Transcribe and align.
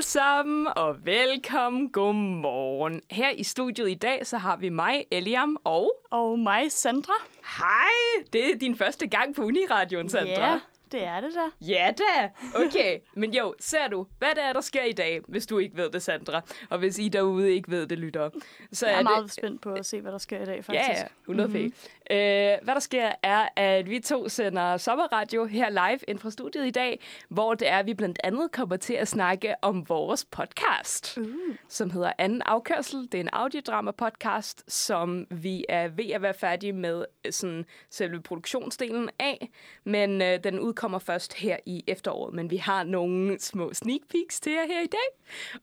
alle 0.00 0.06
sammen, 0.06 0.68
og 0.76 0.96
velkommen. 1.06 1.88
Godmorgen. 1.92 3.00
Her 3.10 3.30
i 3.30 3.42
studiet 3.42 3.90
i 3.90 3.94
dag, 3.94 4.26
så 4.26 4.38
har 4.38 4.56
vi 4.56 4.68
mig, 4.68 5.04
Eliam, 5.10 5.56
og... 5.64 5.92
Og 6.10 6.38
mig, 6.38 6.72
Sandra. 6.72 7.12
Hej! 7.58 8.24
Det 8.32 8.50
er 8.50 8.58
din 8.58 8.76
første 8.76 9.06
gang 9.06 9.34
på 9.34 9.42
Uniradioen, 9.42 10.08
Sandra. 10.08 10.50
Ja, 10.52 10.60
det 10.92 11.04
er 11.04 11.20
det 11.20 11.30
da. 11.34 11.66
Ja 11.66 11.92
da. 11.98 12.30
Okay, 12.66 12.98
men 13.14 13.34
jo, 13.34 13.54
ser 13.60 13.88
du, 13.88 14.06
hvad 14.18 14.28
det 14.28 14.44
er, 14.44 14.52
der 14.52 14.60
sker 14.60 14.82
i 14.82 14.92
dag, 14.92 15.20
hvis 15.28 15.46
du 15.46 15.58
ikke 15.58 15.76
ved 15.76 15.90
det, 15.90 16.02
Sandra? 16.02 16.40
Og 16.70 16.78
hvis 16.78 16.98
I 16.98 17.08
derude 17.08 17.52
ikke 17.52 17.70
ved 17.70 17.86
det, 17.86 17.98
lytter. 17.98 18.30
Så 18.72 18.86
Jeg 18.86 18.92
er 18.92 18.98
det... 18.98 19.04
meget 19.04 19.32
spændt 19.32 19.62
på 19.62 19.72
at 19.72 19.86
se, 19.86 20.00
hvad 20.00 20.12
der 20.12 20.18
sker 20.18 20.42
i 20.42 20.44
dag, 20.44 20.64
faktisk. 20.64 20.88
Ja, 20.88 20.98
ja, 20.98 21.04
100 21.22 21.48
mm-hmm. 21.48 21.72
Øh, 22.10 22.16
Hvad 22.62 22.74
der 22.74 22.80
sker, 22.80 23.12
er, 23.22 23.48
at 23.56 23.90
vi 23.90 24.00
to 24.00 24.28
sender 24.28 24.76
sommerradio 24.76 25.44
her 25.44 25.68
live 25.70 25.98
ind 26.08 26.18
fra 26.18 26.30
studiet 26.30 26.66
i 26.66 26.70
dag, 26.70 27.00
hvor 27.28 27.54
det 27.54 27.68
er, 27.68 27.78
at 27.78 27.86
vi 27.86 27.94
blandt 27.94 28.18
andet 28.24 28.52
kommer 28.52 28.76
til 28.76 28.94
at 28.94 29.08
snakke 29.08 29.54
om 29.62 29.88
vores 29.88 30.24
podcast, 30.24 31.18
Uh. 31.18 31.26
som 31.68 31.90
hedder 31.90 32.12
Anden 32.18 32.42
Afkørsel. 32.42 33.02
Det 33.12 33.14
er 33.14 33.20
en 33.20 33.28
audiodrama-podcast, 33.32 34.64
som 34.68 35.26
vi 35.30 35.64
er 35.68 35.88
ved 35.88 36.10
at 36.10 36.22
være 36.22 36.34
færdige 36.34 36.72
med 36.72 37.04
øh, 37.24 37.32
sådan, 37.32 37.64
selve 37.90 38.20
produktionsdelen 38.22 39.10
af, 39.18 39.50
men 39.84 40.22
øh, 40.22 40.44
den 40.44 40.60
udkommer 40.60 40.98
først 40.98 41.34
her 41.34 41.56
i 41.66 41.84
efteråret. 41.86 42.34
Men 42.34 42.50
vi 42.50 42.56
har 42.56 42.84
nogle 42.84 43.38
små 43.40 43.72
sneak 43.74 44.00
peeks 44.10 44.40
til 44.40 44.52
jer 44.52 44.66
her 44.66 44.80
i 44.82 44.86
dag, 44.86 45.08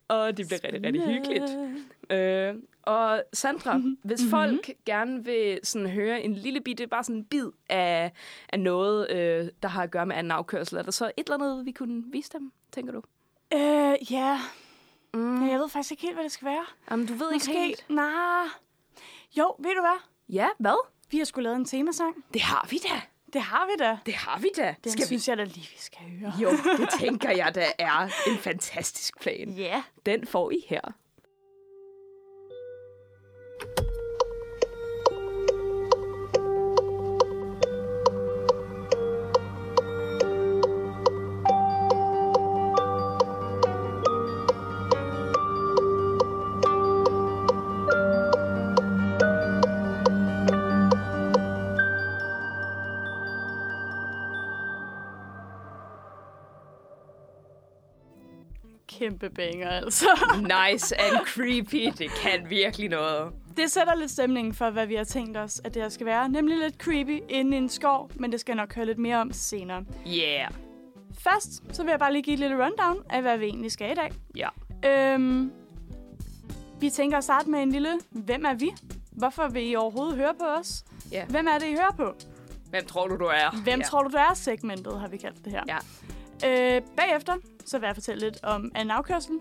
og 0.07 0.37
det 0.37 0.47
bliver 0.47 0.63
rigtig, 0.63 0.83
rigtig 0.83 1.05
hyggeligt. 1.05 1.57
Øh, 2.09 2.55
og 2.83 3.23
Sandra, 3.33 3.81
hvis 4.03 4.21
Mhm. 4.21 4.29
folk 4.29 4.69
gerne 4.85 5.25
vil 5.25 5.59
sådan 5.63 5.89
høre 5.89 6.21
en 6.21 6.33
lille 6.33 6.61
bitte, 6.61 6.87
bare 6.87 7.03
sådan 7.03 7.15
en 7.15 7.25
bid 7.25 7.45
af, 7.69 8.11
af 8.49 8.59
noget, 8.59 9.11
øh, 9.11 9.47
der 9.63 9.67
har 9.69 9.83
at 9.83 9.91
gøre 9.91 10.05
med 10.05 10.15
anden 10.15 10.31
afkørsel, 10.31 10.77
er 10.77 10.81
der 10.81 10.91
så 10.91 11.05
et 11.17 11.29
eller 11.29 11.33
andet, 11.33 11.65
vi 11.65 11.71
kunne 11.71 12.03
vise 12.11 12.29
dem, 12.33 12.51
tænker 12.71 12.91
du? 12.93 13.01
Øh, 13.53 14.11
ja. 14.11 14.39
Mm. 15.13 15.19
Men 15.19 15.49
jeg 15.51 15.59
ved 15.59 15.69
faktisk 15.69 15.91
ikke 15.91 16.01
helt, 16.03 16.15
hvad 16.15 16.23
det 16.23 16.31
skal 16.31 16.45
være. 16.45 16.65
Jamen, 16.91 17.05
du 17.05 17.13
ved 17.13 17.27
ikke 17.33 17.45
Måske. 17.47 17.59
helt. 17.65 17.85
Nej. 17.89 18.43
Jo, 19.37 19.55
ved 19.59 19.71
du 19.75 19.81
hvad? 19.81 19.99
Ja, 20.29 20.47
hvad? 20.59 20.87
Vi 21.11 21.17
har 21.17 21.25
sgu 21.25 21.41
lavet 21.41 21.55
en 21.55 21.65
temasang. 21.65 22.15
Det 22.33 22.41
har 22.41 22.67
vi 22.69 22.77
da. 22.77 23.01
Det 23.33 23.41
har 23.41 23.65
vi 23.65 23.83
da. 23.83 23.97
Det 24.05 24.13
har 24.13 24.39
vi 24.39 24.49
da. 24.57 24.75
Den 24.83 24.91
Skal 24.91 25.05
synes 25.05 25.27
jeg 25.27 25.37
da 25.37 25.43
lige, 25.43 25.69
vi 25.73 25.77
skal 25.77 25.99
høre. 26.19 26.33
vi? 26.37 26.43
Jo, 26.43 26.49
det 26.77 26.89
tænker 26.99 27.31
jeg, 27.31 27.55
der 27.55 27.65
er 27.79 28.09
en 28.27 28.37
fantastisk 28.37 29.19
plan. 29.21 29.49
Ja. 29.49 29.83
Den 30.05 30.27
får 30.27 30.51
I 30.51 30.65
her. 30.67 30.81
Kæmpe 58.87 59.29
banger, 59.29 59.69
altså. 59.69 60.07
Nice 60.41 61.01
and 61.01 61.25
creepy. 61.25 61.91
Det 61.97 62.09
kan 62.09 62.49
virkelig 62.49 62.89
noget. 62.89 63.31
Det 63.57 63.71
sætter 63.71 63.95
lidt 63.95 64.11
stemningen 64.11 64.53
for, 64.53 64.69
hvad 64.69 64.85
vi 64.85 64.95
har 64.95 65.03
tænkt 65.03 65.37
os, 65.37 65.61
at 65.63 65.73
det 65.73 65.81
her 65.81 65.89
skal 65.89 66.05
være. 66.05 66.29
Nemlig 66.29 66.57
lidt 66.57 66.75
creepy 66.75 67.19
inde 67.29 67.57
i 67.57 67.59
en 67.59 67.69
skov, 67.69 68.11
men 68.15 68.31
det 68.31 68.39
skal 68.39 68.53
jeg 68.53 68.57
nok 68.57 68.75
høre 68.75 68.85
lidt 68.85 68.97
mere 68.97 69.17
om 69.17 69.31
senere. 69.31 69.85
Yeah. 70.07 70.51
Først, 71.19 71.75
så 71.75 71.83
vil 71.83 71.89
jeg 71.89 71.99
bare 71.99 72.13
lige 72.13 72.23
give 72.23 72.33
et 72.33 72.39
lille 72.39 72.65
rundown 72.65 73.03
af, 73.09 73.21
hvad 73.21 73.37
vi 73.37 73.45
egentlig 73.45 73.71
skal 73.71 73.91
i 73.91 73.95
dag. 73.95 74.11
Ja. 74.35 74.49
Øhm, 74.85 75.51
vi 76.79 76.89
tænker 76.89 77.17
at 77.17 77.23
starte 77.23 77.49
med 77.49 77.59
en 77.59 77.71
lille, 77.71 77.89
hvem 78.09 78.45
er 78.45 78.53
vi? 78.53 78.71
Hvorfor 79.11 79.47
vil 79.47 79.71
I 79.71 79.75
overhovedet 79.75 80.15
høre 80.15 80.33
på 80.39 80.45
os? 80.45 80.85
Ja. 81.11 81.25
Hvem 81.25 81.47
er 81.47 81.59
det, 81.59 81.67
I 81.67 81.73
hører 81.73 81.93
på? 81.97 82.15
Hvem 82.69 82.85
tror 82.85 83.07
du, 83.07 83.15
du 83.15 83.25
er? 83.25 83.61
Hvem 83.63 83.79
ja. 83.79 83.85
tror 83.85 84.03
du, 84.03 84.09
du 84.09 84.17
er? 84.17 84.33
Segmentet 84.33 84.99
har 84.99 85.07
vi 85.07 85.17
kaldt 85.17 85.45
det 85.45 85.53
her. 85.53 85.63
Ja. 85.67 85.77
Øh, 86.75 86.81
bagefter, 86.97 87.33
så 87.65 87.79
vil 87.79 87.87
jeg 87.87 87.95
fortælle 87.95 88.25
lidt 88.25 88.43
om 88.43 88.71
anden 88.75 88.91
afkørsel. 88.91 89.33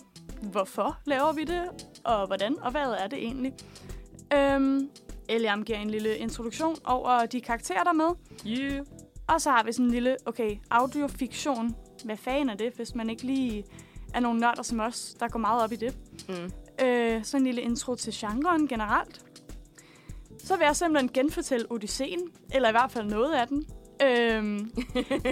Hvorfor 0.42 0.98
laver 1.04 1.32
vi 1.32 1.44
det? 1.44 1.62
Og 2.04 2.26
hvordan? 2.26 2.62
Og 2.62 2.70
hvad 2.70 2.80
er 2.80 3.06
det 3.06 3.18
egentlig? 3.18 3.52
Øhm, 4.34 4.90
Eliam 5.28 5.64
giver 5.64 5.78
en 5.78 5.90
lille 5.90 6.16
introduktion 6.16 6.76
over 6.84 7.26
de 7.26 7.40
karakterer, 7.40 7.82
der 7.82 7.90
er 7.90 7.94
med. 7.94 8.10
Yeah. 8.46 8.86
Og 9.28 9.40
så 9.40 9.50
har 9.50 9.62
vi 9.62 9.72
sådan 9.72 9.86
en 9.86 9.92
lille, 9.92 10.16
okay, 10.26 10.56
audiofiktion. 10.70 11.76
Hvad 12.04 12.16
fanden 12.16 12.48
er 12.48 12.54
det, 12.54 12.72
hvis 12.76 12.94
man 12.94 13.10
ikke 13.10 13.22
lige 13.22 13.64
er 14.14 14.20
nogle 14.20 14.40
nørder 14.40 14.62
som 14.62 14.80
os, 14.80 15.14
der 15.20 15.28
går 15.28 15.38
meget 15.38 15.62
op 15.62 15.72
i 15.72 15.76
det? 15.76 15.96
Mm. 16.28 16.52
Øh, 16.86 17.24
så 17.24 17.36
en 17.36 17.44
lille 17.44 17.62
intro 17.62 17.94
til 17.94 18.12
genren 18.16 18.68
generelt. 18.68 19.20
Så 20.38 20.56
vil 20.56 20.64
jeg 20.64 20.76
simpelthen 20.76 21.10
genfortælle 21.12 21.66
Odysseen, 21.72 22.20
eller 22.54 22.68
i 22.68 22.72
hvert 22.72 22.90
fald 22.90 23.06
noget 23.06 23.34
af 23.34 23.48
den. 23.48 23.66
Øhm, 24.02 24.72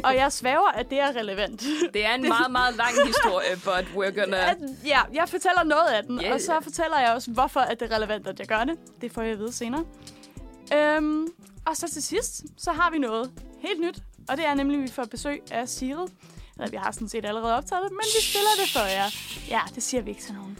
og 0.04 0.16
jeg 0.16 0.32
svæver, 0.32 0.69
at 0.75 0.91
det 0.91 1.00
er 1.00 1.16
relevant. 1.16 1.64
Det 1.94 2.04
er 2.06 2.14
en 2.14 2.22
meget, 2.36 2.50
meget 2.50 2.76
lang 2.76 3.06
historie, 3.06 3.54
but 3.64 3.84
we're 4.04 4.20
gonna... 4.20 4.50
At, 4.50 4.56
ja, 4.86 5.00
jeg 5.14 5.28
fortæller 5.28 5.64
noget 5.64 5.88
af 5.88 6.04
den, 6.04 6.20
yeah. 6.22 6.34
og 6.34 6.41
så 6.41 6.60
fortæller 6.62 7.00
jeg 7.00 7.14
også, 7.14 7.30
hvorfor 7.30 7.60
at 7.60 7.80
det 7.80 7.92
er 7.92 7.97
relevant, 7.97 8.26
at 8.26 8.38
jeg 8.38 8.47
gør 8.48 8.64
det. 8.64 8.78
Det 9.00 9.12
får 9.12 9.22
jeg 9.22 9.32
at 9.32 9.38
vide 9.38 9.52
senere. 9.52 9.84
Øhm, 10.75 11.26
og 11.66 11.76
så 11.76 11.91
til 11.92 12.02
sidst, 12.02 12.44
så 12.58 12.72
har 12.72 12.91
vi 12.91 12.98
noget 12.98 13.30
helt 13.60 13.80
nyt, 13.80 13.98
og 14.28 14.36
det 14.36 14.47
er 14.47 14.54
nemlig, 14.54 14.78
at 14.78 14.82
vi 14.82 14.88
får 14.88 15.04
besøg 15.04 15.42
af 15.50 15.69
Sigrid. 15.69 16.08
Eller 16.56 16.70
vi 16.70 16.76
har 16.76 16.92
sådan 16.92 17.08
set 17.08 17.25
allerede 17.25 17.54
optaget 17.56 17.82
det, 17.84 17.92
men 17.92 18.04
vi 18.04 18.22
spiller 18.22 18.50
det 18.58 18.72
for 18.72 18.81
jer. 18.81 19.06
Ja, 19.48 19.60
det 19.75 19.82
siger 19.82 20.02
vi 20.02 20.10
ikke 20.10 20.22
til 20.22 20.34
nogen. 20.34 20.58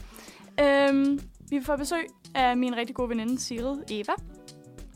Øhm, 0.59 1.19
vi 1.49 1.61
får 1.63 1.75
besøg 1.75 2.07
af 2.35 2.57
min 2.57 2.75
rigtig 2.75 2.95
gode 2.95 3.09
veninde 3.09 3.39
Sigrid 3.41 3.77
Eva, 3.89 4.13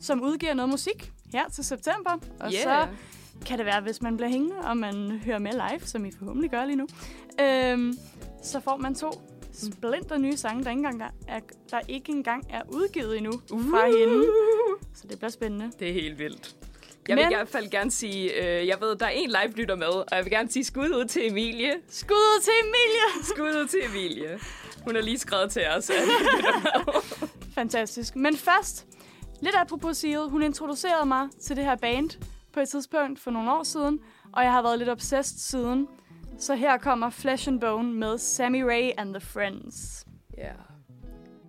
som 0.02 0.24
udgiver 0.24 0.54
noget 0.54 0.70
musik 0.70 1.12
her 1.34 1.50
til 1.50 1.64
september. 1.64 2.12
Og 2.40 2.52
Yeah. 2.54 2.64
så 2.64 2.88
kan 3.46 3.58
det 3.58 3.66
være, 3.66 3.82
hvis 3.82 4.02
man 4.02 4.18
bliver 4.18 4.30
hængende, 4.30 4.56
og 4.56 4.78
man 4.78 5.22
hører 5.26 5.40
med 5.40 5.52
live, 5.52 5.80
som 5.88 6.06
I 6.06 6.12
forhåbentlig 6.20 6.52
gør 6.52 6.66
lige 6.66 6.76
nu, 6.76 6.88
øhm, 7.42 7.98
så 8.44 8.60
får 8.60 8.78
man 8.78 8.96
to 8.96 9.12
splinter 9.54 10.18
nye 10.18 10.38
sange, 10.38 10.64
der 10.64 10.70
ikke 10.70 10.78
engang 10.80 11.04
er, 11.28 11.40
der 11.72 11.80
ikke 11.88 12.12
engang 12.12 12.46
er 12.50 12.62
udgivet 12.68 13.18
endnu 13.18 13.32
fra 13.50 13.86
hende. 13.86 14.26
Så 14.96 15.08
det 15.08 15.18
bliver 15.18 15.32
spændende. 15.32 15.72
Det 15.80 15.90
er 15.90 15.94
helt 15.94 16.20
vildt. 16.20 16.56
Jeg 17.08 17.18
vil 17.18 17.24
Men- 17.26 17.32
i 17.32 17.36
hvert 17.36 17.50
fald 17.50 17.70
gerne 17.70 17.92
sige, 17.92 18.34
øh, 18.60 18.68
jeg 18.68 18.78
ved, 18.82 18.96
der 18.96 19.06
er 19.06 19.10
en 19.10 19.30
live-lytter 19.30 19.76
med, 19.76 19.88
og 19.88 20.06
jeg 20.12 20.24
vil 20.26 20.32
gerne 20.32 20.52
sige 20.52 20.64
skud 20.64 20.90
ud 20.90 21.06
til 21.06 21.28
Emilie. 21.32 21.74
Skud 21.90 22.16
ud 22.16 22.42
til 22.44 22.54
Emilie! 22.64 23.24
Skud 23.24 23.62
ud 23.62 23.68
til 23.68 23.80
Emilie. 23.86 24.40
Hun 24.84 24.96
har 24.96 25.02
lige 25.02 25.20
skrevet 25.20 25.52
til 25.52 25.62
os. 25.78 25.90
lytter. 25.90 27.06
Fantastisk. 27.56 28.16
Men 28.16 28.38
først, 28.38 28.86
lidt 29.42 29.56
apropos 29.56 29.98
Sigrid, 29.98 30.30
hun 30.30 30.44
introducerede 30.44 31.06
mig 31.06 31.30
til 31.42 31.56
det 31.56 31.66
her 31.66 31.76
band 31.76 32.10
på 32.54 32.60
et 32.60 32.70
tidspunkt 32.70 33.20
for 33.20 33.32
nogle 33.32 33.52
år 33.52 33.64
siden, 33.64 34.00
og 34.34 34.44
jeg 34.44 34.52
har 34.52 34.62
været 34.62 34.80
lidt 34.80 34.90
obsessed 34.90 35.40
siden. 35.40 35.88
Så 36.40 36.56
her 36.56 36.78
kommer 36.78 37.10
Flesh 37.10 37.48
and 37.48 37.62
Bone 37.62 37.94
med 37.94 38.18
Sammy 38.18 38.62
Ray 38.62 38.92
and 38.98 39.14
the 39.14 39.22
Friends. 39.22 40.06
Ja, 40.38 40.54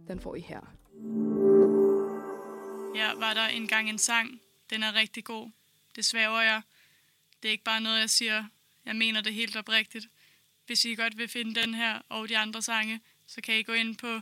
den 0.08 0.20
får 0.20 0.34
I 0.34 0.40
her. 0.40 0.60
Ja, 2.94 3.14
var 3.16 3.34
der 3.34 3.46
engang 3.46 3.88
en 3.88 3.98
sang. 3.98 4.40
Den 4.70 4.82
er 4.82 4.94
rigtig 4.94 5.24
god. 5.24 5.50
Det 5.96 6.04
svæver 6.04 6.40
jeg. 6.40 6.62
Det 7.42 7.48
er 7.48 7.52
ikke 7.52 7.64
bare 7.64 7.80
noget, 7.80 8.00
jeg 8.00 8.10
siger. 8.10 8.44
Jeg 8.86 8.96
mener 8.96 9.20
det 9.20 9.34
helt 9.34 9.56
oprigtigt. 9.56 10.06
Hvis 10.66 10.84
I 10.84 10.94
godt 10.94 11.18
vil 11.18 11.28
finde 11.28 11.60
den 11.60 11.74
her 11.74 11.98
og 12.08 12.28
de 12.28 12.38
andre 12.38 12.62
sange, 12.62 13.00
så 13.26 13.40
kan 13.40 13.54
I 13.54 13.62
gå 13.62 13.72
ind 13.72 13.96
på 13.96 14.20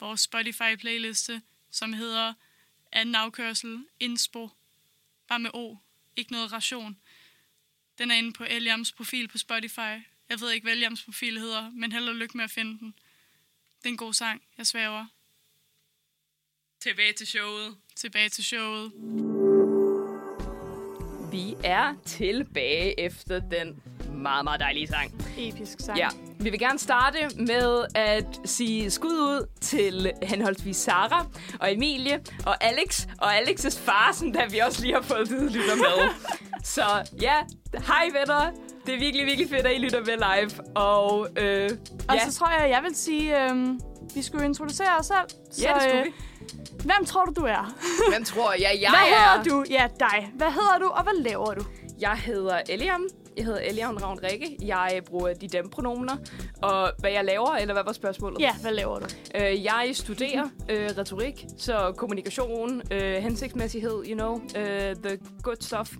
vores 0.00 0.20
Spotify-playliste, 0.20 1.40
som 1.70 1.92
hedder 1.92 2.34
Anden 2.96 3.14
afkørsel 3.14 3.86
Inspo. 4.00 4.50
Bare 5.28 5.38
med 5.38 5.50
O. 5.54 5.76
Ikke 6.16 6.32
noget 6.32 6.52
ration. 6.52 6.96
Den 7.98 8.10
er 8.10 8.14
inde 8.14 8.32
på 8.32 8.44
Eliams 8.44 8.92
profil 8.92 9.28
på 9.28 9.38
Spotify. 9.38 9.96
Jeg 10.28 10.40
ved 10.40 10.50
ikke, 10.50 10.64
hvad 10.64 10.72
Eliams 10.72 11.02
profil 11.02 11.38
hedder, 11.38 11.70
men 11.70 11.92
held 11.92 12.08
og 12.08 12.14
lykke 12.14 12.36
med 12.36 12.44
at 12.44 12.50
finde 12.50 12.78
den. 12.78 12.94
Det 13.78 13.84
er 13.84 13.88
en 13.88 13.96
god 13.96 14.12
sang. 14.12 14.42
Jeg 14.58 14.66
svæver. 14.66 15.06
Tilbage 16.80 17.12
til 17.12 17.26
showet. 17.26 17.76
Tilbage 17.96 18.28
til 18.28 18.44
showet. 18.44 18.92
Vi 21.36 21.56
er 21.64 21.94
tilbage 22.04 23.00
efter 23.00 23.38
den 23.38 23.82
meget, 24.14 24.44
meget 24.44 24.60
dejlige 24.60 24.86
sang. 24.86 25.24
Episk 25.38 25.80
sang. 25.80 25.98
Ja, 25.98 26.08
vi 26.38 26.50
vil 26.50 26.58
gerne 26.58 26.78
starte 26.78 27.18
med 27.36 27.84
at 27.94 28.26
sige 28.44 28.90
skud 28.90 29.10
ud 29.10 29.46
til 29.60 30.12
henholdsvis 30.22 30.76
Sara 30.76 31.26
og 31.60 31.72
Emilie 31.72 32.20
og 32.46 32.64
Alex 32.64 33.06
og 33.18 33.38
Alex's 33.38 33.78
far, 33.80 34.12
som 34.14 34.32
da 34.32 34.40
vi 34.50 34.58
også 34.58 34.82
lige 34.82 34.94
har 34.94 35.02
fået 35.02 35.18
at 35.18 35.30
vide, 35.30 35.52
lytter 35.52 35.76
med. 35.76 36.08
Så 36.74 36.82
ja, 37.22 37.34
hej 37.86 38.08
venner. 38.12 38.65
Det 38.86 38.94
er 38.94 38.98
virkelig, 38.98 39.26
virkelig 39.26 39.48
fedt, 39.50 39.66
at 39.66 39.72
I 39.74 39.78
lytter 39.78 40.00
med 40.00 40.06
live. 40.16 40.50
Og 40.74 41.28
øh, 41.36 41.70
Og 42.08 42.14
ja, 42.14 42.30
så 42.30 42.38
tror 42.38 42.48
jeg, 42.60 42.70
jeg 42.70 42.82
vil 42.82 42.96
sige, 42.96 43.44
øhm, 43.44 43.80
vi 44.14 44.22
skulle 44.22 44.44
introducere 44.44 44.96
os 44.98 45.06
selv. 45.06 45.16
Så, 45.52 45.62
ja, 45.62 45.74
det 45.74 45.82
skulle 45.82 45.98
øh, 46.00 46.04
vi. 46.06 46.12
Hvem 46.84 47.04
tror 47.06 47.24
du, 47.24 47.32
du 47.40 47.46
er? 47.46 47.74
Hvem 48.10 48.24
tror 48.24 48.52
jeg, 48.52 48.78
jeg 48.80 48.90
Hvad 48.90 49.00
er? 49.00 49.38
hedder 49.38 49.50
du? 49.50 49.64
Ja, 49.70 49.88
dig. 50.00 50.30
Hvad 50.34 50.50
hedder 50.50 50.78
du, 50.80 50.86
og 50.86 51.02
hvad 51.02 51.22
laver 51.22 51.54
du? 51.54 51.64
Jeg 52.00 52.12
hedder 52.16 52.60
Eliam. 52.68 53.08
Jeg 53.36 53.44
hedder 53.44 53.60
Elian 53.60 54.02
Ravn 54.02 54.18
Rikke. 54.22 54.56
Jeg 54.62 55.00
bruger 55.06 55.34
de 55.34 55.48
dem 55.48 55.68
pronomener. 55.68 56.16
Og 56.62 56.92
hvad 56.98 57.10
jeg 57.10 57.24
laver, 57.24 57.50
eller 57.50 57.74
hvad 57.74 57.84
var 57.84 57.92
spørgsmålet? 57.92 58.40
Ja, 58.40 58.54
hvad 58.62 58.72
laver 58.72 58.98
du? 58.98 59.06
Øh, 59.34 59.64
jeg 59.64 59.90
studerer 59.92 60.48
øh, 60.68 60.90
retorik, 60.98 61.44
så 61.58 61.94
kommunikation, 61.96 62.82
øh, 62.90 63.14
hensigtsmæssighed, 63.14 64.04
you 64.06 64.14
know, 64.14 64.40
øh, 64.56 64.96
the 64.96 65.18
good 65.42 65.56
stuff. 65.60 65.92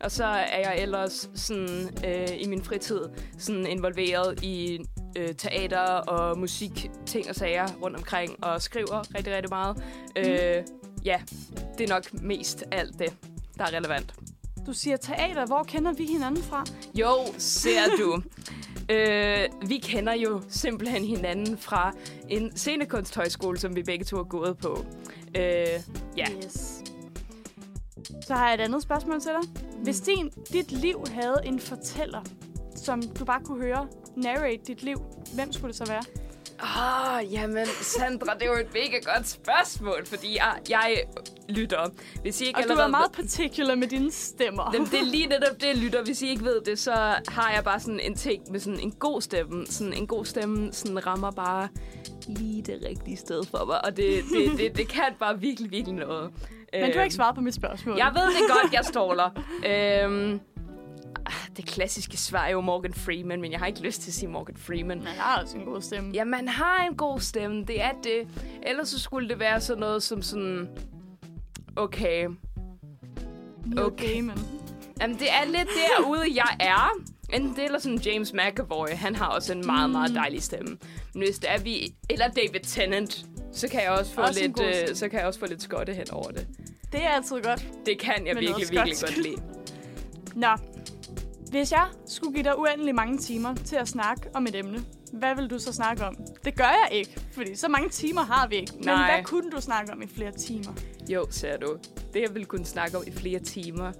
Og 0.00 0.10
så 0.10 0.24
er 0.24 0.58
jeg 0.58 0.78
ellers 0.78 1.30
sådan, 1.34 1.90
øh, 2.06 2.28
i 2.40 2.46
min 2.46 2.64
fritid 2.64 3.00
sådan 3.38 3.66
involveret 3.66 4.42
i 4.42 4.80
øh, 5.16 5.34
teater 5.34 5.80
og 5.80 6.38
musik, 6.38 6.90
ting 7.06 7.28
og 7.28 7.34
sager 7.34 7.66
rundt 7.82 7.96
omkring, 7.96 8.44
og 8.44 8.62
skriver 8.62 9.14
rigtig, 9.16 9.34
rigtig 9.34 9.50
meget. 9.50 9.76
Mm. 9.76 10.22
Øh, 10.22 10.62
ja, 11.04 11.20
det 11.78 11.90
er 11.90 11.94
nok 11.94 12.22
mest 12.22 12.64
alt 12.72 12.98
det, 12.98 13.14
der 13.58 13.64
er 13.64 13.72
relevant. 13.76 14.14
Du 14.66 14.72
siger 14.72 14.96
teater. 14.96 15.46
Hvor 15.46 15.62
kender 15.62 15.92
vi 15.92 16.06
hinanden 16.06 16.42
fra? 16.42 16.64
Jo, 16.94 17.12
ser 17.38 17.80
du. 17.98 18.22
øh, 18.94 19.68
vi 19.68 19.78
kender 19.78 20.12
jo 20.14 20.42
simpelthen 20.48 21.04
hinanden 21.04 21.58
fra 21.58 21.92
en 22.28 22.56
scenekunsthøjskole, 22.56 23.58
som 23.58 23.76
vi 23.76 23.82
begge 23.82 24.04
to 24.04 24.16
har 24.16 24.24
gået 24.24 24.58
på. 24.58 24.84
Øh, 25.36 25.42
ja. 26.16 26.26
Yes. 26.44 26.82
Så 28.26 28.34
har 28.34 28.46
jeg 28.46 28.54
et 28.54 28.60
andet 28.60 28.82
spørgsmål 28.82 29.20
til 29.20 29.30
dig. 29.42 29.50
Hvis 29.82 30.00
din, 30.00 30.30
dit 30.52 30.72
liv 30.72 31.04
havde 31.10 31.36
en 31.44 31.60
fortæller, 31.60 32.22
som 32.76 33.02
du 33.02 33.24
bare 33.24 33.40
kunne 33.44 33.62
høre 33.62 33.88
narrate 34.16 34.60
dit 34.66 34.82
liv, 34.82 34.96
hvem 35.34 35.52
skulle 35.52 35.68
det 35.68 35.76
så 35.76 35.84
være? 35.86 36.02
Åh, 36.64 37.14
oh, 37.16 37.32
jamen, 37.32 37.66
Sandra, 37.66 38.34
det 38.34 38.42
er 38.42 38.46
jo 38.46 38.60
et 38.60 38.74
mega 38.74 38.98
godt 39.14 39.28
spørgsmål, 39.28 40.06
fordi 40.06 40.36
jeg, 40.36 40.54
jeg 40.68 41.02
lytter. 41.48 41.88
Hvis 42.22 42.40
I 42.40 42.44
ikke 42.44 42.58
Og 42.58 42.64
du 42.68 42.74
er 42.74 42.88
meget 42.88 43.12
particular 43.12 43.74
med 43.74 43.88
dine 43.88 44.12
stemmer. 44.12 44.70
Jamen, 44.74 44.88
det 44.88 45.00
er 45.00 45.04
lige 45.04 45.26
netop 45.34 45.60
det, 45.60 45.66
jeg 45.66 45.76
lytter. 45.76 46.04
Hvis 46.04 46.22
I 46.22 46.28
ikke 46.28 46.44
ved 46.44 46.60
det, 46.60 46.78
så 46.78 46.92
har 47.28 47.52
jeg 47.54 47.64
bare 47.64 47.80
sådan 47.80 48.00
en 48.00 48.14
ting 48.14 48.42
med 48.52 48.60
sådan 48.60 48.80
en 48.80 48.92
god 48.92 49.20
stemme. 49.20 49.66
Sådan 49.66 49.92
en 49.92 50.06
god 50.06 50.24
stemme 50.24 50.72
sådan 50.72 51.06
rammer 51.06 51.30
bare 51.30 51.68
lige 52.28 52.62
det 52.62 52.80
rigtige 52.88 53.16
sted 53.16 53.44
for 53.50 53.64
mig. 53.64 53.84
Og 53.84 53.96
det, 53.96 54.24
det, 54.32 54.52
det, 54.58 54.76
det 54.76 54.88
kan 54.88 55.12
bare 55.20 55.40
virkelig, 55.40 55.70
virkelig 55.70 55.94
noget. 55.94 56.30
Men 56.72 56.82
du 56.82 56.86
har 56.86 56.94
Øhm, 56.94 57.04
ikke 57.04 57.14
svaret 57.14 57.34
på 57.34 57.40
mit 57.40 57.54
spørgsmål. 57.54 57.96
Jeg 57.96 58.12
ved 58.14 58.26
det 58.26 58.50
godt, 58.50 58.72
jeg 58.72 58.84
ståler. 58.84 59.30
øhm, 59.70 60.32
ah, 60.32 60.38
det 61.56 61.66
klassiske 61.66 62.16
svar 62.16 62.44
er 62.44 62.50
jo 62.50 62.60
Morgan 62.60 62.94
Freeman, 62.94 63.40
men 63.40 63.52
jeg 63.52 63.60
har 63.60 63.66
ikke 63.66 63.80
lyst 63.80 64.00
til 64.00 64.10
at 64.10 64.14
sige 64.14 64.28
Morgan 64.28 64.56
Freeman. 64.56 65.02
Jeg 65.02 65.10
har 65.10 65.42
også 65.42 65.56
en 65.56 65.64
god 65.64 65.82
stemme. 65.82 66.10
Ja, 66.14 66.24
man 66.24 66.48
har 66.48 66.86
en 66.90 66.96
god 66.96 67.20
stemme, 67.20 67.64
det 67.64 67.82
er 67.82 67.92
det. 68.04 68.28
Ellers 68.62 68.88
så 68.88 69.00
skulle 69.00 69.28
det 69.28 69.38
være 69.38 69.60
sådan 69.60 69.80
noget 69.80 70.02
som 70.02 70.22
sådan... 70.22 70.68
Okay, 71.76 72.28
Neil 73.66 73.82
okay. 73.82 74.06
Gaiman. 74.06 74.38
Jamen, 75.00 75.18
det 75.18 75.30
er 75.30 75.44
lidt 75.44 75.68
derude, 75.98 76.24
jeg 76.34 76.56
er. 76.60 76.90
Enten 77.32 77.56
det 77.56 77.64
eller 77.64 77.78
sådan 77.78 77.98
James 77.98 78.32
McAvoy. 78.32 78.88
Han 78.88 79.14
har 79.14 79.26
også 79.26 79.52
en 79.52 79.66
meget, 79.66 79.90
meget 79.90 80.14
dejlig 80.14 80.42
stemme. 80.42 80.78
Men 81.14 81.22
hvis 81.22 81.38
det 81.38 81.50
er 81.50 81.58
vi... 81.58 81.94
Eller 82.10 82.28
David 82.28 82.60
Tennant. 82.60 83.26
Så 83.52 83.68
kan 83.68 83.82
jeg 83.82 83.90
også 83.90 84.14
få, 84.14 84.20
Også 84.20 84.40
lidt, 84.40 84.60
øh, 84.90 84.96
så 84.96 85.08
kan 85.08 85.18
jeg 85.18 85.26
også 85.26 85.40
få 85.40 85.46
lidt 85.46 85.62
skotte 85.62 85.94
hen 85.94 86.10
over 86.12 86.30
det. 86.30 86.46
Det 86.92 87.04
er 87.04 87.08
altid 87.08 87.42
godt. 87.42 87.68
Det 87.86 87.98
kan 87.98 88.26
jeg 88.26 88.36
virkelig, 88.36 88.66
virkelig 88.70 88.96
godt 89.00 89.22
lide. 89.22 89.42
Nå. 90.34 90.48
Hvis 91.54 91.72
jeg 91.72 91.88
skulle 92.06 92.34
give 92.34 92.44
dig 92.44 92.58
uendelig 92.58 92.94
mange 92.94 93.18
timer 93.18 93.54
til 93.54 93.76
at 93.76 93.88
snakke 93.88 94.22
om 94.34 94.46
et 94.46 94.54
emne, 94.54 94.84
hvad 95.12 95.34
vil 95.34 95.50
du 95.50 95.58
så 95.58 95.72
snakke 95.72 96.04
om? 96.04 96.16
Det 96.44 96.56
gør 96.56 96.64
jeg 96.64 96.88
ikke, 96.92 97.20
fordi 97.32 97.54
så 97.54 97.68
mange 97.68 97.88
timer 97.88 98.22
har 98.22 98.46
vi 98.46 98.56
ikke. 98.56 98.72
Men 98.76 98.84
Nej. 98.84 99.14
hvad 99.14 99.24
kunne 99.24 99.50
du 99.50 99.60
snakke 99.60 99.92
om 99.92 100.02
i 100.02 100.06
flere 100.06 100.32
timer? 100.32 100.72
Jo, 101.08 101.26
ser 101.30 101.56
du. 101.56 101.76
Det, 102.14 102.22
jeg 102.22 102.34
ville 102.34 102.46
kunne 102.46 102.64
snakke 102.64 102.96
om 102.96 103.04
i 103.06 103.10
flere 103.10 103.38
timer, 103.40 103.92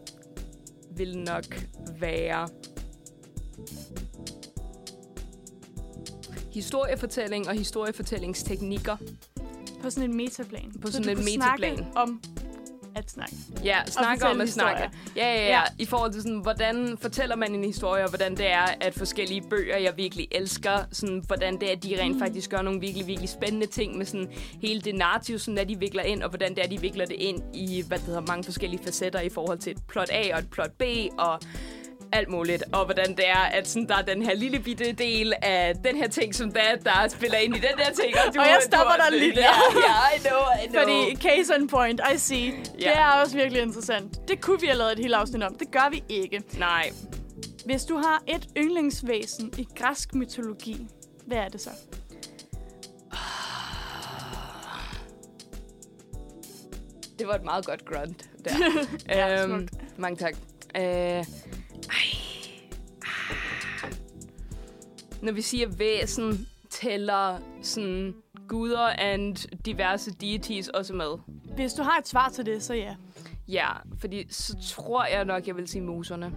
vil 0.96 1.18
nok 1.18 1.44
være... 1.98 2.48
Historiefortælling 6.52 7.48
og 7.48 7.54
historiefortællingsteknikker. 7.54 8.96
På 9.82 9.90
sådan 9.90 10.10
en 10.10 10.16
metaplan. 10.16 10.72
På 10.82 10.86
Så 10.86 10.92
sådan 10.92 11.16
du 11.16 11.20
en 11.20 11.24
metaplan. 11.24 11.86
Om 11.96 12.22
at 12.96 13.10
snakke. 13.10 13.36
Ja, 13.64 13.78
snakke 13.86 14.26
om 14.26 14.40
at 14.40 14.48
snakke. 14.48 14.82
Ja, 15.16 15.26
ja, 15.26 15.34
ja, 15.34 15.46
Ja. 15.46 15.62
I 15.78 15.84
forhold 15.84 16.12
til 16.12 16.22
sådan, 16.22 16.38
hvordan 16.38 16.98
fortæller 17.00 17.36
man 17.36 17.54
en 17.54 17.64
historie, 17.64 18.04
og 18.04 18.08
hvordan 18.08 18.36
det 18.36 18.52
er, 18.52 18.66
at 18.80 18.94
forskellige 18.94 19.42
bøger, 19.50 19.76
jeg 19.76 19.92
virkelig 19.96 20.28
elsker, 20.32 20.84
sådan, 20.92 21.22
hvordan 21.26 21.60
det 21.60 21.68
er, 21.68 21.72
at 21.72 21.82
de 21.82 22.00
rent 22.00 22.14
mm. 22.14 22.20
faktisk 22.20 22.50
gør 22.50 22.62
nogle 22.62 22.80
virkelig, 22.80 23.06
virkelig 23.06 23.28
spændende 23.28 23.66
ting 23.66 23.98
med 23.98 24.06
sådan 24.06 24.28
hele 24.62 24.80
det 24.80 24.94
narrativ, 24.94 25.38
sådan, 25.38 25.58
at 25.58 25.68
de 25.68 25.78
vikler 25.78 26.02
ind, 26.02 26.22
og 26.22 26.28
hvordan 26.28 26.54
det 26.54 26.64
er, 26.64 26.68
de 26.68 26.80
vikler 26.80 27.06
det 27.06 27.16
ind 27.16 27.42
i, 27.54 27.84
hvad 27.88 27.98
det 27.98 28.06
hedder, 28.06 28.20
mange 28.20 28.44
forskellige 28.44 28.84
facetter 28.84 29.20
i 29.20 29.28
forhold 29.28 29.58
til 29.58 29.72
et 29.72 29.78
plot 29.88 30.08
A 30.12 30.34
og 30.34 30.38
et 30.38 30.50
plot 30.50 30.70
B, 30.78 30.82
og 31.18 31.40
alt 32.12 32.28
muligt, 32.28 32.62
og 32.72 32.84
hvordan 32.84 33.16
det 33.16 33.28
er, 33.28 33.38
at 33.52 33.68
sådan, 33.68 33.88
der 33.88 33.96
er 33.96 34.02
den 34.02 34.22
her 34.22 34.34
lille 34.34 34.58
bitte 34.58 34.92
del 34.92 35.32
af 35.42 35.74
den 35.84 35.96
her 35.96 36.08
ting, 36.08 36.34
som 36.34 36.52
der, 36.52 36.76
der 36.84 37.08
spiller 37.08 37.38
ind 37.38 37.56
i 37.56 37.58
den 37.58 37.78
der 37.78 37.90
ting. 38.02 38.14
Og, 38.28 38.34
du, 38.34 38.40
Og 38.40 38.46
jeg 38.46 38.58
stopper 38.62 38.94
dig 39.08 39.18
lige 39.18 39.34
der. 39.34 39.40
Ja, 39.40 39.48
ja, 39.76 40.16
I 40.16 40.18
know, 40.20 40.38
I 40.64 40.68
know. 40.68 40.82
Fordi 40.82 41.16
case 41.28 41.54
in 41.60 41.68
point, 41.68 42.00
I 42.14 42.18
see. 42.18 42.44
Ja. 42.80 42.88
Det 42.88 42.96
er 42.96 43.06
også 43.22 43.36
virkelig 43.36 43.62
interessant. 43.62 44.28
Det 44.28 44.40
kunne 44.40 44.60
vi 44.60 44.66
have 44.66 44.78
lavet 44.78 44.92
et 44.92 44.98
helt 44.98 45.14
afsnit 45.14 45.42
om. 45.42 45.54
Det 45.54 45.70
gør 45.70 45.88
vi 45.90 46.04
ikke. 46.08 46.42
Nej, 46.58 46.90
Hvis 47.66 47.84
du 47.84 47.96
har 47.96 48.22
et 48.28 48.46
yndlingsvæsen 48.56 49.52
i 49.58 49.66
græsk 49.78 50.14
mytologi, 50.14 50.86
hvad 51.26 51.38
er 51.38 51.48
det 51.48 51.60
så? 51.60 51.70
Det 57.18 57.26
var 57.28 57.34
et 57.34 57.44
meget 57.44 57.66
godt 57.66 57.84
grunt 57.84 58.24
der. 58.44 58.50
Ja, 59.08 59.42
øhm, 59.44 59.68
smukt. 59.68 59.98
mange 59.98 60.16
tak. 60.16 60.34
Øh, 60.76 60.82
ej. 60.82 61.24
Når 65.24 65.32
vi 65.32 65.42
siger 65.42 65.68
væsen, 65.68 66.48
tæller 66.70 67.38
sådan 67.62 68.14
guder 68.48 68.88
and 68.98 69.36
diverse 69.64 70.10
deities 70.10 70.68
også 70.68 70.94
med. 70.94 71.18
Hvis 71.54 71.72
du 71.72 71.82
har 71.82 71.98
et 71.98 72.08
svar 72.08 72.28
til 72.28 72.46
det, 72.46 72.62
så 72.62 72.74
ja. 72.74 72.94
Ja, 73.48 73.68
fordi 73.98 74.26
så 74.30 74.56
tror 74.74 75.04
jeg 75.04 75.24
nok, 75.24 75.46
jeg 75.46 75.56
vil 75.56 75.68
sige 75.68 75.82
muserne. 75.82 76.32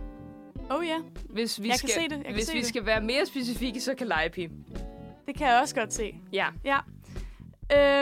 Oh 0.70 0.86
ja, 0.86 0.98
Hvis 1.30 1.62
vi 1.62 1.68
Jeg 1.68 1.78
skal, 1.78 1.90
kan 1.90 2.02
se 2.02 2.10
det, 2.10 2.16
jeg 2.18 2.26
kan 2.26 2.34
hvis 2.34 2.54
vi 2.54 2.58
det. 2.58 2.66
skal 2.68 2.86
være 2.86 3.02
mere 3.02 3.26
specifikke, 3.26 3.82
så 3.82 3.94
kan 3.96 4.08
Leipi. 4.08 4.48
det 5.28 5.36
kan 5.38 5.48
jeg 5.48 5.60
også 5.62 5.76
godt 5.76 5.94
se. 5.94 6.16
Ja. 6.34 6.48
Ja. 6.66 6.78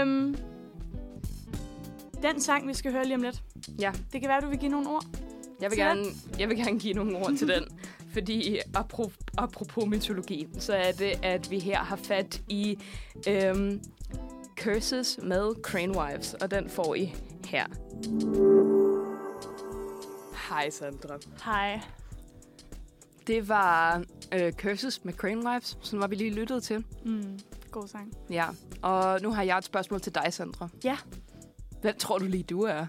Øhm, 0.02 0.36
den 2.22 2.42
sang, 2.42 2.68
vi 2.68 2.74
skal 2.74 2.92
høre 2.92 3.04
lige 3.06 3.16
om 3.16 3.22
lidt. 3.22 3.42
Ja. 3.80 3.92
Det 4.14 4.22
kan 4.22 4.30
være, 4.30 4.42
du 4.42 4.50
vil 4.50 4.60
give 4.60 4.72
nogle 4.72 4.90
ord. 4.90 5.06
Jeg 5.62 5.70
vil, 5.72 5.78
gerne, 5.78 6.04
jeg 6.40 6.50
vil 6.50 6.58
gerne 6.58 6.80
give 6.80 6.94
nogle 6.94 7.18
ord 7.18 7.34
til 7.38 7.48
den. 7.48 7.64
Fordi 8.16 8.60
apropos, 8.74 9.14
apropos 9.38 9.88
mytologi, 9.88 10.48
så 10.60 10.74
er 10.74 10.92
det, 10.92 11.20
at 11.24 11.52
vi 11.52 11.60
her 11.60 11.78
har 11.78 11.96
fat 11.96 12.42
i 12.50 12.80
øhm, 13.28 13.82
Curses 14.60 15.20
med 15.24 15.56
Crane 15.62 15.98
Wives, 15.98 16.34
og 16.34 16.52
den 16.52 16.70
får 16.70 16.96
I 16.96 17.16
her. 17.46 17.66
Hej 20.50 20.70
Sandra. 20.70 21.18
Hej. 21.46 21.82
Det 23.28 23.50
var 23.50 24.04
øh, 24.34 24.54
Curses 24.54 25.06
med 25.06 25.14
Crane 25.14 25.48
Wives, 25.48 25.78
som 25.82 26.00
var 26.00 26.08
vi 26.08 26.16
lige 26.16 26.34
lyttet 26.34 26.64
til. 26.64 26.86
Mm, 27.06 27.40
god 27.72 27.88
sang. 27.88 28.14
Ja, 28.30 28.46
og 28.82 29.22
nu 29.22 29.32
har 29.32 29.44
jeg 29.44 29.58
et 29.58 29.64
spørgsmål 29.64 30.02
til 30.02 30.16
dig, 30.16 30.34
Sandra. 30.34 30.70
Ja. 30.84 30.98
Hvem 31.82 31.98
tror 31.98 32.18
du 32.18 32.26
lige, 32.26 32.44
du 32.44 32.62
er? 32.62 32.88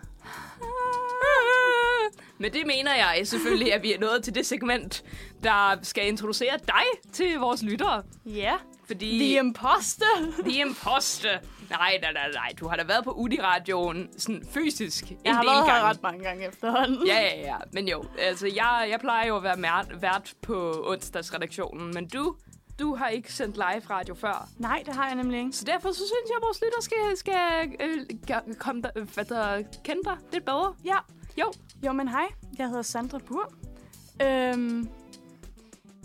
Men 2.39 2.53
det 2.53 2.67
mener 2.67 2.95
jeg 2.95 3.27
selvfølgelig, 3.27 3.75
at 3.75 3.83
vi 3.83 3.93
er 3.93 4.01
nået 4.01 4.25
til 4.25 4.35
det 4.35 4.47
segment, 4.47 5.05
der 5.43 5.79
skal 5.83 6.09
introducere 6.09 6.59
dig 6.67 7.13
til 7.13 7.39
vores 7.39 7.63
lyttere. 7.63 8.03
Ja. 8.27 8.55
Fordi... 8.87 9.19
The 9.19 9.39
Imposter. 9.39 10.33
The 10.45 10.61
Imposter. 10.61 11.39
Nej, 11.71 11.99
nej, 12.03 12.13
nej, 12.13 12.31
nej. 12.33 12.53
Du 12.61 12.69
har 12.69 12.77
da 12.77 12.85
været 12.85 13.05
på 13.05 13.11
Udi-radioen 13.11 14.09
sådan 14.19 14.47
fysisk 14.51 15.11
en 15.11 15.19
Jeg 15.25 15.37
har 15.37 15.45
været 15.45 15.65
her 15.65 15.83
ret 15.83 16.03
mange 16.03 16.25
gange 16.25 16.49
efterhånden. 16.49 17.07
Ja, 17.07 17.21
ja, 17.21 17.41
ja. 17.41 17.57
Men 17.73 17.89
jo, 17.89 18.05
altså, 18.19 18.47
jeg, 18.47 18.87
jeg 18.91 19.01
plejer 19.01 19.27
jo 19.27 19.37
at 19.37 19.43
være 19.43 19.63
vært, 19.63 20.03
vært 20.03 20.35
på 20.43 20.85
onsdagsredaktionen, 20.87 21.95
men 21.95 22.09
du, 22.09 22.37
du 22.79 22.95
har 22.95 23.09
ikke 23.09 23.33
sendt 23.33 23.57
live 23.57 23.83
radio 23.91 24.15
før. 24.15 24.49
Nej, 24.59 24.83
det 24.87 24.95
har 24.95 25.07
jeg 25.07 25.15
nemlig 25.15 25.39
ikke. 25.39 25.53
Så 25.53 25.65
derfor 25.65 25.89
så 25.89 25.97
synes 25.97 26.29
jeg, 26.29 26.37
at 26.37 26.43
vores 26.43 26.61
lytter 26.63 26.83
skal, 26.83 27.17
skal 27.17 27.37
øh, 27.81 28.57
komme 28.59 28.83
der, 28.83 29.05
hvad 29.15 29.25
der, 29.25 29.63
kende 29.85 30.03
dig 30.05 30.17
lidt 30.33 30.45
bedre. 30.45 30.75
Ja. 30.85 30.97
Jo. 31.41 31.53
Jo, 31.87 31.93
men 31.93 32.09
hej. 32.09 32.27
Jeg 32.59 32.67
hedder 32.69 32.83
Sandra 32.83 33.19
Bur. 33.19 33.53
Øhm, 34.23 34.89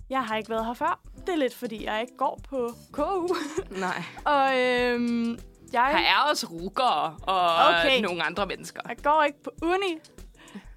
jeg 0.09 0.23
har 0.25 0.37
ikke 0.37 0.49
været 0.49 0.65
her 0.65 0.73
før. 0.73 1.01
Det 1.25 1.29
er 1.29 1.35
lidt, 1.37 1.55
fordi 1.55 1.85
jeg 1.85 2.01
ikke 2.01 2.17
går 2.17 2.39
på 2.49 2.69
KU. 2.91 3.27
Nej. 3.69 4.03
Og 4.35 4.59
øhm, 4.59 5.39
jeg, 5.73 5.87
Her 5.87 5.97
er 6.25 6.29
også 6.29 6.47
rukkere 6.47 7.17
og 7.21 7.67
Okay. 7.67 8.01
nogle 8.01 8.23
andre 8.23 8.45
mennesker. 8.45 8.81
jeg 8.87 8.97
går 9.03 9.23
ikke 9.23 9.43
på 9.43 9.51
uni 9.61 9.97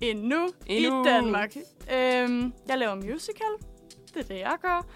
endnu, 0.00 0.49
Endnu. 0.66 1.02
i 1.02 1.04
Danmark. 1.04 1.56
Øhm, 1.92 2.52
jeg 2.68 2.78
laver 2.78 2.94
musical. 2.94 3.46
Det 4.14 4.16
er 4.16 4.23
det, 4.23 4.38
jeg 4.38 4.56
gør. 4.62 4.87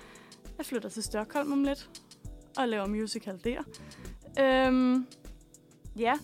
Jeg 0.58 0.66
flytter 0.66 0.88
til 0.88 1.02
Stockholm 1.02 1.52
om 1.52 1.64
lidt 1.64 1.90
og 2.58 2.68
laver 2.68 2.86
musical 2.86 3.40
der. 3.44 3.60
Øhm, 4.40 5.06
ja. 5.96 6.14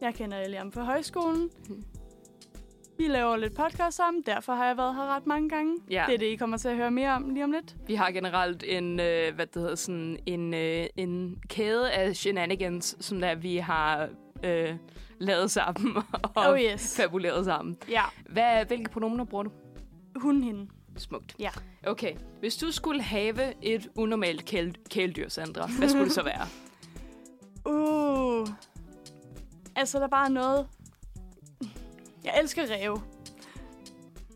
Jeg 0.00 0.14
kender 0.14 0.38
Eliam 0.38 0.72
fra 0.72 0.84
højskolen. 0.84 1.50
Vi 2.98 3.06
laver 3.08 3.36
lidt 3.36 3.54
podcast 3.54 3.96
sammen, 3.96 4.22
derfor 4.26 4.52
har 4.54 4.66
jeg 4.66 4.76
været 4.76 4.94
her 4.94 5.16
ret 5.16 5.26
mange 5.26 5.48
gange. 5.48 5.76
Ja. 5.90 6.04
Det 6.06 6.14
er 6.14 6.18
det, 6.18 6.26
I 6.26 6.36
kommer 6.36 6.56
til 6.56 6.68
at 6.68 6.76
høre 6.76 6.90
mere 6.90 7.10
om 7.14 7.30
lige 7.30 7.44
om 7.44 7.52
lidt. 7.52 7.76
Vi 7.86 7.94
har 7.94 8.10
generelt 8.10 8.64
en, 8.66 9.00
øh, 9.00 9.34
hvad 9.34 9.46
det 9.46 9.62
hedder, 9.62 9.74
sådan 9.74 10.18
en, 10.26 10.54
øh, 10.54 10.86
en 10.96 11.38
kæde 11.48 11.90
af 11.92 12.16
shenanigans, 12.16 12.96
som 13.00 13.20
der 13.20 13.34
vi 13.34 13.56
har 13.56 14.08
øh, 14.44 14.74
lavet 15.18 15.50
sammen 15.50 15.96
og 16.34 16.50
Oh 16.50 16.60
yes. 16.60 16.96
fabuleret 16.96 17.44
sammen. 17.44 17.76
Ja, 17.90 18.02
Hvad, 18.28 18.64
hvilke 18.66 18.90
pronomener 18.90 19.24
bruger 19.24 19.44
du? 19.44 19.50
hun 20.16 20.42
hende. 20.42 20.68
Smukt. 20.96 21.34
Ja. 21.38 21.50
Okay, 21.86 22.12
hvis 22.40 22.56
du 22.56 22.70
skulle 22.72 23.02
have 23.02 23.64
et 23.64 23.88
unormalt 23.96 24.50
kæl- 24.54 24.88
kæledyr, 24.90 25.28
Sandra, 25.28 25.68
hvad 25.78 25.88
skulle 25.88 26.04
det 26.04 26.12
så 26.12 26.22
være? 26.34 26.46
Uh. 27.66 28.48
Altså, 29.76 29.98
der 29.98 30.04
er 30.04 30.08
bare 30.08 30.30
noget... 30.30 30.66
Jeg 32.32 32.40
elsker 32.42 32.62
ræve. 32.70 33.02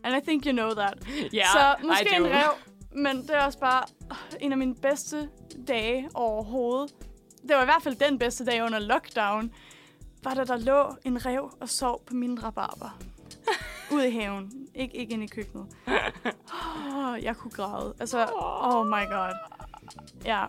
And 0.03 0.15
I 0.17 0.21
think 0.27 0.45
you 0.45 0.51
know 0.51 0.69
that. 0.73 0.93
Ja, 1.33 1.45
så 1.53 1.75
måske 1.87 2.05
I 2.15 2.19
do. 2.19 2.25
en 2.25 2.31
rev, 2.31 2.51
men 2.95 3.21
det 3.21 3.29
er 3.29 3.45
også 3.45 3.59
bare 3.59 3.83
en 4.39 4.51
af 4.51 4.57
mine 4.57 4.75
bedste 4.75 5.29
dage 5.67 6.09
overhovedet. 6.13 6.93
Det 7.47 7.55
var 7.55 7.61
i 7.61 7.65
hvert 7.65 7.83
fald 7.83 7.95
den 7.95 8.19
bedste 8.19 8.45
dag 8.45 8.63
under 8.63 8.79
lockdown, 8.79 9.53
var 10.23 10.33
da 10.33 10.43
der 10.43 10.57
lå 10.57 10.95
en 11.05 11.25
rev 11.25 11.51
og 11.61 11.69
sov 11.69 12.05
på 12.05 12.13
min 12.15 12.43
rabarber. 12.43 12.97
Ude 13.93 14.07
i 14.07 14.11
haven. 14.11 14.51
Ik- 14.75 14.93
ikke 14.93 15.13
inde 15.13 15.23
i 15.23 15.27
køkkenet. 15.27 15.65
Oh, 15.87 17.23
jeg 17.23 17.35
kunne 17.35 17.51
græde. 17.51 17.93
Altså, 17.99 18.25
oh 18.61 18.87
my 18.87 19.07
god. 19.11 19.33
Ja. 20.25 20.45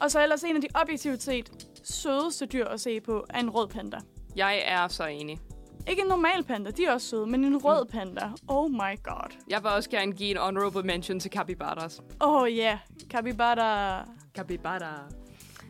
Og 0.00 0.10
så 0.10 0.22
ellers 0.22 0.42
en 0.44 0.56
af 0.56 0.62
de 0.62 0.68
objektivt 0.74 1.22
set 1.22 1.66
sødeste 1.84 2.46
dyr 2.46 2.64
at 2.66 2.80
se 2.80 3.00
på 3.00 3.24
er 3.30 3.40
en 3.40 3.50
rød 3.50 3.68
panda. 3.68 3.98
Jeg 4.36 4.62
er 4.66 4.88
så 4.88 5.04
enig. 5.06 5.40
Ikke 5.88 6.02
en 6.02 6.08
normal 6.08 6.44
panda, 6.44 6.70
de 6.70 6.84
er 6.84 6.92
også 6.92 7.08
søde, 7.08 7.26
men 7.26 7.44
en 7.44 7.56
rød 7.56 7.86
panda. 7.86 8.30
Oh 8.48 8.70
my 8.70 9.02
god. 9.02 9.36
Jeg 9.48 9.62
vil 9.62 9.70
også 9.70 9.90
gerne 9.90 10.12
give 10.12 10.30
en 10.30 10.36
honorable 10.36 10.82
mention 10.82 11.20
til 11.20 11.30
capybaras. 11.30 12.00
Oh 12.20 12.48
yeah. 12.50 12.78
capybara. 13.10 14.04
Capybara. 14.36 15.00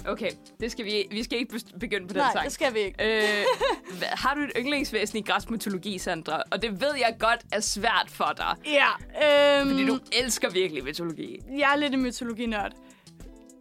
Okay, 0.09 0.31
det 0.61 0.73
skal 0.73 0.85
vi, 0.85 1.05
vi 1.11 1.23
skal 1.23 1.39
ikke 1.39 1.61
begynde 1.81 2.07
på 2.07 2.13
den 2.13 2.23
Nej, 2.23 2.33
sang. 2.33 2.45
det 2.45 2.53
skal 2.53 2.75
vi 2.75 2.79
ikke. 2.79 3.05
Øh, 3.41 3.45
har 4.03 4.35
du 4.35 4.41
et 4.41 4.51
yndlingsvæsen 4.59 5.19
i 5.19 5.23
græsk 5.23 5.51
mytologi, 5.51 5.99
Sandra? 5.99 6.43
Og 6.51 6.63
det 6.63 6.81
ved 6.81 6.95
jeg 6.99 7.17
godt 7.19 7.41
er 7.53 7.61
svært 7.61 8.07
for 8.09 8.33
dig. 8.37 8.57
Ja, 8.67 9.61
øhm, 9.61 9.71
Fordi 9.71 9.87
du 9.87 9.99
elsker 10.13 10.51
virkelig 10.51 10.85
mytologi. 10.85 11.39
jeg 11.59 11.73
er 11.73 11.77
lidt 11.77 11.95
en 11.95 12.03
mytologinørd. 12.03 12.73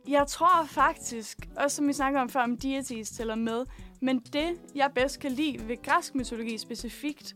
Jeg 0.08 0.28
tror 0.28 0.66
faktisk, 0.68 1.38
også 1.58 1.76
som 1.76 1.88
vi 1.88 1.94
snakker 1.94 2.22
om 2.22 2.30
før, 2.30 2.42
om 2.42 2.58
deities 2.58 3.10
tæller 3.10 3.36
med, 3.36 3.66
men 4.02 4.20
det, 4.20 4.50
jeg 4.76 4.92
bedst 4.96 5.20
kan 5.20 5.32
lide 5.32 5.68
ved 5.68 5.82
græsk 5.84 6.16
mytologi 6.16 6.58
specifikt, 6.58 7.36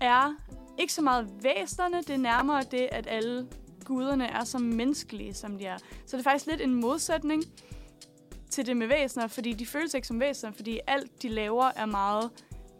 er 0.00 0.34
ikke 0.78 0.92
så 0.92 1.02
meget 1.02 1.30
væsenerne, 1.42 1.96
det 1.96 2.10
er 2.10 2.16
nærmere 2.16 2.62
det, 2.70 2.88
at 2.92 3.06
alle 3.06 3.46
guderne 3.84 4.26
er 4.26 4.44
så 4.44 4.58
menneskelige, 4.58 5.34
som 5.34 5.58
de 5.58 5.64
er. 5.64 5.76
Så 6.06 6.16
det 6.16 6.26
er 6.26 6.30
faktisk 6.30 6.46
lidt 6.46 6.60
en 6.60 6.74
modsætning 6.74 7.44
til 8.50 8.66
det 8.66 8.76
med 8.76 8.86
væsener, 8.86 9.26
fordi 9.26 9.52
de 9.52 9.66
føles 9.66 9.94
ikke 9.94 10.06
som 10.06 10.20
væsener, 10.20 10.52
fordi 10.52 10.80
alt, 10.86 11.22
de 11.22 11.28
laver, 11.28 11.70
er 11.76 11.86
meget 11.86 12.30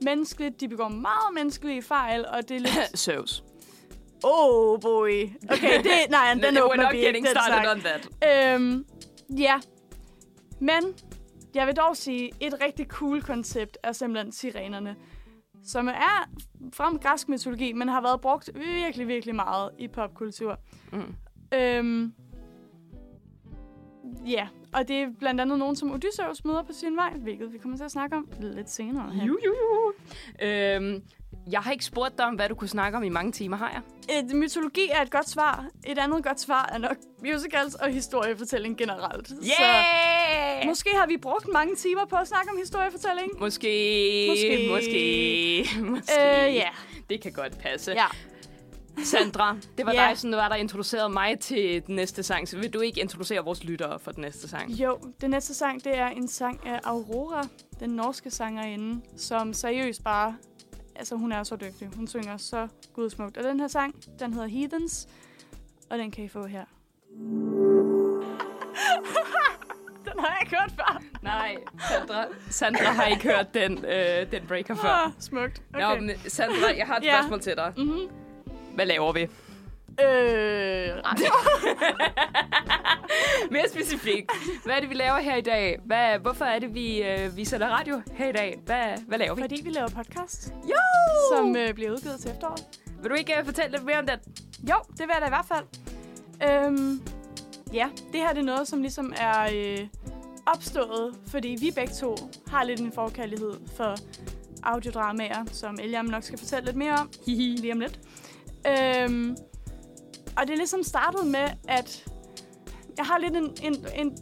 menneskeligt. 0.02 0.60
De 0.60 0.68
begår 0.68 0.88
meget 0.88 1.34
menneskelige 1.34 1.82
fejl, 1.82 2.26
og 2.26 2.48
det 2.48 2.56
er 2.56 2.60
lidt... 2.60 2.98
Zeus. 3.04 3.44
Oh 4.22 4.80
boy. 4.80 5.30
Okay, 5.50 5.78
det, 5.78 5.90
nej, 6.10 6.34
den 6.34 6.44
We're 6.44 6.60
åbner 6.60 6.82
not 6.82 6.92
vi 6.92 6.96
ikke, 6.96 7.06
getting 7.06 7.26
den 7.26 7.34
started 7.34 7.54
sang. 7.54 7.70
on 7.70 7.80
that. 7.80 8.54
Øhm, 8.54 8.86
ja. 9.38 9.60
Men 10.60 10.82
jeg 11.54 11.66
vil 11.66 11.76
dog 11.76 11.96
sige, 11.96 12.30
et 12.40 12.54
rigtig 12.60 12.86
cool 12.86 13.22
koncept 13.22 13.78
er 13.82 13.92
simpelthen 13.92 14.32
sirenerne. 14.32 14.96
Som 15.62 15.88
er 15.88 16.30
fra 16.72 16.96
græsk 16.96 17.28
mytologi, 17.28 17.72
men 17.72 17.88
har 17.88 18.00
været 18.00 18.20
brugt 18.20 18.50
virkelig, 18.54 19.08
virkelig 19.08 19.34
meget 19.34 19.70
i 19.78 19.88
popkultur. 19.88 20.58
Mm. 20.92 21.14
Øhm, 21.54 22.14
ja, 24.26 24.48
og 24.72 24.88
det 24.88 24.96
er 24.96 25.06
blandt 25.18 25.40
andet 25.40 25.58
nogen, 25.58 25.76
som 25.76 25.90
Odysseus 25.90 26.44
møder 26.44 26.62
på 26.62 26.72
sin 26.72 26.96
vej, 26.96 27.12
hvilket 27.16 27.52
vi 27.52 27.58
kommer 27.58 27.76
til 27.76 27.84
at 27.84 27.90
snakke 27.90 28.16
om 28.16 28.28
lidt 28.40 28.70
senere. 28.70 29.10
Her. 29.10 29.26
Ju, 29.26 29.38
ju, 29.44 29.54
ju. 29.54 29.92
Øhm, 30.46 31.02
jeg 31.50 31.60
har 31.60 31.72
ikke 31.72 31.84
spurgt 31.84 32.18
dig 32.18 32.26
om, 32.26 32.34
hvad 32.34 32.48
du 32.48 32.54
kunne 32.54 32.68
snakke 32.68 32.96
om 32.98 33.04
i 33.04 33.08
mange 33.08 33.32
timer, 33.32 33.56
har 33.56 33.70
jeg? 33.70 33.80
Et, 34.18 34.36
mytologi 34.36 34.88
er 34.92 35.02
et 35.02 35.10
godt 35.10 35.28
svar. 35.30 35.66
Et 35.86 35.98
andet 35.98 36.24
godt 36.24 36.40
svar 36.40 36.70
er 36.72 36.78
nok 36.78 36.96
musicals 37.24 37.74
og 37.74 37.88
historiefortælling 37.88 38.78
generelt. 38.78 39.28
Så 39.28 39.34
Yeah! 39.62 40.66
måske 40.66 40.90
har 40.94 41.06
vi 41.06 41.16
brugt 41.16 41.48
mange 41.52 41.76
timer 41.76 42.04
på 42.04 42.16
at 42.16 42.28
snakke 42.28 42.50
om 42.50 42.56
historiefortælling. 42.58 43.30
Måske, 43.38 44.26
Måske. 44.30 44.68
måske, 44.70 45.66
måske. 45.90 46.46
Øh, 46.48 46.54
ja. 46.54 46.68
Det 47.10 47.20
kan 47.20 47.32
godt 47.32 47.58
passe. 47.58 47.92
ja. 47.92 48.06
Sandra, 49.04 49.56
det 49.78 49.86
var 49.86 49.92
Ja. 49.92 50.08
dig, 50.08 50.18
som 50.18 50.30
var, 50.32 50.48
der 50.48 50.56
introducerede 50.56 51.08
mig 51.08 51.38
til 51.40 51.82
den 51.86 51.94
næste 51.96 52.22
sang. 52.22 52.48
Så 52.48 52.58
vil 52.58 52.70
du 52.74 52.80
ikke 52.80 53.00
introducere 53.00 53.44
vores 53.44 53.64
lyttere 53.64 53.98
for 53.98 54.10
den 54.12 54.20
næste 54.22 54.48
sang? 54.48 54.70
Jo, 54.70 54.98
den 55.20 55.30
næste 55.30 55.54
sang, 55.54 55.84
det 55.84 55.98
er 55.98 56.06
en 56.08 56.28
sang 56.28 56.66
af 56.66 56.80
Aurora, 56.84 57.46
den 57.80 57.90
norske 57.90 58.30
sangerinde, 58.30 59.00
som 59.16 59.52
seriøst 59.52 60.04
bare... 60.04 60.36
Altså, 60.96 61.16
hun 61.16 61.32
er 61.32 61.42
så 61.42 61.56
dygtig. 61.56 61.88
Hun 61.96 62.06
synger 62.06 62.36
så 62.36 62.68
gudsmukt. 62.94 63.36
Og 63.36 63.44
den 63.44 63.60
her 63.60 63.68
sang, 63.68 63.94
den 64.18 64.32
hedder 64.34 64.48
Heathens, 64.48 65.08
og 65.90 65.98
den 65.98 66.10
kan 66.10 66.24
I 66.24 66.28
få 66.28 66.46
her. 66.46 66.64
den 70.04 70.12
har 70.18 70.26
jeg 70.28 70.38
ikke 70.42 70.56
hørt 70.60 70.72
før. 70.76 71.02
Nej, 71.22 71.56
Sandra, 71.90 72.24
Sandra 72.50 72.84
har 72.92 73.04
ikke 73.06 73.22
hørt 73.22 73.54
den, 73.54 73.84
øh, 73.84 74.32
den 74.32 74.46
breaker 74.48 74.74
før. 74.74 74.88
Ah, 74.88 75.10
smukt. 75.18 75.62
Okay. 75.74 75.94
Nå, 75.96 76.00
men 76.00 76.10
Sandra, 76.28 76.76
jeg 76.76 76.86
har 76.86 76.96
et 76.96 77.04
Ja. 77.04 77.16
spørgsmål 77.20 77.40
til 77.40 77.56
dig. 77.56 77.72
mm-hmm. 77.76 78.08
Hvad 78.74 78.86
laver 78.86 79.12
vi? 79.12 79.28
Øh, 80.00 80.90
radio. 81.04 81.32
Mere 83.54 83.68
specifikt. 83.68 84.30
Hvad 84.64 84.74
er 84.74 84.80
det, 84.80 84.90
vi 84.90 84.94
laver 84.94 85.18
her 85.18 85.36
i 85.36 85.40
dag? 85.40 85.78
Hvad, 85.84 86.18
hvorfor 86.18 86.44
er 86.44 86.58
det, 86.58 86.74
vi, 86.74 87.02
øh, 87.02 87.36
vi 87.36 87.44
sætter 87.44 87.68
radio 87.68 88.02
her 88.14 88.28
i 88.28 88.32
dag? 88.32 88.60
Hvad, 88.64 88.84
hvad 89.08 89.18
laver 89.18 89.34
vi? 89.34 89.42
Fordi 89.42 89.60
vi 89.64 89.70
laver 89.70 89.88
podcast, 89.88 90.52
Jo! 90.70 90.76
som 91.36 91.56
øh, 91.56 91.74
bliver 91.74 91.90
udgivet 91.90 92.20
til 92.20 92.30
efteråret. 92.30 92.64
Vil 93.02 93.10
du 93.10 93.14
ikke 93.14 93.38
øh, 93.38 93.44
fortælle 93.44 93.70
lidt 93.70 93.84
mere 93.84 93.98
om 93.98 94.06
det? 94.06 94.20
Jo, 94.70 94.76
det 94.90 94.98
vil 95.00 95.10
jeg 95.12 95.20
da 95.20 95.26
i 95.26 95.28
hvert 95.28 95.46
fald. 95.46 95.64
Øhm, 96.48 97.02
ja, 97.72 97.88
det 98.12 98.20
her 98.20 98.28
det 98.28 98.38
er 98.38 98.44
noget, 98.44 98.68
som 98.68 98.80
ligesom 98.80 99.12
er 99.16 99.48
øh, 99.54 99.86
opstået, 100.46 101.14
fordi 101.26 101.56
vi 101.60 101.70
begge 101.74 101.94
to 101.94 102.16
har 102.46 102.64
lidt 102.64 102.80
en 102.80 102.92
forkærlighed 102.92 103.52
for 103.76 103.94
audiodramaer, 104.62 105.44
som 105.52 105.78
Eliam 105.82 106.04
nok 106.04 106.22
skal 106.22 106.38
fortælle 106.38 106.64
lidt 106.64 106.76
mere 106.76 106.92
om 106.92 107.10
lige 107.26 107.72
om 107.72 107.80
lidt. 107.80 108.00
Øhm, 108.66 109.36
og 110.36 110.46
det 110.46 110.52
er 110.52 110.56
ligesom 110.56 110.82
startet 110.82 111.26
med, 111.26 111.48
at 111.68 112.04
jeg 112.96 113.06
har 113.06 113.18
lidt 113.18 113.36
en, 113.36 113.56
en, 113.62 113.86
en 113.94 114.18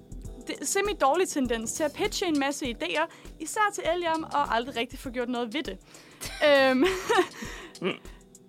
semi-dårlig 0.62 1.28
tendens 1.28 1.72
til 1.72 1.82
at 1.82 1.92
pitche 1.92 2.26
en 2.26 2.38
masse 2.38 2.66
idéer, 2.66 3.10
især 3.40 3.70
til 3.74 3.82
Eliam, 3.94 4.22
og 4.22 4.54
aldrig 4.54 4.76
rigtig 4.76 4.98
få 4.98 5.10
gjort 5.10 5.28
noget 5.28 5.54
ved 5.54 5.62
det. 5.62 5.78
øhm, 6.48 6.84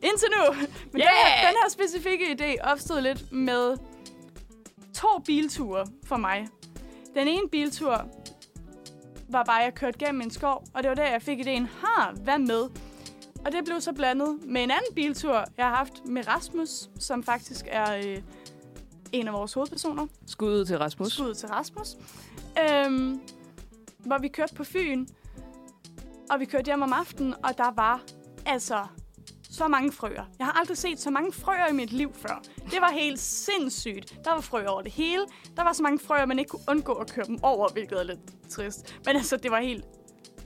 indtil 0.03 0.27
nu. 0.37 0.53
Men 0.53 1.01
Yeah! 1.01 1.09
den, 1.09 1.25
her, 1.25 1.47
den 1.47 1.55
her 1.63 1.69
specifikke 1.69 2.25
idé 2.25 2.71
opstod 2.71 3.01
lidt 3.01 3.31
med 3.31 3.77
to 4.93 5.19
bilture 5.25 5.85
for 6.05 6.17
mig. 6.17 6.47
Den 7.15 7.27
ene 7.27 7.49
biltur 7.49 8.07
var 9.29 9.43
bare, 9.43 9.59
at 9.59 9.65
jeg 9.65 9.73
kørte 9.73 10.05
gennem 10.05 10.21
en 10.21 10.31
skov, 10.31 10.63
og 10.73 10.83
det 10.83 10.89
var 10.89 10.95
der, 10.95 11.11
jeg 11.11 11.21
fik 11.21 11.39
idéen, 11.39 11.65
ha, 11.81 12.11
hvad 12.11 12.39
med? 12.39 12.69
Og 13.45 13.51
det 13.51 13.65
blev 13.65 13.81
så 13.81 13.93
blandet 13.93 14.39
med 14.45 14.63
en 14.63 14.71
anden 14.71 14.95
biltur, 14.95 15.45
jeg 15.57 15.65
har 15.65 15.75
haft 15.75 16.05
med 16.05 16.27
Rasmus, 16.27 16.89
som 16.99 17.23
faktisk 17.23 17.65
er 17.69 17.95
øh, 17.95 18.21
en 19.11 19.27
af 19.27 19.33
vores 19.33 19.53
hovedpersoner. 19.53 20.07
Skud 20.27 20.65
til 20.65 20.77
Rasmus. 20.77 21.13
Skud 21.13 21.33
til 21.33 21.49
Rasmus. 21.49 21.87
Øhm, 22.59 23.21
hvor 23.99 24.17
vi 24.17 24.27
kørte 24.27 24.55
på 24.55 24.63
Fyn, 24.63 25.07
og 26.31 26.39
vi 26.39 26.45
kørte 26.45 26.65
hjem 26.65 26.81
om 26.81 26.93
aftenen, 26.93 27.33
og 27.43 27.57
der 27.57 27.71
var 27.75 28.01
altså 28.45 28.85
så 29.49 29.67
mange 29.67 29.91
frøer. 29.91 30.23
Jeg 30.39 30.47
har 30.47 30.59
aldrig 30.59 30.77
set 30.77 30.99
så 30.99 31.09
mange 31.09 31.33
frøer 31.33 31.67
i 31.69 31.73
mit 31.73 31.91
liv 31.91 32.13
før. 32.13 32.41
Det 32.71 32.81
var 32.81 32.91
helt 32.91 33.19
sindssygt. 33.19 34.19
Der 34.25 34.31
var 34.31 34.41
frøer 34.41 34.67
over 34.67 34.81
det 34.81 34.91
hele. 34.91 35.25
Der 35.57 35.63
var 35.63 35.73
så 35.73 35.83
mange 35.83 35.99
frøer, 35.99 36.25
man 36.25 36.39
ikke 36.39 36.49
kunne 36.49 36.63
undgå 36.67 36.93
at 36.93 37.11
køre 37.11 37.25
dem 37.25 37.43
over, 37.43 37.69
hvilket 37.69 37.99
er 37.99 38.03
lidt 38.03 38.49
trist. 38.49 38.95
Men 39.05 39.15
altså, 39.15 39.37
det 39.37 39.51
var 39.51 39.59
helt... 39.59 39.85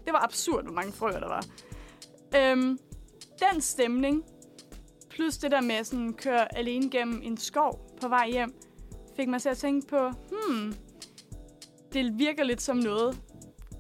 Det 0.06 0.14
var 0.14 0.24
absurd, 0.24 0.64
hvor 0.64 0.74
mange 0.74 0.92
frøer 0.92 1.20
der 1.20 1.28
var. 1.28 1.46
Øhm, 2.36 2.80
den 3.40 3.62
stemning, 3.62 4.24
plus 5.10 5.38
det 5.38 5.52
der 5.52 5.62
med 5.62 5.76
at 5.76 5.88
sådan 5.88 6.14
køre 6.14 6.58
alene 6.58 6.90
gennem 6.90 7.22
en 7.24 7.38
skov 7.38 7.98
på 8.02 8.08
vej 8.08 8.30
hjem, 8.30 8.54
fik 9.16 9.28
mig 9.28 9.42
til 9.42 9.50
at 9.50 9.58
tænke 9.58 9.88
på, 9.88 10.10
hmm, 10.10 10.74
det 11.94 12.20
virker 12.20 12.44
lidt 12.44 12.62
som 12.62 12.78
noget, 12.78 13.22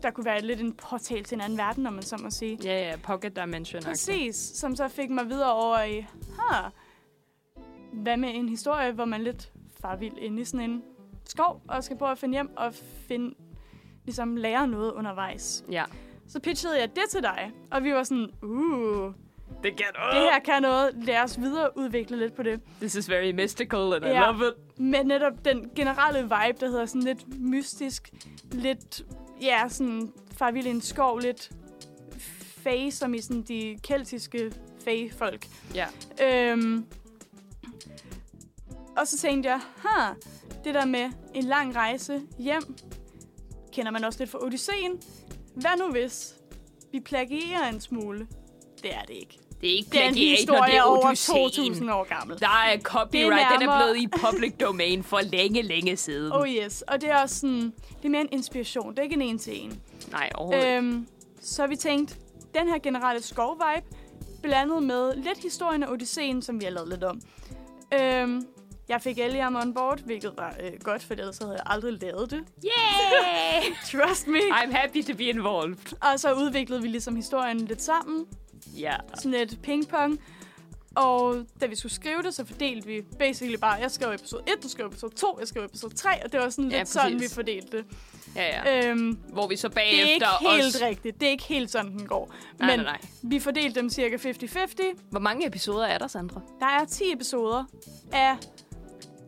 der 0.03 0.11
kunne 0.11 0.25
være 0.25 0.41
lidt 0.41 0.61
en 0.61 0.73
portal 0.73 1.23
til 1.23 1.35
en 1.35 1.41
anden 1.41 1.57
verden, 1.57 1.83
når 1.83 1.91
man 1.91 2.03
så 2.03 2.17
må 2.23 2.29
sige. 2.29 2.59
Ja, 2.63 2.89
ja, 2.89 2.95
Pocket 3.03 3.35
Dimension. 3.35 3.83
Præcis, 3.83 4.35
som 4.35 4.75
så 4.75 4.87
fik 4.87 5.09
mig 5.09 5.29
videre 5.29 5.53
over 5.53 5.81
i, 5.81 6.05
ha, 6.39 6.69
hvad 7.93 8.17
med 8.17 8.29
en 8.35 8.49
historie, 8.49 8.91
hvor 8.91 9.05
man 9.05 9.23
lidt 9.23 9.51
far 9.81 9.95
vild 9.95 10.17
inde 10.17 10.41
i 10.41 10.45
sådan 10.45 10.69
en 10.69 10.83
skov, 11.25 11.61
og 11.67 11.83
skal 11.83 11.97
prøve 11.97 12.11
at 12.11 12.17
finde 12.17 12.33
hjem 12.33 12.57
og 12.57 12.73
finde, 13.07 13.35
ligesom 14.05 14.35
lære 14.35 14.67
noget 14.67 14.91
undervejs. 14.91 15.65
Ja. 15.71 15.83
Så 16.27 16.39
pitchede 16.39 16.79
jeg 16.79 16.89
det 16.95 17.03
til 17.09 17.23
dig, 17.23 17.51
og 17.71 17.83
vi 17.83 17.93
var 17.93 18.03
sådan, 18.03 18.29
uh, 18.43 19.13
Det 19.63 19.77
kan 19.77 19.85
det 20.13 20.21
her 20.21 20.39
kan 20.45 20.61
noget. 20.61 20.91
Lad 21.03 21.23
os 21.23 21.39
videreudvikle 21.39 22.17
lidt 22.17 22.35
på 22.35 22.43
det. 22.43 22.61
This 22.79 22.95
is 22.95 23.09
very 23.09 23.31
mystical, 23.31 23.93
and 23.93 24.05
I 24.05 24.07
Ja. 24.07 24.31
love 24.31 24.47
it. 24.47 24.79
Med 24.79 25.03
netop 25.03 25.33
den 25.45 25.69
generelle 25.75 26.21
vibe, 26.21 26.57
der 26.59 26.67
hedder 26.69 26.85
sådan 26.85 27.01
lidt 27.03 27.39
mystisk, 27.41 28.09
lidt, 28.51 29.01
ja, 29.41 29.63
sådan 29.69 30.11
far 30.37 30.51
vild 30.51 30.65
i 30.67 30.69
en 30.69 30.81
skov, 30.81 31.19
lidt 31.19 31.51
fae, 32.63 32.91
som 32.91 33.13
i 33.13 33.21
sådan 33.21 33.41
de 33.41 33.77
keltiske 33.83 34.51
fae-folk. 34.85 35.47
Ja. 35.75 35.85
Øhm, 36.23 36.85
og 38.97 39.07
så 39.07 39.17
tænkte 39.17 39.49
jeg, 39.49 39.59
ha, 39.77 40.13
det 40.63 40.73
der 40.75 40.85
med 40.85 41.09
en 41.33 41.43
lang 41.43 41.75
rejse 41.75 42.21
hjem, 42.39 42.75
kender 43.73 43.91
man 43.91 44.03
også 44.03 44.19
lidt 44.19 44.29
fra 44.29 44.45
Odysseen. 44.45 45.01
Hvad 45.55 45.71
nu 45.79 45.91
hvis 45.91 46.35
vi 46.91 46.99
plagierer 46.99 47.69
en 47.69 47.81
smule? 47.81 48.27
Det 48.83 48.93
er 48.93 49.01
det 49.01 49.13
ikke. 49.13 49.37
Det 49.61 49.69
er 49.73 49.75
ikke 49.77 49.89
Det 49.91 49.99
er 49.99 50.03
en 50.03 50.13
når 50.13 50.13
det 50.13 50.37
historie 50.37 50.75
er 50.75 50.81
over 50.81 51.07
Odysseen. 51.09 51.73
2.000 51.73 51.91
år 51.91 52.03
gammel. 52.19 52.39
Der 52.39 52.47
er 52.47 52.79
copyright. 52.79 53.13
Den 53.23 53.31
er 53.33 53.59
nærmere- 53.59 53.77
blevet 53.93 53.97
i 53.97 54.07
public 54.07 54.53
domain 54.59 55.03
for 55.03 55.19
længe, 55.21 55.61
længe 55.61 55.97
siden. 55.97 56.31
Oh 56.31 56.47
yes, 56.49 56.81
og 56.81 57.01
det 57.01 57.09
er 57.09 57.21
også 57.21 57.35
sådan, 57.39 57.73
det 57.97 58.05
er 58.05 58.09
mere 58.09 58.21
en 58.21 58.29
inspiration. 58.31 58.91
Det 58.91 58.99
er 58.99 59.03
ikke 59.03 59.15
en 59.15 59.21
en 59.21 59.39
til 59.39 59.63
en. 59.63 59.81
Nej, 60.11 60.29
overhovedet. 60.35 60.77
Øhm, 60.77 61.07
så 61.41 61.67
vi 61.67 61.75
tænkt, 61.75 62.17
den 62.55 62.67
her 62.67 62.77
generelle 62.79 63.21
skov-vibe, 63.23 63.95
blandet 64.43 64.83
med 64.83 65.15
lidt 65.15 65.37
historien 65.43 65.83
af 65.83 65.87
Odysseen, 65.91 66.41
som 66.41 66.59
vi 66.59 66.65
har 66.65 66.71
lavet 66.71 66.89
lidt 66.89 67.03
om. 67.03 67.21
Øhm, 67.93 68.45
jeg 68.89 69.01
fik 69.01 69.19
Eliam 69.19 69.55
on 69.55 69.73
board, 69.73 69.99
hvilket 69.99 70.33
var 70.37 70.55
øh, 70.63 70.71
godt, 70.83 71.03
for 71.03 71.13
ellers 71.13 71.37
havde 71.37 71.51
jeg 71.51 71.61
aldrig 71.65 71.93
lavet 72.01 72.31
det. 72.31 72.39
Yay! 72.63 73.73
Trust 73.91 74.27
me. 74.27 74.39
I'm 74.39 74.71
happy 74.75 75.03
to 75.03 75.13
be 75.17 75.23
involved. 75.23 75.93
Og 76.13 76.19
så 76.19 76.33
udviklede 76.33 76.81
vi 76.81 76.87
ligesom 76.87 77.15
historien 77.15 77.57
lidt 77.57 77.81
sammen. 77.81 78.25
Ja. 78.77 78.95
Sådan 79.15 79.31
lidt 79.31 79.57
ping-pong. 79.67 80.19
Og 80.95 81.45
da 81.61 81.65
vi 81.65 81.75
skulle 81.75 81.93
skrive 81.93 82.21
det, 82.23 82.33
så 82.33 82.45
fordelte 82.45 82.87
vi 82.87 83.01
basically 83.19 83.57
bare, 83.57 83.73
jeg 83.73 83.91
skrev 83.91 84.11
episode 84.13 84.43
1, 84.57 84.63
du 84.63 84.69
skrev 84.69 84.85
episode 84.85 85.15
2, 85.15 85.37
jeg 85.39 85.47
skrev 85.47 85.63
episode 85.65 85.95
3, 85.95 86.09
og 86.25 86.31
det 86.31 86.39
var 86.39 86.49
sådan 86.49 86.71
Ja, 86.71 86.77
lidt 86.77 86.89
sådan, 86.89 87.11
vi 87.13 87.17
præcis. 87.17 87.35
fordelte 87.35 87.77
det. 87.77 87.85
Ja, 88.35 88.71
ja. 88.71 88.89
Øhm, 88.89 89.19
Hvor 89.33 89.47
vi 89.47 89.55
så 89.55 89.67
det 89.67 89.73
er 89.73 89.75
bagefter 89.75 90.13
ikke 90.41 90.51
helt 90.53 90.65
også... 90.75 90.85
rigtigt. 90.85 91.19
Det 91.19 91.27
er 91.27 91.31
ikke 91.31 91.43
helt 91.43 91.71
sådan, 91.71 91.91
den 91.91 92.07
går. 92.07 92.33
Nej, 92.59 92.67
Men 92.77 92.85
nej, 92.85 92.97
nej. 93.01 93.09
vi 93.23 93.39
fordelte 93.39 93.79
dem 93.79 93.89
cirka 93.89 94.17
50-50. 94.17 94.81
Hvor 95.09 95.19
mange 95.19 95.47
episoder 95.47 95.85
er 95.85 95.97
der, 95.97 96.07
Sandra? 96.07 96.41
Der 96.59 96.65
er 96.65 96.85
10 96.85 97.13
episoder 97.13 97.63
af 98.11 98.37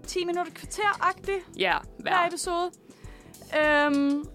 10 0.08 0.26
minutter 0.26 0.52
kvarter-agtigt 0.54 1.46
Ja, 1.58 1.78
hver 1.98 2.12
hver. 2.12 2.28
episode. 2.28 2.72
Øhm, 3.62 4.26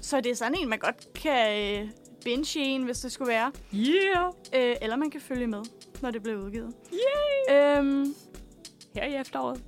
så 0.00 0.20
det 0.20 0.32
er 0.32 0.36
sådan 0.36 0.54
en, 0.60 0.68
man 0.68 0.78
godt 0.78 1.12
kan 1.14 1.60
øh, 1.82 1.88
binge 2.24 2.60
en, 2.60 2.82
hvis 2.82 2.98
det 2.98 3.12
skulle 3.12 3.28
være. 3.28 3.52
Yeah! 3.74 4.32
Øh, 4.70 4.76
eller 4.82 4.96
man 4.96 5.10
kan 5.10 5.20
følge 5.20 5.46
med, 5.46 5.62
når 6.02 6.10
det 6.10 6.22
bliver 6.22 6.38
udgivet. 6.38 6.74
Yay! 6.92 7.78
Øhm, 7.78 8.14
Her 8.94 9.04
i 9.04 9.14
efteråret 9.14 9.62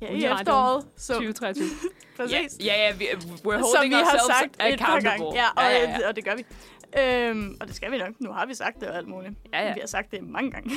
ja, 0.00 0.06
i 0.10 0.24
efteråret. 0.24 0.86
Så 0.96 1.12
2023. 1.12 1.64
præcis. 2.16 2.58
Ja, 2.60 2.64
ja, 2.64 2.86
ja, 2.88 2.96
vi, 2.96 3.04
we're 3.04 3.18
Som 3.42 3.44
holding 3.44 3.90
vi 3.90 3.94
har 3.94 4.02
ourselves 4.02 4.36
sagt 4.38 4.72
et 4.72 4.78
par 4.78 4.86
accountable. 4.86 5.08
gange. 5.24 5.34
Ja, 5.34 5.48
og, 5.56 5.62
ja, 5.62 5.90
ja, 5.90 5.98
ja. 6.00 6.08
og 6.08 6.16
det 6.16 6.24
gør 6.24 6.34
vi. 6.34 6.44
Øhm, 7.00 7.56
og 7.60 7.66
det 7.66 7.76
skal 7.76 7.92
vi 7.92 7.98
nok. 7.98 8.20
Nu 8.20 8.30
har 8.32 8.46
vi 8.46 8.54
sagt 8.54 8.80
det 8.80 8.88
og 8.88 8.96
alt 8.96 9.08
muligt. 9.08 9.32
Ja, 9.52 9.66
ja. 9.66 9.74
Vi 9.74 9.80
har 9.80 9.86
sagt 9.86 10.10
det 10.10 10.22
mange 10.22 10.50
gange. 10.50 10.70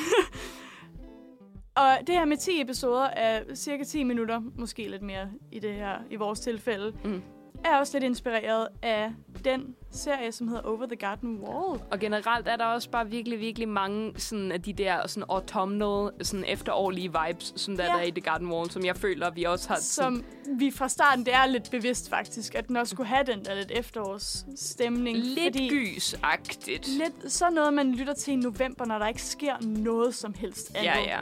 og 1.78 1.98
det 2.08 2.16
her 2.16 2.26
med 2.26 2.38
10 2.38 2.62
episoder 2.62 3.08
af 3.08 3.44
cirka 3.56 3.84
10 3.84 4.04
minutter, 4.04 4.42
måske 4.58 4.88
lidt 4.88 5.02
mere 5.02 5.30
i 5.52 5.60
det 5.60 5.74
her, 5.74 5.96
i 6.10 6.16
vores 6.16 6.40
tilfælde, 6.40 6.94
Mm. 7.04 7.22
Er 7.66 7.78
også 7.78 7.94
lidt 7.98 8.04
inspireret 8.04 8.68
af 8.82 9.12
den 9.46 9.76
serie, 9.92 10.32
som 10.32 10.48
hedder 10.48 10.62
Over 10.64 10.86
the 10.86 10.96
Garden 10.96 11.40
Wall. 11.40 11.82
Og 11.92 12.00
generelt 12.00 12.48
er 12.48 12.56
der 12.56 12.66
også 12.66 12.90
bare 12.90 13.10
virkelig, 13.10 13.40
virkelig 13.40 13.70
mange 13.70 14.14
sådan, 14.20 14.52
af 14.52 14.62
de 14.62 14.74
der 14.74 15.08
sådan 15.08 15.24
autumnal, 15.30 16.26
sådan 16.26 16.46
efterårlige 16.48 17.12
vibes, 17.28 17.54
som 17.56 17.78
der, 17.78 17.84
Ja. 17.84 17.90
der 17.90 17.98
er 17.98 18.04
i 18.04 18.12
The 18.12 18.22
Garden 18.22 18.52
Wall, 18.52 18.72
som 18.72 18.86
jeg 18.86 18.98
føler, 18.98 19.30
vi 19.32 19.44
også 19.44 19.70
har... 19.70 19.76
Som 19.80 20.24
vi 20.60 20.72
fra 20.72 20.90
starten, 20.90 21.26
det 21.26 21.34
er 21.34 21.46
lidt 21.46 21.72
bevidst 21.72 22.10
faktisk, 22.10 22.56
at 22.56 22.68
den 22.68 22.76
også 22.76 22.92
skulle 22.92 23.08
have 23.08 23.24
den 23.26 23.46
der 23.46 23.56
lidt 23.56 23.72
efterårsstemning. 23.72 25.18
lidt 25.18 25.40
fordi 25.56 25.70
gysagtigt. 25.70 26.88
Lidt 26.88 27.32
så 27.32 27.50
noget, 27.50 27.74
man 27.74 27.92
lytter 27.96 28.14
til 28.14 28.34
i 28.34 28.36
november, 28.36 28.86
når 28.86 29.00
der 29.00 29.08
ikke 29.08 29.22
sker 29.24 29.56
noget 29.62 30.16
som 30.16 30.34
helst 30.34 30.72
andet 30.76 30.86
Ja, 30.86 31.00
ja. 31.00 31.20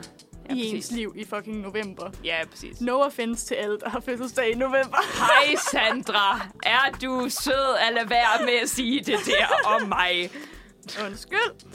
Ja, 0.49 0.55
i 0.55 0.59
ens 0.75 0.91
liv 0.91 1.13
i 1.15 1.25
fucking 1.25 1.61
november. 1.61 2.11
Ja, 2.23 2.37
præcis. 2.51 2.81
No 2.81 2.99
offense 3.01 3.45
til 3.45 3.55
alle, 3.55 3.79
der 3.79 3.89
har 3.89 3.99
fødselsdag 3.99 4.51
i 4.51 4.55
november. 4.55 4.97
Hej 5.47 5.55
Sandra, 5.71 6.47
er 6.63 6.97
du 7.01 7.29
sød 7.29 7.75
at 7.87 7.93
lade 7.93 8.09
være 8.09 8.45
med 8.45 8.53
at 8.61 8.69
sige 8.69 8.99
det 8.99 9.19
der 9.25 9.67
om 9.75 9.87
mig? 9.87 10.29
Undskyld. 11.05 11.71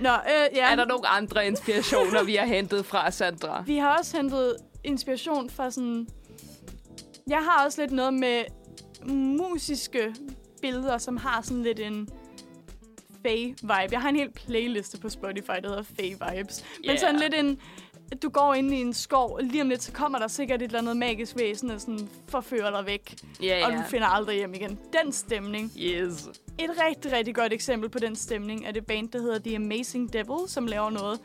Nå, 0.00 0.10
øh, 0.10 0.56
ja. 0.56 0.72
Er 0.72 0.76
der 0.76 0.84
nogle 0.84 1.08
andre 1.08 1.46
inspirationer, 1.46 2.22
vi 2.22 2.34
har 2.34 2.46
hentet 2.46 2.86
fra 2.86 3.10
Sandra? 3.10 3.62
Vi 3.66 3.76
har 3.76 3.98
også 3.98 4.16
hentet 4.16 4.56
inspiration 4.84 5.50
fra 5.50 5.70
sådan... 5.70 6.06
Jeg 7.26 7.38
har 7.38 7.64
også 7.64 7.80
lidt 7.80 7.92
noget 7.92 8.14
med 8.14 8.44
musiske 9.14 10.14
billeder, 10.62 10.98
som 10.98 11.16
har 11.16 11.42
sådan 11.42 11.62
lidt 11.62 11.80
en 11.80 12.08
Faye-vibe. 13.26 13.92
Jeg 13.92 14.00
har 14.00 14.08
en 14.08 14.16
hel 14.16 14.30
playliste 14.32 14.98
på 14.98 15.08
Spotify, 15.08 15.52
der 15.62 15.68
hedder 15.68 15.82
Faye-vibes. 15.82 16.64
Men 16.80 16.88
Yeah. 16.90 16.98
sådan 16.98 17.20
lidt 17.20 17.34
en... 17.34 17.60
Du 18.22 18.28
går 18.28 18.54
ind 18.54 18.74
i 18.74 18.80
en 18.80 18.92
skov, 18.92 19.34
og 19.34 19.42
lige 19.42 19.62
om 19.62 19.68
lidt, 19.68 19.82
så 19.82 19.92
kommer 19.92 20.18
der 20.18 20.28
sikkert 20.28 20.62
et 20.62 20.66
eller 20.66 20.78
andet 20.78 20.96
magisk 20.96 21.36
væsen, 21.38 21.70
og 21.70 21.80
sådan 21.80 22.08
forfører 22.28 22.70
dig 22.70 22.86
væk. 22.86 23.14
Ja, 23.42 23.66
Og 23.66 23.72
ja. 23.72 23.78
du 23.78 23.82
finder 23.88 24.06
aldrig 24.06 24.36
hjem 24.36 24.54
igen. 24.54 24.78
Den 25.02 25.12
stemning. 25.12 25.72
Yes. 25.78 26.28
Et 26.58 26.70
rigtig, 26.88 27.12
rigtig 27.12 27.34
godt 27.34 27.52
eksempel 27.52 27.88
på 27.90 27.98
den 27.98 28.16
stemning 28.16 28.66
er 28.66 28.72
det 28.72 28.86
band, 28.86 29.08
der 29.08 29.20
hedder 29.20 29.38
The 29.38 29.56
Amazing 29.56 30.12
Devil, 30.12 30.48
som 30.48 30.66
laver 30.66 30.90
noget 30.90 31.20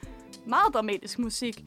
meget 0.46 0.74
dramatisk 0.74 1.20
musik, 1.20 1.64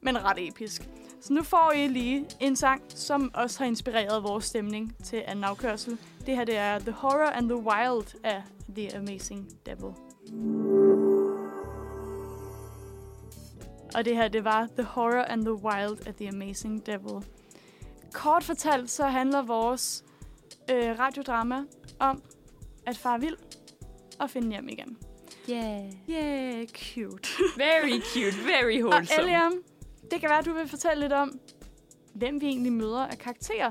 men 0.00 0.24
ret 0.24 0.48
episk. 0.48 0.88
Så 1.20 1.32
nu 1.32 1.42
får 1.42 1.72
I 1.76 1.88
lige 1.88 2.26
en 2.40 2.56
sang, 2.56 2.82
som 2.88 3.30
også 3.34 3.58
har 3.58 3.66
inspireret 3.66 4.22
vores 4.22 4.44
stemning 4.44 4.96
til 5.04 5.22
anden 5.26 5.44
afkørsel. 5.44 5.98
Det 6.26 6.36
her 6.36 6.44
det 6.44 6.56
er 6.56 6.78
The 6.78 6.90
Horror 6.92 7.30
and 7.30 7.48
the 7.48 7.56
Wild 7.56 8.14
af 8.24 8.42
The 8.76 8.96
Amazing 8.96 9.48
Devil. 9.66 10.73
Og 13.94 14.04
det 14.04 14.16
her, 14.16 14.28
det 14.28 14.44
var 14.44 14.68
The 14.78 14.82
Horror 14.82 15.22
and 15.22 15.42
the 15.42 15.54
Wild 15.54 16.06
af 16.06 16.14
The 16.14 16.28
Amazing 16.28 16.86
Devil. 16.86 17.24
Kort 18.12 18.44
fortalt, 18.44 18.90
så 18.90 19.04
handler 19.06 19.42
vores 19.42 20.04
øh, 20.70 20.98
radiodrama 20.98 21.64
om 21.98 22.22
at 22.86 22.96
far 22.96 23.18
vild 23.18 23.36
og 24.18 24.30
finde 24.30 24.50
hjem 24.50 24.68
igen. 24.68 24.98
Yeah. 25.50 25.92
Yeah, 26.10 26.66
cute. 26.66 27.28
Very 27.64 28.00
cute, 28.00 28.36
very 28.46 28.82
og 28.82 28.88
wholesome. 28.88 29.22
Eliam, 29.22 29.52
det 30.10 30.20
kan 30.20 30.28
være, 30.28 30.38
at 30.38 30.44
du 30.44 30.52
vil 30.52 30.68
fortælle 30.68 31.00
lidt 31.00 31.12
om, 31.12 31.40
hvem 32.14 32.40
vi 32.40 32.46
egentlig 32.46 32.72
møder 32.72 33.06
af 33.06 33.18
karakterer 33.18 33.70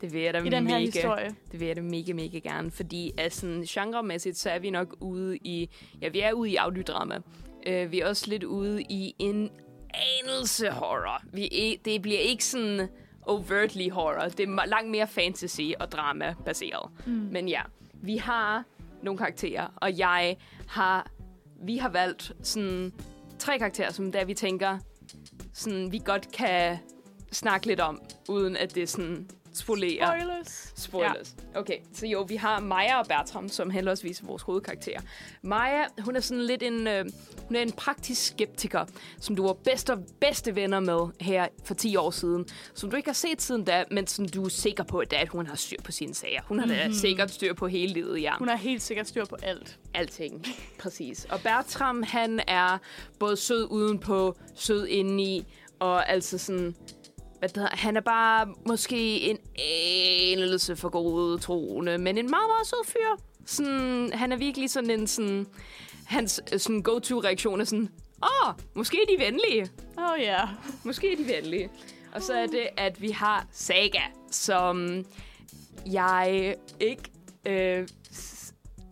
Det 0.00 0.12
vil 0.12 0.22
jeg 0.22 0.34
da 0.34 0.38
i 0.38 0.48
den 0.48 0.66
her 0.66 0.78
mega, 0.78 0.84
historie. 0.84 1.34
Det 1.52 1.60
vil 1.60 1.66
jeg 1.66 1.76
da 1.76 1.82
mega, 1.82 2.12
mega 2.12 2.38
gerne, 2.38 2.70
fordi 2.70 3.12
altså, 3.18 3.40
sådan, 3.40 3.62
genremæssigt, 3.62 4.38
så 4.38 4.50
er 4.50 4.58
vi 4.58 4.70
nok 4.70 4.96
ude 5.00 5.36
i, 5.36 5.70
ja, 6.00 6.08
vi 6.08 6.20
er 6.20 6.32
ude 6.32 6.50
i 6.50 6.56
audiodrama. 6.56 7.20
Uh, 7.68 7.92
vi 7.92 8.00
er 8.00 8.08
også 8.08 8.30
lidt 8.30 8.44
ude 8.44 8.82
i 8.82 9.14
en 9.18 9.50
anelse 9.94 10.70
horror. 10.70 11.22
Vi 11.32 11.80
det 11.84 12.02
bliver 12.02 12.18
ikke 12.18 12.44
sådan 12.44 12.88
overtly 13.22 13.90
horror. 13.90 14.28
Det 14.28 14.48
er 14.48 14.66
langt 14.66 14.90
mere 14.90 15.06
fantasy 15.06 15.70
og 15.80 15.92
drama 15.92 16.34
baseret. 16.44 16.90
Mm. 17.06 17.12
Men 17.12 17.48
ja, 17.48 17.62
vi 17.92 18.16
har 18.16 18.64
nogle 19.02 19.18
karakterer, 19.18 19.66
og 19.76 19.98
jeg 19.98 20.36
har, 20.68 21.10
vi 21.64 21.76
har 21.76 21.88
valgt 21.88 22.32
sådan 22.42 22.92
tre 23.38 23.58
karakterer, 23.58 23.92
som 23.92 24.12
der 24.12 24.24
vi 24.24 24.34
tænker, 24.34 24.78
sådan, 25.52 25.92
vi 25.92 26.02
godt 26.04 26.32
kan 26.32 26.78
snakke 27.32 27.66
lidt 27.66 27.80
om, 27.80 28.02
uden 28.28 28.56
at 28.56 28.74
det 28.74 28.88
sådan 28.88 29.28
spolerer. 29.54 30.18
Spoilers. 30.18 30.72
Spoilers. 30.76 31.36
Ja. 31.54 31.60
Okay, 31.60 31.78
så 31.92 32.06
jo, 32.06 32.22
vi 32.22 32.36
har 32.36 32.60
Maja 32.60 32.98
og 32.98 33.06
Bertram, 33.06 33.48
som 33.48 33.70
henholdsvis 33.70 34.20
er 34.20 34.26
vores 34.26 34.42
hovedkarakterer. 34.42 35.00
Maja, 35.42 35.84
hun 35.98 36.16
er 36.16 36.20
sådan 36.20 36.44
lidt 36.44 36.62
en, 36.62 36.86
øh, 36.86 37.04
hun 37.52 37.56
er 37.56 37.62
en 37.62 37.72
praktisk 37.72 38.26
skeptiker, 38.26 38.84
som 39.20 39.36
du 39.36 39.42
var 39.46 39.52
bedste, 39.52 39.96
bedste 40.20 40.54
venner 40.56 40.80
med 40.80 41.08
her 41.20 41.46
for 41.64 41.74
10 41.74 41.96
år 41.96 42.10
siden, 42.10 42.46
som 42.74 42.90
du 42.90 42.96
ikke 42.96 43.08
har 43.08 43.14
set 43.14 43.42
siden 43.42 43.64
da, 43.64 43.84
men 43.90 44.06
som 44.06 44.28
du 44.28 44.44
er 44.44 44.48
sikker 44.48 44.84
på, 44.84 44.98
at 44.98 45.28
hun 45.28 45.46
har 45.46 45.56
styr 45.56 45.76
på 45.84 45.92
sine 45.92 46.14
sager. 46.14 46.40
Hun 46.48 46.58
har 46.58 46.66
da 46.66 46.84
Mhm. 46.86 46.94
sikkert 46.94 47.30
styr 47.30 47.54
på 47.54 47.66
hele 47.66 47.92
livet, 47.92 48.22
ja. 48.22 48.32
Hun 48.38 48.48
har 48.48 48.56
helt 48.56 48.82
sikkert 48.82 49.08
styr 49.08 49.24
på 49.24 49.36
alt. 49.42 49.78
Alting, 49.94 50.46
præcis. 50.78 51.26
Og 51.30 51.40
Bertram, 51.40 52.02
han 52.02 52.40
er 52.46 52.78
både 53.18 53.36
sød 53.36 53.66
udenpå, 53.70 54.36
sød 54.54 54.86
indeni, 54.86 55.46
og 55.78 56.10
altså 56.10 56.38
sådan... 56.38 56.74
Hvad 57.38 57.48
det 57.48 57.56
hedder, 57.56 57.76
han 57.76 57.96
er 57.96 58.00
bare 58.00 58.48
måske 58.66 59.20
en 59.20 59.38
anelse 60.32 60.76
for 60.76 60.88
god 60.88 61.38
troende, 61.38 61.98
men 61.98 62.18
en 62.18 62.30
meget, 62.30 62.48
meget 62.48 62.66
sød 62.66 62.86
fyr. 62.86 63.22
Sådan, 63.46 64.12
han 64.12 64.32
er 64.32 64.36
virkelig 64.36 64.70
sådan 64.70 64.90
en 64.90 65.06
sådan... 65.06 65.46
Hans 66.04 66.40
øh, 66.52 66.58
sådan 66.58 66.82
go-to-reaktion 66.82 67.60
er 67.60 67.64
sådan, 67.64 67.88
åh, 68.22 68.48
oh, 68.48 68.54
måske 68.74 68.96
er 68.96 69.16
de 69.16 69.24
venlige. 69.24 69.70
Åh 69.98 70.04
oh, 70.04 70.20
ja. 70.20 70.40
Måske 70.84 71.12
er 71.12 71.16
de 71.16 71.26
venlige. 71.26 71.70
Og 72.12 72.22
så 72.22 72.34
er 72.34 72.46
det, 72.46 72.68
at 72.76 73.02
vi 73.02 73.10
har 73.10 73.46
Saga, 73.52 74.02
som 74.30 75.04
jeg 75.86 76.54
ikke, 76.80 77.02
øh, 77.46 77.88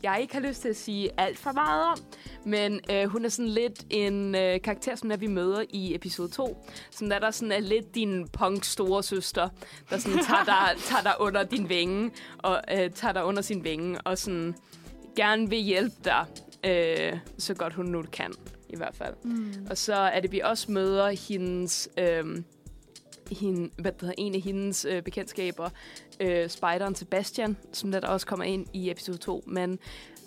jeg 0.03 0.19
ikke 0.21 0.35
har 0.35 0.41
lyst 0.41 0.63
til 0.63 0.69
at 0.69 0.77
sige 0.77 1.11
alt 1.17 1.39
for 1.39 1.53
meget 1.53 1.85
om. 1.85 1.99
Men 2.45 2.81
øh, 2.91 3.05
hun 3.05 3.25
er 3.25 3.29
sådan 3.29 3.49
lidt 3.49 3.85
en 3.91 4.35
øh, 4.35 4.63
karakter, 4.63 4.95
som 4.95 5.11
er, 5.11 5.17
vi 5.17 5.27
møder 5.27 5.65
i 5.71 5.95
episode 5.95 6.29
2. 6.29 6.67
Som 6.91 7.09
der, 7.09 7.19
der 7.19 7.31
sådan 7.31 7.53
er 7.53 7.61
lidt 7.61 7.95
din 7.95 8.29
punk 8.29 8.65
store 8.65 9.03
søster, 9.03 9.49
der 9.91 9.99
sådan 9.99 10.19
tager 10.19 10.45
dig, 10.45 10.77
tager 10.89 11.03
dig 11.03 11.15
under 11.21 11.43
din 11.43 11.69
vinge, 11.69 12.11
og 12.39 12.61
øh, 12.73 12.91
tager 12.91 13.13
dig 13.13 13.25
under 13.25 13.43
sin 13.43 13.65
vinge, 13.65 14.01
og 14.01 14.19
sådan 14.19 14.55
gerne 15.17 15.51
vil 15.51 15.59
hjælpe 15.59 15.97
dig, 16.05 16.27
øh, 16.65 17.19
så 17.39 17.55
godt 17.55 17.75
hun 17.75 17.87
nu 17.87 18.03
kan, 18.03 18.33
i 18.69 18.77
hvert 18.77 18.95
fald. 18.95 19.15
Mm. 19.25 19.67
Og 19.71 19.79
så 19.79 19.95
er 19.95 20.21
det, 20.21 20.33
vi 20.33 20.41
også 20.41 20.73
møder 20.73 21.11
hendes... 21.29 21.89
Øh, 21.99 22.43
hende, 23.31 23.71
hvad 23.79 23.93
det 23.93 24.01
hedder, 24.01 24.15
en 24.19 24.35
af 24.35 24.41
hendes 24.41 24.85
øh, 24.85 25.03
bekendtskaber, 25.03 25.71
øh, 26.21 26.49
spideren 26.49 26.95
Sebastian, 26.95 27.57
som 27.73 27.93
der, 27.93 28.01
også 28.01 28.27
kommer 28.27 28.45
ind 28.45 28.67
i 28.73 28.91
episode 28.91 29.19
2. 29.19 29.45
Men 29.47 29.79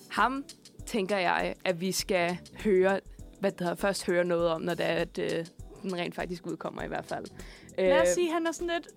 ham 0.10 0.46
tænker 0.86 1.18
jeg, 1.18 1.56
at 1.66 1.82
vi 1.82 1.92
skal 1.92 2.38
høre, 2.64 3.00
hvad 3.40 3.52
det 3.52 3.60
hedder, 3.60 3.76
først 3.76 4.06
høre 4.06 4.26
noget 4.26 4.48
om, 4.48 4.62
når 4.62 4.74
det 4.74 4.86
er, 4.86 4.94
at 4.94 5.18
øh, 5.20 5.46
den 5.82 5.96
rent 5.96 6.16
faktisk 6.16 6.48
udkommer 6.48 6.84
i 6.84 6.88
hvert 6.88 7.06
fald. 7.06 7.26
Lad 7.78 8.02
os 8.02 8.08
Øh, 8.08 8.14
sige, 8.14 8.32
han 8.32 8.48
er 8.48 8.52
sådan 8.52 8.74
lidt 8.74 8.88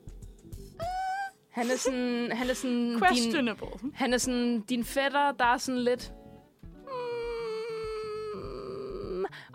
han 1.57 1.70
er 1.70 1.77
sådan, 1.77 2.33
han 2.33 2.51
er 2.51 2.55
sådan 2.55 2.88
din, 2.90 3.01
questionable. 3.01 3.90
han 3.94 4.14
er 4.14 4.18
sådan 4.18 4.61
din 4.61 4.85
fætter, 4.85 5.33
der 5.33 5.44
er 5.44 5.59
sådan 5.59 5.81
lidt... 5.81 6.12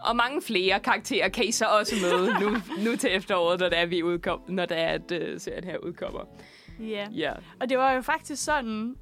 og 0.03 0.15
mange 0.15 0.41
flere 0.41 0.79
karakterer 0.79 1.29
kan 1.29 1.43
I 1.45 1.51
så 1.51 1.65
også 1.65 1.95
møde 2.01 2.39
nu, 2.39 2.57
nu 2.91 2.95
til 2.95 3.15
efteråret, 3.15 3.59
når 3.59 3.69
det 3.69 3.77
er, 3.77 3.85
vi 3.85 4.03
udkom, 4.03 4.41
når 4.47 4.65
det 4.65 4.77
er, 4.77 4.87
at 4.87 5.11
uh, 5.11 5.41
serien 5.41 5.63
her 5.63 5.77
udkommer. 5.77 6.21
Ja. 6.79 7.07
Ja. 7.11 7.33
Og 7.59 7.69
det 7.69 7.77
var 7.77 7.91
jo 7.91 8.01
faktisk 8.01 8.43
sådan, 8.43 8.95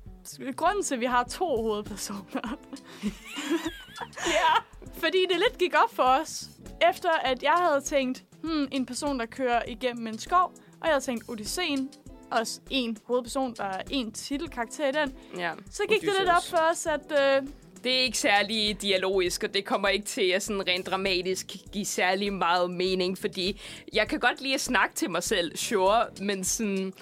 grunden 0.56 0.84
til, 0.84 0.96
at 0.96 1.02
vi 1.02 1.06
har 1.06 1.24
to 1.24 1.62
hovedpersoner. 1.62 2.58
ja. 4.38 4.54
Fordi 4.94 5.26
det 5.30 5.38
lidt 5.38 5.58
gik 5.60 5.74
op 5.84 5.96
for 5.96 6.04
os, 6.04 6.50
efter 6.90 7.10
at 7.24 7.44
jeg 7.44 7.56
havde 7.58 7.82
tænkt, 7.82 8.24
hmm, 8.44 8.68
en 8.72 8.86
person, 8.86 9.20
der 9.20 9.26
kører 9.26 9.62
igennem 9.68 10.08
en 10.08 10.20
skov, 10.20 10.54
og 10.82 10.88
jeg 10.88 10.90
havde 10.90 11.04
tænkt 11.04 11.30
Odysseen, 11.30 11.90
også 12.32 12.60
en 12.70 12.98
hovedperson, 13.06 13.54
der 13.54 13.64
er 13.64 13.82
en 13.90 14.12
titelkarakter 14.12 14.88
i 14.88 14.92
den. 14.92 15.14
ja. 15.38 15.52
Så 15.72 15.84
gik 15.90 16.02
det 16.02 16.10
lidt 16.20 16.30
op 16.30 16.44
for 16.50 16.58
os, 16.72 16.86
at 16.86 17.12
øh, 17.12 17.50
Det 17.84 17.96
er 17.98 18.02
ikke 18.02 18.18
særlig 18.18 18.82
dialogisk, 18.82 19.44
og 19.44 19.54
det 19.54 19.66
kommer 19.66 19.88
ikke 19.88 20.06
til 20.06 20.22
at 20.36 20.44
sådan 20.44 20.68
rent 20.68 20.86
dramatisk 20.88 21.48
give 21.72 21.86
særlig 21.86 22.34
meget 22.34 22.70
mening, 22.72 23.18
fordi 23.18 23.62
jeg 23.94 24.08
kan 24.08 24.20
godt 24.20 24.42
lide 24.42 24.54
at 24.54 24.62
snakke 24.62 24.96
til 24.96 25.10
mig 25.12 25.24
selv, 25.24 25.58
sure, 25.58 26.06
men 26.22 26.44
sådan, 26.44 26.78
det 26.78 26.94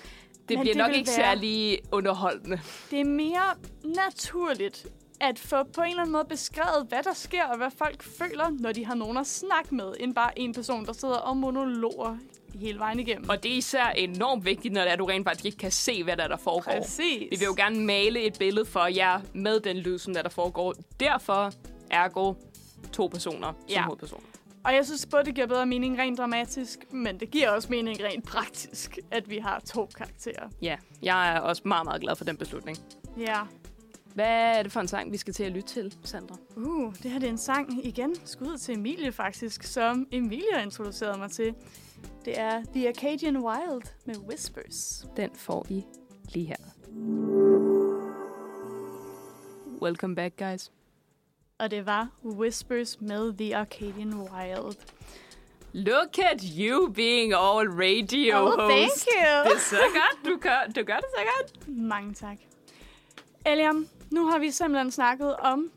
Men 0.50 0.60
bliver 0.60 0.64
det 0.74 0.76
nok 0.78 0.96
ikke 0.96 1.08
være- 1.08 1.16
særlig 1.16 1.80
underholdende. 1.92 2.60
det 2.92 3.00
er 3.00 3.06
mere 3.06 3.56
naturligt 3.84 4.88
at 5.22 5.40
få 5.40 5.64
på 5.64 5.82
en 5.82 5.88
eller 5.90 6.02
anden 6.02 6.12
måde 6.12 6.26
beskrevet, 6.30 6.86
hvad 6.90 7.04
der 7.04 7.14
sker, 7.14 7.44
og 7.46 7.58
hvad 7.58 7.72
folk 7.78 8.04
føler, 8.04 8.50
når 8.60 8.72
de 8.72 8.86
har 8.86 8.96
nogen 8.96 9.18
at 9.18 9.28
snakke 9.28 9.76
med, 9.76 9.94
end 10.00 10.16
bare 10.16 10.40
en 10.40 10.54
person, 10.54 10.86
der 10.86 10.94
sidder 10.94 11.16
og 11.16 11.38
monologer 11.38 12.18
hele 12.60 12.80
vejen 12.80 13.00
igennem. 13.00 13.30
Og 13.30 13.44
det 13.44 13.52
er 13.52 13.56
især 13.56 13.86
enormt 13.86 14.46
vigtigt, 14.46 14.74
når 14.74 14.82
det 14.82 14.92
er, 14.92 14.96
du 14.96 15.06
rent 15.06 15.26
faktisk 15.28 15.46
ikke 15.46 15.58
kan 15.58 15.72
se, 15.72 16.04
hvad 16.04 16.18
der, 16.18 16.24
er, 16.24 16.28
der 16.28 16.38
foregår. 16.38 16.72
Præcis. 16.82 17.22
Vi 17.32 17.36
vil 17.40 17.46
jo 17.46 17.54
gerne 17.58 17.80
male 17.86 18.22
et 18.22 18.38
billede 18.40 18.66
for 18.66 18.86
jer 18.88 19.22
med 19.34 19.60
den 19.60 19.78
lyd, 19.78 19.98
som 19.98 20.14
der, 20.14 20.22
der 20.22 20.30
foregår. 20.30 20.74
Derfor, 21.00 21.52
ergo, 21.92 22.34
to 22.94 23.08
personer 23.08 23.48
som 23.54 23.70
Ja. 23.70 23.82
hovedpersoner. 23.84 24.24
Og 24.64 24.74
jeg 24.76 24.86
synes 24.86 25.06
både, 25.06 25.24
det 25.24 25.36
giver 25.36 25.48
bedre 25.48 25.66
mening 25.66 26.00
rent 26.00 26.18
dramatisk, 26.18 26.80
men 26.94 27.20
det 27.20 27.32
giver 27.32 27.50
også 27.50 27.68
mening 27.70 28.04
rent 28.04 28.26
praktisk, 28.28 28.98
at 29.12 29.30
vi 29.30 29.38
har 29.38 29.60
to 29.66 29.86
karakterer. 29.98 30.50
Ja, 30.62 30.76
jeg 31.02 31.36
er 31.36 31.40
også 31.40 31.62
meget, 31.66 31.86
meget 31.86 32.02
glad 32.02 32.16
for 32.16 32.26
den 32.26 32.38
beslutning. 32.38 32.78
Ja. 33.20 33.40
Hvad 34.14 34.26
er 34.58 34.64
det 34.64 34.72
for 34.72 34.80
en 34.80 34.88
sang, 34.88 35.12
vi 35.12 35.18
skal 35.18 35.34
til 35.34 35.44
at 35.44 35.52
lytte 35.52 35.68
til, 35.70 35.94
Sandra? 36.04 36.36
Uh, 36.56 36.94
det 37.04 37.12
her 37.12 37.20
det 37.20 37.28
er 37.28 37.32
en 37.32 37.38
sang 37.38 37.86
igen. 37.86 38.16
Skud 38.26 38.58
til 38.58 38.74
Emilie 38.76 39.12
faktisk, 39.12 39.64
som 39.64 40.08
Emilie 40.12 40.64
introducerede 40.64 41.18
mig 41.18 41.32
til. 41.32 41.54
Det 42.28 42.40
er 42.40 42.64
The 42.74 42.90
Acadian 42.90 43.38
Wild 43.38 43.82
med 44.06 44.16
Whispers. 44.18 45.06
Den 45.18 45.30
får 45.36 45.66
I 45.70 45.84
lige 46.34 46.46
her. 46.48 46.56
Welcome 49.82 50.16
back, 50.16 50.34
guys. 50.38 50.72
Og 51.60 51.72
det 51.72 51.86
var 51.86 52.08
Whispers 52.26 53.02
med 53.02 53.34
The 53.38 53.56
Arcadian 53.58 54.14
Wild. 54.14 54.76
Look 55.74 56.20
at 56.20 56.44
you 56.60 56.88
being 56.94 57.34
all 57.34 57.70
radio 57.72 58.36
Oh, 58.38 58.46
host. 58.48 58.58
thank 58.58 58.92
you. 59.18 59.44
Det 59.44 59.56
er 59.56 59.60
så 59.60 59.76
godt. 59.94 60.26
Du 60.34 60.38
gør, 60.42 60.72
du 60.76 60.84
gør 60.84 60.96
det 60.98 61.06
så 61.18 61.24
godt. 61.38 61.68
Mange 61.78 62.14
tak. 62.14 62.38
Eliam, 63.46 63.88
nu 64.12 64.26
har 64.26 64.40
vi 64.40 64.52
simpelthen 64.52 64.92
snakket 64.92 65.36
om 65.36 65.72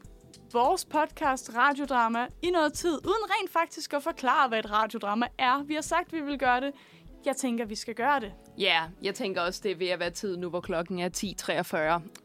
vores 0.53 0.85
podcast 0.85 1.51
Radiodrama 1.57 2.27
i 2.43 2.51
noget 2.51 2.73
tid, 2.73 2.93
uden 2.93 3.25
rent 3.31 3.53
faktisk 3.53 3.93
at 3.93 4.03
forklare, 4.03 4.49
hvad 4.49 4.59
et 4.59 4.71
radiodrama 4.71 5.27
er. 5.39 5.63
Vi 5.63 5.75
har 5.75 5.81
sagt, 5.81 6.07
at 6.07 6.13
vi 6.13 6.21
vil 6.21 6.39
gøre 6.39 6.61
det. 6.61 6.73
Jeg 7.25 7.37
tænker, 7.37 7.65
vi 7.65 7.75
skal 7.75 7.95
gøre 7.95 8.21
det. 8.21 8.33
Ja, 8.59 8.65
yeah, 8.65 8.89
jeg 9.03 9.15
tænker 9.15 9.41
også, 9.41 9.61
det 9.63 9.71
er 9.71 9.77
ved 9.77 9.89
at 9.89 10.01
være 10.01 10.11
tid 10.11 10.37
nu, 10.37 10.49
hvor 10.49 10.61
klokken 10.61 10.99
er 10.99 11.09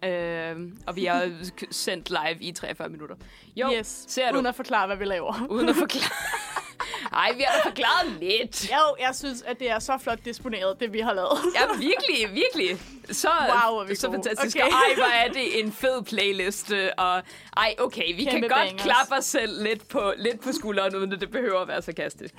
10.43. 0.03 0.07
Øh, 0.07 0.71
og 0.87 0.95
vi 0.95 1.05
har 1.05 1.31
sendt 1.71 2.09
live 2.09 2.41
i 2.41 2.51
43 2.51 2.89
minutter. 2.89 3.15
Jo, 3.55 3.69
yes, 3.77 4.05
ser 4.07 4.29
du? 4.31 4.35
uden 4.35 4.45
at 4.45 4.55
forklare, 4.55 4.87
hvad 4.87 4.97
vi 4.97 5.05
laver. 5.05 5.47
Uden 5.49 5.69
at 5.69 5.75
forklare. 5.85 6.64
Ej, 7.13 7.31
vi 7.37 7.43
har 7.47 7.61
da 7.63 7.69
forklaret 7.69 8.17
lidt. 8.21 8.69
Jo, 8.71 8.95
jeg 8.99 9.15
synes, 9.15 9.41
at 9.41 9.59
det 9.59 9.69
er 9.71 9.79
så 9.79 9.97
flot 10.03 10.19
disponeret, 10.25 10.79
det 10.79 10.93
vi 10.93 10.99
har 10.99 11.13
lavet. 11.13 11.39
Ja, 11.55 11.77
virkelig, 11.77 12.35
virkelig. 12.43 12.77
Så, 13.11 13.29
Wow, 13.39 13.79
er 13.79 13.85
vi 13.87 13.95
så 13.95 14.07
gode. 14.07 14.15
fantastisk. 14.23 14.57
Okay. 14.57 14.67
Ej, 14.71 14.95
hvor 14.95 15.05
er 15.05 15.27
det 15.27 15.59
en 15.59 15.71
fed 15.71 16.03
playliste. 16.03 16.99
Og 16.99 17.21
ej, 17.57 17.75
okay, 17.79 18.15
vi 18.15 18.23
Kæmpe 18.23 18.31
kan 18.31 18.41
godt 18.41 18.51
bangers. 18.51 18.81
klappe 18.81 19.15
os 19.17 19.25
selv 19.25 19.63
lidt 19.63 19.87
på, 19.87 20.13
lidt 20.17 20.41
på 20.41 20.51
skulderen, 20.51 20.95
uden 20.95 21.13
at 21.13 21.21
det 21.21 21.31
behøver 21.31 21.59
at 21.59 21.67
være 21.67 21.81
sarkastisk. 21.81 22.33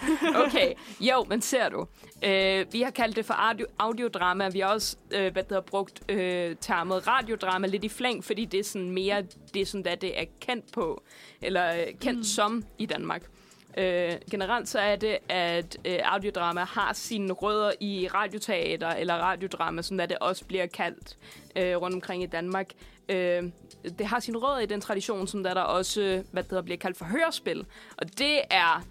Okay, 0.47 0.73
jo, 1.01 1.25
men 1.29 1.43
ser 1.43 1.69
du. 1.69 1.87
Øh, 2.25 2.67
vi 2.73 2.83
har 2.83 2.91
kaldt 2.91 3.17
det 3.17 3.27
for 3.27 3.35
audio, 3.35 3.67
audiodrama. 3.79 4.49
Vi 4.49 4.61
har 4.61 4.69
også 4.69 4.97
øh, 5.11 5.33
hvad 5.33 5.43
det 5.43 5.53
har 5.53 5.61
brugt 5.61 6.01
øh, 6.09 6.57
termet 6.61 7.07
radiodrama 7.07 7.67
lidt 7.67 7.85
i 7.85 7.89
flæng, 7.89 8.25
fordi 8.25 8.45
det 8.45 8.61
er 8.61 8.65
sådan 8.65 8.91
mere 8.91 9.23
det, 9.55 9.69
som 9.69 9.83
det, 9.83 10.03
det 10.03 10.21
er 10.21 10.25
kendt 10.41 10.73
på, 10.73 11.03
eller 11.43 11.73
øh, 11.75 11.87
kendt 12.01 12.19
mm. 12.19 12.25
som 12.25 12.65
i 12.79 12.87
Danmark. 12.87 13.23
Øh, 13.79 14.13
generelt 14.31 14.69
så 14.69 14.79
er 14.79 14.97
det, 14.97 15.19
at 15.29 15.77
øh, 15.85 15.99
audiodrama 16.05 16.65
har 16.65 16.93
sine 16.93 17.33
rødder 17.33 17.73
i 17.81 18.09
radioteater, 18.15 18.89
eller 18.89 19.15
radiodrama, 19.15 19.83
som 19.83 19.99
det 19.99 20.19
også 20.21 20.45
bliver 20.45 20.67
kaldt 20.67 21.17
øh, 21.57 21.77
rundt 21.77 21.95
omkring 21.95 22.23
i 22.23 22.27
Danmark. 22.27 22.73
Øh, 23.09 23.43
det 23.99 24.07
har 24.07 24.21
sine 24.21 24.39
rødder 24.39 24.59
i 24.59 24.67
den 24.67 24.81
tradition, 24.81 25.27
som 25.27 25.43
der, 25.43 25.55
der 25.55 25.61
også 25.61 26.23
hvad 26.33 26.43
det 26.43 26.65
bliver 26.65 26.79
kaldt 26.79 26.97
for 26.97 27.05
hørespil. 27.05 27.67
Og 27.97 28.19
det 28.19 28.41
er 28.51 28.85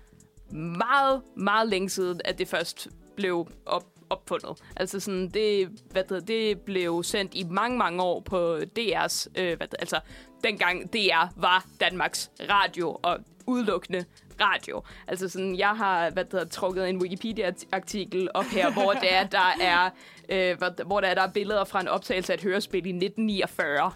meget, 0.56 1.22
meget 1.36 1.70
længe 1.70 1.90
siden, 1.90 2.22
at 2.26 2.38
det 2.38 2.48
først 2.48 2.88
blev 3.16 3.48
op, 3.66 3.84
opfundet. 4.10 4.64
Altså 4.76 5.00
sådan, 5.00 5.30
det, 5.30 5.70
hvad 5.92 6.04
det, 6.04 6.28
det 6.28 6.62
blev 6.62 7.04
sendt 7.04 7.36
i 7.36 7.44
mange, 7.44 7.78
mange 7.78 8.04
år 8.04 8.20
på 8.20 8.58
DR's, 8.80 9.28
øh, 9.36 9.58
hvad 9.58 9.68
det, 9.68 9.76
altså 9.80 10.00
dengang 10.44 10.94
DR 10.94 11.28
var 11.36 11.66
Danmarks 11.80 12.32
radio 12.50 13.00
og 13.04 13.20
udelukkende 13.48 14.06
radio. 14.42 14.84
Altså 15.08 15.30
sådan, 15.30 15.58
jeg 15.58 15.70
har 15.70 16.10
hvad 16.10 16.26
hedder, 16.32 16.46
trukket 16.46 16.90
en 16.90 17.02
Wikipedia-artikel 17.02 18.30
op 18.34 18.46
her, 18.46 18.72
hvor 18.74 18.92
det 18.92 19.14
er, 19.14 19.24
der 19.24 19.56
er, 19.62 19.90
øh, 20.30 20.58
hvor 20.86 21.02
der 21.02 21.08
er, 21.08 21.14
der 21.14 21.22
er 21.22 21.32
billeder 21.32 21.64
fra 21.64 21.82
en 21.82 21.88
optagelse 21.88 22.34
af 22.34 22.38
et 22.38 22.44
hørespil 22.44 22.86
i 22.86 22.90
1949. 22.90 23.92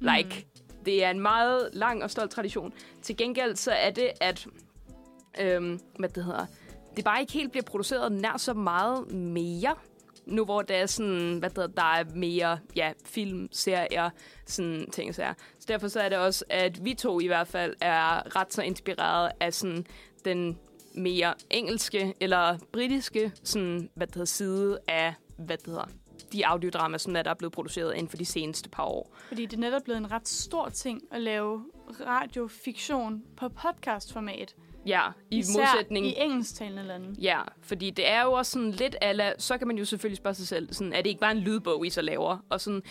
Like, 0.00 0.46
det 0.84 1.04
er 1.04 1.10
en 1.10 1.20
meget 1.20 1.70
lang 1.72 2.02
og 2.02 2.10
stolt 2.10 2.30
tradition. 2.30 2.72
Til 3.02 3.16
gengæld 3.16 3.56
så 3.56 3.70
er 3.72 3.90
det, 3.90 4.10
at 4.20 4.46
øhm, 5.40 5.80
hvad 5.98 6.08
det 6.08 6.24
hedder, 6.24 6.46
det 6.96 7.04
bare 7.04 7.20
ikke 7.20 7.32
helt 7.32 7.50
bliver 7.50 7.64
produceret 7.64 8.12
nær 8.12 8.36
så 8.36 8.54
meget 8.54 9.12
mere. 9.12 9.74
Nu 10.26 10.44
hvor 10.44 10.62
det 10.62 10.76
er 10.76 10.86
sådan, 10.86 11.38
hvad 11.38 11.50
det 11.50 11.76
der 11.76 11.82
er 11.82 12.04
mere 12.14 12.58
ja, 12.76 12.92
film, 13.04 13.48
serier, 13.52 14.10
sådan 14.46 14.90
ting 14.90 15.14
så 15.14 15.22
er. 15.22 15.34
Så 15.58 15.64
derfor 15.68 15.88
så 15.88 16.00
er 16.00 16.08
det 16.08 16.18
også, 16.18 16.44
at 16.50 16.84
vi 16.84 16.94
to 16.94 17.20
i 17.20 17.26
hvert 17.26 17.48
fald 17.48 17.74
er 17.80 18.36
ret 18.36 18.52
så 18.52 18.62
inspireret 18.62 19.30
af 19.40 19.54
sådan 19.54 19.86
den 20.24 20.58
mere 20.94 21.34
engelske 21.50 22.14
eller 22.20 22.58
britiske 22.72 23.32
sådan, 23.44 23.90
hvad 23.94 24.06
det 24.06 24.14
hedder, 24.14 24.26
side 24.26 24.78
af, 24.88 25.14
hvad 25.38 25.56
det 25.56 25.66
hedder, 25.66 25.88
de 26.32 26.46
audiodrama, 26.46 26.98
som 26.98 27.16
er, 27.16 27.22
der 27.22 27.30
er 27.30 27.34
blevet 27.34 27.52
produceret 27.52 27.94
inden 27.94 28.08
for 28.08 28.16
de 28.16 28.24
seneste 28.24 28.68
par 28.68 28.84
år. 28.84 29.16
Fordi 29.28 29.46
det 29.46 29.56
er 29.56 29.60
netop 29.60 29.82
blevet 29.82 29.98
en 29.98 30.10
ret 30.10 30.28
stor 30.28 30.68
ting 30.68 31.02
at 31.10 31.20
lave 31.20 31.64
radiofiktion 32.06 33.22
på 33.36 33.48
podcastformat. 33.48 34.54
Ja, 34.86 35.08
i 35.30 35.38
Især 35.38 35.60
modsætning 35.60 36.06
i 36.06 36.14
engelsktalende 36.16 36.82
lande. 36.82 37.16
Ja, 37.20 37.40
fordi 37.62 37.90
det 37.90 38.10
er 38.10 38.22
jo 38.22 38.32
også 38.32 38.52
sådan 38.52 38.70
lidt 38.70 38.96
ala, 39.00 39.32
så 39.38 39.58
kan 39.58 39.66
man 39.66 39.78
jo 39.78 39.84
selvfølgelig 39.84 40.16
spørge 40.16 40.34
sig 40.34 40.48
selv, 40.48 40.72
sådan, 40.72 40.92
er 40.92 41.02
det 41.02 41.06
ikke 41.06 41.20
bare 41.20 41.32
en 41.32 41.38
lydbog, 41.38 41.86
I 41.86 41.90
så 41.90 42.02
laver? 42.02 42.38
Og 42.48 42.60
sådan, 42.60 42.82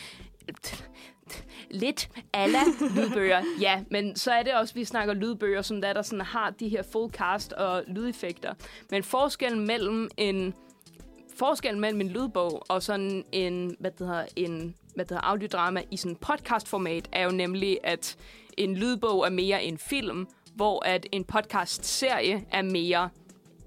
lidt 1.70 2.10
ala 2.34 2.60
lydbøger, 2.96 3.44
ja, 3.60 3.84
men 3.92 4.16
så 4.16 4.32
er 4.32 4.44
det 4.44 4.54
også, 4.54 4.74
vi 4.74 4.86
snakker 4.86 5.14
lydbøger, 5.14 5.62
som 5.62 5.82
der, 5.82 5.94
der 5.94 6.02
sådan 6.02 6.26
har 6.26 6.50
de 6.50 6.70
her 6.70 6.84
full 6.84 7.14
cast 7.14 7.54
og 7.54 7.84
lydeffekter. 7.88 8.54
Men 8.92 9.04
forskellen 9.04 9.68
mellem 9.68 10.10
en 10.18 10.54
forskellen 11.38 11.82
mellem 11.82 12.02
en 12.02 12.10
lydbog 12.10 12.64
og 12.70 12.84
sådan 12.84 13.24
en, 13.32 13.76
hvad 13.80 13.92
det 13.92 14.08
hedder, 14.08 14.26
en 14.36 14.76
hvad 14.96 15.06
det 15.06 15.12
hedder, 15.12 15.28
audiodrama 15.28 15.84
i 15.92 15.98
sådan 15.98 16.16
podcastformat 16.16 17.10
er 17.12 17.24
jo 17.24 17.32
nemlig, 17.32 17.78
at 17.84 18.18
en 18.58 18.76
lydbog 18.76 19.26
er 19.26 19.30
mere 19.30 19.64
en 19.64 19.78
film, 19.78 20.28
hvor 20.56 20.86
at 20.86 21.08
en 21.12 21.24
podcast-serie 21.24 22.46
er 22.52 22.62
mere 22.62 23.10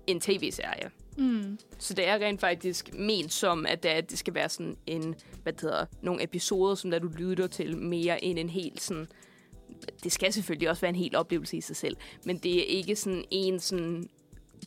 en 0.07 0.21
tv-serie. 0.21 0.91
Mm. 1.19 1.59
Så 1.79 1.95
det 1.95 2.09
er 2.09 2.15
rent 2.15 2.41
faktisk 2.41 2.95
ment 2.95 3.33
som, 3.33 3.67
at 3.67 3.83
det, 3.83 3.89
at 3.89 4.11
det 4.11 4.19
skal 4.19 4.35
være 4.35 4.49
sådan 4.49 4.77
en, 4.87 5.15
hvad 5.43 5.53
det 5.53 5.61
hedder, 5.61 5.87
nogle 6.03 6.23
episoder, 6.23 6.75
som 6.75 6.91
der 6.91 6.99
du 6.99 7.09
lytter 7.09 7.47
til 7.47 7.77
mere 7.77 8.25
end 8.25 8.39
en 8.39 8.51
helt 8.51 8.83
sådan... 8.83 9.09
Det 10.05 10.13
skal 10.13 10.33
selvfølgelig 10.33 10.71
også 10.71 10.81
være 10.81 10.89
en 10.89 10.97
helt 10.97 11.15
oplevelse 11.15 11.57
i 11.57 11.61
sig 11.61 11.77
selv, 11.77 11.97
men 12.25 12.39
det 12.39 12.61
er 12.61 12.65
ikke 12.65 12.97
sådan 12.97 13.25
en 13.31 13.61
sådan 13.61 14.09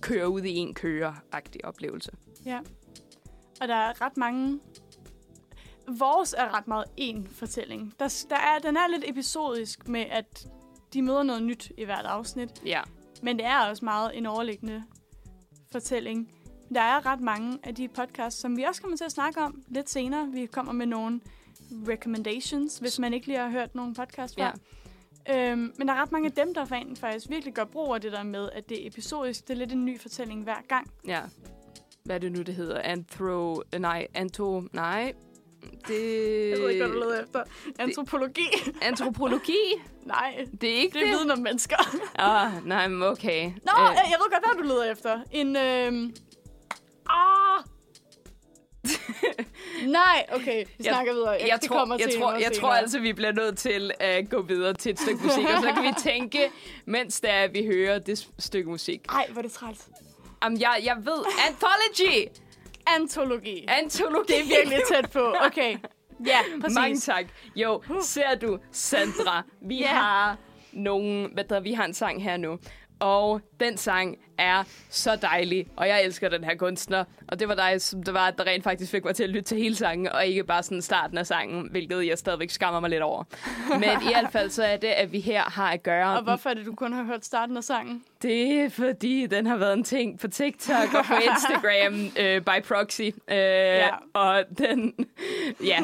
køre 0.02 0.30
ud 0.30 0.42
i 0.42 0.56
en 0.56 0.74
køre-agtig 0.74 1.66
oplevelse. 1.66 2.12
Ja. 2.46 2.60
Og 3.62 3.68
der 3.68 3.76
er 3.76 4.02
ret 4.02 4.18
mange... 4.18 4.60
Vores 5.88 6.34
er 6.38 6.58
ret 6.58 6.68
meget 6.68 6.86
en 6.98 7.28
fortælling. 7.28 7.94
Der, 8.00 8.26
der 8.30 8.36
er, 8.36 8.60
den 8.60 8.78
er 8.78 8.88
lidt 8.88 9.04
episodisk 9.10 9.88
med, 9.88 10.06
at 10.10 10.48
de 10.94 11.02
møder 11.02 11.24
noget 11.24 11.44
nyt 11.44 11.72
i 11.78 11.84
hvert 11.86 12.06
afsnit. 12.06 12.62
Ja, 12.66 12.82
Men 13.22 13.38
det 13.38 13.46
er 13.46 13.60
også 13.70 13.86
meget 13.86 14.18
en 14.18 14.26
overliggende 14.26 14.84
fortælling. 15.72 16.32
Der 16.74 16.82
er 16.82 17.06
ret 17.06 17.20
mange 17.22 17.60
af 17.64 17.76
de 17.76 17.88
podcasts, 17.88 18.42
som 18.42 18.58
vi 18.58 18.64
også 18.64 18.82
kommer 18.82 18.98
til 18.98 19.04
at 19.06 19.12
snakke 19.12 19.40
om 19.42 19.64
lidt 19.68 19.90
senere. 19.90 20.28
Vi 20.34 20.46
kommer 20.46 20.74
med 20.74 20.86
nogle 20.86 21.22
recommendations, 21.88 22.78
hvis 22.78 23.00
man 23.00 23.14
ikke 23.14 23.28
lige 23.28 23.40
har 23.40 23.50
hørt 23.50 23.76
nogle 23.76 23.94
podcasts 23.94 24.36
før. 24.40 24.58
Ja. 25.28 25.52
Øhm, 25.52 25.74
men 25.78 25.88
der 25.88 25.94
er 25.94 26.02
ret 26.02 26.12
mange 26.12 26.26
af 26.26 26.32
dem, 26.32 26.54
der 26.54 26.66
fan- 26.66 26.96
faktisk 26.96 27.30
virkelig 27.30 27.54
gør 27.54 27.64
brug 27.66 27.96
af 27.96 28.02
det 28.02 28.12
der 28.12 28.24
med, 28.24 28.50
at 28.54 28.70
det 28.70 28.84
er 28.84 28.88
episodisk. 28.88 29.48
Det 29.48 29.54
er 29.54 29.58
lidt 29.58 29.72
en 29.72 29.86
ny 29.86 30.00
fortælling 30.00 30.44
hver 30.44 30.62
gang. 30.68 30.88
ja. 31.08 31.22
Hvad 32.04 32.16
er 32.16 32.20
det 32.20 32.32
nu, 32.32 32.42
det 32.42 32.56
hedder? 32.56 32.82
Anthro... 32.82 33.64
Nej, 33.80 34.08
anto... 34.14 34.64
Nej. 34.74 35.14
Det... 35.88 36.50
Jeg 36.50 36.60
ved 36.60 36.70
ikke, 36.70 36.86
hvad 36.86 36.94
du 36.94 37.00
leder 37.00 37.24
efter. 37.24 37.44
Antropologi? 37.80 38.48
Antropologi? 38.82 39.58
Nej, 40.06 40.46
Det 40.62 40.70
er 40.70 40.76
ikke 40.76 40.94
det 40.94 41.02
er 41.02 41.06
det? 41.06 41.16
viden 41.16 41.32
om 41.32 41.40
mennesker. 41.40 41.76
Ah, 42.16 42.52
nej, 42.68 42.88
men 42.88 43.04
okay. 43.04 43.44
Nå, 43.46 43.52
Øh, 43.52 43.96
jeg, 43.96 44.06
jeg 44.10 44.18
ved 44.20 44.32
godt, 44.32 44.44
hvad 44.56 44.64
du 44.64 44.68
leder 44.70 44.92
efter. 44.92 45.20
En, 45.32 45.56
øhm... 45.56 46.16
Ah! 47.10 47.64
Nej, 49.88 50.26
okay, 50.32 50.66
vi 50.66 50.74
Jeg- 50.84 50.94
snakker 50.94 51.14
videre. 51.14 51.30
jeg, 51.32 51.58
det 51.62 51.70
tror, 51.70 51.78
kommer 51.80 51.98
jeg, 52.00 52.10
tror, 52.20 52.34
jeg 52.34 52.52
tror 52.54 52.70
altså, 52.70 53.00
vi 53.00 53.14
bliver 53.14 53.32
nødt 53.32 53.58
til 53.58 53.92
at 54.00 54.30
gå 54.30 54.42
videre 54.42 54.74
til 54.74 54.90
et 54.92 55.00
stykke 55.00 55.24
musik, 55.24 55.44
og 55.46 55.62
så 55.64 55.72
kan 55.74 55.84
vi 55.84 55.94
tænke, 55.98 56.52
mens 56.86 57.20
der 57.22 57.48
vi 57.48 57.66
hører 57.66 58.00
det 58.00 58.28
stykke 58.40 58.70
musik. 58.70 59.02
Ej, 59.10 59.28
hvor 59.30 59.40
er 59.40 59.44
det 59.44 59.52
træls. 59.52 59.88
Jamen, 60.44 60.62
jeg, 60.62 60.80
jeg 60.84 60.98
ved, 61.06 61.24
anthology! 61.50 62.28
Antologi. 62.96 63.66
Antologi! 63.68 64.34
Det 64.34 64.40
er 64.40 64.58
virkelig 64.58 64.80
tæt 64.88 65.12
på. 65.12 65.34
Okay. 65.46 65.78
Ja, 66.26 66.40
præcis. 66.62 66.76
Mange 66.76 66.98
tak. 66.98 67.26
Jo, 67.56 67.82
ser 68.04 68.36
du, 68.36 68.58
Sandra, 68.72 69.44
vi 69.62 69.78
Ja. 69.80 69.88
har 69.88 70.38
nogle, 70.74 71.30
hvad 71.34 71.44
der, 71.44 71.60
vi 71.60 71.74
har 71.74 71.86
en 71.86 71.94
sang 71.94 72.24
her 72.24 72.38
nu. 72.38 72.60
Og 73.00 73.42
den 73.60 73.78
sang 73.78 74.18
er 74.40 74.64
så 74.90 75.16
dejlig, 75.16 75.68
og 75.76 75.88
jeg 75.88 76.04
elsker 76.04 76.30
den 76.30 76.44
her 76.44 76.56
kunstner. 76.56 77.04
Og 77.28 77.40
det 77.40 77.48
var 77.48 77.56
dig, 77.56 77.82
som 77.82 78.04
det 78.04 78.14
var, 78.14 78.32
der 78.32 78.44
rent 78.46 78.64
faktisk 78.64 78.92
fik 78.92 79.06
mig 79.06 79.16
til 79.16 79.24
at 79.24 79.30
lytte 79.30 79.42
til 79.42 79.58
hele 79.58 79.76
sangen, 79.76 80.10
og 80.10 80.26
ikke 80.26 80.44
bare 80.44 80.64
sådan 80.64 80.82
starten 80.82 81.18
af 81.18 81.28
sangen, 81.28 81.68
hvilket 81.72 82.08
jeg 82.08 82.18
stadigvæk 82.18 82.50
skammer 82.50 82.80
mig 82.80 82.90
lidt 82.90 83.02
over. 83.02 83.24
Men 83.80 83.84
i 83.84 84.12
hvert 84.12 84.32
fald 84.32 84.50
så 84.50 84.64
er 84.64 84.78
det, 84.78 84.88
at 84.88 85.12
vi 85.12 85.20
her 85.20 85.42
har 85.42 85.72
at 85.72 85.84
gøre... 85.84 86.18
Og 86.18 86.24
hvorfor 86.24 86.50
er 86.50 86.54
det, 86.54 86.66
du 86.66 86.76
kun 86.76 86.94
har 86.94 87.04
hørt 87.04 87.26
starten 87.26 87.58
af 87.58 87.64
sangen? 87.64 88.04
Det 88.22 88.52
er 88.52 88.70
fordi, 88.70 89.28
den 89.28 89.46
har 89.46 89.58
været 89.58 89.74
en 89.74 89.84
ting 89.84 90.20
på 90.20 90.28
TikTok 90.28 90.94
og 90.94 91.06
på 91.06 91.14
Instagram 91.30 91.94
øh, 92.20 92.42
by 92.42 92.68
proxy. 92.68 93.02
Øh, 93.02 93.12
ja. 93.28 93.90
Og 94.14 94.44
den, 94.58 94.94
ja, 95.64 95.80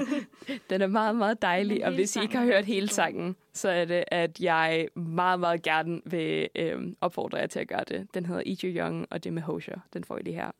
den 0.69 0.81
er 0.81 0.87
meget, 0.87 1.15
meget 1.15 1.41
dejlig. 1.41 1.85
Og 1.85 1.93
hvis 1.93 2.15
I 2.15 2.21
ikke 2.21 2.33
har 2.33 2.41
sangen 2.41 2.53
hørt 2.53 2.65
hele 2.65 2.89
sangen, 2.89 3.35
så 3.53 3.69
er 3.69 3.85
det, 3.85 4.03
at 4.07 4.39
jeg 4.39 4.87
meget, 4.95 5.39
meget 5.39 5.61
gerne 5.61 6.01
vil 6.05 6.47
øh, 6.55 6.81
opfordre 7.01 7.37
jer 7.37 7.47
til 7.47 7.59
at 7.59 7.67
gøre 7.67 7.83
det. 7.87 8.07
Den 8.13 8.25
hedder 8.25 8.41
Eat 8.45 8.59
Your 8.61 8.85
Young, 8.85 9.07
og 9.11 9.23
det 9.23 9.33
med 9.33 9.41
Hosher. 9.41 9.79
Den 9.93 10.03
får 10.03 10.17
I 10.17 10.21
lige 10.21 10.35
her. 10.35 10.51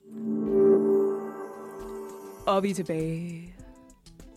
Og 2.47 2.63
vi 2.63 2.69
er 2.69 2.73
tilbage. 2.73 3.55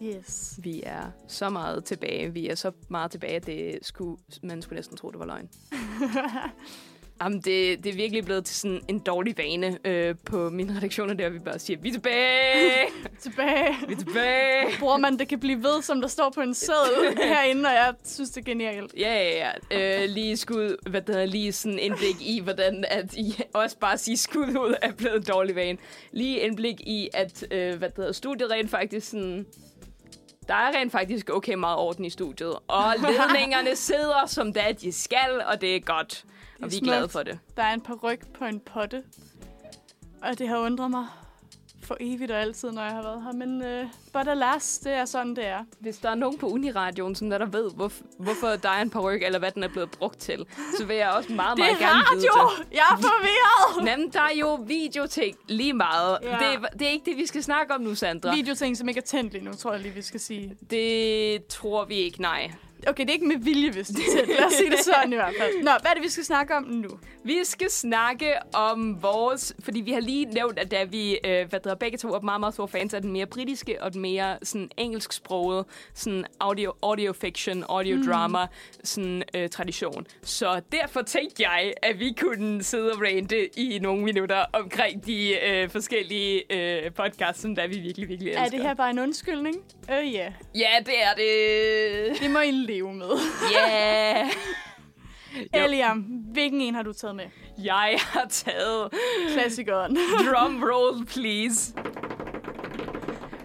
Yes. 0.03 0.61
Vi 0.63 0.83
er 0.87 1.11
så 1.29 1.51
meget 1.51 1.85
tilbage. 1.85 2.33
Vi 2.33 2.49
er 2.49 2.55
så 2.55 2.73
meget 2.89 3.11
tilbage, 3.11 3.37
at 3.37 3.47
det 3.47 3.79
skulle, 3.83 4.21
man 4.43 4.63
skulle 4.63 4.77
næsten 4.77 4.97
tro, 4.97 5.11
det 5.11 5.19
var 5.19 5.27
løgn. 5.27 5.49
Jamen, 7.23 7.41
det, 7.41 7.85
det 7.85 7.87
er 7.87 7.95
virkelig 7.95 8.25
blevet 8.25 8.45
til 8.45 8.57
sådan 8.57 8.81
en 8.89 8.99
dårlig 8.99 9.39
vane 9.39 9.79
øh, 9.85 10.15
på 10.25 10.51
mine 10.51 10.77
redaktioner, 10.77 11.15
der 11.15 11.29
vi 11.29 11.39
bare 11.39 11.59
siger, 11.59 11.79
vi 11.81 11.89
er 11.89 11.93
tilbage, 11.93 12.87
Tilbage. 13.23 13.77
vi 13.89 13.93
er 13.93 13.97
tilbage. 13.97 14.67
Bruger 14.79 14.97
man, 14.97 15.19
det 15.19 15.29
kan 15.29 15.41
blive 15.41 15.63
ved, 15.63 15.83
som 15.83 16.01
der 16.01 16.09
står 16.09 16.31
på 16.35 16.41
en 16.41 16.55
seddel 16.55 17.19
herinde, 17.29 17.69
og 17.69 17.75
jeg 17.75 17.95
synes, 18.05 18.31
det 18.31 18.41
er 18.41 18.45
genialt. 18.45 18.95
Ja, 18.99 19.15
ja, 19.15 19.51
ja. 19.71 20.03
Øh, 20.03 20.09
lige 20.11 20.37
skud, 20.37 20.77
hvad 20.91 21.03
der 21.03 21.27
lige 21.27 21.53
sådan 21.53 21.79
indblik 21.79 22.17
i, 22.21 22.41
hvordan 22.41 22.85
at 22.89 23.15
I 23.15 23.35
også 23.55 23.79
bare 23.79 23.99
sige 23.99 24.17
skud 24.17 24.49
ud 24.49 24.75
er 24.83 24.93
blevet 24.93 25.17
en 25.17 25.23
dårlig 25.23 25.57
vane. 25.57 25.79
Lige 26.13 26.39
indblik 26.41 26.81
i, 26.81 27.09
at 27.15 27.45
øh, 27.51 27.75
hvad 27.79 27.91
der 27.97 28.13
studiet 28.13 28.51
rent 28.51 28.71
faktisk 28.71 29.11
sådan... 29.11 29.47
Der 30.49 30.55
er 30.55 30.79
rent 30.81 30.93
faktisk 30.93 31.31
okay 31.31 31.55
meget 31.55 31.77
orden 31.79 32.05
i 32.05 32.11
studiet. 32.11 32.55
Og 32.69 32.95
ledningerne 32.99 33.77
sidder, 33.77 34.27
som 34.27 34.53
det 34.53 34.63
er, 34.69 34.73
de 34.73 34.93
skal, 34.93 35.43
og 35.47 35.61
det 35.61 35.77
er 35.77 35.81
godt. 35.81 36.25
Og 36.59 36.65
er 36.65 36.69
vi 36.69 36.77
er 36.77 36.81
glade 36.81 37.01
smukt. 37.01 37.13
for 37.13 37.23
det. 37.23 37.39
Der 37.57 37.63
er 37.63 37.75
en 37.75 37.81
par 37.81 37.95
ryg 37.95 38.21
på 38.39 38.45
en 38.45 38.61
potte. 38.61 39.03
Og 40.23 40.39
det 40.39 40.49
har 40.49 40.59
undret 40.59 40.91
mig 40.91 41.07
for 41.83 41.97
evigt 42.01 42.31
og 42.31 42.41
altid, 42.41 42.71
når 42.71 42.83
jeg 42.83 42.91
har 42.93 43.03
været 43.03 43.23
her. 43.23 43.33
Men 43.33 43.63
uh, 43.83 43.91
but 44.13 44.29
alas, 44.29 44.79
det 44.79 44.93
er 44.93 45.05
sådan, 45.05 45.37
det 45.37 45.47
er. 45.47 45.65
Hvis 45.81 45.97
der 45.99 46.11
er 46.11 46.15
nogen 46.15 46.39
på 46.39 46.47
Uniradioen, 46.47 47.15
som 47.15 47.31
der, 47.31 47.39
der 47.39 47.47
ved, 47.47 47.71
hvor, 47.75 47.93
hvorfor 48.19 48.49
der 48.49 48.69
er 48.69 48.83
en 48.83 48.91
paryk, 48.91 49.23
eller 49.23 49.39
hvad 49.39 49.51
den 49.51 49.63
er 49.63 49.69
blevet 49.69 49.91
brugt 49.91 50.19
til, 50.19 50.47
så 50.79 50.85
vil 50.85 50.97
jeg 50.97 51.11
også 51.11 51.33
meget, 51.33 51.59
meget 51.59 51.73
er 51.73 51.79
gerne 51.79 52.05
vide 52.15 52.29
radio! 52.31 52.51
det. 52.59 52.73
Jeg 52.73 52.85
er 52.93 52.97
forvirret! 52.97 53.87
Jamen, 53.89 54.11
der 54.13 54.21
er 54.21 54.35
jo 54.41 54.55
videoting 54.55 55.37
lige 55.49 55.73
meget. 55.73 56.19
Ja. 56.23 56.29
Det, 56.29 56.55
er, 56.55 56.61
det 56.79 56.83
er 56.87 56.91
ikke 56.91 57.11
det, 57.11 57.17
vi 57.17 57.27
skal 57.27 57.43
snakke 57.43 57.75
om 57.75 57.81
nu, 57.81 57.95
Sandra. 57.95 58.35
Videoting, 58.35 58.77
som 58.77 58.89
ikke 58.89 58.99
er 58.99 59.05
tændt 59.05 59.33
lige 59.33 59.45
nu, 59.45 59.53
tror 59.53 59.73
jeg 59.73 59.81
lige, 59.81 59.95
vi 59.95 60.03
skal 60.03 60.21
sige. 60.21 60.57
Det 60.71 61.47
tror 61.47 61.85
vi 61.85 61.95
ikke, 61.95 62.21
nej. 62.23 62.51
Okay, 62.87 63.03
det 63.03 63.11
er 63.11 63.15
ikke 63.15 63.27
med 63.27 63.37
vilje, 63.39 63.71
hvis 63.71 63.89
det 63.89 64.05
er. 64.23 64.27
Lad 64.27 64.47
os 64.47 64.53
sige 64.53 64.71
det 64.71 64.79
sådan 64.79 65.13
i 65.13 65.17
hvert 65.17 65.35
fald. 65.41 65.63
Nå, 65.63 65.71
hvad 65.81 65.91
er 65.91 65.95
det, 65.95 66.03
vi 66.03 66.09
skal 66.09 66.25
snakke 66.25 66.55
om 66.55 66.63
nu? 66.63 66.89
Vi 67.25 67.39
skal 67.45 67.71
snakke 67.71 68.33
om 68.55 69.03
vores... 69.03 69.55
Fordi 69.65 69.81
vi 69.81 69.93
har 69.93 70.01
lige 70.01 70.25
nævnt, 70.25 70.59
at 70.59 70.71
da 70.71 70.85
vi 70.85 71.19
øh, 71.25 71.49
hvad 71.49 71.61
der 71.61 71.75
begge 71.75 71.99
to 71.99 72.15
er 72.15 72.21
meget, 72.21 72.41
meget 72.41 72.55
store 72.55 72.69
fans 72.69 72.95
af 72.95 73.03
den 73.03 73.13
mere 73.13 73.27
britiske 73.27 73.83
og 73.83 73.93
den 73.93 74.01
mere 74.01 74.39
sådan, 74.43 74.71
engelsksprogede 74.77 75.65
sådan 75.95 76.25
audio, 76.41 76.73
audio 76.83 77.13
fiction, 77.13 77.65
audio 77.69 78.03
drama 78.07 78.47
sådan, 78.85 79.23
øh, 79.35 79.49
tradition. 79.49 80.07
Så 80.23 80.61
derfor 80.73 81.03
tænkte 81.03 81.43
jeg, 81.49 81.73
at 81.83 81.99
vi 81.99 82.15
kunne 82.21 82.63
sidde 82.63 82.93
og 82.93 83.03
rante 83.03 83.59
i 83.59 83.79
nogle 83.79 84.05
minutter 84.05 84.45
omkring 84.53 85.07
de 85.07 85.47
øh, 85.47 85.71
forskellige 85.71 86.53
øh, 86.53 86.93
podcasts, 86.93 87.43
som 87.43 87.55
der 87.55 87.67
vi 87.67 87.79
virkelig, 87.79 88.09
virkelig 88.09 88.31
elsker. 88.31 88.45
Er 88.45 88.49
det 88.49 88.63
her 88.63 88.75
bare 88.75 88.91
en 88.91 88.99
undskyldning? 88.99 89.57
Øh, 89.91 89.99
uh, 89.99 90.15
ja. 90.15 90.21
Yeah. 90.21 90.33
Ja, 90.55 90.71
det 90.87 91.03
er 91.03 91.15
det. 91.17 92.21
Det 92.21 92.31
må 92.31 92.39
I 92.39 92.51
leve 92.69 92.95
med. 92.95 93.11
Ja. 93.53 94.27
Yeah. 95.39 95.55
Eliam, 95.65 95.99
hvilken 96.33 96.61
en 96.61 96.75
har 96.75 96.83
du 96.83 96.93
taget 96.93 97.17
med? 97.17 97.25
Jeg 97.59 97.99
har 97.99 98.27
taget 98.31 98.89
Klassikeren. 99.33 99.99
Drum 100.31 100.63
roll, 100.63 101.07
please. 101.07 101.75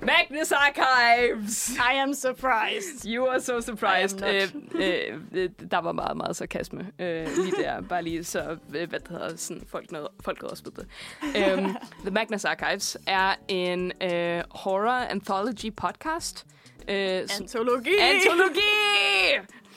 Magnus 0.02 0.52
Archives! 0.52 1.70
I 1.78 1.96
am 1.98 2.14
surprised. 2.14 3.06
You 3.06 3.28
are 3.28 3.42
so 3.42 3.62
surprised. 3.62 4.22
Am 4.24 4.62
Øh, 4.76 5.20
øh, 5.32 5.50
der 5.72 5.78
var 5.78 5.92
meget, 5.92 6.18
meget 6.18 6.36
sarkasme 6.36 6.88
øh, 7.00 7.28
lige 7.38 7.52
der. 7.64 7.82
Bare 7.82 8.04
lige 8.04 8.24
så, 8.24 8.58
øh, 8.76 8.90
hvad 8.90 9.00
det 9.00 9.08
hedder, 9.10 9.36
sådan, 9.36 9.64
folk, 9.68 9.92
noget, 9.92 10.08
folk 10.24 10.42
havde 10.42 10.52
også 10.52 10.64
ved 10.64 10.72
det. 10.72 11.60
Um, 11.60 11.78
The 12.02 12.12
Magnus 12.12 12.46
Archives 12.46 12.98
er 13.08 13.36
en 13.48 13.92
øh, 14.02 14.44
horror 14.50 14.92
anthology 14.92 15.74
podcast. 15.78 16.46
Øh, 16.88 17.28
som- 17.30 17.44
Antologi! 17.44 17.90
Antologi! 18.00 18.60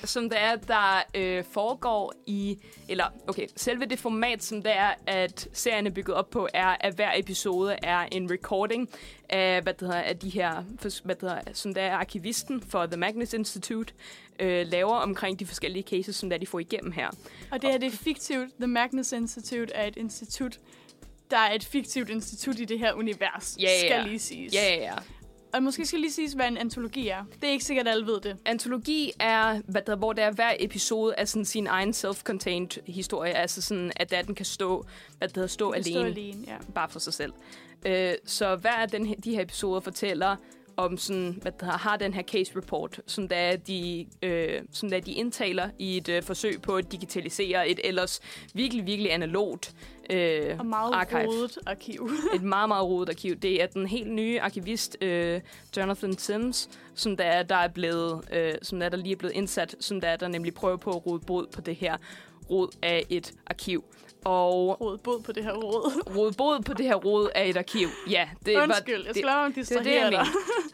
Som 0.04 0.30
det 0.30 0.40
er, 0.40 0.56
der 0.56 1.02
øh, 1.14 1.44
foregår 1.52 2.14
i... 2.26 2.58
Eller, 2.88 3.04
okay, 3.28 3.46
selve 3.56 3.84
det 3.84 3.98
format, 3.98 4.44
som 4.44 4.62
det 4.62 4.72
er, 4.76 4.90
at 5.06 5.48
serien 5.52 5.86
er 5.86 5.90
bygget 5.90 6.16
op 6.16 6.30
på, 6.30 6.48
er, 6.54 6.76
at 6.80 6.94
hver 6.94 7.10
episode 7.16 7.76
er 7.82 7.98
en 8.12 8.30
recording 8.30 8.88
af, 9.28 9.62
hvad 9.62 9.74
det 9.74 9.80
hedder, 9.80 10.02
af 10.02 10.18
de 10.18 10.28
her... 10.28 10.62
Hvad 11.04 11.14
det 11.14 11.20
hedder, 11.22 11.40
som 11.52 11.74
det 11.74 11.82
er 11.82 11.92
arkivisten 11.92 12.62
for 12.68 12.86
The 12.86 12.96
Magnus 12.96 13.32
Institute, 13.32 13.94
øh, 14.40 14.66
laver 14.66 14.94
omkring 14.96 15.38
de 15.40 15.46
forskellige 15.46 15.82
cases, 15.82 16.16
som 16.16 16.30
der 16.30 16.38
de 16.38 16.46
får 16.46 16.58
igennem 16.58 16.92
her. 16.92 17.08
Og 17.50 17.62
det 17.62 17.70
her, 17.70 17.78
det 17.78 17.86
er 17.92 17.96
fiktivt. 17.96 18.50
The 18.58 18.66
Magnus 18.66 19.12
Institute 19.12 19.74
er 19.74 19.86
et 19.86 19.96
institut, 19.96 20.58
der 21.30 21.38
er 21.38 21.52
et 21.54 21.64
fiktivt 21.64 22.08
institut 22.10 22.58
i 22.58 22.64
det 22.64 22.78
her 22.78 22.92
univers, 22.92 23.56
ja, 23.60 23.68
ja. 23.82 23.88
skal 23.88 24.04
lige 24.08 24.18
siges. 24.18 24.54
Ja, 24.54 24.74
ja, 24.74 24.82
ja. 24.82 24.94
Og 25.56 25.62
måske 25.62 25.86
skal 25.86 26.00
lige 26.00 26.12
siges, 26.12 26.32
hvad 26.32 26.46
en 26.48 26.56
antologi 26.56 27.08
er. 27.08 27.24
Det 27.40 27.48
er 27.48 27.52
ikke 27.52 27.64
sikkert, 27.64 27.86
at 27.88 27.92
alle 27.92 28.06
ved 28.06 28.20
det. 28.20 28.36
Antologi 28.44 29.12
er, 29.20 29.60
hvad 29.68 29.82
der, 29.86 29.96
hvor 29.96 30.12
der 30.12 30.22
er 30.24 30.30
hver 30.32 30.52
episode 30.60 31.14
af 31.14 31.28
sådan 31.28 31.44
sin 31.44 31.66
egen 31.66 31.90
self-contained 31.90 32.92
historie. 32.92 33.32
Altså 33.32 33.62
sådan, 33.62 33.92
at 33.96 34.10
der, 34.10 34.22
den 34.22 34.34
kan 34.34 34.46
stå, 34.46 34.84
hvad 35.18 35.28
der 35.28 35.46
stå 35.46 35.72
Det 35.72 35.76
alene. 35.78 35.94
står 36.00 36.04
alene, 36.04 36.44
ja. 36.46 36.56
bare 36.74 36.88
for 36.88 36.98
sig 36.98 37.14
selv. 37.14 37.32
Øh, 37.86 38.12
så 38.24 38.56
hver 38.56 38.70
af 38.72 38.88
den, 38.88 39.06
her- 39.06 39.14
de 39.24 39.30
her 39.34 39.42
episoder 39.42 39.80
fortæller 39.80 40.36
om 40.76 40.98
sådan, 40.98 41.38
hvad 41.42 41.52
der 41.60 41.66
har 41.66 41.96
den 41.96 42.14
her 42.14 42.22
case 42.22 42.52
report, 42.56 43.00
som 43.06 43.28
der 43.28 43.36
er 43.36 43.56
de, 43.56 44.06
øh, 44.22 44.62
som 44.72 44.90
der 44.90 45.00
de 45.00 45.12
indtaler 45.12 45.68
i 45.78 45.96
et 45.96 46.08
øh, 46.08 46.22
forsøg 46.22 46.62
på 46.62 46.76
at 46.76 46.92
digitalisere 46.92 47.68
et 47.68 47.80
ellers 47.84 48.20
virkelig, 48.54 48.86
virkelig 48.86 49.12
analogt 49.12 49.74
øh, 50.10 50.58
Og 50.58 50.66
meget 50.66 50.94
archive. 50.94 51.26
rodet 51.26 51.58
arkiv. 51.66 52.10
et 52.34 52.42
meget, 52.42 52.68
meget 52.68 52.84
rodet 52.86 53.08
arkiv. 53.08 53.34
Det 53.36 53.62
er 53.62 53.66
den 53.66 53.86
helt 53.86 54.10
nye 54.10 54.40
arkivist, 54.40 54.96
øh, 55.00 55.40
Jonathan 55.76 56.18
Sims, 56.18 56.68
som 56.94 57.16
der, 57.16 57.24
er, 57.24 57.42
der 57.42 57.56
er 57.56 57.68
blevet, 57.68 58.28
øh, 58.32 58.54
som 58.62 58.78
der, 58.78 58.86
er, 58.86 58.90
der 58.90 58.96
lige 58.96 59.12
er 59.12 59.16
blevet 59.16 59.34
indsat, 59.34 59.76
som 59.80 60.00
der, 60.00 60.08
er, 60.08 60.16
der 60.16 60.28
nemlig 60.28 60.54
prøver 60.54 60.76
på 60.76 60.90
at 60.90 61.06
rode 61.06 61.20
bod 61.20 61.46
på 61.46 61.60
det 61.60 61.76
her 61.76 61.96
rod 62.50 62.68
af 62.82 63.06
et 63.10 63.32
arkiv. 63.46 63.84
Og 64.24 64.80
Rodet 64.80 65.00
bod 65.00 65.22
på 65.22 65.32
det 65.32 65.44
her 65.44 65.52
råd. 65.52 65.92
rode 66.16 66.32
bod 66.32 66.62
på 66.62 66.74
det 66.74 66.86
her 66.86 66.94
rod 66.94 67.28
af 67.34 67.48
et 67.48 67.56
arkiv. 67.56 67.88
Ja, 68.10 68.28
det 68.46 68.56
Undskyld, 68.56 68.94
jeg 68.94 69.14
det, 69.14 69.16
skal 69.16 69.26
lade 69.26 69.78
det 69.78 69.84
det, 69.84 69.94
jeg 69.94 70.10
mener. 70.10 70.24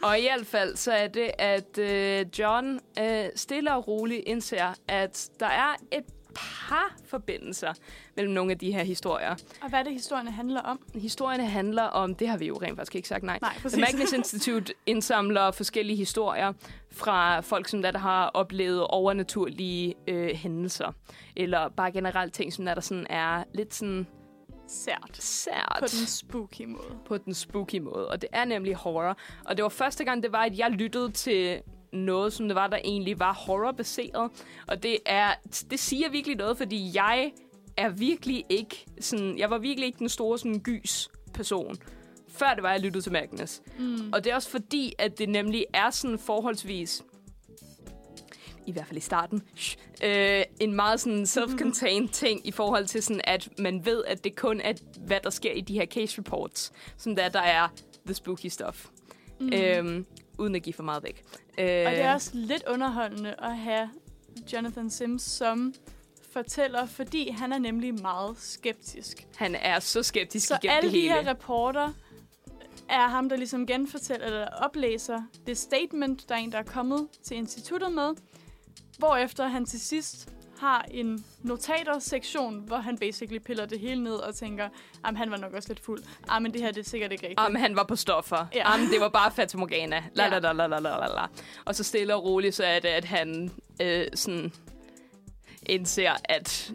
Og 0.02 0.18
i 0.18 0.22
hvert 0.22 0.46
fald, 0.46 0.76
så 0.76 0.92
er 0.92 1.08
det, 1.08 1.30
at 1.38 1.78
øh, 1.78 2.26
John 2.38 2.80
øh, 2.98 3.24
stille 3.34 3.74
og 3.74 3.88
roligt 3.88 4.22
indser, 4.26 4.74
at 4.88 5.30
der 5.40 5.46
er 5.46 5.76
et 5.92 6.04
par 6.34 6.96
forbindelser 7.06 7.72
mellem 8.16 8.32
nogle 8.32 8.52
af 8.52 8.58
de 8.58 8.72
her 8.72 8.84
historier. 8.84 9.34
Og 9.62 9.68
hvad 9.68 9.78
er 9.78 9.82
det, 9.82 9.92
historierne 9.92 10.30
handler 10.30 10.60
om? 10.60 10.80
Historierne 10.94 11.46
handler 11.46 11.82
om, 11.82 12.14
det 12.14 12.28
har 12.28 12.36
vi 12.36 12.46
jo 12.46 12.54
rent 12.62 12.76
faktisk 12.76 12.94
ikke 12.94 13.08
sagt 13.08 13.24
nej. 13.24 13.38
Nej, 13.42 13.54
The. 13.64 13.80
Magnus 13.80 14.12
Institute 14.22 14.74
indsamler 14.86 15.50
forskellige 15.50 15.96
historier 15.96 16.52
fra 16.92 17.40
folk, 17.40 17.68
som 17.68 17.82
der, 17.82 17.90
der 17.90 17.98
har 17.98 18.26
oplevet 18.26 18.86
overnaturlige 18.86 19.94
øh, 20.08 20.34
hændelser. 20.34 20.92
Eller 21.36 21.68
bare 21.68 21.92
generelt 21.92 22.34
ting, 22.34 22.52
som 22.52 22.64
der, 22.64 22.74
der 22.74 22.80
sådan 22.80 23.06
er 23.10 23.44
lidt 23.54 23.74
sådan 23.74 24.06
Sært. 24.68 25.16
sært 25.18 25.76
På 25.80 25.86
den 25.86 26.06
spooky 26.06 26.64
måde. 26.64 26.98
på 27.06 27.18
den 27.18 27.34
spooky 27.34 27.78
måde. 27.78 28.08
Og 28.08 28.22
det 28.22 28.28
er 28.32 28.44
nemlig 28.44 28.74
horror. 28.74 29.16
Og 29.44 29.56
det 29.56 29.62
var 29.62 29.68
første 29.68 30.04
gang, 30.04 30.22
det 30.22 30.32
var, 30.32 30.42
at 30.42 30.58
jeg 30.58 30.70
lyttede 30.70 31.10
til 31.10 31.62
noget, 31.92 32.32
som 32.32 32.48
det 32.48 32.54
var, 32.54 32.66
der 32.66 32.78
egentlig 32.84 33.18
var 33.18 33.32
horrorbaseret. 33.32 34.30
Og 34.66 34.82
det 34.82 34.98
er, 35.06 35.34
det 35.70 35.78
siger 35.78 36.10
virkelig 36.10 36.36
noget, 36.36 36.58
fordi 36.58 36.90
jeg 36.94 37.32
er 37.76 37.88
virkelig 37.88 38.44
ikke 38.48 38.86
sådan, 39.00 39.38
jeg 39.38 39.50
var 39.50 39.58
virkelig 39.58 39.86
ikke 39.86 39.98
den 39.98 40.08
store 40.08 40.38
sådan 40.38 40.60
gys 40.60 41.08
person 41.34 41.76
før 42.32 42.54
det 42.54 42.62
var, 42.62 42.72
jeg 42.72 42.80
lyttede 42.80 43.04
til 43.04 43.12
Magnus. 43.12 43.62
Mm. 43.78 44.12
Og 44.12 44.24
det 44.24 44.30
er 44.30 44.34
også 44.34 44.50
fordi, 44.50 44.94
at 44.98 45.18
det 45.18 45.28
nemlig 45.28 45.66
er 45.74 45.90
sådan 45.90 46.18
forholdsvis 46.18 47.02
i 48.66 48.72
hvert 48.72 48.86
fald 48.86 48.98
i 48.98 49.00
starten, 49.00 49.42
øh, 50.04 50.42
en 50.60 50.74
meget 50.74 51.00
sådan 51.00 51.22
self-contained 51.22 52.08
ting 52.22 52.46
i 52.46 52.50
forhold 52.50 52.86
til 52.86 53.02
sådan, 53.02 53.20
at 53.24 53.48
man 53.58 53.86
ved, 53.86 54.04
at 54.04 54.24
det 54.24 54.36
kun 54.36 54.60
er, 54.60 54.72
hvad 55.06 55.20
der 55.24 55.30
sker 55.30 55.52
i 55.52 55.60
de 55.60 55.74
her 55.74 55.86
case 55.86 56.18
reports, 56.18 56.72
som 56.96 57.16
der, 57.16 57.28
der 57.28 57.40
er 57.40 57.68
the 58.06 58.14
spooky 58.14 58.46
stuff. 58.46 58.86
Mm. 59.40 59.52
Øhm, 59.52 60.06
uden 60.42 60.54
at 60.54 60.62
give 60.62 60.74
for 60.74 60.82
meget 60.82 61.02
væk. 61.02 61.24
Øh, 61.58 61.64
Og 61.86 61.92
det 61.92 62.00
er 62.00 62.12
også 62.14 62.30
lidt 62.34 62.62
underholdende 62.70 63.34
at 63.38 63.56
have 63.56 63.90
Jonathan 64.52 64.90
Sims 64.90 65.22
som 65.22 65.74
fortæller, 66.32 66.86
fordi 66.86 67.30
han 67.30 67.52
er 67.52 67.58
nemlig 67.58 67.94
meget 68.02 68.36
skeptisk. 68.38 69.26
Han 69.36 69.54
er 69.54 69.80
så 69.80 70.02
skeptisk 70.02 70.48
Så 70.48 70.58
igennem 70.62 70.76
alle 70.76 70.88
det 70.88 70.94
de 70.94 71.00
hele. 71.00 71.12
her 71.14 71.28
rapporter 71.28 71.92
er 72.88 73.08
ham, 73.08 73.28
der 73.28 73.36
ligesom 73.36 73.66
genfortæller 73.66 74.26
eller 74.26 74.46
oplæser 74.48 75.22
det 75.46 75.58
statement, 75.58 76.28
der 76.28 76.34
er 76.34 76.38
en, 76.38 76.52
der 76.52 76.58
er 76.58 76.62
kommet 76.62 77.08
til 77.22 77.36
instituttet 77.36 77.92
med, 77.92 78.10
hvorefter 78.98 79.46
han 79.48 79.66
til 79.66 79.80
sidst 79.80 80.28
har 80.62 80.84
en 80.90 81.24
notater-sektion, 81.42 82.60
hvor 82.66 82.76
han 82.76 82.98
basically 82.98 83.38
piller 83.38 83.66
det 83.66 83.80
hele 83.80 84.02
ned 84.02 84.14
og 84.14 84.34
tænker, 84.34 84.68
at 85.04 85.16
han 85.16 85.30
var 85.30 85.36
nok 85.36 85.52
også 85.52 85.68
lidt 85.68 85.80
fuld. 85.80 86.02
Ah, 86.28 86.42
men 86.42 86.52
det 86.52 86.60
her 86.60 86.70
det 86.72 86.80
er 86.80 86.90
sikkert 86.90 87.12
ikke 87.12 87.22
rigtigt. 87.28 87.40
Om 87.46 87.54
han 87.54 87.76
var 87.76 87.84
på 87.84 87.96
stoffer. 87.96 88.46
Ja. 88.54 88.58
Ja. 88.58 88.74
Om 88.74 88.80
det 88.80 89.00
var 89.00 89.08
bare 89.08 89.30
Fata 89.30 89.58
Morgana. 89.58 90.02
La, 90.14 90.28
la, 90.28 90.38
la, 90.38 90.52
la, 90.52 90.78
la, 90.78 91.06
la. 91.06 91.26
Og 91.64 91.74
så 91.74 91.84
stille 91.84 92.14
og 92.14 92.24
roligt, 92.24 92.54
så 92.54 92.64
er 92.64 92.78
det, 92.80 92.88
at 92.88 93.04
han 93.04 93.50
øh, 93.82 94.06
sådan 94.14 94.52
indser, 95.66 96.12
at 96.24 96.72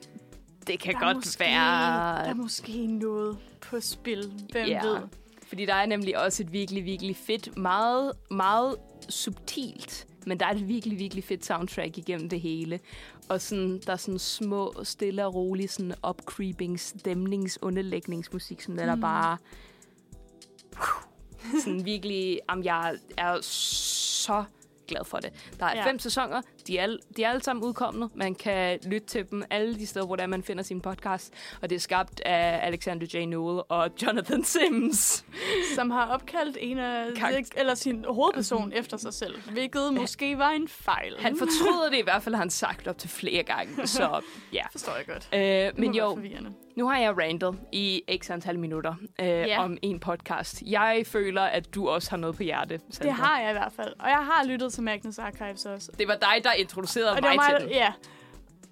det 0.68 0.80
kan 0.80 0.94
der 0.94 1.00
er 1.00 1.04
godt 1.06 1.18
måske, 1.18 1.40
være... 1.40 1.56
Der 2.24 2.30
er 2.30 2.34
måske 2.34 2.88
noget 2.88 3.38
på 3.62 3.80
spil. 3.80 4.32
Hvem 4.52 4.68
Ja. 4.68 4.86
ved? 4.86 4.98
Fordi 5.48 5.66
der 5.66 5.74
er 5.74 5.86
nemlig 5.86 6.18
også 6.20 6.44
et 6.44 6.54
virkelig, 6.54 6.86
virkelig 6.86 7.16
fedt, 7.16 7.58
meget, 7.58 8.12
meget 8.32 8.76
subtilt, 9.10 10.08
men 10.28 10.40
der 10.40 10.46
er 10.46 10.52
et 10.52 10.68
virkelig, 10.68 11.00
virkelig 11.00 11.24
fedt 11.24 11.46
soundtrack 11.46 11.98
igennem 11.98 12.30
det 12.30 12.42
hele. 12.42 12.80
Og 13.30 13.42
sådan, 13.42 13.80
der 13.86 13.92
er 13.94 13.98
sådan 13.98 14.20
små, 14.20 14.74
stille 14.84 15.26
og 15.26 15.36
rolig, 15.36 15.70
sådan 15.70 15.94
upcreeping, 16.10 16.80
stemnings, 16.80 17.60
underlægningsmusik, 17.62 18.62
som 18.62 18.76
der 18.76 18.96
Mm. 18.96 19.02
bare... 19.02 19.38
sådan 21.64 21.86
virkelig... 21.86 22.40
Jamen, 22.50 22.66
jeg 22.66 22.96
er 23.18 23.42
så 23.42 24.44
glad 24.88 25.06
for 25.06 25.18
det. 25.18 25.34
Der 25.60 25.66
er 25.66 25.78
ja. 25.78 25.88
fem 25.90 26.00
sæsoner. 26.00 26.42
De 26.68 26.78
er, 26.78 26.84
alle- 26.84 27.00
de 27.18 27.24
er 27.24 27.30
alle 27.30 27.44
sammen 27.44 27.64
udkommende. 27.66 28.10
Man 28.16 28.36
kan 28.36 28.80
lytte 28.86 29.08
til 29.08 29.30
dem 29.32 29.44
alle 29.50 29.76
de 29.76 29.88
steder, 29.88 30.06
hvor 30.06 30.16
der 30.16 30.28
man 30.28 30.44
finder 30.44 30.64
sin 30.64 30.82
podcast. 30.82 31.34
Og 31.62 31.70
det 31.70 31.76
er 31.76 31.80
skabt 31.80 32.20
af 32.26 32.60
Alexander 32.68 33.08
J. 33.14 33.26
Newell 33.26 33.62
og 33.70 33.90
Jonathan 34.04 34.44
Sims. 34.44 35.26
Som 35.76 35.92
har 35.92 36.06
opkaldt 36.08 36.58
en 36.62 36.78
af, 36.78 37.06
Karakter- 37.16 37.60
eller 37.60 37.76
sin 37.76 38.06
hovedperson 38.08 38.72
efter 38.76 38.98
sig 38.98 39.14
selv, 39.14 39.42
hvilket 39.52 39.94
måske 39.94 40.38
var 40.38 40.50
en 40.50 40.68
fejl. 40.68 41.16
Han 41.20 41.38
fortryder 41.38 41.90
det 41.90 41.98
i 41.98 42.02
hvert 42.04 42.24
fald, 42.24 42.36
har 42.36 42.42
han 42.42 42.50
sagt 42.50 42.88
op 42.88 42.98
til 42.98 43.10
flere 43.10 43.44
gange. 43.44 43.88
Så 43.98 44.22
ja. 44.54 44.64
forstår 44.72 44.96
jeg 44.96 45.06
godt. 45.06 45.30
Øh, 45.34 45.80
men 45.82 45.96
jo, 45.96 46.20
nu 46.76 46.88
har 46.90 46.98
jeg 47.00 47.18
rantet 47.18 47.60
i 47.72 48.02
x 48.24 48.30
antal 48.30 48.60
minutter 48.60 48.96
øh, 49.22 49.28
Ja. 49.28 49.64
om 49.64 49.78
en 49.82 50.00
podcast. 50.00 50.62
Jeg 50.66 51.04
føler, 51.06 51.42
at 51.42 51.76
du 51.76 51.90
også 51.90 52.10
har 52.10 52.18
noget 52.18 52.36
på 52.36 52.44
hjerte, 52.44 52.80
Sandra. 52.90 53.06
Det 53.10 53.14
har 53.14 53.40
jeg 53.42 53.50
i 53.50 53.54
hvert 53.54 53.72
fald. 53.76 53.94
Og 54.00 54.10
jeg 54.10 54.18
har 54.32 54.46
lyttet 54.48 54.74
til 54.74 54.84
Magnus 54.84 55.18
Archives 55.20 55.66
også. 55.66 55.92
Det 56.00 56.08
var 56.08 56.16
dig, 56.16 56.44
der 56.44 56.50
introducerede 56.58 57.10
Og 57.12 57.16
det 57.16 57.24
mig, 57.24 57.38
var 57.38 57.58
til 57.60 57.68
den. 57.68 57.76
Ja. 57.76 57.94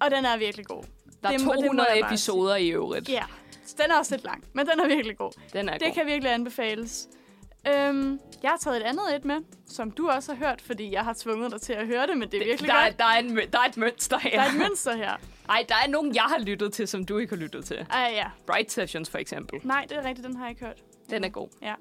Og 0.00 0.10
den 0.10 0.24
er 0.24 0.36
virkelig 0.36 0.66
god. 0.66 0.82
Der 1.22 1.28
er 1.28 1.36
det 1.36 1.46
må- 1.46 1.52
det 1.52 1.60
må 1.60 1.66
200 1.66 1.88
jeg 1.92 2.00
bare 2.02 2.10
episoder 2.10 2.56
i 2.56 2.68
øvrigt. 2.68 3.08
Ja. 3.08 3.22
Den 3.82 3.90
er 3.90 3.98
også 3.98 4.14
lidt 4.14 4.24
lang, 4.24 4.44
men 4.52 4.66
den 4.66 4.80
er 4.80 4.86
virkelig 4.86 5.16
god. 5.18 5.32
Den 5.52 5.68
er 5.68 5.72
Det 5.72 5.82
god. 5.82 5.92
kan 5.94 6.06
virkelig 6.06 6.32
anbefales. 6.32 7.08
Øhm, 7.68 8.20
jeg 8.42 8.50
har 8.50 8.58
taget 8.58 8.76
et 8.76 8.82
andet 8.82 9.02
et 9.16 9.24
med, 9.24 9.36
som 9.68 9.90
du 9.90 10.08
også 10.08 10.34
har 10.34 10.46
hørt, 10.48 10.62
fordi 10.62 10.92
jeg 10.92 11.04
har 11.04 11.14
tvunget 11.18 11.52
dig 11.52 11.60
til 11.60 11.72
at 11.72 11.86
høre 11.86 12.06
det, 12.06 12.18
men 12.18 12.30
det 12.30 12.40
er 12.42 12.44
virkelig 12.44 12.70
der, 12.70 12.76
er, 12.76 12.84
godt. 12.88 12.98
der, 12.98 13.04
er 13.04 13.18
en, 13.18 13.36
der 13.36 13.58
er 13.58 13.68
et 13.68 13.76
mønster 13.76 14.18
her. 14.18 14.30
Der 14.30 14.40
er 14.40 14.46
et 14.48 14.54
mønster 14.58 14.96
her. 14.96 15.12
Ej, 15.48 15.64
der 15.68 15.74
er 15.84 15.88
nogen, 15.88 16.14
jeg 16.14 16.22
har 16.22 16.38
lyttet 16.38 16.72
til, 16.72 16.88
som 16.88 17.04
du 17.04 17.18
ikke 17.18 17.34
har 17.34 17.42
lyttet 17.42 17.64
til. 17.64 17.86
Ah, 17.90 18.12
ja. 18.12 18.26
Bright 18.46 18.72
Sessions 18.72 19.10
for 19.10 19.18
eksempel. 19.18 19.60
Nej, 19.64 19.86
det 19.88 19.96
er 19.98 20.04
rigtigt, 20.04 20.26
den 20.26 20.36
har 20.36 20.44
jeg 20.44 20.50
ikke 20.50 20.64
hørt. 20.64 20.82
Den 21.10 21.24
er 21.24 21.28
god. 21.28 21.48
Ja. 21.62 21.74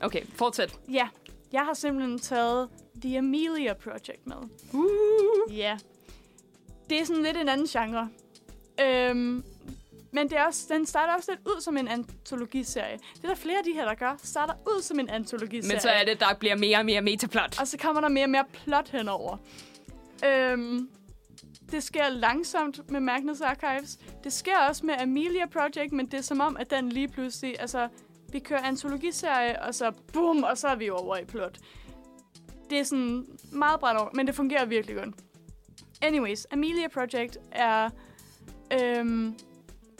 Okay, 0.00 0.22
fortsæt. 0.36 0.74
Ja, 0.92 1.08
jeg 1.52 1.64
har 1.64 1.74
simpelthen 1.74 2.18
taget 2.18 2.68
The 3.00 3.18
Amelia 3.18 3.72
Project 3.74 4.26
med. 4.26 4.36
Uh. 4.72 5.56
Ja. 5.58 5.78
Det 6.90 7.00
er 7.00 7.04
sådan 7.04 7.22
lidt 7.22 7.36
en 7.36 7.48
anden 7.48 7.66
genre. 7.66 8.08
Øhm, 8.80 9.44
men 10.10 10.30
det 10.30 10.38
er 10.38 10.44
også, 10.46 10.66
den 10.70 10.86
starter 10.86 11.14
også 11.14 11.30
lidt 11.30 11.40
ud 11.46 11.60
som 11.60 11.76
en 11.76 11.88
antologiserie. 11.88 12.98
Det 13.14 13.24
er 13.24 13.28
der 13.28 13.34
flere 13.34 13.58
af 13.58 13.64
de 13.64 13.72
her, 13.72 13.84
der 13.84 13.94
gør. 13.94 14.20
Starter 14.22 14.54
ud 14.66 14.82
som 14.82 14.98
en 14.98 15.08
antologiserie. 15.08 15.74
Men 15.74 15.80
så 15.80 15.88
er 15.88 16.04
det, 16.04 16.20
der 16.20 16.34
bliver 16.34 16.56
mere 16.56 16.78
og 16.78 16.84
mere 16.84 17.02
metaplot. 17.02 17.60
Og 17.60 17.68
så 17.68 17.78
kommer 17.78 18.00
der 18.00 18.08
mere 18.08 18.24
og 18.24 18.30
mere 18.30 18.44
plot 18.52 18.88
henover. 18.88 19.36
Øhm, 20.26 20.88
det 21.70 21.82
sker 21.82 22.08
langsomt 22.08 22.90
med 22.90 23.00
Magnus 23.00 23.40
Archives. 23.40 23.98
Det 24.24 24.32
sker 24.32 24.58
også 24.68 24.86
med 24.86 24.94
Amelia 25.00 25.46
Project, 25.46 25.92
men 25.92 26.06
det 26.06 26.14
er 26.14 26.22
som 26.22 26.40
om, 26.40 26.56
at 26.56 26.70
den 26.70 26.88
lige 26.88 27.08
pludselig... 27.08 27.56
Altså, 27.60 27.88
vi 28.32 28.38
kører 28.38 28.60
antologiserie, 28.62 29.62
og 29.62 29.74
så 29.74 29.92
boom, 30.12 30.42
og 30.42 30.58
så 30.58 30.68
er 30.68 30.76
vi 30.76 30.90
over 30.90 31.16
i 31.16 31.24
plot. 31.24 31.58
Det 32.70 32.78
er 32.78 32.84
sådan 32.84 33.26
meget 33.52 33.80
bredt 33.80 33.98
over, 33.98 34.10
men 34.14 34.26
det 34.26 34.34
fungerer 34.34 34.64
virkelig 34.64 34.96
godt. 34.96 35.14
Anyways, 36.02 36.46
Amelia 36.50 36.88
Project 36.88 37.38
er 37.52 37.90
øhm, 38.80 39.38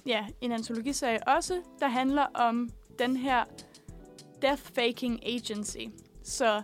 ja, 0.06 0.26
en 0.40 0.52
antologiserie 0.52 1.28
også, 1.28 1.62
der 1.80 1.88
handler 1.88 2.26
om 2.34 2.70
den 2.98 3.16
her 3.16 3.44
Death 4.42 4.62
Faking 4.62 5.26
Agency. 5.26 5.78
Så 6.22 6.62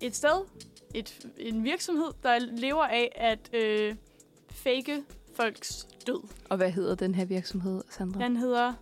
et 0.00 0.16
sted, 0.16 0.44
et, 0.94 1.26
en 1.38 1.64
virksomhed, 1.64 2.12
der 2.22 2.38
lever 2.38 2.84
af 2.84 3.12
at 3.16 3.54
øh, 3.54 3.96
fake 4.50 5.02
folks 5.34 5.88
død. 6.06 6.28
Og 6.50 6.56
hvad 6.56 6.70
hedder 6.70 6.94
den 6.94 7.14
her 7.14 7.24
virksomhed, 7.24 7.82
Sandra? 7.90 8.24
Den 8.24 8.36
hedder 8.36 8.72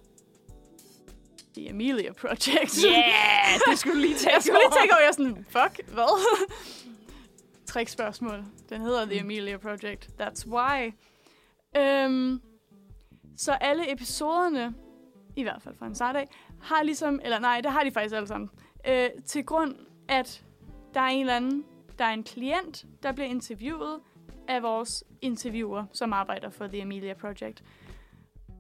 The 1.57 1.71
Amelia 1.71 2.13
Project. 2.13 2.77
Yeah, 2.87 3.61
det 3.71 3.79
skulle 3.79 4.01
lige 4.01 4.15
tænke 4.19 4.35
jeg 4.35 4.43
skulle 4.43 4.59
lige 4.59 4.81
tænke 4.81 4.95
over, 4.95 5.05
jeg 5.05 5.15
sådan, 5.15 5.47
fuck, 5.49 5.91
hvad? 5.93 6.27
Trickspørgsmål. 7.67 8.45
Den 8.69 8.81
hedder 8.81 9.05
The 9.05 9.21
Amelia 9.21 9.57
Project. 9.57 10.09
That's 10.21 10.47
why. 10.49 10.93
Øhm, 11.77 12.41
så 13.37 13.53
alle 13.53 13.93
episoderne, 13.93 14.75
i 15.37 15.43
hvert 15.43 15.63
fald 15.63 15.75
fra 15.79 15.87
en 15.87 15.95
start 15.95 16.17
af, 16.17 16.29
har 16.61 16.83
ligesom, 16.83 17.21
eller 17.25 17.39
nej, 17.39 17.61
det 17.61 17.73
har 17.73 17.85
de 17.85 17.91
faktisk 17.91 18.15
alle 18.15 18.29
sammen, 18.29 18.51
øh, 18.89 19.09
til 19.27 19.45
grund, 19.45 19.77
at 20.09 20.45
der 20.95 21.01
er 21.01 21.09
en 21.09 21.21
eller 21.21 21.37
anden, 21.37 21.65
der 21.99 22.05
er 22.05 22.13
en 22.13 22.25
klient, 22.25 22.87
der 23.03 23.13
bliver 23.13 23.29
interviewet 23.29 24.01
af 24.49 24.63
vores 24.63 25.05
interviewer, 25.21 25.85
som 25.93 26.13
arbejder 26.13 26.51
for 26.51 26.67
The 26.67 26.83
Amelia 26.83 27.15
Project. 27.15 27.63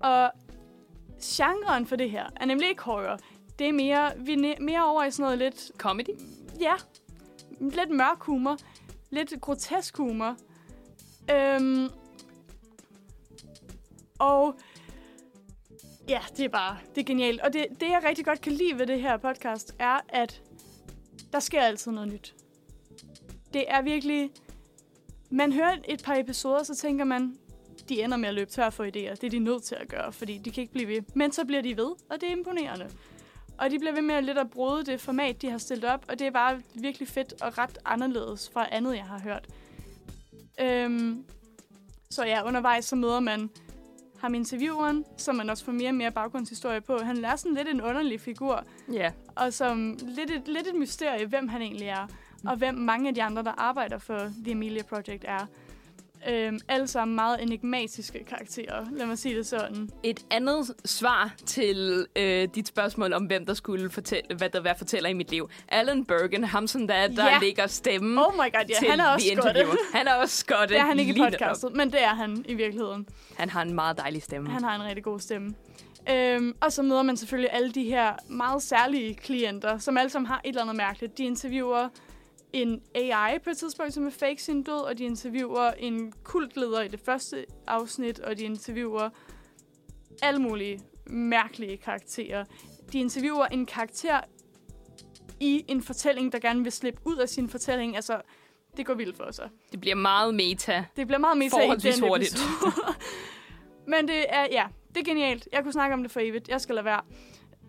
Og 0.00 0.30
genren 1.24 1.86
for 1.86 1.96
det 1.96 2.10
her 2.10 2.26
er 2.36 2.44
nemlig 2.44 2.68
ikke 2.68 2.82
horror. 2.82 3.18
Det 3.58 3.68
er 3.68 3.72
mere, 3.72 4.12
vi 4.16 4.32
er 4.32 4.60
mere 4.60 4.86
over 4.86 5.04
i 5.04 5.10
sådan 5.10 5.22
noget 5.22 5.38
lidt 5.38 5.70
Comedy? 5.78 6.18
ja, 6.60 6.74
lidt 7.60 7.90
mørk 7.90 8.22
humor. 8.22 8.56
Lidt 9.10 9.40
grotesk 9.40 9.96
humor. 9.96 10.36
Øhm, 11.30 11.88
og 14.18 14.54
ja, 16.08 16.20
det 16.36 16.44
er 16.44 16.48
bare, 16.48 16.78
det 16.94 17.00
er 17.00 17.04
genialt. 17.04 17.40
Og 17.40 17.52
det, 17.52 17.66
det, 17.80 17.88
jeg 17.88 18.02
rigtig 18.04 18.24
godt 18.24 18.40
kan 18.40 18.52
lide 18.52 18.78
ved 18.78 18.86
det 18.86 19.00
her 19.00 19.16
podcast, 19.16 19.74
er, 19.78 20.00
at 20.08 20.42
der 21.32 21.40
sker 21.40 21.60
altid 21.60 21.92
noget 21.92 22.12
nyt. 22.12 22.34
Det 23.54 23.64
er 23.68 23.82
virkelig... 23.82 24.30
Man 25.30 25.52
hører 25.52 25.76
et 25.88 26.02
par 26.02 26.14
episoder, 26.14 26.62
så 26.62 26.74
tænker 26.74 27.04
man, 27.04 27.38
de 27.96 28.02
ender 28.02 28.16
med 28.16 28.28
at 28.28 28.34
løbe 28.34 28.50
tør 28.50 28.70
for 28.70 28.84
idéer. 28.84 29.14
Det 29.14 29.24
er 29.24 29.30
de 29.30 29.38
nødt 29.38 29.62
til 29.62 29.74
at 29.74 29.88
gøre, 29.88 30.12
fordi 30.12 30.38
de 30.38 30.50
kan 30.50 30.60
ikke 30.60 30.72
blive 30.72 30.88
ved. 30.88 31.02
Men 31.14 31.32
så 31.32 31.44
bliver 31.44 31.62
de 31.62 31.76
ved, 31.76 31.90
og 32.10 32.20
det 32.20 32.22
er 32.28 32.32
imponerende. 32.32 32.90
Og 33.58 33.70
de 33.70 33.78
bliver 33.78 33.92
ved 33.94 34.02
med 34.02 34.14
at 34.14 34.24
lidt 34.24 34.38
at 34.38 34.50
bryde 34.50 34.84
det 34.84 35.00
format, 35.00 35.42
de 35.42 35.50
har 35.50 35.58
stillet 35.58 35.84
op, 35.84 36.04
og 36.08 36.18
det 36.18 36.26
er 36.26 36.30
bare 36.30 36.60
virkelig 36.74 37.08
fedt 37.08 37.42
og 37.42 37.58
ret 37.58 37.78
anderledes 37.84 38.50
fra 38.52 38.66
andet, 38.70 38.94
jeg 38.96 39.04
har 39.04 39.18
hørt. 39.20 39.46
Øhm, 40.60 41.24
så 42.10 42.24
ja, 42.24 42.46
undervejs 42.46 42.84
så 42.84 42.96
møder 42.96 43.20
man 43.20 43.50
ham 44.18 44.34
intervieweren, 44.34 45.04
som 45.16 45.34
man 45.36 45.50
også 45.50 45.64
får 45.64 45.72
mere 45.72 45.88
og 45.88 45.94
mere 45.94 46.10
baggrundshistorie 46.10 46.80
på. 46.80 46.98
Han 46.98 47.24
er 47.24 47.36
sådan 47.36 47.54
lidt 47.56 47.68
en 47.68 47.80
underlig 47.80 48.20
figur, 48.20 48.64
Ja. 48.92 49.10
og 49.36 49.52
som 49.52 49.98
lidt 50.02 50.30
et, 50.30 50.42
lidt 50.48 50.66
et 50.66 50.74
mysterie, 50.74 51.26
hvem 51.26 51.48
han 51.48 51.62
egentlig 51.62 51.86
er, 51.88 52.06
og 52.46 52.56
hvem 52.56 52.74
mange 52.74 53.08
af 53.08 53.14
de 53.14 53.22
andre, 53.22 53.42
der 53.42 53.52
arbejder 53.52 53.98
for 53.98 54.18
The 54.44 54.52
Amelia 54.52 54.82
Project 54.82 55.24
er. 55.28 55.46
Øhm, 56.28 56.58
alle 56.68 56.86
sammen 56.86 57.14
meget 57.14 57.42
enigmatiske 57.42 58.24
karakterer, 58.24 58.86
lad 58.92 59.06
mig 59.06 59.18
sige 59.18 59.36
det 59.36 59.46
sådan. 59.46 59.90
Et 60.02 60.20
andet 60.30 60.70
svar 60.84 61.34
til 61.46 62.06
øh, 62.16 62.48
dit 62.54 62.68
spørgsmål 62.68 63.12
om, 63.12 63.24
hvem 63.24 63.46
der 63.46 63.54
skulle 63.54 63.90
fortælle, 63.90 64.36
hvad 64.36 64.48
der 64.48 64.60
hvad 64.60 64.72
fortæller 64.78 65.08
i 65.08 65.12
mit 65.12 65.30
liv. 65.30 65.50
Alan 65.68 66.04
Bergen, 66.04 66.44
ham 66.44 66.66
som 66.66 66.86
der, 66.86 67.08
der 67.08 67.26
Ja. 67.26 67.38
ligger 67.42 67.66
stemmen 67.66 68.18
Oh 68.18 68.34
my 68.34 68.38
god, 68.38 68.64
ja, 68.68 68.74
til 68.78 68.88
han 68.90 69.00
er 69.00 69.06
også 69.08 69.26
skotte. 69.36 69.66
Han 69.94 70.08
er 70.08 70.14
også 70.14 70.36
skotte. 70.36 70.74
Det 70.74 70.80
er 70.80 70.84
han 70.86 70.98
ikke 70.98 71.14
i 71.14 71.18
podcastet, 71.18 71.72
men 71.76 71.92
det 71.92 72.02
er 72.02 72.14
han 72.14 72.44
i 72.48 72.54
virkeligheden. 72.54 73.08
Han 73.38 73.48
har 73.50 73.62
en 73.62 73.74
meget 73.74 73.98
dejlig 73.98 74.22
stemme. 74.22 74.50
Han 74.50 74.64
har 74.64 74.74
en 74.74 74.82
rigtig 74.84 75.04
god 75.04 75.20
stemme. 75.20 75.54
Øhm, 76.10 76.54
og 76.60 76.72
så 76.72 76.82
møder 76.82 77.02
man 77.02 77.16
selvfølgelig 77.16 77.50
alle 77.52 77.72
de 77.72 77.84
her 77.84 78.12
meget 78.28 78.62
særlige 78.62 79.14
klienter, 79.14 79.78
som 79.78 79.96
alle 79.96 80.10
sammen 80.10 80.26
har 80.26 80.40
et 80.44 80.48
eller 80.48 80.62
andet 80.62 80.76
mærkeligt. 80.76 81.18
De 81.18 81.24
interviewer 81.24 81.88
en 82.52 82.82
AI 82.94 83.38
på 83.44 83.50
et 83.50 83.56
tidspunkt, 83.56 83.94
som 83.94 84.06
er 84.06 84.10
fake 84.10 84.42
sin 84.42 84.62
død, 84.62 84.80
og 84.80 84.98
de 84.98 85.04
interviewer 85.04 85.70
en 85.70 86.12
kultleder 86.22 86.82
i 86.82 86.88
det 86.88 87.00
første 87.00 87.46
afsnit, 87.66 88.20
og 88.20 88.38
de 88.38 88.44
interviewer 88.44 89.08
alle 90.22 90.40
mulige 90.42 90.80
mærkelige 91.06 91.76
karakterer. 91.76 92.44
De 92.92 92.98
interviewer 92.98 93.46
en 93.46 93.66
karakter 93.66 94.20
i 95.40 95.64
en 95.68 95.82
fortælling, 95.82 96.32
der 96.32 96.38
gerne 96.38 96.62
vil 96.62 96.72
slippe 96.72 97.00
ud 97.04 97.16
af 97.16 97.28
sin 97.28 97.48
fortælling. 97.48 97.96
Altså, 97.96 98.20
det 98.76 98.86
går 98.86 98.94
vildt 98.94 99.16
for 99.16 99.30
sig. 99.30 99.48
Det 99.72 99.80
bliver 99.80 99.94
meget 99.94 100.34
meta. 100.34 100.84
Det 100.96 101.06
bliver 101.06 101.18
meget 101.18 101.38
meta 101.38 101.60
i 101.60 101.76
den 101.76 102.08
hurtigt. 102.08 102.38
Men 103.92 104.08
det 104.08 104.24
er, 104.28 104.46
ja, 104.50 104.66
det 104.88 105.00
er 105.00 105.04
genialt. 105.04 105.48
Jeg 105.52 105.62
kunne 105.62 105.72
snakke 105.72 105.94
om 105.94 106.02
det 106.02 106.12
for 106.12 106.20
evigt. 106.20 106.48
Jeg 106.48 106.60
skal 106.60 106.74
lade 106.74 106.84
være. 106.84 107.00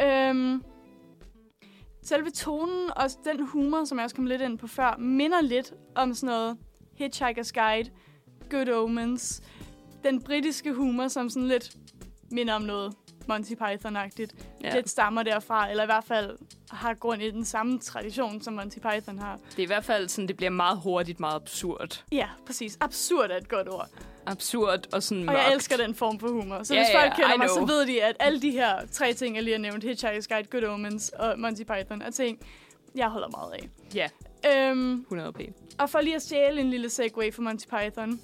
Øhm, 0.02 0.64
selve 2.04 2.30
tonen 2.30 2.90
og 2.96 3.10
den 3.26 3.48
humor, 3.48 3.86
som 3.86 3.98
jeg 3.98 4.04
også 4.04 4.16
kom 4.16 4.26
lidt 4.26 4.42
ind 4.42 4.58
på 4.58 4.68
før, 4.68 4.98
minder 4.98 5.42
lidt 5.42 5.74
om 5.96 6.14
sådan 6.14 6.28
noget 6.28 6.58
Hitchhiker's 7.02 7.52
Guide, 7.54 7.90
Good 8.50 8.70
Omens. 8.70 9.42
Den 10.04 10.22
britiske 10.22 10.74
humor, 10.74 11.08
som 11.08 11.30
sådan 11.30 11.48
lidt 11.48 11.76
minder 12.32 12.54
om 12.54 12.62
noget 12.62 12.94
Monty 13.28 13.54
Python-agtigt. 13.54 14.36
Ja. 14.64 14.76
Lidt 14.76 14.90
stammer 14.90 15.24
derfra, 15.24 15.70
eller 15.70 15.84
i 15.84 15.86
hvert 15.86 16.04
fald 16.04 16.38
har 16.70 16.94
grund 16.94 17.22
i 17.22 17.32
den 17.32 17.46
samme 17.46 17.80
tradition, 17.80 18.42
som 18.42 18.54
Monty 18.54 18.78
Python 18.78 19.20
har. 19.20 19.40
Det 19.50 19.60
er 19.60 19.64
i 19.64 19.66
hvert 19.66 19.86
fald 19.86 20.10
sådan, 20.10 20.28
det 20.28 20.38
bliver 20.38 20.50
meget 20.50 20.78
hurtigt, 20.78 21.20
meget 21.20 21.36
absurd. 21.36 22.04
Ja, 22.12 22.30
præcis. 22.46 22.78
Absurd 22.82 23.32
er 23.32 23.38
et 23.38 23.50
godt 23.50 23.70
ord. 23.70 23.90
Absurd 24.26 24.94
og 24.94 25.04
sådan 25.04 25.30
Og 25.30 25.34
mørkt. 25.34 25.46
jeg 25.46 25.54
elsker 25.54 25.78
den 25.78 25.96
form 25.96 26.20
for 26.20 26.28
humor. 26.28 26.64
Så 26.64 26.74
Ja, 26.74 26.80
hvis 26.80 26.90
ja, 26.94 27.02
folk 27.04 27.14
kender 27.16 27.34
I 27.34 27.38
mig, 27.38 27.50
så 27.50 27.66
ved 27.66 27.88
de, 27.88 28.04
at 28.04 28.16
alle 28.20 28.42
de 28.42 28.52
her 28.52 28.76
tre 28.92 29.14
ting, 29.14 29.36
jeg 29.36 29.44
lige 29.44 29.54
har 29.54 29.60
nævnt, 29.62 29.84
Hitchhiker's 29.84 30.28
Guide, 30.36 30.48
Good 30.52 30.64
Omens 30.64 31.10
og 31.10 31.40
Monty 31.40 31.62
Python, 31.64 32.02
er 32.02 32.12
ting, 32.12 32.40
jeg 32.96 33.08
holder 33.10 33.28
meget 33.30 33.52
af. 33.54 33.70
Ja, 33.96 34.08
Øhm, 34.70 35.06
100p. 35.12 35.52
og 35.80 35.90
for 35.90 36.02
lige 36.02 36.16
at 36.16 36.22
stjæle 36.22 36.62
en 36.62 36.70
lille 36.70 36.90
segue 36.90 37.32
for 37.32 37.42
Monty 37.42 37.66
Python. 37.66 38.20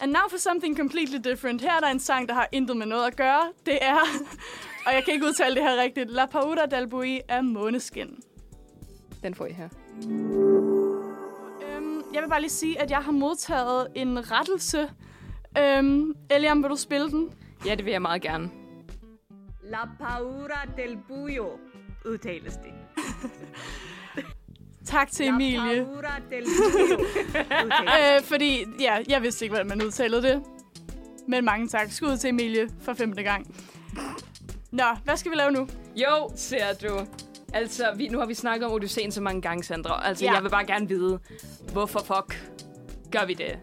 And 0.00 0.12
now 0.12 0.22
for 0.30 0.36
something 0.38 0.76
completely 0.78 1.30
different. 1.30 1.60
Her 1.62 1.72
er 1.72 1.80
der 1.80 1.88
en 1.88 2.00
sang, 2.00 2.28
der 2.28 2.34
har 2.34 2.48
intet 2.52 2.76
med 2.76 2.86
noget 2.86 3.06
at 3.06 3.16
gøre. 3.16 3.42
Det 3.66 3.78
er, 3.82 3.96
og 4.86 4.92
jeg 4.94 5.04
kan 5.04 5.14
ikke 5.14 5.26
udtale 5.26 5.54
det 5.54 5.62
her 5.62 5.82
rigtigt, 5.82 6.10
La 6.10 6.26
Pauda 6.26 6.66
del 6.66 6.88
Bui 6.88 7.20
af 7.28 7.44
Måneskin. 7.44 8.22
Den 9.22 9.34
får 9.34 9.46
I 9.46 9.52
her. 9.52 9.68
Øhm, 11.62 12.02
jeg 12.14 12.22
vil 12.22 12.28
bare 12.28 12.40
lige 12.40 12.50
sige, 12.50 12.80
at 12.80 12.90
jeg 12.90 12.98
har 12.98 13.12
modtaget 13.12 13.88
en 13.94 14.30
rettelse. 14.30 14.90
Øhm, 15.58 16.14
Eliam, 16.30 16.62
vil 16.62 16.70
du 16.70 16.76
spille 16.76 17.10
den? 17.10 17.30
Ja, 17.66 17.74
det 17.74 17.84
vil 17.84 17.90
jeg 17.90 18.02
meget 18.02 18.22
gerne. 18.22 18.50
La 19.62 19.78
paura 19.98 20.60
del 20.76 20.98
buio 21.08 21.46
udtales 22.06 22.54
det. 22.56 22.72
Tak 24.86 25.10
til 25.10 25.26
La 25.26 25.32
Emilie. 25.32 25.84
paura 25.84 26.18
del 26.30 26.44
buio 26.44 26.98
udtales 27.64 28.16
Øh, 28.18 28.22
fordi, 28.22 28.64
ja, 28.80 28.96
jeg 29.08 29.22
vidste 29.22 29.44
ikke, 29.44 29.52
hvordan 29.52 29.66
man 29.78 29.82
udtalede 29.86 30.22
det. 30.22 30.42
Men 31.28 31.44
mange 31.44 31.68
tak. 31.68 31.90
Skud 31.92 32.16
til 32.16 32.28
Emilie 32.30 32.68
for 32.80 32.94
femte 32.94 33.22
gang. 33.22 33.56
Nå, 34.72 34.84
hvad 35.04 35.16
skal 35.16 35.30
vi 35.32 35.36
lave 35.36 35.50
nu? 35.52 35.68
Jo, 35.96 36.30
ser 36.36 36.72
du. 36.82 37.06
Altså, 37.52 37.84
vi, 37.96 38.08
nu 38.08 38.18
har 38.18 38.26
vi 38.26 38.34
snakket 38.34 38.66
om 38.66 38.72
Odysseen 38.72 39.12
så 39.12 39.20
mange 39.20 39.42
gange, 39.42 39.64
Sandra. 39.64 40.08
Altså, 40.08 40.24
ja. 40.24 40.32
jeg 40.32 40.42
vil 40.42 40.48
bare 40.50 40.66
gerne 40.66 40.88
vide, 40.88 41.18
hvorfor 41.72 41.98
fuck 42.00 42.50
gør 43.12 43.24
vi 43.26 43.34
det? 43.34 43.58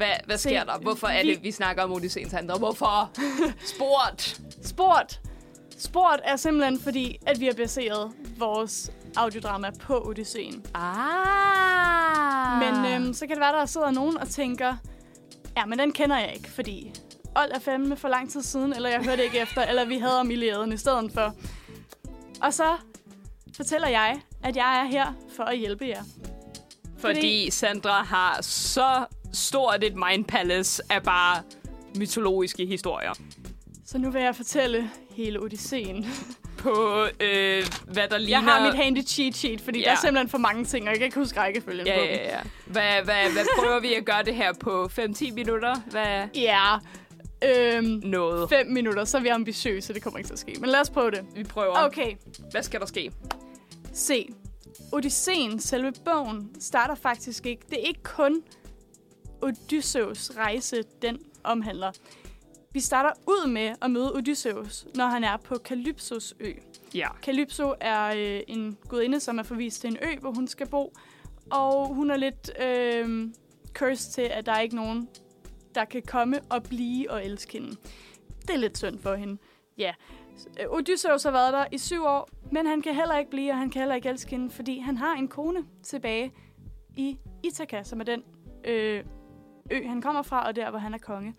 Hvad, 0.00 0.12
hvad 0.26 0.38
sker 0.38 0.64
der? 0.64 0.78
Hvorfor 0.78 1.06
er 1.06 1.22
vi- 1.22 1.34
det, 1.34 1.42
vi 1.42 1.50
snakker 1.50 1.82
om 1.82 1.92
Odysseen, 1.92 2.30
Sandra? 2.30 2.58
Hvorfor? 2.58 3.10
Sport! 3.74 4.40
Sport. 4.64 5.20
Sport 5.78 6.20
er 6.24 6.36
simpelthen 6.36 6.80
fordi, 6.80 7.18
at 7.26 7.40
vi 7.40 7.46
har 7.46 7.52
baseret 7.52 8.12
vores 8.38 8.90
audiodrama 9.16 9.70
på 9.70 10.02
Odysseen. 10.08 10.64
Ah! 10.74 12.58
Men 12.58 12.92
øhm, 12.92 13.14
så 13.14 13.26
kan 13.26 13.36
det 13.36 13.40
være, 13.40 13.52
der 13.52 13.66
sidder 13.66 13.90
nogen 13.90 14.16
og 14.18 14.28
tænker, 14.28 14.76
ja, 15.56 15.64
men 15.64 15.78
den 15.78 15.92
kender 15.92 16.18
jeg 16.18 16.32
ikke, 16.34 16.50
fordi 16.50 16.92
Old 17.36 17.50
er 17.54 17.58
fandme 17.58 17.96
for 17.96 18.08
lang 18.08 18.30
tid 18.32 18.42
siden, 18.42 18.72
eller 18.72 18.88
jeg 18.90 19.00
hørte 19.04 19.24
ikke 19.24 19.38
efter, 19.46 19.62
eller 19.62 19.84
vi 19.84 19.98
havde 19.98 20.18
om 20.20 20.30
i 20.72 20.76
stedet 20.76 21.12
for. 21.12 21.34
Og 22.42 22.54
så 22.54 22.76
fortæller 23.56 23.88
jeg, 23.88 24.20
at 24.44 24.56
jeg 24.56 24.80
er 24.80 24.84
her 24.84 25.12
for 25.36 25.42
at 25.44 25.58
hjælpe 25.58 25.86
jer. 25.86 26.02
Fordi 26.98 27.50
Sandra 27.50 28.02
har 28.02 28.38
så 28.42 29.04
stort 29.32 29.84
et 29.84 29.94
mind 29.94 30.24
palace 30.24 30.82
af 30.90 31.02
bare 31.02 31.42
mytologiske 31.98 32.66
historier. 32.66 33.12
Så 33.86 33.98
nu 33.98 34.10
vil 34.10 34.22
jeg 34.22 34.36
fortælle 34.36 34.90
hele 35.10 35.40
Odysseen. 35.40 36.06
På, 36.58 37.06
øh, 37.20 37.64
hvad 37.86 38.08
der 38.08 38.18
ligner... 38.18 38.28
Jeg 38.28 38.40
har 38.40 38.66
mit 38.66 38.74
handy 38.74 39.06
cheat 39.06 39.34
sheet, 39.36 39.60
fordi 39.60 39.78
Ja. 39.78 39.84
der 39.84 39.90
er 39.90 39.96
simpelthen 39.96 40.28
for 40.28 40.38
mange 40.38 40.64
ting, 40.64 40.84
og 40.84 40.90
jeg 40.90 40.98
kan 40.98 41.04
ikke 41.04 41.18
huske 41.18 41.40
rækkefølgen 41.40 41.86
Ja, 41.86 41.94
på 41.94 42.00
ja, 42.04 42.28
ja. 42.28 42.38
Hvad, 42.66 43.02
hvad, 43.04 43.32
hvad 43.32 43.44
prøver 43.58 43.80
vi 43.80 43.94
at 43.94 44.04
gøre 44.04 44.22
det 44.22 44.34
her 44.34 44.52
på 44.52 44.84
5-10 44.84 45.32
minutter? 45.34 45.74
Hvad? 45.90 46.28
Ja, 46.34 46.76
øhm, 47.44 48.00
Noget. 48.04 48.48
fem 48.48 48.66
minutter, 48.66 49.04
så 49.04 49.16
er 49.16 49.20
vi 49.22 49.28
ambitiøse, 49.28 49.94
det 49.94 50.02
kommer 50.02 50.18
ikke 50.18 50.28
til 50.28 50.32
at 50.34 50.38
ske. 50.38 50.56
Men 50.60 50.70
lad 50.70 50.80
os 50.80 50.90
prøve 50.90 51.10
det. 51.10 51.20
Vi 51.34 51.44
prøver. 51.44 51.84
Okay, 51.84 52.14
Hvad 52.50 52.62
skal 52.62 52.80
der 52.80 52.86
ske? 52.86 53.10
se. 53.92 54.28
Odysseen, 54.92 55.60
selve 55.60 55.92
bogen, 56.04 56.50
starter 56.60 56.94
faktisk 56.94 57.46
ikke. 57.46 57.62
Det 57.70 57.78
er 57.82 57.86
ikke 57.88 58.02
kun 58.02 58.42
Odysseus 59.42 60.30
rejse, 60.36 60.82
den 61.02 61.18
omhandler. 61.44 61.92
Vi 62.72 62.80
starter 62.80 63.10
ud 63.26 63.48
med 63.48 63.74
at 63.82 63.90
møde 63.90 64.14
Odysseus, 64.14 64.86
når 64.94 65.06
han 65.06 65.24
er 65.24 65.36
på 65.36 65.54
Kalypsos 65.54 66.34
ø. 66.40 66.52
Ja. 66.94 67.08
Calypso 67.22 67.74
er 67.80 68.06
øh, 68.16 68.40
en 68.48 68.78
gudinde, 68.88 69.20
som 69.20 69.38
er 69.38 69.42
forvist 69.42 69.80
til 69.80 69.90
en 69.90 69.96
ø, 70.02 70.18
hvor 70.20 70.30
hun 70.30 70.48
skal 70.48 70.68
bo. 70.68 70.92
Og 71.50 71.94
hun 71.94 72.10
er 72.10 72.16
lidt 72.16 72.50
øh, 72.62 73.28
cursed 73.74 74.12
til, 74.12 74.22
at 74.22 74.46
der 74.46 74.52
er 74.52 74.60
ikke 74.60 74.76
nogen, 74.76 75.08
der 75.74 75.84
kan 75.84 76.02
komme 76.06 76.40
og 76.50 76.62
blive 76.62 77.10
og 77.10 77.24
elske 77.24 77.52
hende. 77.52 77.76
Det 78.42 78.50
er 78.50 78.58
lidt 78.58 78.78
synd 78.78 78.98
for 78.98 79.14
hende. 79.14 79.38
Ja. 79.78 79.94
Odysseus 80.68 81.22
har 81.22 81.30
været 81.30 81.52
der 81.52 81.64
i 81.72 81.78
syv 81.78 82.04
år, 82.04 82.28
men 82.52 82.66
han 82.66 82.82
kan 82.82 82.94
heller 82.94 83.18
ikke 83.18 83.30
blive, 83.30 83.52
og 83.52 83.58
han 83.58 83.70
kan 83.70 83.80
heller 83.80 83.94
ikke 83.94 84.08
elske 84.08 84.30
hende, 84.30 84.50
fordi 84.50 84.78
han 84.78 84.96
har 84.96 85.14
en 85.14 85.28
kone 85.28 85.64
tilbage 85.82 86.32
i 86.96 87.18
Ithaka, 87.44 87.82
som 87.82 88.00
er 88.00 88.04
den 88.04 88.22
øh, 88.64 89.04
ø, 89.70 89.86
han 89.86 90.02
kommer 90.02 90.22
fra, 90.22 90.46
og 90.46 90.56
der, 90.56 90.70
hvor 90.70 90.78
han 90.78 90.94
er 90.94 90.98
konge. 90.98 91.34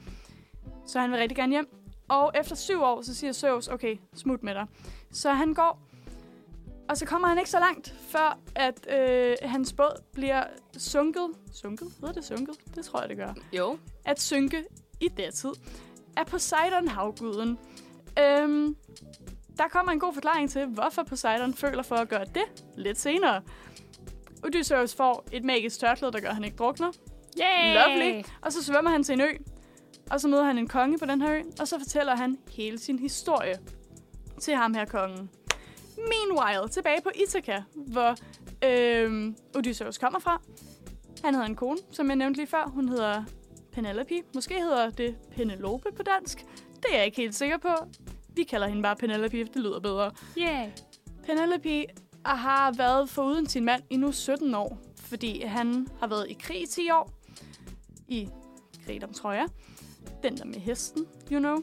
Så 0.88 1.00
han 1.00 1.12
vil 1.12 1.20
rigtig 1.20 1.36
gerne 1.38 1.52
hjem. 1.52 1.68
Og 2.10 2.32
efter 2.40 2.56
syv 2.56 2.82
år, 2.82 3.02
så 3.02 3.16
siger 3.16 3.34
Zeus, 3.34 3.68
okay, 3.68 3.98
smut 4.14 4.44
med 4.44 4.54
dig. 4.54 4.68
Så 5.12 5.34
han 5.34 5.54
går, 5.54 5.82
og 6.90 6.98
så 6.98 7.06
kommer 7.06 7.28
han 7.28 7.38
ikke 7.38 7.50
så 7.50 7.60
langt, 7.60 7.96
før 8.10 8.40
at 8.56 8.88
øh, 9.00 9.36
hans 9.42 9.74
båd 9.74 10.04
bliver 10.14 10.44
sunket. 10.78 11.28
Sunket? 11.54 11.88
Hedder 12.00 12.14
det 12.14 12.26
sunket? 12.26 12.56
Det 12.76 12.86
tror 12.86 13.00
jeg, 13.00 13.10
det 13.10 13.18
gør. 13.18 13.34
Jo. 13.54 13.78
At 14.06 14.22
synke 14.22 14.64
i 15.00 15.08
dertid 15.08 15.50
er 16.18 16.24
Poseidon 16.24 16.88
havguden. 16.88 17.60
Øhm, 18.20 18.76
der 19.58 19.68
kommer 19.68 19.92
en 19.92 20.00
god 20.00 20.14
forklaring 20.14 20.50
til, 20.50 20.66
hvorfor 20.66 21.04
Poseidon 21.04 21.54
føler 21.54 21.84
for 21.84 21.96
at 21.96 22.10
gøre 22.10 22.26
det 22.26 22.66
lidt 22.76 23.00
senere. 23.00 23.42
Odysseus 24.44 24.96
får 24.96 25.26
et 25.32 25.44
magisk 25.44 25.80
tørklæde, 25.80 26.12
der 26.12 26.20
gør, 26.20 26.30
at 26.30 26.36
han 26.36 26.44
ikke 26.44 26.58
drukner. 26.58 26.92
Yay! 27.40 27.74
Lovely. 27.74 28.24
Og 28.42 28.54
så 28.54 28.64
svømmer 28.64 28.92
han 28.92 29.04
til 29.04 29.14
en 29.14 29.22
ø. 29.22 29.30
Og 30.12 30.22
så 30.22 30.28
møder 30.28 30.44
han 30.44 30.58
en 30.58 30.68
konge 30.68 30.98
på 30.98 31.06
den 31.06 31.22
her 31.22 31.34
ø. 31.34 31.42
Og 31.60 31.68
så 31.68 31.80
fortæller 31.80 32.16
han 32.16 32.38
hele 32.52 32.80
sin 32.80 33.00
historie 33.00 33.60
til 34.40 34.56
ham 34.56 34.74
her 34.74 34.86
kongen. 34.86 35.30
Meanwhile, 35.98 36.70
tilbage 36.70 37.02
på 37.02 37.10
Ithaka, 37.16 37.62
hvor 37.76 38.16
øh, 38.64 39.34
Odysseus 39.56 39.98
kommer 39.98 40.20
fra. 40.20 40.42
Han 41.24 41.34
havde 41.34 41.48
en 41.48 41.56
kone, 41.56 41.78
som 41.92 42.08
jeg 42.08 42.16
nævnte 42.16 42.40
lige 42.40 42.48
før. 42.48 42.68
Hun 42.68 42.90
hedder 42.90 43.24
Penelope. 43.72 44.22
Måske 44.36 44.54
hedder 44.54 44.90
det 44.90 45.16
Penelope 45.36 45.90
på 45.96 46.04
dansk. 46.04 46.46
Det 46.76 46.86
er 46.92 46.96
jeg 46.96 47.06
ikke 47.06 47.18
helt 47.18 47.36
sikker 47.36 47.58
på. 47.58 47.70
Vi 48.36 48.44
kalder 48.44 48.68
hende 48.68 48.84
bare 48.84 48.96
Penelope, 48.96 49.38
det 49.38 49.56
lyder 49.56 49.80
bedre. 49.80 50.12
Yeah. 50.38 50.68
Penelope 51.26 51.86
har 52.26 52.72
været 52.72 53.10
foruden 53.10 53.46
sin 53.50 53.66
mand 53.66 53.82
i 53.90 53.98
nu 53.98 54.12
17 54.12 54.56
år, 54.56 54.78
fordi 54.98 55.42
han 55.44 55.88
har 56.00 56.08
været 56.08 56.30
i 56.30 56.34
krig 56.34 56.62
i 56.64 56.66
10 56.66 56.92
år. 56.92 57.12
I 58.12 58.30
krig 58.86 59.04
om 59.04 59.14
Troja. 59.14 59.46
Den 60.24 60.38
der 60.38 60.46
med 60.46 60.56
hesten, 60.56 61.06
you 61.32 61.40
know. 61.40 61.58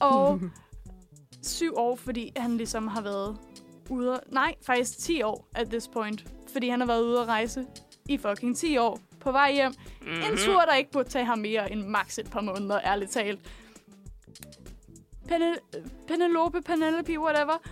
Og 0.00 0.40
syv 1.42 1.72
år, 1.76 1.96
fordi 1.96 2.32
han 2.36 2.56
ligesom 2.56 2.88
har 2.88 3.00
været 3.00 3.38
ude... 3.90 4.20
Nej, 4.28 4.54
faktisk 4.62 4.98
10 4.98 5.22
år 5.22 5.48
at 5.54 5.68
this 5.70 5.88
point. 5.88 6.24
Fordi 6.52 6.68
han 6.68 6.80
har 6.80 6.86
været 6.86 7.02
ude 7.02 7.20
at 7.20 7.26
rejse 7.28 7.66
i 8.08 8.18
fucking 8.18 8.56
10 8.56 8.76
år 8.78 9.00
på 9.20 9.32
vej 9.32 9.52
hjem. 9.52 9.72
Mm-hmm. 10.00 10.14
En 10.32 10.36
tur, 10.36 10.60
der 10.60 10.74
ikke 10.74 10.90
burde 10.90 11.08
tage 11.08 11.24
ham 11.24 11.38
mere 11.38 11.72
end 11.72 11.82
maks 11.86 12.18
et 12.18 12.30
par 12.30 12.40
måneder, 12.40 12.80
ærligt 12.84 13.10
talt. 13.10 13.40
Pene- 15.28 15.80
Penelope, 16.08 16.62
Penelope, 16.62 17.20
whatever, 17.20 17.62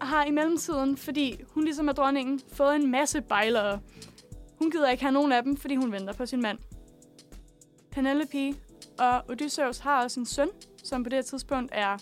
har 0.00 0.24
i 0.24 0.30
mellemtiden, 0.30 0.96
fordi 0.96 1.40
hun 1.50 1.64
ligesom 1.64 1.88
er 1.88 1.92
dronningen, 1.92 2.40
fået 2.52 2.76
en 2.76 2.90
masse 2.90 3.20
bejlere. 3.20 3.80
Hun 4.58 4.70
gider 4.70 4.90
ikke 4.90 5.02
have 5.02 5.12
nogen 5.12 5.32
af 5.32 5.42
dem, 5.42 5.56
fordi 5.56 5.76
hun 5.76 5.92
venter 5.92 6.12
på 6.12 6.26
sin 6.26 6.42
mand. 6.42 6.58
Penelope 7.96 8.54
og 8.98 9.22
Odysseus 9.28 9.78
har 9.78 10.02
også 10.02 10.20
en 10.20 10.26
søn, 10.26 10.48
som 10.84 11.02
på 11.02 11.08
det 11.08 11.16
her 11.16 11.22
tidspunkt 11.22 11.70
er 11.74 11.96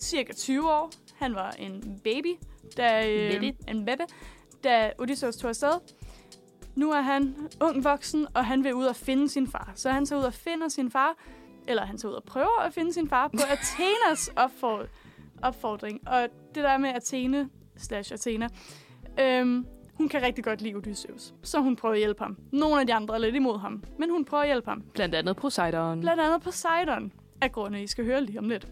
cirka 0.00 0.32
20 0.32 0.72
år. 0.72 0.90
Han 1.16 1.34
var 1.34 1.50
en 1.50 2.00
baby, 2.04 2.34
da, 2.76 3.08
øh, 3.10 3.52
en 3.68 3.84
bebe, 3.84 4.02
da 4.64 4.92
Odysseus 4.98 5.36
tog 5.36 5.48
afsted. 5.48 5.72
Nu 6.74 6.90
er 6.92 7.00
han 7.00 7.34
ung 7.60 7.84
voksen, 7.84 8.26
og 8.34 8.46
han 8.46 8.64
vil 8.64 8.74
ud 8.74 8.84
og 8.84 8.96
finde 8.96 9.28
sin 9.28 9.48
far. 9.48 9.72
Så 9.74 9.90
han 9.90 10.06
tager 10.06 10.20
ud 10.20 10.24
og 10.26 10.34
finder 10.34 10.68
sin 10.68 10.90
far, 10.90 11.14
eller 11.68 11.86
han 11.86 11.98
tager 11.98 12.10
ud 12.12 12.16
og 12.16 12.24
prøver 12.24 12.60
at 12.60 12.74
finde 12.74 12.92
sin 12.92 13.08
far 13.08 13.28
på 13.28 13.38
Athenas 13.54 14.30
opfor- 14.36 14.86
opfordring. 15.42 16.08
Og 16.08 16.28
det 16.54 16.64
der 16.64 16.78
med 16.78 16.88
Athene 16.90 17.48
slash 17.76 18.12
Athena, 18.12 18.48
øhm, 19.20 19.66
hun 19.96 20.08
kan 20.08 20.22
rigtig 20.22 20.44
godt 20.44 20.60
lide 20.60 20.74
Odysseus. 20.74 21.34
Så 21.42 21.60
hun 21.60 21.76
prøver 21.76 21.92
at 21.94 21.98
hjælpe 21.98 22.22
ham. 22.22 22.36
Nogle 22.52 22.80
af 22.80 22.86
de 22.86 22.94
andre 22.94 23.14
er 23.14 23.18
lidt 23.18 23.34
imod 23.34 23.58
ham, 23.58 23.84
men 23.98 24.10
hun 24.10 24.24
prøver 24.24 24.42
at 24.42 24.48
hjælpe 24.48 24.70
ham. 24.70 24.82
Blandt 24.94 25.14
andet 25.14 25.36
Poseidon. 25.36 26.00
Blandt 26.00 26.22
andet 26.22 26.42
Poseidon. 26.42 27.12
Af 27.40 27.52
grunde, 27.52 27.82
I 27.82 27.86
skal 27.86 28.04
høre 28.04 28.24
lige 28.24 28.38
om 28.38 28.48
lidt. 28.48 28.68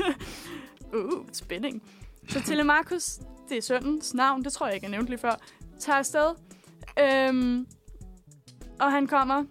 uh, 0.94 1.26
spænding. 1.32 1.82
Så 2.28 2.40
Telemachus, 2.40 3.18
det 3.48 3.56
er 3.56 3.62
søndens 3.62 4.14
navn, 4.14 4.44
det 4.44 4.52
tror 4.52 4.66
jeg 4.66 4.74
ikke, 4.74 4.84
jeg 4.84 4.90
nævnte 4.90 5.10
lige 5.10 5.20
før, 5.20 5.40
tager 5.78 5.98
afsted. 5.98 6.34
Øhm, 7.00 7.66
og 8.80 8.92
han 8.92 9.06
kommer 9.06 9.44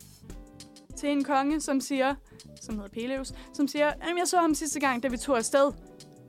til 0.97 1.09
en 1.09 1.23
konge, 1.23 1.61
som 1.61 1.81
siger, 1.81 2.15
som 2.61 2.75
hedder 2.75 2.89
Peleus, 2.89 3.33
som 3.53 3.67
siger, 3.67 3.87
at 3.87 4.13
jeg 4.17 4.27
så 4.27 4.37
ham 4.37 4.53
sidste 4.53 4.79
gang, 4.79 5.03
da 5.03 5.07
vi 5.07 5.17
tog 5.17 5.37
afsted 5.37 5.71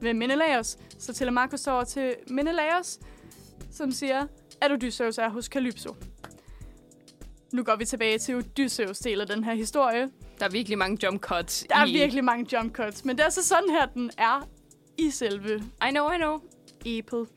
med 0.00 0.14
Menelaos. 0.14 0.78
Så 0.98 1.12
Telemachus 1.12 1.60
står 1.60 1.72
over 1.72 1.84
til 1.84 2.14
Menelaos, 2.30 2.98
som 3.70 3.90
siger, 3.90 4.26
at 4.60 4.72
Odysseus 4.72 5.18
er 5.18 5.28
hos 5.28 5.44
Calypso. 5.44 5.96
Nu 7.52 7.62
går 7.62 7.76
vi 7.76 7.84
tilbage 7.84 8.18
til 8.18 8.34
Odysseus 8.36 8.98
del 8.98 9.20
af 9.20 9.26
den 9.26 9.44
her 9.44 9.54
historie. 9.54 10.10
Der 10.38 10.44
er 10.44 10.50
virkelig 10.50 10.78
mange 10.78 10.98
jump 11.06 11.20
cuts 11.20 11.66
Der 11.68 11.76
er 11.76 11.86
i... 11.86 11.92
virkelig 11.92 12.24
mange 12.24 12.56
jump 12.56 12.72
cuts, 12.72 13.04
men 13.04 13.18
det 13.18 13.24
er 13.26 13.30
så 13.30 13.42
sådan 13.42 13.70
her, 13.70 13.86
den 13.86 14.10
er 14.18 14.48
i 14.98 15.10
selve 15.10 15.56
I 15.88 15.90
know, 15.90 16.10
I 16.10 16.16
know. 16.16 16.40
epet, 16.84 17.28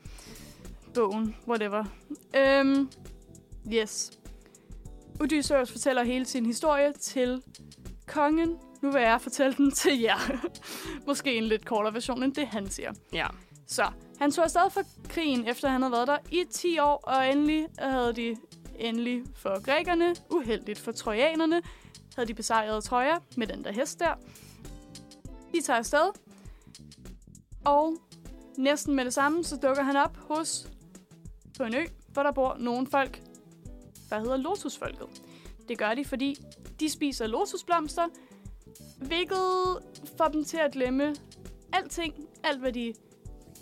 bogen, 0.94 1.36
whatever. 1.48 1.84
Øhm, 2.36 2.90
yes. 3.72 4.10
Odysseus 5.20 5.72
fortæller 5.72 6.02
hele 6.02 6.24
sin 6.24 6.46
historie 6.46 6.92
til 6.92 7.42
kongen. 8.06 8.56
Nu 8.82 8.90
vil 8.90 9.00
jeg 9.02 9.20
fortælle 9.20 9.56
den 9.56 9.70
til 9.70 10.00
jer. 10.00 10.48
Måske 11.06 11.34
en 11.34 11.44
lidt 11.44 11.64
kortere 11.64 11.94
version 11.94 12.22
end 12.22 12.34
det, 12.34 12.46
han 12.46 12.70
siger. 12.70 12.92
Ja. 13.12 13.26
Så, 13.66 13.86
han 14.18 14.30
tog 14.30 14.44
afsted 14.44 14.70
fra 14.70 14.82
krigen, 15.08 15.48
efter 15.48 15.68
han 15.68 15.82
havde 15.82 15.92
været 15.92 16.08
der 16.08 16.18
i 16.30 16.44
10 16.50 16.78
år, 16.78 16.96
og 16.96 17.28
endelig 17.28 17.66
havde 17.78 18.12
de, 18.12 18.36
endelig 18.78 19.22
for 19.34 19.62
grækerne, 19.62 20.14
uheldigt 20.30 20.78
for 20.78 20.92
trojanerne, 20.92 21.62
havde 22.16 22.28
de 22.28 22.34
besejret 22.34 22.84
Troja 22.84 23.18
med 23.36 23.46
den 23.46 23.64
der 23.64 23.72
hest 23.72 24.00
der. 24.00 24.14
De 25.54 25.60
tager 25.62 25.78
afsted, 25.78 26.10
og 27.64 27.96
næsten 28.56 28.94
med 28.94 29.04
det 29.04 29.14
samme, 29.14 29.44
så 29.44 29.56
dukker 29.56 29.82
han 29.82 29.96
op 29.96 30.16
hos, 30.16 30.68
på 31.56 31.64
en 31.64 31.74
ø, 31.74 31.84
hvor 32.12 32.22
der 32.22 32.32
bor 32.32 32.56
nogle 32.58 32.86
folk, 32.86 33.22
der 34.10 34.18
hedder 34.18 34.36
lotusfolket. 34.36 35.06
Det 35.68 35.78
gør 35.78 35.94
de, 35.94 36.04
fordi 36.04 36.36
de 36.80 36.90
spiser 36.90 37.26
lotusblomster, 37.26 38.08
hvilket 38.98 39.38
får 40.16 40.28
dem 40.28 40.44
til 40.44 40.56
at 40.56 40.72
glemme 40.72 41.14
alting, 41.72 42.14
alt 42.44 42.60
hvad 42.60 42.72
de 42.72 42.94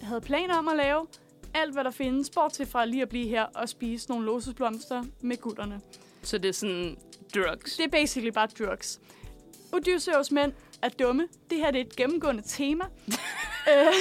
havde 0.03 0.21
planer 0.21 0.59
om 0.59 0.69
at 0.69 0.77
lave, 0.77 1.07
alt 1.55 1.73
hvad 1.73 1.85
der 1.85 1.91
findes, 1.91 2.31
bortset 2.31 2.69
fra 2.69 2.85
lige 2.85 3.03
at 3.03 3.09
blive 3.09 3.29
her 3.29 3.43
og 3.43 3.69
spise 3.69 4.09
nogle 4.09 4.27
lotusblomster 4.27 5.05
med 5.21 5.37
gutterne. 5.37 5.81
Så 6.23 6.39
det 6.39 6.49
er 6.49 6.53
sådan 6.53 6.97
drugs. 7.35 7.77
Det 7.77 7.85
er 7.85 7.91
basically 7.91 8.31
bare 8.31 8.47
drugs. 8.47 9.01
Odysseus 9.73 10.31
mænd 10.31 10.53
er 10.83 10.89
dumme. 10.89 11.29
Det 11.51 11.59
her 11.59 11.71
det 11.71 11.81
er 11.81 11.85
et 11.85 11.97
gennemgående 11.97 12.43
tema. 12.47 12.85
øh, 13.73 13.95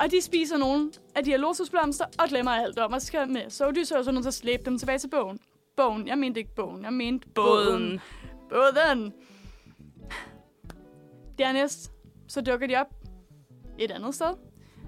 og 0.00 0.10
de 0.10 0.20
spiser 0.20 0.56
nogle 0.56 0.92
af 1.14 1.24
de 1.24 1.30
her 1.30 1.38
lotusblomster 1.38 2.04
og 2.18 2.28
glemmer 2.28 2.50
alt 2.50 2.78
om 2.78 2.94
at 2.94 3.02
skal 3.02 3.28
med. 3.28 3.50
Så 3.50 3.68
Odysseus 3.68 4.06
er 4.06 4.12
nødt 4.12 4.24
til 4.24 4.28
at 4.28 4.34
slæbe 4.34 4.62
dem 4.64 4.78
tilbage 4.78 4.98
til 4.98 5.08
bogen. 5.08 5.38
Bogen. 5.76 6.08
Jeg 6.08 6.18
mente 6.18 6.40
ikke 6.40 6.54
bogen. 6.54 6.84
Jeg 6.84 6.92
mente. 6.92 7.28
Båden. 7.34 8.00
Båden. 8.48 9.12
Dernæst 11.38 11.92
så 12.28 12.40
dukker 12.40 12.66
de 12.66 12.76
op 12.76 12.86
et 13.78 13.90
andet 13.90 14.14
sted, 14.14 14.34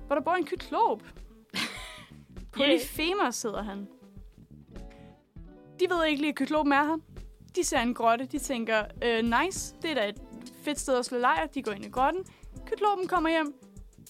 hvor 0.09 0.17
der 0.17 0.23
bor 0.23 0.35
en 0.35 0.47
kyklop. 0.47 1.03
Polyphemus 2.53 3.35
sidder 3.35 3.63
han. 3.63 3.89
De 5.81 5.87
ved 5.91 6.05
ikke 6.05 6.23
lige, 6.23 6.31
at 6.31 6.37
kyklopen 6.37 6.73
er 6.73 6.85
her. 6.85 6.97
De 7.57 7.65
ser 7.65 7.81
en 7.81 7.95
grotte. 7.95 8.27
De 8.27 8.39
tænker, 8.39 8.85
øh, 9.05 9.25
nice, 9.25 9.75
det 9.83 9.91
er 9.91 9.95
da 9.95 10.09
et 10.09 10.21
fedt 10.65 10.81
sted 10.81 10.99
at 10.99 11.05
slå 11.05 11.19
lejr. 11.19 11.47
De 11.47 11.63
går 11.63 11.73
ind 11.73 11.85
i 11.85 11.89
grotten. 11.89 12.25
Kyklopen 12.67 13.09
kommer 13.09 13.31
hjem. 13.31 13.55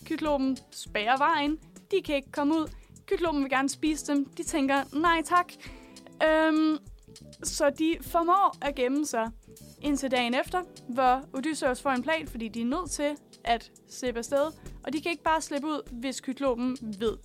Kyklopen 0.05 0.59
spærrer 0.70 1.18
vejen. 1.18 1.59
De 1.90 2.03
kan 2.03 2.16
ikke 2.16 2.32
komme 2.32 2.55
ud. 2.55 2.70
Kyklopen 3.07 3.42
vil 3.42 3.51
gerne 3.51 3.68
spise 3.68 4.12
dem. 4.12 4.24
De 4.24 4.42
tænker, 4.42 4.99
nej 5.01 5.22
tak. 5.22 5.53
Øhm, 6.22 6.78
så 7.42 7.70
de 7.70 7.96
formår 8.01 8.57
at 8.66 8.74
gemme 8.74 9.07
sig 9.07 9.30
indtil 9.83 10.11
dagen 10.11 10.35
efter, 10.35 10.62
hvor 10.89 11.24
Odysseus 11.33 11.83
får 11.83 11.91
en 11.91 12.03
plan, 12.03 12.29
fordi 12.29 12.49
de 12.49 12.61
er 12.61 12.64
nødt 12.64 12.91
til 12.91 13.16
at 13.45 13.70
slippe 13.89 14.18
afsted. 14.18 14.53
Og 14.83 14.93
de 14.93 15.01
kan 15.01 15.11
ikke 15.11 15.22
bare 15.22 15.41
slippe 15.41 15.66
ud, 15.66 15.93
hvis 15.93 16.20
kyklopen 16.20 16.79
ved, 16.99 17.16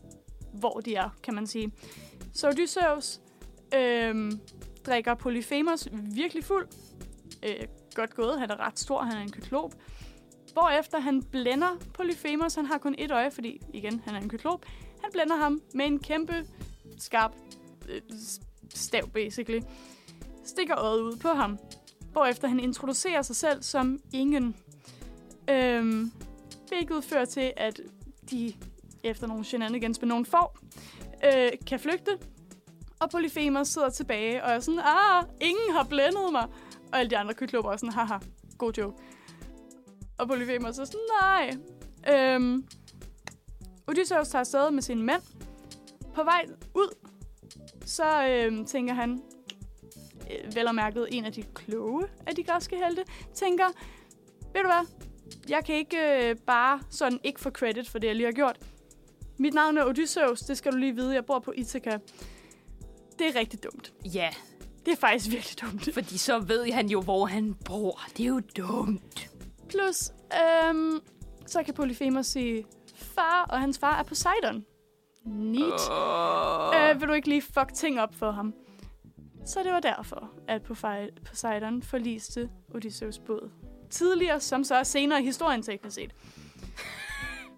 hvor 0.54 0.80
de 0.80 0.96
er, 0.96 1.10
kan 1.24 1.34
man 1.34 1.48
sige. 1.48 1.72
Så 2.34 2.48
Odysseus 2.48 3.20
øh, 3.76 4.32
drikker 4.86 5.14
Polyphemus 5.14 5.88
virkelig 5.92 6.44
fuld. 6.44 6.68
Øh, 7.44 7.68
godt 7.96 8.16
gået, 8.16 8.40
han 8.40 8.52
er 8.52 8.68
ret 8.68 8.80
stor, 8.80 9.02
han 9.02 9.18
er 9.18 9.22
en 9.22 9.32
kyklop. 9.32 9.74
Hvorefter 10.54 11.00
han 11.00 11.24
blænder 11.24 11.78
Polyphemus, 11.94 12.56
han 12.56 12.66
har 12.66 12.78
kun 12.78 12.96
et 12.98 13.12
øje, 13.12 13.32
fordi 13.32 13.62
igen, 13.74 14.02
han 14.06 14.16
er 14.16 14.20
en 14.20 14.30
kyklop. 14.30 14.66
Han 15.02 15.12
blænder 15.12 15.36
ham 15.36 15.62
med 15.74 15.86
en 15.86 16.00
kæmpe, 16.00 16.48
skarp 16.98 17.32
øh, 17.90 18.02
stav, 18.74 19.10
basically. 19.10 19.62
Stikker 20.46 20.78
øjet 20.78 21.02
ud 21.02 21.18
på 21.18 21.28
ham. 21.28 21.60
Hvorefter 22.14 22.48
han 22.48 22.60
introducerer 22.60 23.22
sig 23.22 23.36
selv 23.36 23.64
som 23.64 24.00
ingen. 24.14 24.56
Øhm, 25.50 26.12
hvilket 26.68 27.04
fører 27.04 27.26
til, 27.26 27.54
at 27.58 27.80
de 28.32 28.54
efter 29.04 29.28
nogle 29.28 29.44
shenanigans 29.44 30.02
med 30.02 30.08
nogle 30.08 30.26
får, 30.26 30.58
øh, 31.26 31.52
kan 31.68 31.80
flygte. 31.80 32.12
Og 33.00 33.10
Polyphemus 33.10 33.68
sidder 33.68 33.90
tilbage 33.90 34.44
og 34.44 34.52
er 34.52 34.60
sådan, 34.60 34.80
ah, 34.80 35.24
ingen 35.42 35.72
har 35.72 35.84
blændet 35.84 36.32
mig. 36.32 36.48
Og 36.92 37.00
alle 37.00 37.10
de 37.10 37.18
andre 37.18 37.34
kykloper 37.34 37.72
er 37.72 37.78
sådan, 37.78 37.94
haha, 37.94 38.18
god 38.58 38.74
joke. 38.74 38.98
Og 40.18 40.28
Polyphemus 40.28 40.78
er 40.78 40.86
sådan, 40.86 41.00
nej. 41.22 41.58
Øhm, 42.16 42.66
Odysseus 43.88 44.28
tager 44.28 44.40
afsted 44.40 44.72
med 44.72 44.82
sine 44.82 45.04
mænd. 45.04 45.22
På 46.16 46.24
vej 46.24 46.46
ud, 46.76 46.96
så 47.86 48.28
øhm, 48.28 48.66
tænker 48.66 48.94
han, 48.94 49.22
vel 50.54 50.68
og 50.68 50.76
mærket 50.76 51.08
en 51.12 51.26
af 51.26 51.34
de 51.34 51.44
kloge 51.44 52.04
af 52.28 52.36
de 52.36 52.44
græske 52.44 52.78
helte, 52.86 53.04
tænker, 53.34 53.66
ved 54.54 54.62
du 54.62 54.68
hvad, 54.68 54.88
jeg 55.50 55.66
kan 55.66 55.76
ikke 55.76 56.30
øh, 56.30 56.36
bare 56.36 56.80
sådan 56.90 57.20
ikke 57.24 57.40
få 57.42 57.50
credit 57.50 57.90
for 57.90 58.00
det, 58.00 58.08
jeg 58.08 58.16
lige 58.16 58.26
har 58.28 58.32
gjort. 58.34 58.58
Mit 59.38 59.54
navn 59.54 59.78
er 59.78 59.86
Odysseus, 59.86 60.40
det 60.40 60.58
skal 60.58 60.72
du 60.72 60.78
lige 60.78 60.96
vide, 60.96 61.14
jeg 61.14 61.26
bor 61.26 61.40
på 61.40 61.54
Ithaka. 61.56 61.98
Det 63.20 63.28
er 63.28 63.40
rigtig 63.40 63.64
dumt. 63.64 63.94
Ja, 64.14 64.30
Det 64.86 64.92
er 64.92 64.96
faktisk 64.96 65.32
virkelig 65.32 65.62
dumt. 65.62 65.94
fordi 65.94 66.18
så 66.18 66.40
ved 66.40 66.72
han 66.72 66.88
jo, 66.88 67.02
hvor 67.02 67.26
han 67.26 67.54
bor. 67.66 68.02
Det 68.18 68.24
er 68.24 68.28
jo 68.30 68.42
dumt. 68.58 69.30
Plus, 69.70 70.12
øhm, 70.70 71.00
så 71.46 71.64
kan 71.64 71.74
Polyphemus 71.74 72.26
sige, 72.26 72.66
far 72.96 73.46
og 73.50 73.60
hans 73.60 73.80
far 73.80 74.00
er 74.00 74.04
Poseidon. 74.04 74.66
Neat. 75.26 75.90
Oh. 75.92 76.90
Øh, 76.90 77.02
vil 77.02 77.08
du 77.08 77.14
ikke 77.14 77.30
lige 77.30 77.42
fuck 77.42 77.74
ting 77.74 78.00
op 78.02 78.16
for 78.16 78.32
ham? 78.32 78.54
Så 79.46 79.60
det 79.64 79.72
var 79.72 79.80
derfor, 79.80 80.32
at 80.48 80.62
Poseidon 81.26 81.84
forliste 81.84 82.50
Odysseus 82.76 83.20
båd. 83.20 83.50
Tidligere, 83.90 84.40
som 84.40 84.64
så 84.64 84.76
er 84.76 84.84
senere 84.84 85.22
i 85.22 85.26
historien 85.26 85.64
teknisk 85.64 85.96
set. 85.96 86.12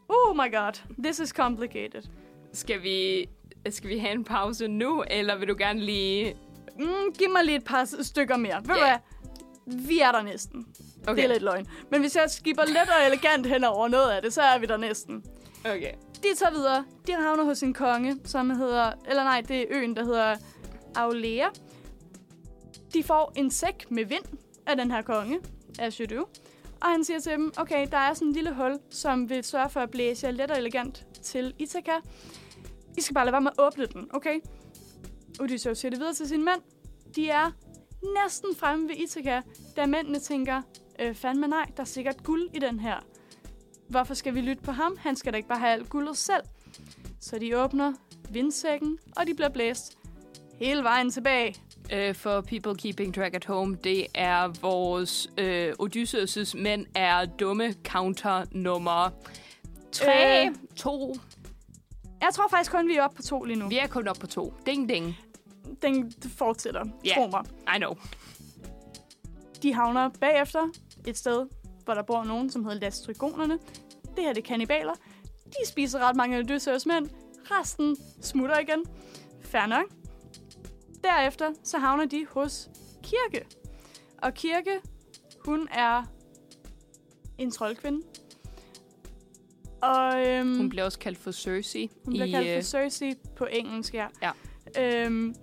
Oh 0.10 0.36
my 0.36 0.52
god, 0.56 0.74
this 1.04 1.20
is 1.20 1.30
complicated. 1.30 2.02
Skal 2.54 2.84
vi, 2.84 3.26
skal 3.70 3.90
vi 3.90 3.98
have 3.98 4.12
en 4.14 4.24
pause 4.24 4.68
nu, 4.68 5.04
eller 5.12 5.36
vil 5.38 5.48
du 5.48 5.56
gerne 5.58 5.80
lige... 5.80 6.36
Mm, 6.80 7.14
giv 7.20 7.30
mig 7.30 7.44
lige 7.46 7.58
et 7.58 7.64
par 7.64 8.04
stykker 8.04 8.38
mere. 8.38 8.56
Ved 8.62 8.76
du 8.76 8.82
Ja. 8.86 8.98
hvad? 9.66 9.78
Vi 9.88 10.00
er 10.00 10.12
der 10.12 10.22
næsten. 10.22 10.68
Okay. 11.08 11.16
Det 11.16 11.24
er 11.24 11.28
lidt 11.28 11.44
løgn. 11.44 11.68
Men 11.92 12.02
hvis 12.02 12.16
jeg 12.16 12.30
skipper 12.30 12.64
let 12.66 12.78
og 13.00 13.08
elegant 13.08 13.46
hen 13.46 13.64
over 13.64 13.88
noget 13.88 14.10
af 14.12 14.22
det, 14.22 14.34
så 14.34 14.42
er 14.42 14.60
vi 14.60 14.66
der 14.66 14.78
næsten. 14.78 15.24
Okay. 15.66 15.92
De 16.24 16.36
tager 16.36 16.52
videre. 16.52 16.86
De 17.08 17.14
havner 17.14 17.44
hos 17.44 17.64
en 17.64 17.74
konge, 17.74 18.18
som 18.26 18.50
hedder... 18.50 18.92
Eller 19.10 19.24
nej, 19.24 19.42
det 19.48 19.62
er 19.62 19.66
øen, 19.70 19.96
der 19.96 20.04
hedder 20.04 20.36
Aulea. 20.96 21.48
De 22.94 23.04
får 23.04 23.34
en 23.36 23.52
sæk 23.52 23.92
med 23.92 24.06
vind 24.06 24.26
af 24.66 24.78
den 24.78 24.92
her 24.92 25.02
konge, 25.02 25.40
af 25.80 25.94
Shadu. 25.94 26.26
Og 26.82 26.88
han 26.92 27.04
siger 27.04 27.20
til 27.20 27.32
dem, 27.32 27.54
okay, 27.58 27.88
der 27.92 27.98
er 27.98 28.14
sådan 28.14 28.28
en 28.28 28.34
lille 28.34 28.54
hul, 28.54 28.80
som 28.90 29.30
vil 29.30 29.44
sørge 29.44 29.70
for 29.70 29.80
at 29.80 29.92
blæse 29.92 30.28
jer 30.28 30.32
let 30.32 30.52
og 30.52 30.58
elegant 30.58 31.06
til 31.22 31.54
Ithaka. 31.60 31.96
I 32.98 33.02
skal 33.02 33.14
bare 33.14 33.26
lade 33.26 33.34
være 33.34 33.42
med 33.42 33.52
at 33.60 33.66
åbne 33.66 33.86
den, 33.86 34.10
okay? 34.14 34.40
Odysseus 35.40 35.78
siger 35.78 35.90
det 35.90 36.00
videre 36.00 36.14
til 36.14 36.28
sin 36.28 36.46
mænd. 36.46 36.62
De 37.16 37.30
er 37.30 37.52
næsten 38.24 38.56
fremme 38.56 38.90
ved 38.90 38.96
Ithaka, 38.96 39.42
da 39.76 39.86
mændene 39.86 40.20
tænker, 40.20 40.62
øh, 41.00 41.16
fandme 41.16 41.48
nej, 41.48 41.66
der 41.78 41.82
er 41.82 41.88
sikkert 41.88 42.24
guld 42.24 42.50
i 42.54 42.60
den 42.60 42.80
her. 42.80 42.96
Hvorfor 43.90 44.14
skal 44.14 44.36
vi 44.36 44.42
lytte 44.42 44.64
på 44.64 44.72
ham? 44.72 44.98
Han 45.00 45.16
skal 45.16 45.34
da 45.34 45.38
ikke 45.38 45.50
bare 45.50 45.60
have 45.60 45.72
alt 45.72 45.90
guldet 45.90 46.18
selv. 46.18 46.44
Så 47.22 47.40
de 47.40 47.64
åbner 47.64 47.94
vindsækken, 48.30 48.98
og 49.18 49.28
de 49.28 49.34
bliver 49.34 49.50
blæst 49.50 49.98
hele 50.60 50.84
vejen 50.84 51.10
tilbage. 51.10 51.56
Uh, 51.94 52.16
for 52.16 52.42
people 52.42 52.76
keeping 52.76 53.16
track 53.16 53.34
at 53.36 53.46
home, 53.46 53.76
det 53.84 54.08
er 54.14 54.48
vores 54.62 55.28
uh, 55.42 55.86
Odysseus' 55.88 56.58
mænd 56.62 56.86
er 56.96 57.26
dumme 57.26 57.74
counter 57.84 58.46
nummer 58.52 59.10
3, 59.92 60.46
Øh. 60.48 60.56
2. 60.76 61.16
Jeg 62.22 62.30
tror 62.34 62.48
faktisk 62.50 62.72
kun, 62.72 62.88
vi 62.88 62.96
er 62.96 63.02
oppe 63.04 63.16
på 63.16 63.22
to 63.22 63.44
lige 63.44 63.60
nu. 63.60 63.68
Vi 63.68 63.78
er 63.78 63.88
kun 63.88 64.08
op 64.08 64.16
på 64.20 64.28
2. 64.28 64.54
Ding, 64.66 64.90
ding. 64.90 65.18
Den 65.82 66.14
fortsætter, 66.38 66.86
Ja. 67.06 67.14
tro 67.16 67.28
mig. 67.28 67.44
I 67.76 67.78
know. 67.78 67.94
De 69.64 69.74
havner 69.74 70.10
bagefter 70.10 70.60
et 71.08 71.18
sted, 71.18 71.46
hvor 71.84 71.94
der 71.94 72.02
bor 72.04 72.24
nogen, 72.24 72.50
som 72.50 72.64
hedder 72.66 72.80
Lastrigonerne. 72.80 73.54
Det 74.16 74.24
her 74.24 74.34
det 74.34 74.42
er 74.42 74.46
kannibaler. 74.48 74.94
De 75.46 75.68
spiser 75.68 76.00
ret 76.00 76.16
mange 76.16 76.38
af 76.38 76.40
Odysseus 76.42 76.86
mænd. 76.86 77.10
Resten 77.52 77.98
smutter 78.22 78.60
igen. 78.60 78.86
Fair 79.42 79.66
nok. 79.66 79.84
Derefter 81.06 81.54
så 81.64 81.78
havner 81.78 82.06
de 82.06 82.26
hos 82.30 82.70
Kirke. 83.04 83.46
Og 84.18 84.34
Kirke, 84.34 84.82
hun 85.46 85.68
er 85.72 86.04
en 87.38 87.52
troldkvinde. 87.52 88.02
Og 89.82 90.28
øhm, 90.28 90.58
Hun 90.58 90.70
bliver 90.70 90.84
også 90.86 91.00
kaldt 91.00 91.18
for 91.18 91.32
Cersei. 91.32 91.92
hun 92.06 92.14
bliver 92.14 92.26
i, 92.26 92.32
kaldt 92.32 92.48
øh, 92.50 92.56
for 92.56 92.62
Cersei 92.62 93.14
på 93.36 93.46
engelsk, 93.46 93.94
ja. 93.94 94.08
Ja. 94.22 94.32
Øhm, 95.06 95.36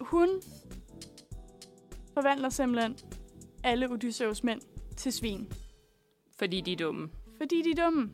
hun 0.00 0.28
forvandler 2.14 2.48
simpelthen 2.48 2.96
alle 3.64 3.90
Odysseus 3.90 4.42
mænd 4.44 4.60
til 4.96 5.12
svin. 5.12 5.52
Fordi 6.38 6.60
de 6.60 6.72
er 6.72 6.76
dumme. 6.76 7.08
Fordi 7.36 7.62
de 7.62 7.70
er 7.80 7.84
dumme. 7.84 8.10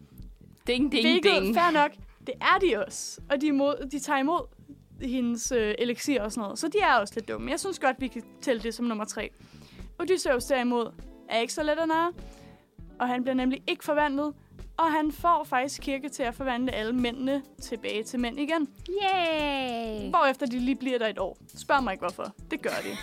Ding, 0.67 0.93
ding, 0.93 1.03
Hvilket, 1.05 1.43
ding. 1.43 1.55
fair 1.55 1.71
nok, 1.71 1.91
det 2.27 2.35
er 2.41 2.59
de 2.61 2.85
også. 2.87 3.21
Og 3.31 3.41
de, 3.41 3.47
imod, 3.47 3.89
de 3.93 3.99
tager 3.99 4.19
imod 4.19 4.47
hendes 5.01 5.53
øh, 5.53 5.75
elixir 5.79 6.21
og 6.23 6.33
sådan 6.33 6.43
noget. 6.43 6.59
Så 6.59 6.69
de 6.69 6.79
er 6.79 6.95
også 6.95 7.15
lidt 7.17 7.29
dumme. 7.29 7.51
Jeg 7.51 7.61
synes 7.61 7.79
godt, 7.79 8.01
vi 8.01 8.09
kan 8.09 8.23
tælle 8.41 8.63
det 8.63 8.75
som 8.75 8.85
nummer 8.87 9.05
tre. 9.05 9.31
Odysseus 9.99 10.45
derimod 10.45 10.93
er 11.29 11.41
ikke 11.41 11.53
så 11.53 11.63
let 11.63 11.79
at 11.79 11.89
narre. 11.89 12.13
Og 13.01 13.09
han 13.09 13.23
bliver 13.23 13.35
nemlig 13.35 13.63
ikke 13.67 13.85
forvandlet. 13.85 14.35
Og 14.77 14.93
han 14.93 15.13
får 15.13 15.45
faktisk 15.45 15.83
kirke 15.83 16.09
til 16.09 16.23
at 16.23 16.35
forvandle 16.35 16.73
alle 16.73 16.93
mændene 16.93 17.43
tilbage 17.63 18.03
til 18.03 18.21
mænd 18.21 18.41
igen. 18.41 18.69
Yay! 18.89 20.11
Hvorefter 20.11 20.47
de 20.47 20.59
lige 20.59 20.77
bliver 20.77 20.99
der 20.99 21.07
et 21.07 21.19
år. 21.19 21.39
Spørg 21.57 21.85
mig 21.85 21.93
ikke 21.93 22.03
hvorfor. 22.03 22.35
Det 22.51 22.63
gør 22.63 22.71
de. 22.71 22.97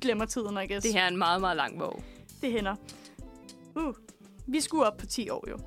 Glemmer 0.00 0.24
tiden, 0.24 0.58
I 0.64 0.66
guess. 0.72 0.82
Det 0.86 0.92
her 0.92 1.02
er 1.02 1.08
en 1.08 1.16
meget, 1.16 1.40
meget 1.40 1.56
lang 1.56 1.78
bog. 1.78 2.02
Det 2.42 2.52
hænder. 2.52 2.74
Uh, 3.76 3.94
vi 4.46 4.60
skulle 4.60 4.86
op 4.86 4.96
på 4.96 5.06
10 5.06 5.30
år 5.30 5.44
jo. 5.50 5.58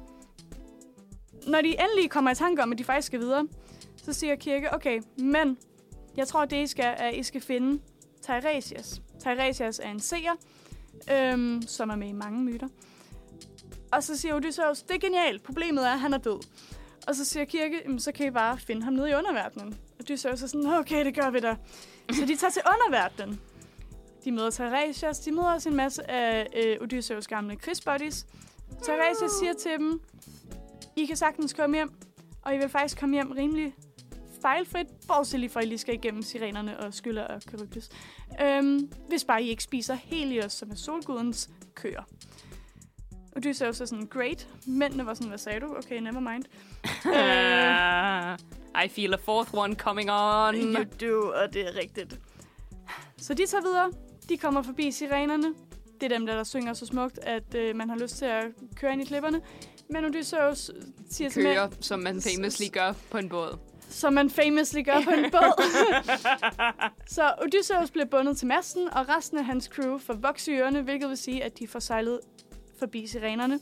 Når 1.47 1.61
de 1.61 1.67
endelig 1.67 2.09
kommer 2.09 2.31
i 2.31 2.35
tanke 2.35 2.63
om, 2.63 2.71
at 2.71 2.77
de 2.77 2.83
faktisk 2.83 3.07
skal 3.07 3.19
videre, 3.19 3.47
så 4.03 4.13
siger 4.13 4.35
Kirke, 4.35 4.73
okay, 4.73 5.01
men 5.17 5.57
jeg 6.17 6.27
tror, 6.27 6.45
det 6.45 6.63
I 6.63 6.67
skal, 6.67 6.85
er, 6.85 6.91
at 6.91 7.15
I 7.15 7.23
skal 7.23 7.41
finde 7.41 7.81
Tiresias. 8.21 9.01
Tiresias 9.23 9.79
er 9.83 9.89
en 9.91 9.99
seer, 9.99 10.31
øhm, 11.11 11.61
som 11.67 11.89
er 11.89 11.95
med 11.95 12.07
i 12.07 12.11
mange 12.11 12.43
myter. 12.43 12.67
Og 13.91 14.03
så 14.03 14.17
siger 14.17 14.35
Odysseus, 14.35 14.81
det 14.81 14.95
er 14.95 14.99
genialt, 14.99 15.43
problemet 15.43 15.87
er, 15.87 15.91
at 15.91 15.99
han 15.99 16.13
er 16.13 16.17
død. 16.17 16.39
Og 17.07 17.15
så 17.15 17.25
siger 17.25 17.45
Kirke, 17.45 17.81
"Jamen, 17.85 17.99
så 17.99 18.11
kan 18.11 18.25
I 18.27 18.31
bare 18.31 18.57
finde 18.57 18.83
ham 18.83 18.93
nede 18.93 19.09
i 19.09 19.13
underverdenen. 19.13 19.67
Og 19.69 19.99
Odysseus 19.99 20.41
er 20.43 20.47
sådan, 20.47 20.67
okay, 20.67 21.05
det 21.05 21.15
gør 21.15 21.29
vi 21.29 21.39
da. 21.39 21.55
Så 22.11 22.25
de 22.25 22.35
tager 22.35 22.51
til 22.51 22.61
underverdenen. 22.65 23.41
De 24.25 24.31
møder 24.31 24.49
Tiresias, 24.49 25.19
de 25.19 25.31
møder 25.31 25.53
også 25.53 25.69
en 25.69 25.75
masse 25.75 26.11
af 26.11 26.47
øh, 26.55 26.77
Odysseus 26.81 27.27
gamle 27.27 27.55
krigsbuddies. 27.55 28.25
Tiresias 28.83 29.31
siger 29.39 29.53
til 29.53 29.71
dem, 29.71 30.01
I 30.95 31.05
kan 31.05 31.15
sagtens 31.15 31.53
komme 31.53 31.75
hjem, 31.75 31.91
og 32.41 32.55
I 32.55 32.57
vil 32.57 32.69
faktisk 32.69 32.99
komme 32.99 33.15
hjem 33.15 33.31
rimelig 33.31 33.75
fejlfrit, 34.41 34.87
bortset 35.07 35.39
lige 35.39 35.49
fra, 35.49 35.59
at 35.59 35.65
I 35.65 35.69
lige 35.69 35.77
skal 35.77 35.93
igennem 35.93 36.21
sirenerne 36.21 36.79
og 36.79 36.93
skylder 36.93 37.23
og 37.23 37.41
Charybdis. 37.41 37.89
Øhm, 38.41 38.91
hvis 39.07 39.23
bare 39.23 39.43
I 39.43 39.49
ikke 39.49 39.63
spiser 39.63 39.93
Helios, 39.93 40.53
som 40.53 40.71
er 40.71 40.75
solgudens 40.75 41.49
køer. 41.75 42.03
Odysseus 43.35 43.81
er 43.81 43.85
sådan, 43.85 44.07
great. 44.07 44.47
Mændene 44.67 45.05
var 45.05 45.13
sådan, 45.13 45.27
hvad 45.27 45.37
sagde 45.37 45.59
du? 45.59 45.75
Okay, 45.77 45.99
never 45.99 46.19
mind. 46.19 46.43
øh, 47.17 48.85
I 48.85 48.87
feel 48.89 49.13
a 49.13 49.17
fourth 49.17 49.49
one 49.53 49.75
coming 49.75 50.11
on. 50.11 50.55
You 50.55 50.83
do, 51.01 51.33
og 51.35 51.53
det 51.53 51.61
er 51.61 51.79
rigtigt. 51.81 52.19
Så 53.17 53.33
de 53.33 53.45
tager 53.45 53.61
videre. 53.61 53.91
De 54.29 54.37
kommer 54.37 54.61
forbi 54.61 54.91
sirenerne. 54.91 55.53
Det 56.01 56.11
er 56.11 56.17
dem, 56.17 56.25
der, 56.25 56.35
der 56.35 56.43
synger 56.43 56.73
så 56.73 56.85
smukt, 56.85 57.19
at 57.21 57.55
øh, 57.55 57.75
man 57.75 57.89
har 57.89 57.97
lyst 57.97 58.17
til 58.17 58.25
at 58.25 58.45
køre 58.75 58.93
ind 58.93 59.01
i 59.01 59.05
klipperne. 59.05 59.41
Men 59.89 60.05
Odysseus 60.05 60.71
siger 61.09 61.29
til 61.29 61.43
Kører, 61.43 61.69
mænd, 61.69 61.83
som 61.83 61.99
man 61.99 62.21
famously 62.21 62.65
gør 62.73 62.93
på 63.11 63.17
en 63.17 63.29
båd. 63.29 63.70
Som 63.91 64.13
man 64.13 64.29
famously 64.29 64.83
gør 64.85 65.01
på 65.03 65.09
en 65.09 65.31
båd. 65.31 65.63
så 67.15 67.33
Odysseus 67.41 67.91
bliver 67.91 68.05
bundet 68.05 68.37
til 68.37 68.47
masten, 68.47 68.87
og 68.93 69.09
resten 69.09 69.37
af 69.37 69.45
hans 69.45 69.65
crew 69.65 69.97
får 69.97 70.13
voks 70.13 70.47
i 70.47 70.51
ørerne, 70.51 70.81
hvilket 70.81 71.09
vil 71.09 71.17
sige, 71.17 71.43
at 71.43 71.59
de 71.59 71.67
får 71.67 71.79
sejlet 71.79 72.19
forbi 72.79 73.07
sirenerne. 73.07 73.59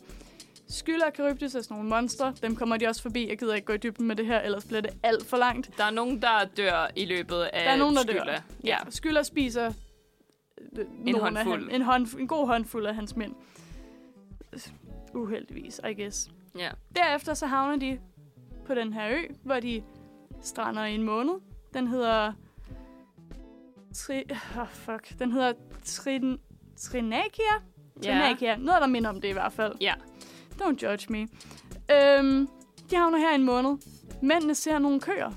Skyller 0.72 1.06
og 1.06 1.12
Charybdis 1.16 1.56
er 1.56 1.62
sådan 1.62 1.76
nogle 1.78 1.90
monstre. 1.90 2.34
Dem 2.42 2.56
kommer 2.56 2.78
de 2.78 2.88
også 2.88 3.02
forbi. 3.02 3.30
Jeg 3.30 3.38
gider 3.40 3.56
ikke 3.56 3.66
gå 3.66 3.74
i 3.74 3.78
dybden 3.78 4.08
med 4.08 4.16
det 4.16 4.26
her, 4.26 4.40
ellers 4.42 4.66
bliver 4.66 4.82
det 4.82 4.92
alt 5.04 5.26
for 5.26 5.38
langt. 5.38 5.70
Der 5.78 5.84
er 5.84 5.90
nogen, 5.92 6.22
der 6.22 6.46
dør 6.58 6.88
i 6.96 7.06
løbet 7.06 7.36
af 7.42 7.50
Der 7.66 7.72
er 7.72 7.78
nogen, 7.78 7.96
der 7.96 8.02
Skylla. 8.02 8.24
dør. 8.26 8.38
Ja. 8.64 8.78
Skyller 8.90 9.24
spiser 9.24 9.74
øh, 10.78 10.86
af 11.08 11.20
håndfuld. 11.20 11.72
Han, 11.72 11.76
en, 11.76 11.86
hånd, 11.86 12.08
en 12.20 12.28
god 12.28 12.48
håndfuld 12.48 12.86
af 12.86 12.96
hans 12.96 13.16
mænd. 13.16 13.36
Uheldigvis, 15.14 15.82
I 15.90 16.02
guess. 16.02 16.30
ja. 16.58 16.70
Derefter 16.96 17.34
så 17.34 17.46
havner 17.46 17.76
de 17.78 18.00
på 18.66 18.76
den 18.76 18.94
her 18.94 19.10
ø, 19.10 19.18
hvor 19.44 19.60
de 19.60 19.84
strander 20.42 20.86
i 20.86 20.96
en 20.96 21.04
måned. 21.04 21.34
Den 21.74 21.88
hedder... 21.88 22.34
Tri... 23.96 24.24
Oh, 24.60 24.68
fuck. 24.72 25.20
Den 25.20 25.32
hedder 25.32 25.54
Trin... 25.86 26.38
Trinakia? 26.78 27.54
Trinakia. 28.04 28.56
Noget, 28.58 28.82
der 28.82 28.88
minder 28.88 29.10
om 29.10 29.22
det 29.22 29.28
i 29.28 29.32
hvert 29.32 29.54
fald. 29.54 29.74
Ja. 29.82 29.94
Don't 30.62 30.84
judge 30.84 31.06
me. 31.10 31.28
Øhm, 31.92 32.48
de 32.90 32.96
havner 32.96 33.18
her 33.18 33.32
i 33.32 33.36
en 33.36 33.44
måned. 33.44 33.78
Mændene 34.22 34.56
ser 34.56 34.80
nogle 34.80 35.00
køer. 35.00 35.32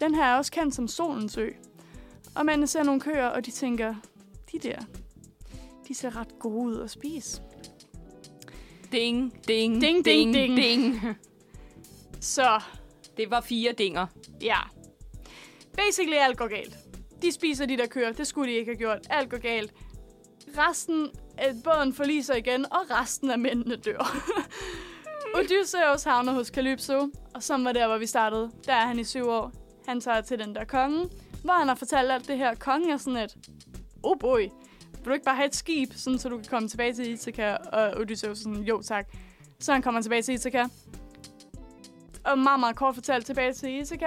Den 0.00 0.14
her 0.14 0.24
er 0.24 0.36
også 0.36 0.52
kendt 0.52 0.74
som 0.74 0.88
Solens 0.88 1.38
Ø. 1.38 1.48
Og 2.34 2.46
mændene 2.46 2.66
ser 2.66 2.82
nogle 2.82 3.00
køer, 3.00 3.26
og 3.26 3.46
de 3.46 3.50
tænker, 3.50 3.94
de 4.52 4.58
der, 4.58 4.78
de 5.88 5.94
ser 5.94 6.16
ret 6.16 6.38
gode 6.38 6.66
ud 6.66 6.80
at 6.80 6.90
spise. 6.90 7.42
Ding, 8.92 9.32
Ding, 9.48 9.80
ding, 9.80 10.04
ding, 10.04 10.04
ding, 10.04 10.34
ding. 10.34 10.56
ding. 10.56 11.16
Så 12.20 12.60
det 13.16 13.30
var 13.30 13.40
fire 13.40 13.72
dinger. 13.72 14.06
Ja. 14.42 14.58
Basically 15.76 16.16
alt 16.16 16.36
går 16.38 16.48
galt. 16.48 16.76
De 17.22 17.32
spiser 17.32 17.66
de 17.66 17.76
der 17.76 17.86
kører. 17.86 18.12
Det 18.12 18.26
skulle 18.26 18.52
de 18.52 18.58
ikke 18.58 18.70
have 18.70 18.78
gjort. 18.78 18.98
Alt 19.10 19.30
går 19.30 19.38
galt. 19.38 19.72
Resten 20.58 21.08
af 21.38 21.54
båden 21.64 21.94
forliser 21.94 22.34
igen, 22.34 22.64
og 22.72 22.80
resten 22.90 23.30
af 23.30 23.38
mændene 23.38 23.76
dør. 23.76 24.16
Odysseus 25.38 26.02
havner 26.04 26.32
hos 26.32 26.46
Calypso, 26.46 27.08
og 27.34 27.42
som 27.42 27.64
var 27.64 27.72
der, 27.72 27.86
hvor 27.86 27.98
vi 27.98 28.06
startede. 28.06 28.50
Der 28.66 28.72
er 28.72 28.86
han 28.86 28.98
i 28.98 29.04
syv 29.04 29.28
år. 29.28 29.52
han 29.86 30.00
tager 30.00 30.20
til 30.20 30.38
den 30.38 30.54
der 30.54 30.64
konge, 30.64 31.08
hvor 31.44 31.52
han 31.52 31.68
har 31.68 31.74
fortalt 31.74 32.10
alt 32.12 32.28
det 32.28 32.36
her. 32.38 32.54
Kongen 32.54 32.90
er 32.90 32.96
sådan 32.96 33.16
et, 33.16 33.36
oh 34.02 34.18
boy, 34.18 34.40
vil 34.40 35.04
du 35.06 35.12
ikke 35.12 35.24
bare 35.24 35.36
have 35.36 35.46
et 35.46 35.54
skib, 35.54 35.92
sådan, 35.96 36.18
så 36.18 36.28
du 36.28 36.36
kan 36.36 36.46
komme 36.50 36.68
tilbage 36.68 36.94
til 36.94 37.10
Ithaka? 37.12 37.54
Og 37.54 38.00
Odysseus 38.00 38.38
sådan, 38.38 38.62
jo 38.62 38.82
tak. 38.82 39.06
Så 39.60 39.72
han 39.72 39.82
kommer 39.82 40.02
tilbage 40.02 40.22
til 40.22 40.34
Ithaka. 40.34 40.64
Og 42.24 42.38
meget, 42.38 42.60
meget 42.60 42.76
kort 42.76 42.94
fortalt 42.94 43.26
tilbage 43.26 43.52
til 43.52 43.80
Ithaka. 43.80 44.06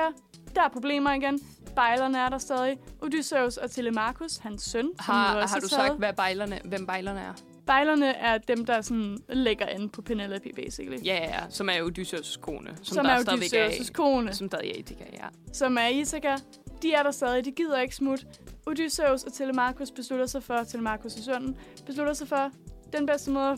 Der 0.56 0.62
er 0.62 0.70
problemer 0.70 1.14
igen. 1.14 1.40
Bejlerne 1.76 2.18
er 2.18 2.30
der 2.30 2.38
stadig. 2.38 2.78
Odysseus 3.02 3.58
og 3.58 3.72
Telemachus, 3.72 4.38
hans 4.38 4.64
søn, 4.64 4.90
som 5.06 5.16
Har, 5.16 5.36
også 5.36 5.56
har 5.56 5.60
du 5.60 5.68
taget. 5.68 5.88
sagt, 5.88 6.00
hvad 6.00 6.14
bejlerne, 6.14 6.60
hvem 6.66 6.86
bejlerne 6.86 7.20
er? 7.20 7.34
Bejlerne 7.68 8.16
er 8.16 8.38
dem, 8.38 8.66
der 8.66 8.82
sådan 8.82 9.18
lægger 9.30 9.66
an 9.66 9.90
på 9.90 10.02
Penelope, 10.02 10.50
basically. 10.56 11.06
Ja, 11.06 11.16
ja, 11.16 11.24
ja. 11.24 11.40
Som 11.50 11.70
er 11.70 11.82
Odysseus 11.84 12.38
kone. 12.42 12.70
Som, 12.82 12.96
som 12.96 13.06
der 13.06 13.12
er 13.12 13.20
Odysseus' 13.20 13.92
kone, 13.92 14.34
Som 14.34 14.48
stadig 14.48 14.70
er 14.70 14.80
Etika, 14.80 15.04
ja. 15.14 15.26
som 15.54 15.78
er 15.78 15.88
Ithaka. 15.88 16.36
De 16.82 16.94
er 16.94 17.04
der 17.04 17.12
stadig, 17.12 17.46
de 17.46 17.52
gider 17.52 17.80
ikke 17.80 17.96
smut. 17.96 18.26
Odysseus 18.68 19.24
og 19.24 19.34
Telemachus 19.34 19.92
beslutter 19.92 20.26
sig 20.26 20.44
for, 20.44 20.64
Telemachus 20.64 21.16
og 21.16 21.24
sønnen, 21.24 21.58
beslutter 21.86 22.14
sig 22.14 22.28
for, 22.28 22.52
den 22.98 23.06
bedste 23.06 23.32
måde 23.32 23.58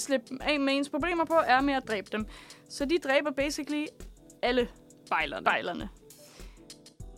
slippe 0.00 0.26
af 0.40 0.60
med 0.60 0.72
ens 0.76 0.88
problemer 0.88 1.24
på, 1.24 1.34
er 1.46 1.60
med 1.60 1.74
at 1.74 1.88
dræbe 1.88 2.08
dem. 2.12 2.26
Så 2.68 2.84
de 2.84 2.98
dræber 2.98 3.30
basically 3.30 3.86
alle 4.42 4.68
Bejlerne. 5.10 5.44
bejlerne. 5.44 5.88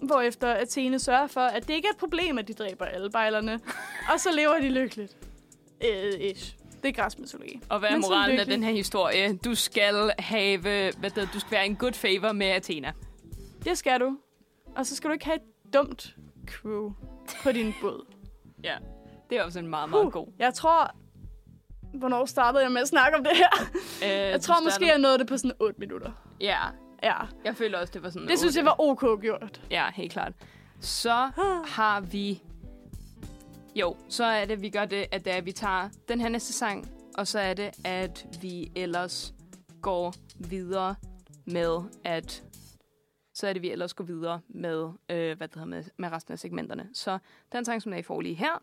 Hvorefter 0.02 0.54
Athene 0.54 0.98
sørger 0.98 1.26
for, 1.26 1.40
at 1.40 1.68
det 1.68 1.74
ikke 1.74 1.88
er 1.88 1.92
et 1.92 1.96
problem, 1.98 2.38
at 2.38 2.48
de 2.48 2.52
dræber 2.52 2.84
alle 2.84 3.10
bejlerne. 3.10 3.60
og 4.12 4.20
så 4.20 4.28
lever 4.36 4.60
de 4.60 4.68
lykkeligt. 4.68 5.16
Øh, 5.84 6.20
ish. 6.20 6.56
Det 6.82 6.88
er 6.88 7.02
græsmytologi. 7.02 7.60
Og 7.68 7.78
hvad 7.78 7.88
er 7.88 7.92
Men 7.92 8.00
moralen 8.00 8.40
af 8.40 8.46
den 8.46 8.62
her 8.62 8.72
historie? 8.72 9.36
Du 9.36 9.54
skal 9.54 10.12
have, 10.18 10.58
hvad 10.60 11.10
det, 11.10 11.28
du 11.34 11.40
skal 11.40 11.50
være 11.50 11.66
en 11.66 11.76
good 11.76 11.92
favor 11.92 12.32
med 12.32 12.46
Athena. 12.46 12.92
Det 13.64 13.78
skal 13.78 14.00
du. 14.00 14.16
Og 14.76 14.86
så 14.86 14.96
skal 14.96 15.08
du 15.08 15.12
ikke 15.12 15.24
have 15.24 15.36
et 15.36 15.72
dumt 15.74 16.16
crew 16.46 16.92
på 17.42 17.52
din 17.52 17.74
båd. 17.80 18.04
Ja. 18.64 18.76
Det 19.30 19.38
er 19.38 19.42
også 19.44 19.58
en 19.58 19.66
meget, 19.66 19.90
meget 19.90 20.04
Huh. 20.04 20.12
god. 20.12 20.26
Jeg 20.38 20.54
tror... 20.54 20.94
Hvornår 21.94 22.24
startede 22.24 22.62
jeg 22.62 22.72
med 22.72 22.80
at 22.80 22.88
snakke 22.88 23.18
om 23.18 23.24
det 23.24 23.32
her? 23.36 23.50
Øh, 24.02 24.08
Jeg 24.30 24.40
tror 24.40 24.64
måske, 24.64 24.86
jeg 24.86 24.98
nåede 24.98 25.18
det 25.18 25.26
på 25.26 25.36
sådan 25.36 25.52
8 25.60 25.80
minutter. 25.80 26.10
Ja, 26.40 26.58
Ja, 27.02 27.14
jeg 27.44 27.56
føler 27.56 27.78
også, 27.78 27.92
det 27.92 28.02
var 28.02 28.10
sådan 28.10 28.28
det 28.28 28.38
synes 28.38 28.56
jeg 28.56 28.64
var 28.64 28.76
ok 28.80 29.20
gjort. 29.20 29.60
Ja, 29.70 29.90
helt 29.94 30.12
klart. 30.12 30.32
Så 30.80 31.30
har 31.66 32.00
vi... 32.00 32.42
Jo, 33.74 33.96
så 34.08 34.24
er 34.24 34.44
det, 34.44 34.62
vi 34.62 34.70
gør 34.70 34.84
det, 34.84 35.06
at, 35.12 35.24
det 35.24 35.32
er, 35.32 35.36
at 35.36 35.46
vi 35.46 35.52
tager 35.52 35.88
den 36.08 36.20
her 36.20 36.28
næste 36.28 36.52
sang, 36.52 36.90
og 37.18 37.26
så 37.26 37.38
er 37.38 37.54
det, 37.54 37.70
at 37.84 38.26
vi 38.42 38.72
ellers 38.76 39.34
går 39.82 40.14
videre 40.48 40.94
med 41.46 41.78
at... 42.04 42.42
Så 43.34 43.46
er 43.48 43.52
det, 43.52 43.62
vi 43.62 43.70
ellers 43.70 43.94
går 43.94 44.04
videre 44.04 44.40
med, 44.48 44.88
øh, 45.10 45.36
hvad 45.36 45.48
det 45.48 45.54
hedder, 45.54 45.64
med, 45.68 45.84
med 45.98 46.12
resten 46.12 46.32
af 46.32 46.38
segmenterne. 46.38 46.88
Så 46.94 47.18
den 47.52 47.64
sang, 47.64 47.82
som 47.82 47.92
er 47.92 47.96
I 47.96 48.02
får 48.02 48.20
lige 48.20 48.34
her, 48.34 48.62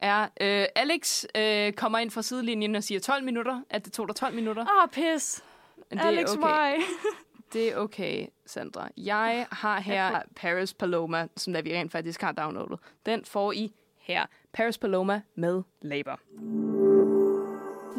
er 0.00 0.22
øh, 0.22 0.66
Alex 0.74 1.24
øh, 1.34 1.72
kommer 1.72 1.98
ind 1.98 2.10
fra 2.10 2.22
sidelinjen 2.22 2.74
og 2.74 2.84
siger 2.84 3.00
12 3.00 3.24
minutter, 3.24 3.60
at 3.70 3.84
det 3.84 3.92
tog 3.92 4.08
dig 4.08 4.16
12 4.16 4.34
minutter. 4.34 4.62
Åh, 4.62 4.82
oh, 4.82 4.88
pis. 4.88 5.44
Men 5.90 5.98
Alex, 5.98 6.30
det 6.30 6.34
er 6.34 6.38
okay. 6.38 6.76
why? 6.76 6.82
Det 7.52 7.72
er 7.72 7.76
okay, 7.76 8.26
Sandra. 8.46 8.88
Jeg 8.96 9.46
har 9.52 9.80
her 9.80 10.22
Paris 10.36 10.74
Paloma, 10.74 11.28
som 11.36 11.52
der 11.52 11.62
vi 11.62 11.76
rent 11.76 11.92
faktisk 11.92 12.20
har 12.22 12.32
downloadet. 12.32 12.78
Den 13.06 13.24
får 13.24 13.52
I 13.52 13.72
her. 13.98 14.26
Paris 14.52 14.78
Paloma 14.78 15.22
med 15.34 15.62
Labor. 15.82 16.20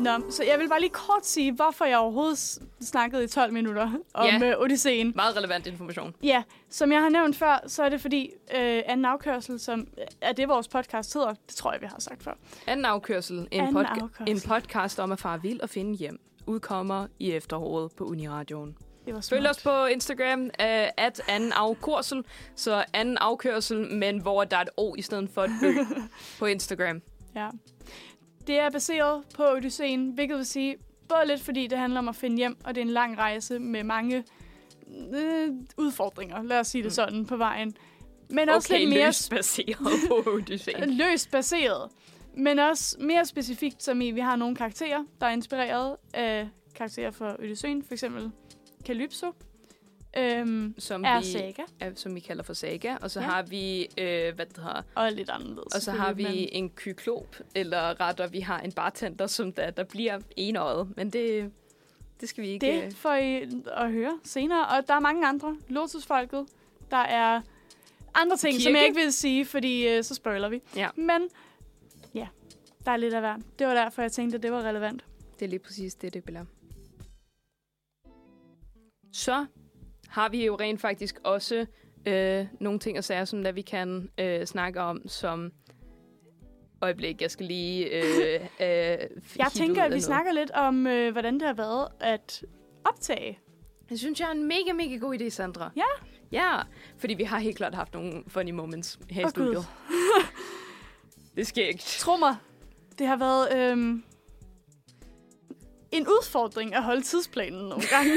Nå, 0.01 0.31
så 0.31 0.43
jeg 0.43 0.59
vil 0.59 0.69
bare 0.69 0.79
lige 0.79 0.89
kort 0.89 1.25
sige, 1.25 1.51
hvorfor 1.53 1.85
jeg 1.85 1.97
overhovedet 1.97 2.59
snakkede 2.81 3.23
i 3.23 3.27
12 3.27 3.53
minutter 3.53 3.91
om 4.13 4.25
Ja. 4.25 4.39
yeah. 4.41 4.59
Odysseen. 4.61 5.11
Meget 5.15 5.37
relevant 5.37 5.67
information. 5.67 6.15
Ja, 6.23 6.43
som 6.69 6.91
jeg 6.91 7.01
har 7.01 7.09
nævnt 7.09 7.35
før, 7.35 7.63
så 7.67 7.83
er 7.83 7.89
det 7.89 8.01
fordi 8.01 8.29
øh, 8.55 8.81
anden 8.85 9.05
afkørsel, 9.05 9.59
som 9.59 9.87
er 10.21 10.31
det, 10.31 10.47
vores 10.49 10.67
podcast 10.67 11.13
hedder. 11.13 11.33
Det 11.47 11.55
tror 11.55 11.71
jeg, 11.71 11.81
vi 11.81 11.85
har 11.85 11.99
sagt 11.99 12.23
før. 12.23 12.33
Anden 12.67 12.85
afkørsel. 12.85 13.37
En, 13.37 13.47
Anden 13.61 13.77
podca- 13.77 14.01
afkørsel. 14.03 14.35
en 14.35 14.41
podcast 14.47 14.99
om 14.99 15.11
at 15.11 15.19
fare 15.19 15.41
vild 15.41 15.59
og 15.59 15.69
finde 15.69 15.97
hjem. 15.97 16.19
Udkommer 16.47 17.07
i 17.19 17.31
efteråret 17.31 17.91
på 17.97 18.03
Uniradioen. 18.03 18.77
Følg 19.29 19.49
os 19.49 19.63
på 19.63 19.85
Instagram, 19.85 20.41
uh, 20.41 20.49
at 20.97 21.21
anden 21.27 21.51
afkørsel. 21.51 22.23
Så 22.55 22.83
anden 22.93 23.17
afkørsel, 23.17 23.93
men 23.93 24.21
hvor 24.21 24.43
der 24.43 24.57
er 24.57 24.61
et 24.61 24.69
O 24.77 24.95
i 24.97 25.01
stedet 25.01 25.29
for 25.33 25.43
et 25.43 25.51
Ø 25.63 25.73
på 26.39 26.45
Instagram. 26.45 27.01
Ja. 27.35 27.47
Det 28.51 28.59
er 28.59 28.69
baseret 28.69 29.23
på 29.35 29.43
Odysseen, 29.51 30.09
hvilket 30.11 30.37
vil 30.37 30.45
sige, 30.45 30.75
både 31.09 31.27
lidt 31.27 31.41
fordi 31.41 31.67
det 31.67 31.77
handler 31.77 31.99
om 31.99 32.07
at 32.09 32.15
finde 32.15 32.37
hjem, 32.37 32.57
og 32.63 32.75
det 32.75 32.81
er 32.81 32.85
en 32.85 32.91
lang 32.91 33.17
rejse 33.17 33.59
med 33.59 33.83
mange 33.83 34.23
øh, 35.13 35.49
udfordringer, 35.77 36.43
lad 36.43 36.59
os 36.59 36.67
sige 36.67 36.81
det 36.83 36.87
Mm. 36.89 36.93
sådan, 36.93 37.25
på 37.25 37.37
vejen. 37.37 37.75
Men 38.29 38.49
også 38.49 38.73
Okay, 38.73 38.79
lidt 38.79 38.89
mere 38.89 39.05
løst 39.05 39.29
baseret 39.29 39.77
på 40.07 40.23
Odysseen. 40.35 40.89
løst 40.89 41.31
baseret. 41.31 41.91
Men 42.37 42.59
også 42.59 42.97
mere 42.99 43.25
specifikt, 43.25 43.83
som 43.83 44.01
i, 44.01 44.11
vi 44.11 44.19
har 44.19 44.35
nogle 44.35 44.55
karakterer, 44.55 45.03
der 45.21 45.27
er 45.27 45.31
inspireret 45.31 45.95
af 46.13 46.49
karakterer 46.75 47.11
fra 47.11 47.35
Odysseen, 47.39 47.83
for 47.83 47.93
eksempel 47.93 48.31
Calypso, 48.85 49.31
øhm, 50.17 50.75
Som 50.77 51.03
er 51.05 51.19
vi, 51.19 51.25
Saga, 51.25 51.61
er, 51.79 51.91
som 51.95 52.15
vi 52.15 52.19
kalder 52.19 52.43
for 52.43 52.53
Saga. 52.53 52.95
Og 53.01 53.11
så 53.11 53.19
Ja. 53.19 53.25
har 53.25 53.41
vi, 53.43 53.81
øh, 53.97 54.35
hvad 54.35 54.45
det 54.45 54.57
hedder, 54.57 54.81
og 54.95 55.11
lidt 55.11 55.29
anderledes. 55.29 55.75
og 55.75 55.81
så 55.81 55.91
har 55.91 56.13
vi 56.13 56.23
selvfølgelig, 56.23 56.49
en 56.53 56.69
kyklop, 56.69 57.35
eller 57.55 57.99
retter, 58.01 58.27
vi 58.27 58.39
har 58.39 58.59
en 58.59 58.71
bartender, 58.71 59.27
som 59.27 59.53
der, 59.53 59.71
der 59.71 59.83
bliver 59.83 60.19
enøjet. 60.37 60.93
Men 60.97 61.09
det, 61.09 61.51
det 62.21 62.29
skal 62.29 62.41
vi 62.41 62.47
Men 62.47 62.53
ikke... 62.53 62.85
det 62.85 62.95
får 62.95 63.13
I 63.13 63.49
at 63.67 63.91
høre 63.91 64.19
senere. 64.23 64.65
Og 64.67 64.87
der 64.87 64.93
er 64.93 64.99
mange 64.99 65.27
andre. 65.27 65.57
Lotusfolket, 65.69 66.45
der 66.91 66.97
er 66.97 67.41
andre 68.13 68.37
ting, 68.37 68.51
Kirke. 68.53 68.63
som 68.63 68.75
jeg 68.75 68.83
ikke 68.85 68.99
vil 69.01 69.13
sige, 69.13 69.45
fordi 69.45 69.87
øh, 69.87 70.03
så 70.03 70.15
spoiler 70.15 70.49
vi. 70.49 70.61
Ja. 70.75 70.89
Men 70.95 71.21
ja, 72.13 72.27
der 72.85 72.91
er 72.91 72.97
lidt 72.97 73.13
af 73.13 73.21
hver. 73.21 73.37
Det 73.59 73.67
var 73.67 73.73
derfor, 73.73 74.01
jeg 74.01 74.11
tænkte, 74.11 74.35
at 74.37 74.43
det 74.43 74.51
var 74.51 74.61
relevant. 74.63 75.05
Det 75.39 75.45
er 75.45 75.49
lige 75.49 75.59
præcis 75.59 75.95
det, 75.95 76.13
det 76.13 76.23
bliver. 76.23 76.45
Så 79.13 79.45
har 80.11 80.29
vi 80.29 80.45
jo 80.45 80.55
rent 80.55 80.81
faktisk 80.81 81.19
også 81.23 81.65
øh, 82.05 82.45
nogle 82.59 82.79
ting 82.79 82.97
og 82.97 83.03
sager, 83.03 83.25
som 83.25 83.43
der 83.43 83.51
vi 83.51 83.61
kan 83.61 84.09
øh, 84.17 84.45
snakke 84.45 84.81
om, 84.81 85.07
som... 85.07 85.51
Øjeblik, 86.83 87.21
jeg 87.21 87.31
skal 87.31 87.45
lige... 87.45 87.85
Øh, 87.85 88.33
øh, 88.35 88.97
Jeg 89.37 89.47
tænker, 89.53 89.83
at 89.83 89.93
vi 89.93 89.99
snakker 89.99 90.31
lidt 90.31 90.51
om, 90.51 90.87
øh, 90.87 91.11
hvordan 91.11 91.33
det 91.33 91.41
har 91.41 91.53
været 91.53 91.87
at 91.99 92.43
optage. 92.85 93.39
Det 93.89 93.99
synes 93.99 94.19
jeg 94.19 94.27
er 94.27 94.31
en 94.31 94.47
mega, 94.47 94.73
mega 94.73 94.95
god 94.95 95.19
idé, 95.19 95.29
Sandra. 95.29 95.71
Ja. 95.75 95.83
Ja, 96.31 96.61
fordi 96.97 97.13
vi 97.13 97.23
har 97.23 97.39
helt 97.39 97.57
klart 97.57 97.75
haft 97.75 97.93
nogle 97.93 98.23
funny 98.27 98.51
moments 98.51 98.99
her 99.09 99.21
i 99.21 99.25
Åh, 99.25 99.31
Gud. 99.31 99.31
studiet. 99.31 99.65
det 101.37 101.47
sker 101.47 101.65
ikke. 101.67 101.83
Tro 101.83 102.15
mig, 102.17 102.35
det 102.99 103.07
har 103.07 103.17
været 103.17 103.71
øhm, 103.71 104.03
en 105.91 106.07
udfordring 106.07 106.75
at 106.75 106.83
holde 106.83 107.01
tidsplanen 107.01 107.69
nogle 107.69 107.83
gange. 107.89 108.11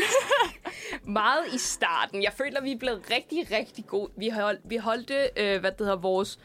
Meget 1.21 1.55
i 1.55 1.59
starten. 1.59 2.23
Jeg 2.23 2.33
føler, 2.33 2.63
vi 2.63 2.73
er 2.73 2.79
blevet 2.79 3.11
rigtig, 3.11 3.51
rigtig 3.51 3.87
gode. 3.87 4.11
Vi, 4.17 4.29
hold, 4.29 4.59
vi 4.65 4.77
holdte, 4.77 5.29
øh, 5.37 5.61
hvad 5.61 5.71
det 5.71 5.81
hedder, 5.81 5.97
vores 5.97 6.39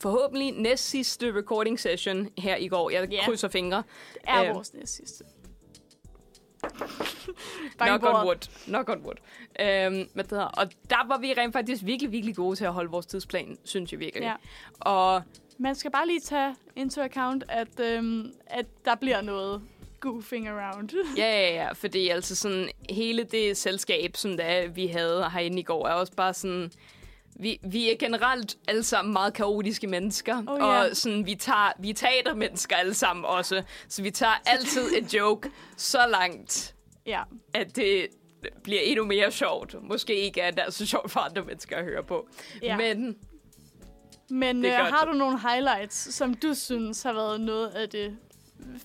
forhåbentlig 0.00 0.52
næst 0.52 0.88
sidste 0.88 1.34
recording 1.36 1.80
session 1.80 2.28
her 2.38 2.56
i 2.56 2.68
går. 2.68 2.90
Jeg 2.90 3.08
yeah. 3.12 3.24
krydser 3.24 3.48
fingre. 3.48 3.82
Det 4.14 4.20
er 4.26 4.44
Øh. 4.48 4.54
vores 4.54 4.74
næste 4.74 4.96
sidste. 4.96 5.24
Knock 7.78 8.02
on 8.02 8.26
wood. 8.26 8.48
Knock 8.64 8.88
on 8.88 9.02
wood. 9.04 9.14
Øhm, 9.60 10.08
hvad 10.14 10.24
det 10.24 10.30
hedder. 10.30 10.44
Og 10.44 10.66
der 10.90 11.06
var 11.08 11.18
vi 11.18 11.34
rent 11.38 11.52
faktisk 11.52 11.84
virkelig, 11.84 12.12
virkelig 12.12 12.36
gode 12.36 12.56
til 12.56 12.64
at 12.64 12.72
holde 12.72 12.90
vores 12.90 13.06
tidsplan, 13.06 13.58
synes 13.64 13.92
jeg 13.92 14.00
virkelig. 14.00 14.22
Ja. 14.24 14.34
Og 14.80 15.22
Man 15.58 15.74
skal 15.74 15.90
bare 15.90 16.06
lige 16.06 16.20
tage 16.20 16.54
into 16.76 17.02
account, 17.02 17.44
at, 17.48 17.80
øhm, 17.80 18.32
at 18.46 18.66
der 18.84 18.94
bliver 18.94 19.20
noget 19.20 19.62
goofing 20.12 20.48
around. 20.48 20.90
Ja, 21.16 21.40
ja, 21.40 21.54
ja, 21.54 21.72
fordi 21.72 22.08
altså 22.08 22.36
sådan, 22.36 22.68
hele 22.90 23.24
det 23.24 23.56
selskab, 23.56 24.16
som 24.16 24.36
der, 24.36 24.68
vi 24.68 24.86
havde 24.86 25.30
herinde 25.32 25.60
i 25.60 25.62
går, 25.62 25.88
er 25.88 25.92
også 25.92 26.12
bare 26.12 26.34
sådan, 26.34 26.70
vi, 27.36 27.58
vi 27.62 27.90
er 27.90 27.96
generelt 27.98 28.56
alle 28.68 28.82
sammen 28.82 29.12
meget 29.12 29.34
kaotiske 29.34 29.86
mennesker, 29.86 30.42
Oh, 30.46 30.58
ja. 30.60 30.64
og 30.64 30.96
sådan, 30.96 31.26
vi, 31.26 31.34
tager, 31.34 31.72
vi 31.78 31.90
er 31.90 31.94
teatermennesker 31.94 32.76
alle 32.76 32.94
sammen 32.94 33.24
også, 33.24 33.62
så 33.88 34.02
vi 34.02 34.10
tager 34.10 34.42
altid 34.46 34.92
et 34.96 35.14
joke 35.14 35.50
så 35.76 35.98
langt, 36.10 36.74
ja. 37.06 37.22
at 37.54 37.76
det 37.76 38.06
bliver 38.62 38.80
endnu 38.80 39.04
mere 39.04 39.30
sjovt. 39.30 39.74
Måske 39.82 40.14
ikke 40.14 40.40
er 40.40 40.50
det 40.50 40.74
så 40.74 40.86
sjovt 40.86 41.10
for 41.10 41.20
andre 41.20 41.42
mennesker 41.44 41.76
at 41.76 41.84
høre 41.84 42.02
på. 42.02 42.28
Ja. 42.62 42.76
Men 42.76 43.16
Men 44.30 44.62
Det 44.64 44.68
øh, 44.70 44.74
har 44.74 45.04
du 45.04 45.12
nogle 45.12 45.38
highlights, 45.40 46.14
som 46.14 46.34
du 46.34 46.54
synes 46.54 47.02
har 47.02 47.12
været 47.12 47.40
noget 47.40 47.68
af 47.68 47.88
det 47.88 48.16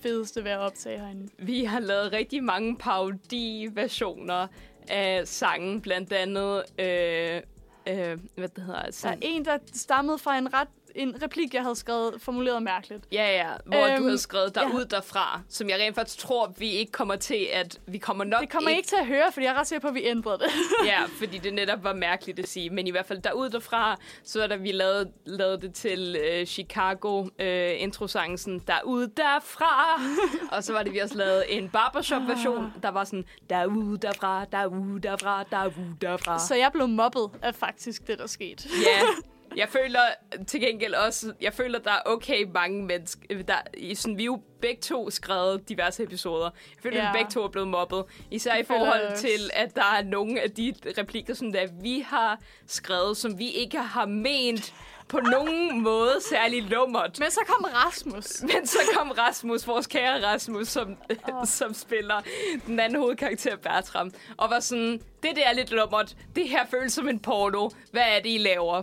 fedeste 0.02 0.44
ved 0.44 0.52
at 0.52 0.60
optage 0.60 1.00
herinde? 1.00 1.30
Vi 1.38 1.64
har 1.64 1.80
lavet 1.80 2.12
rigtig 2.12 2.44
mange 2.44 2.78
parodi-versioner 2.78 4.48
af 4.88 5.28
sangen, 5.28 5.82
blandt 5.82 6.14
andet, 6.14 6.64
øh, 6.80 7.42
øh, 7.88 8.20
hvad 8.36 8.48
det 8.50 8.64
hedder, 8.64 9.00
Der 9.04 9.10
er 9.10 9.18
en, 9.22 9.46
der 9.46 9.58
stammede 9.74 10.18
fra 10.18 10.38
en 10.38 10.54
ret 10.54 10.68
en 11.00 11.24
replik, 11.24 11.54
jeg 11.54 11.62
havde 11.62 11.76
skrevet, 11.76 12.22
formuleret 12.22 12.64
mærkeligt. 12.64 13.04
Ja, 13.12 13.38
ja, 13.38 13.50
hvor 13.66 13.88
øhm, 13.88 13.98
du 13.98 14.04
havde 14.04 14.18
skrevet 14.18 14.52
ja. 14.56 14.62
derud 14.62 14.86
derfra, 14.86 15.42
som 15.50 15.70
jeg 15.70 15.80
rent 15.80 15.96
faktisk 15.96 16.20
tror, 16.20 16.54
vi 16.58 16.72
ikke 16.72 16.92
kommer 16.92 17.16
til, 17.16 17.48
at 17.54 17.80
vi 17.86 17.98
kommer 17.98 18.24
nok 18.24 18.42
Det 18.42 18.50
kommer 18.50 18.70
I 18.70 18.76
ikke 18.76 18.88
til 18.88 18.96
at 18.96 19.08
høre, 19.08 19.32
fordi 19.34 19.46
jeg 19.46 19.54
er 19.54 19.60
ret 19.60 19.68
sikker 19.68 19.82
på, 19.82 19.88
at 19.88 19.94
vi 19.94 20.04
ændrede 20.04 20.38
det. 20.38 20.50
ja, 20.92 21.02
fordi 21.06 21.38
det 21.38 21.54
netop 21.54 21.84
var 21.84 21.94
mærkeligt 21.94 22.40
at 22.40 22.48
sige. 22.48 22.70
Men 22.70 22.88
i 22.88 22.92
hvert 22.92 23.06
fald 23.06 23.22
derud 23.22 23.50
derfra, 23.50 23.98
så 24.24 24.44
er 24.44 24.48
der, 24.48 24.58
vi 24.58 24.72
lavede, 24.72 25.12
lavede 25.26 25.62
det 25.62 25.74
til 25.74 26.18
øh, 26.24 26.46
Chicago 26.46 27.28
øh, 27.40 27.82
introsangen, 27.82 28.60
derud 28.68 29.08
derfra. 29.08 30.02
og 30.58 30.64
så 30.64 30.74
var 30.74 30.84
det, 30.84 30.94
vi 30.94 31.00
også 31.00 31.18
lavede 31.18 31.50
en 31.50 31.70
barbershop-version, 31.70 32.74
der 32.84 32.90
var 32.90 33.04
sådan, 33.04 33.26
derud 33.50 33.98
derfra, 33.98 34.46
derud 34.46 35.00
derfra, 35.00 35.44
derud 35.52 35.96
derfra. 36.02 36.40
Så 36.40 36.56
jeg 36.56 36.70
blev 36.74 36.88
mobbet 36.88 37.30
af 37.42 37.56
faktisk 37.56 38.08
det, 38.08 38.20
der 38.20 38.28
skete. 38.28 38.70
Ja, 38.86 39.02
jeg 39.56 39.70
føler 39.70 40.00
til 40.48 40.62
gengæld 40.62 40.94
også, 40.94 41.34
jeg 41.42 41.54
føler, 41.54 41.80
der 41.80 41.92
er 41.92 42.02
okay 42.06 42.44
mange 42.54 42.84
mennesker, 42.86 43.44
der, 43.48 43.56
i 43.78 43.96
sådan, 43.96 44.18
vi 44.18 44.22
er 44.24 44.26
jo 44.26 44.42
begge 44.62 44.82
to 44.82 45.10
skrevet 45.10 45.70
diverse 45.70 46.04
episoder. 46.04 46.44
Jeg 46.46 46.82
føler, 46.84 46.98
Ja. 46.98 47.04
ja. 47.04 47.12
vi 47.12 47.18
begge 47.18 47.32
to 47.32 47.44
er 47.44 47.48
blevet 47.48 47.68
mobbet. 47.68 48.04
Især 48.32 48.56
i 48.56 48.64
føler 48.64 48.80
forhold 48.80 49.18
til, 49.18 49.50
at 49.54 49.76
der 49.76 49.96
er 50.00 50.04
nogle 50.04 50.42
af 50.42 50.52
de 50.52 50.74
replikker, 50.98 51.34
som 51.34 51.52
der, 51.52 51.68
vi 51.82 52.00
har 52.00 52.40
skrevet, 52.68 53.18
som 53.18 53.40
vi 53.40 53.50
ikke 53.50 53.78
har 53.78 54.06
ment 54.06 54.74
på 55.08 55.20
nogen 55.20 55.82
måde 55.82 56.16
særlig 56.30 56.64
lummert. 56.64 57.20
Men 57.20 57.32
så 57.32 57.40
kom 57.48 57.66
Rasmus. 57.74 58.42
Men 58.54 58.68
så 58.68 58.78
kom 58.98 59.12
Rasmus, 59.12 59.68
vores 59.68 59.88
kære 59.88 60.26
Rasmus, 60.26 60.68
som, 60.68 60.98
oh. 61.34 61.46
som 61.60 61.74
spiller 61.74 62.22
den 62.68 62.80
anden 62.80 63.00
hovedkarakter, 63.00 63.56
Bertram, 63.56 64.12
og 64.38 64.50
var 64.50 64.60
sådan, 64.60 65.02
det 65.24 65.36
der 65.36 65.48
er 65.50 65.54
lidt 65.54 65.72
lummert, 65.72 66.16
det 66.36 66.50
her 66.50 66.66
føles 66.66 66.94
som 66.94 67.10
en 67.10 67.20
porno, 67.20 67.70
hvad 67.92 68.02
er 68.02 68.20
det, 68.22 68.30
I 68.30 68.38
laver? 68.38 68.82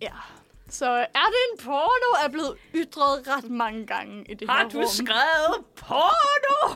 Ja. 0.00 0.12
Så 0.68 0.86
er 0.90 1.26
det 1.28 1.42
en 1.52 1.64
porno, 1.64 2.24
er 2.24 2.28
blevet 2.32 2.56
ytret 2.74 3.28
ret 3.36 3.50
mange 3.50 3.86
gange 3.86 4.24
i 4.30 4.34
det 4.34 4.50
Har 4.50 4.58
her 4.62 4.68
du 4.68 4.78
rum. 4.78 4.86
skrevet 4.88 5.64
porno? 5.76 6.74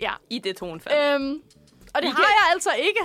Ja. 0.00 0.12
I 0.30 0.38
det 0.38 0.56
tonefald. 0.56 1.14
Øhm, 1.14 1.42
og 1.94 2.02
det 2.02 2.08
Vi 2.08 2.08
har 2.08 2.14
kan- 2.14 2.24
jeg 2.24 2.52
altså 2.52 2.70
ikke. 2.78 3.00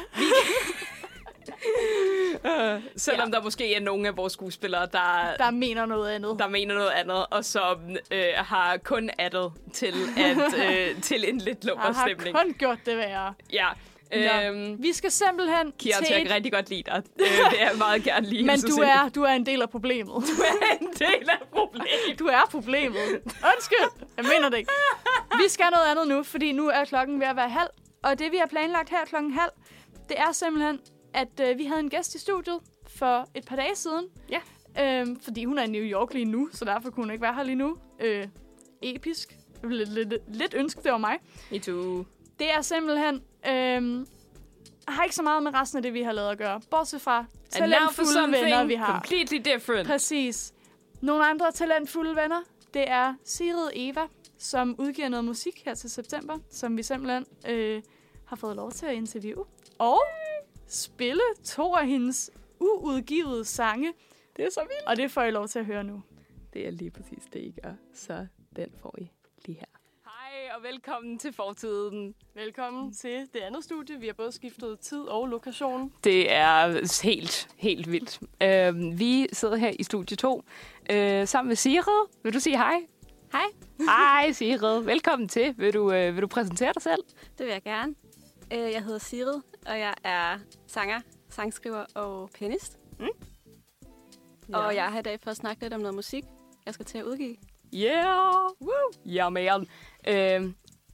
Øh, 2.46 2.82
selvom 2.98 3.30
ja. 3.30 3.36
der 3.38 3.44
måske 3.44 3.76
er 3.76 3.80
nogle 3.80 4.08
af 4.08 4.18
vores 4.18 4.34
skuespillere, 4.34 4.86
der, 4.92 5.36
Der 5.38 5.52
mener 5.52 5.86
noget 5.86 6.12
andet. 6.12 6.36
der 6.40 6.48
mener 6.48 6.76
noget 6.76 6.90
andet, 6.90 7.26
og 7.32 7.46
som 7.46 7.80
øh, 8.12 8.24
har 8.36 8.78
kun 8.78 9.10
addet 9.20 9.52
til, 9.74 9.94
at, 10.18 10.38
øh, 10.96 11.02
til 11.02 11.30
en 11.30 11.38
lidt 11.38 11.66
lummer 11.66 11.94
har 11.94 12.08
stemning. 12.08 12.36
kun 12.38 12.54
gjort 12.54 12.78
det 12.86 12.98
værre. 12.98 13.34
Ja. 13.54 13.68
Nå. 14.16 14.62
Øhm, 14.62 14.84
Vi 14.84 14.94
skal 14.94 15.12
simpelthen 15.12 15.72
Kiara, 15.80 16.04
til 16.04 16.14
jeg 16.14 16.26
kan 16.26 16.36
rigtig 16.36 16.52
godt 16.52 16.70
lide 16.70 16.84
dig. 16.86 17.04
Øh, 17.20 17.26
det 17.26 17.52
vil 17.52 17.60
jeg 17.60 17.72
meget 17.78 18.04
gerne 18.04 18.28
lide. 18.28 18.44
Men 18.46 18.60
du 18.62 18.76
er, 18.76 19.10
du 19.16 19.22
er 19.24 19.30
en 19.34 19.46
del 19.46 19.62
af 19.62 19.70
problemet. 19.70 20.14
du 20.14 20.42
er 20.42 20.78
en 20.82 20.88
del 20.88 21.30
af 21.30 21.48
problemet. 21.52 21.88
Du 22.20 22.26
er 22.26 22.42
problemet. 22.52 22.98
Undskyld, 23.26 24.08
jeg 24.18 24.26
mener 24.26 24.50
det 24.50 24.58
ikke. 24.58 24.72
Vi 25.44 25.50
skal 25.50 25.66
noget 25.72 25.86
andet 25.92 26.08
nu, 26.08 26.24
fordi 26.24 26.52
nu 26.52 26.68
er 26.68 26.86
klokken 26.86 27.20
ved 27.20 27.28
at 27.28 27.36
være 27.36 27.50
halv. 27.50 27.70
Og 28.04 28.20
det, 28.20 28.32
vi 28.32 28.38
har 28.38 28.46
planlagt 28.48 28.90
her 28.90 29.06
klokken 29.06 29.32
halv, 29.32 29.52
det 30.10 30.20
er 30.20 30.32
simpelthen, 30.32 30.80
at 31.14 31.40
øh, 31.50 31.58
vi 31.58 31.66
havde 31.66 31.80
en 31.80 31.90
gæst 31.90 32.16
i 32.16 32.20
studiet 32.20 32.60
for 32.88 33.28
et 33.36 33.46
par 33.46 33.56
dage 33.56 33.76
siden. 33.76 34.06
Ja. 34.30 34.40
Øhm, 35.02 35.20
fordi 35.20 35.46
hun 35.46 35.58
er 35.58 35.64
i 35.64 35.68
New 35.68 35.82
York 35.84 36.14
lige 36.14 36.26
nu, 36.26 36.50
så 36.54 36.66
derfor 36.66 36.90
kunne 36.90 37.04
hun 37.04 37.12
ikke 37.12 37.22
være 37.22 37.34
her 37.34 37.44
lige 37.44 37.56
nu. 37.56 37.78
Øh, 38.00 38.28
episk. 38.82 39.36
Lidt, 39.64 39.94
lidt, 39.94 40.14
lidt 40.28 40.54
ønske, 40.54 40.82
det 40.84 40.92
var 40.92 40.98
mig. 40.98 41.18
Me 41.52 41.60
too. 41.60 42.06
Det 42.40 42.52
er 42.52 42.62
simpelthen... 42.62 43.22
Øhm, 43.50 44.08
har 44.88 45.04
ikke 45.04 45.16
så 45.16 45.24
meget 45.24 45.44
med 45.44 45.54
resten 45.54 45.78
af 45.78 45.84
det, 45.84 45.94
vi 45.94 46.02
har 46.02 46.12
lavet 46.12 46.30
at 46.30 46.38
gøre. 46.38 46.62
Bortset 46.72 47.02
fra 47.02 47.26
talentfulde 47.50 48.32
venner, 48.32 48.64
vi 48.64 48.76
har. 48.76 48.92
completely 48.94 49.38
different. 49.54 49.88
Præcis. 49.88 50.54
Nogle 51.02 51.26
andre 51.26 51.52
talentfulde 51.52 52.16
venner, 52.16 52.42
det 52.74 52.90
er 52.90 53.14
Sigrid 53.24 53.70
Eva, 53.74 54.02
som 54.38 54.76
udgiver 54.80 55.10
noget 55.10 55.26
musik 55.26 55.66
her 55.66 55.74
til 55.74 55.90
september, 55.90 56.40
som 56.52 56.78
vi 56.78 56.84
simpelthen 56.84 57.26
øh, 57.50 57.82
har 58.26 58.36
fået 58.36 58.56
lov 58.56 58.72
til 58.72 58.86
at 58.86 58.94
interviewe. 58.94 59.46
Og 59.80 60.02
spille 60.68 61.22
to 61.44 61.74
af 61.76 61.88
hendes 61.88 62.32
uudgivede 62.60 63.46
sange, 63.46 63.94
Det 64.36 64.46
er 64.46 64.50
så 64.52 64.60
vildt. 64.62 64.88
og 64.88 64.96
det 64.98 65.12
får 65.12 65.24
I 65.24 65.32
lov 65.32 65.48
til 65.48 65.60
at 65.60 65.66
høre 65.66 65.84
nu. 65.84 66.04
Det 66.54 66.68
er 66.68 66.72
lige 66.72 66.92
præcis 66.92 67.24
det, 67.34 67.40
I 67.40 67.56
gør. 67.64 67.74
Så 67.94 68.28
den 68.56 68.70
får 68.82 68.96
I 68.98 69.12
lige 69.46 69.58
her. 69.60 69.75
Hej 70.36 70.52
og 70.58 70.64
velkommen 70.64 71.20
til 71.20 71.34
Fortiden. 71.34 72.16
Velkommen 72.34 72.94
til 72.94 73.30
det 73.34 73.40
andet 73.40 73.64
studie. 73.64 74.00
Vi 74.00 74.06
har 74.06 74.14
både 74.14 74.32
skiftet 74.32 74.80
tid 74.80 75.02
og 75.02 75.28
lokation. 75.28 75.94
Det 76.04 76.32
er 76.32 76.80
helt, 77.04 77.48
helt 77.58 77.92
vildt. 77.92 78.20
Øh, 78.44 79.00
vi 79.00 79.28
sidder 79.34 79.56
her 79.56 79.72
i 79.80 79.84
studie 79.84 80.18
2 80.18 80.44
øh, 80.92 81.28
sammen 81.28 81.48
med 81.48 81.56
Sigrid. 81.56 82.08
Vil 82.24 82.34
du 82.34 82.40
sige 82.40 82.58
hej? 82.58 82.80
Hej, 83.32 83.42
Hej 83.80 84.32
Sigrid. 84.40 84.80
Velkommen 84.84 85.28
til. 85.30 85.54
Vil 85.58 85.74
du, 85.74 85.92
øh, 85.92 86.14
vil 86.16 86.22
du 86.22 86.28
præsentere 86.28 86.74
dig 86.74 86.82
selv? 86.82 87.04
det 87.38 87.46
vil 87.46 87.52
jeg 87.54 87.64
gerne. 87.64 87.96
Øh, 88.54 88.72
Jeg 88.72 88.84
hedder 88.84 89.00
Sigrid, 89.00 89.42
og 89.66 89.80
jeg 89.80 89.94
er 90.04 90.40
sanger, 90.68 91.00
sangskriver 91.30 91.86
og 91.96 92.30
pianist. 92.34 92.78
Mm. 93.00 93.06
Ja. 94.50 94.58
Og 94.58 94.76
jeg 94.76 94.86
er 94.86 94.90
her 94.90 95.00
i 95.00 95.04
dag 95.04 95.20
for 95.24 95.32
at 95.32 95.38
snakke 95.38 95.62
lidt 95.62 95.74
om 95.74 95.80
noget 95.80 95.96
musik, 95.96 96.24
jeg 96.66 96.74
skal 96.74 96.86
til 96.86 96.98
at 96.98 97.04
udgive. 97.04 97.36
Yeah! 97.76 98.34
Woo! 98.62 98.92
Ja, 99.06 99.30
man. 99.30 99.68
Øh, 100.08 100.44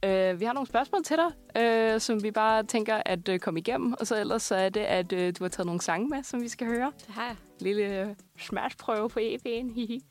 øh, 0.04 0.40
vi 0.40 0.44
har 0.44 0.52
nogle 0.52 0.66
spørgsmål 0.66 1.04
til 1.04 1.16
dig, 1.16 1.62
øh, 1.62 2.00
som 2.00 2.22
vi 2.22 2.30
bare 2.30 2.62
tænker 2.62 3.02
at 3.06 3.28
øh, 3.28 3.38
komme 3.38 3.60
igennem. 3.60 3.94
Og 4.00 4.06
så 4.06 4.20
ellers 4.20 4.42
så 4.42 4.54
er 4.54 4.68
det, 4.68 4.80
at 4.80 5.12
øh, 5.12 5.34
du 5.38 5.44
har 5.44 5.48
taget 5.48 5.66
nogle 5.66 5.80
sange 5.80 6.08
med, 6.08 6.22
som 6.22 6.42
vi 6.42 6.48
skal 6.48 6.66
høre. 6.66 6.92
Det 7.06 7.14
har 7.14 7.26
jeg. 7.26 7.36
lille 7.60 8.00
øh, 8.00 8.14
smashprøve 8.38 9.08
på 9.08 9.20
EP'en. 9.20 9.72
hihi. 9.74 10.04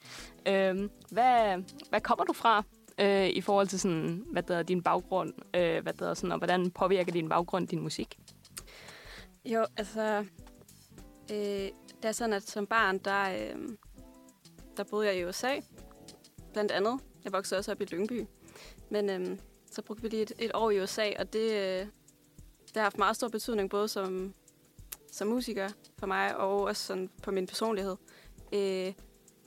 øhm, 0.48 0.90
hvad, 1.12 1.64
hvad 1.90 2.02
kommer 2.02 2.26
du 2.26 2.34
fra 2.34 2.64
øh, 2.98 3.28
i 3.28 3.42
forhold 3.42 3.68
til 3.68 3.80
sådan, 3.80 4.24
hvad 4.32 4.44
der 4.44 4.58
er 4.58 4.64
din 4.64 4.84
baggrund, 4.84 5.34
øh, 5.56 5.84
hvad 5.84 5.94
der 5.94 6.10
er 6.10 6.14
sådan, 6.14 6.32
og 6.32 6.38
hvordan 6.38 6.72
påvirker 6.72 7.12
din 7.12 7.30
baggrund 7.30 7.68
din 7.68 7.80
musik? 7.80 8.18
Jo, 9.46 9.66
altså... 9.78 10.26
Øh, 11.32 11.70
det 12.02 12.08
er 12.08 12.12
sådan, 12.12 12.34
at 12.34 12.44
som 12.44 12.68
barn, 12.68 12.98
der, 12.98 13.24
øh, 13.30 13.70
der 14.78 14.84
boede 14.84 15.08
jeg 15.08 15.18
i 15.18 15.26
USA. 15.26 15.60
Blandt 16.54 16.72
andet. 16.72 17.00
Jeg 17.24 17.34
voksede 17.34 17.60
også 17.60 17.72
op 17.72 17.82
i 17.82 17.86
Lyngby. 17.86 18.26
Men 18.92 19.10
øhm, 19.10 19.40
så 19.72 19.82
brugte 19.82 20.04
vi 20.04 20.10
lige 20.10 20.22
et, 20.22 20.32
et 20.40 20.52
år 20.54 20.72
i 20.72 20.82
USA, 20.82 21.12
og 21.20 21.34
det, 21.34 21.52
øh, 21.52 21.88
det 22.68 22.76
har 22.76 22.82
haft 22.82 22.98
meget 22.98 23.16
stor 23.16 23.28
betydning, 23.28 23.70
både 23.70 23.88
som, 23.88 24.34
som 25.12 25.28
musiker 25.28 25.70
for 26.00 26.08
mig, 26.08 26.38
og 26.38 26.62
også 26.62 26.84
sådan 26.84 27.10
på 27.24 27.32
min 27.32 27.48
personlighed. 27.48 27.96
Øh, 28.54 28.94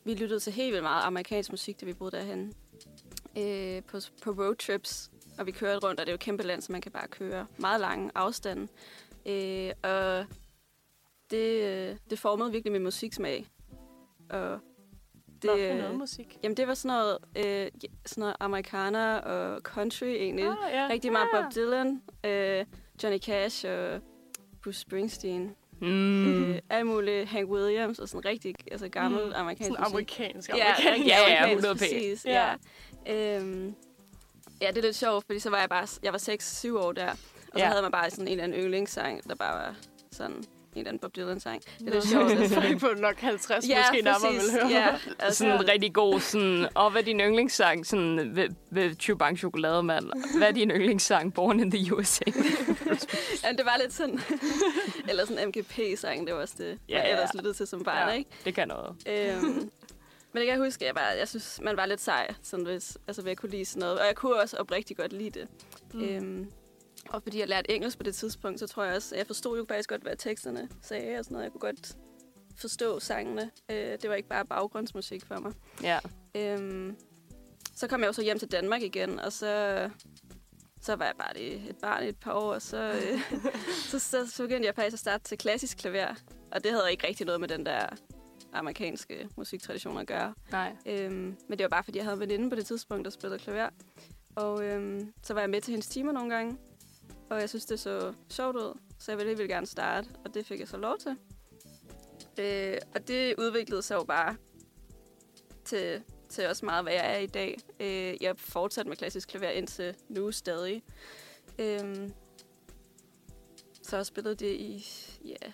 vi 0.04 0.14
lyttede 0.14 0.40
til 0.40 0.52
helt 0.52 0.72
vildt 0.72 0.82
meget 0.82 1.04
amerikansk 1.04 1.50
musik, 1.50 1.80
da 1.80 1.86
vi 1.86 1.92
boede 1.92 2.16
derhen. 2.16 2.54
Øh, 3.38 3.82
på, 3.82 3.98
på 4.22 4.30
roadtrips, 4.30 5.10
og 5.38 5.46
vi 5.46 5.52
kørte 5.52 5.86
rundt, 5.86 6.00
og 6.00 6.06
det 6.06 6.10
er 6.10 6.12
jo 6.12 6.14
et 6.14 6.20
kæmpe 6.20 6.42
land, 6.42 6.62
så 6.62 6.72
man 6.72 6.80
kan 6.80 6.92
bare 6.92 7.08
køre 7.08 7.46
meget 7.58 7.80
lange 7.80 8.10
afstande. 8.14 8.68
Øh, 9.26 9.72
og 9.82 10.26
det, 11.30 11.64
øh, 11.64 11.96
det 12.10 12.18
formede 12.18 12.52
virkelig 12.52 12.72
min 12.72 12.82
musiksmag. 12.82 13.46
Og 14.30 14.60
det, 15.42 15.50
Hvad 15.50 15.66
for 15.68 15.74
øh, 15.74 15.78
noget 15.82 15.98
musik? 15.98 16.38
Jamen, 16.42 16.56
det 16.56 16.68
var 16.68 16.74
sådan 16.74 16.96
noget, 16.96 17.18
øh, 17.36 17.44
ja, 17.82 17.88
sådan 18.06 18.20
noget 18.20 18.36
amerikaner 18.40 19.16
og 19.16 19.60
country 19.60 20.04
egentlig. 20.06 20.44
Ah, 20.44 20.56
ja. 20.72 20.88
Rigtig 20.90 21.12
meget 21.12 21.28
Bob 21.34 21.54
Dylan, 21.54 22.02
øh, 22.24 22.64
Johnny 23.02 23.18
Cash 23.18 23.66
og 23.68 24.00
Bruce 24.64 24.80
Springsteen. 24.80 25.54
Mm. 25.80 26.44
Øh, 26.50 26.58
alt 26.70 26.86
muligt 26.86 27.28
Hank 27.28 27.50
Williams 27.50 27.98
og 27.98 28.08
sådan 28.08 28.24
rigtig 28.24 28.54
altså 28.70 28.88
gammel 28.88 29.24
Mm, 29.26 29.32
amerikansk 29.34 29.70
Sådan 29.70 29.80
musik. 29.82 29.94
amerikansk. 30.20 30.48
Ja, 30.48 30.54
amerikansk. 30.54 30.88
rigtig 30.90 31.06
Ja, 31.06 31.18
ja, 31.20 31.42
amerikansk, 31.42 31.66
100 31.66 31.74
p. 31.74 31.78
præcis. 31.78 32.24
Ja. 32.24 32.54
Ja. 33.06 33.36
Øhm, 33.38 33.74
ja, 34.60 34.68
det 34.68 34.76
er 34.78 34.82
lidt 34.82 34.96
sjovt, 34.96 35.26
fordi 35.26 35.38
så 35.38 35.50
var 35.50 35.60
jeg 35.60 35.68
bare, 35.68 35.86
jeg 36.02 36.12
var 36.12 36.18
6-7 36.18 36.78
år 36.78 36.92
der, 36.92 37.10
og 37.10 37.16
så 37.54 37.58
Ja. 37.58 37.66
havde 37.66 37.82
man 37.82 37.92
bare 37.92 38.10
sådan 38.10 38.24
en 38.28 38.30
eller 38.32 38.44
anden 38.44 38.60
yndlingssang, 38.60 39.28
der 39.28 39.34
bare 39.34 39.54
var 39.54 39.74
sådan 40.12 40.44
en 40.74 40.78
eller 40.80 40.88
anden 40.90 40.98
Bob 41.00 41.16
Dylan-sang. 41.16 41.62
Det 41.78 41.88
er 41.88 41.92
lidt 41.92 42.08
sjovt. 42.08 42.30
altså. 42.32 42.76
På 42.80 43.00
nok 43.00 43.20
50 43.20 43.64
måske 43.68 44.02
nærmere 44.02 44.32
vil 44.32 44.52
høre. 44.52 44.68
Ja, 44.68 44.96
altså, 45.18 45.38
Sådan 45.38 45.54
en 45.60 45.68
rigtig 45.68 45.94
god, 45.94 46.20
sådan, 46.20 46.66
og 46.74 46.90
hvad 46.90 47.00
er 47.00 47.04
din 47.04 47.20
yndlingssang, 47.20 47.86
sådan, 47.86 48.36
ved, 48.36 48.48
ved 48.70 48.94
Chewbang 49.00 49.38
Chokolademand? 49.38 50.10
Hvad 50.38 50.48
er 50.48 50.52
din 50.52 50.70
yndlingssang, 50.70 51.34
Born 51.34 51.60
in 51.60 51.70
the 51.70 51.94
USA? 51.96 52.24
ja, 53.44 53.52
det 53.52 53.64
var 53.64 53.76
lidt 53.82 53.92
sådan, 53.92 54.20
eller 55.08 55.24
sådan 55.26 55.42
en 55.42 55.48
MGP-sang, 55.48 56.26
det 56.26 56.34
var 56.34 56.40
også 56.40 56.54
det, 56.58 56.78
Ja, 56.88 56.96
jeg 56.96 57.04
ja. 57.06 57.10
ellers 57.12 57.34
lyttede 57.34 57.54
til 57.54 57.66
som 57.66 57.84
barn, 57.84 58.08
Ja. 58.08 58.14
ikke? 58.14 58.30
Det 58.44 58.54
kan 58.54 58.68
noget. 58.68 58.96
Øhm, 59.08 59.44
men 60.32 60.40
det 60.40 60.46
kan 60.46 60.58
jeg 60.58 60.64
huske, 60.64 60.84
jeg, 60.84 60.94
bare, 60.94 61.04
jeg 61.18 61.28
synes, 61.28 61.60
man 61.62 61.76
var 61.76 61.86
lidt 61.86 62.00
sej, 62.00 62.34
sådan 62.42 62.64
hvis, 62.66 62.98
altså 63.08 63.22
ved 63.22 63.30
at 63.30 63.36
kunne 63.38 63.50
lide 63.50 63.64
sådan 63.64 63.80
noget. 63.80 63.98
Og 64.00 64.06
jeg 64.06 64.14
kunne 64.14 64.40
også 64.40 64.56
oprigtigt 64.56 64.98
godt 65.00 65.12
lide 65.12 65.30
det. 65.40 65.48
Mm. 65.94 66.04
Øhm, 66.04 66.50
og 67.10 67.22
fordi 67.22 67.38
jeg 67.38 67.48
lærte 67.48 67.70
engelsk 67.70 67.98
på 67.98 68.02
det 68.02 68.14
tidspunkt, 68.14 68.60
så 68.60 68.66
tror 68.66 68.84
jeg 68.84 68.96
også, 68.96 69.14
at 69.14 69.18
jeg 69.18 69.26
forstod 69.26 69.58
jo 69.58 69.64
faktisk 69.68 69.88
godt, 69.88 70.02
hvad 70.02 70.16
teksterne 70.16 70.68
sagde 70.82 71.18
og 71.18 71.24
sådan 71.24 71.34
noget. 71.34 71.44
Jeg 71.44 71.52
kunne 71.52 71.60
godt 71.60 71.96
forstå 72.56 73.00
sangene. 73.00 73.50
Øh, 73.70 73.76
det 73.76 74.10
var 74.10 74.14
ikke 74.14 74.28
bare 74.28 74.44
baggrundsmusik 74.44 75.26
for 75.26 75.40
mig. 75.40 75.52
Ja. 75.82 75.98
Øhm, 76.34 76.96
så 77.74 77.88
kom 77.88 78.00
jeg 78.00 78.06
jo 78.06 78.12
så 78.12 78.22
hjem 78.22 78.38
til 78.38 78.52
Danmark 78.52 78.82
igen, 78.82 79.20
og 79.20 79.32
så, 79.32 79.90
så 80.80 80.96
var 80.96 81.04
jeg 81.04 81.14
bare 81.18 81.34
det, 81.34 81.54
et 81.54 81.76
barn 81.82 82.04
i 82.04 82.08
et 82.08 82.16
par 82.16 82.32
år, 82.32 82.54
og 82.54 82.62
så, 82.62 82.92
øh, 82.92 83.38
så, 83.90 83.98
så, 83.98 84.30
så 84.30 84.42
begyndte 84.42 84.66
jeg 84.66 84.74
faktisk 84.74 84.94
at 84.94 84.98
starte 84.98 85.24
til 85.24 85.38
klassisk 85.38 85.78
klaver. 85.78 86.14
Og 86.52 86.64
det 86.64 86.72
havde 86.72 86.90
ikke 86.90 87.06
rigtig 87.06 87.26
noget 87.26 87.40
med 87.40 87.48
den 87.48 87.66
der 87.66 87.86
amerikanske 88.52 89.28
musiktraditioner 89.36 90.00
at 90.00 90.06
gøre. 90.06 90.34
Nej. 90.52 90.76
Øhm, 90.86 91.36
men 91.48 91.58
det 91.58 91.62
var 91.62 91.68
bare, 91.68 91.84
fordi 91.84 91.98
jeg 91.98 92.04
havde 92.04 92.14
en 92.14 92.20
veninde 92.20 92.50
på 92.50 92.56
det 92.56 92.66
tidspunkt, 92.66 93.04
der 93.04 93.10
spillede 93.10 93.38
klaver. 93.38 93.68
Og 94.36 94.64
øhm, 94.64 95.12
så 95.22 95.34
var 95.34 95.40
jeg 95.40 95.50
med 95.50 95.60
til 95.60 95.70
hendes 95.70 95.88
timer 95.88 96.12
nogle 96.12 96.34
gange. 96.34 96.56
Og 97.30 97.40
jeg 97.40 97.48
synes, 97.48 97.64
det 97.64 97.80
så 97.80 98.14
sjovt 98.28 98.56
ud, 98.56 98.78
så 98.98 99.12
jeg 99.12 99.18
ville 99.18 99.28
helt 99.28 99.38
vildt 99.38 99.50
gerne 99.50 99.66
starte. 99.66 100.08
Og 100.24 100.34
det 100.34 100.46
fik 100.46 100.60
jeg 100.60 100.68
så 100.68 100.76
lov 100.76 100.98
til. 100.98 101.16
Øh, 102.38 102.78
og 102.94 103.08
det 103.08 103.34
udviklede 103.38 103.82
sig 103.82 103.94
jo 103.94 104.04
bare 104.04 104.36
til, 105.64 106.02
til 106.28 106.48
også 106.48 106.64
meget, 106.64 106.84
hvad 106.84 106.92
jeg 106.92 107.14
er 107.14 107.18
i 107.18 107.26
dag. 107.26 107.58
Øh, 107.80 108.22
jeg 108.22 108.38
fortsatte 108.38 108.88
med 108.88 108.96
klassisk 108.96 109.28
klaver 109.28 109.50
indtil 109.50 109.96
nu 110.08 110.32
stadig. 110.32 110.82
Øh, 111.58 112.10
så 113.82 113.96
jeg 113.96 114.06
spillede 114.06 114.34
det 114.34 114.52
i 114.52 114.86
ja, 115.24 115.50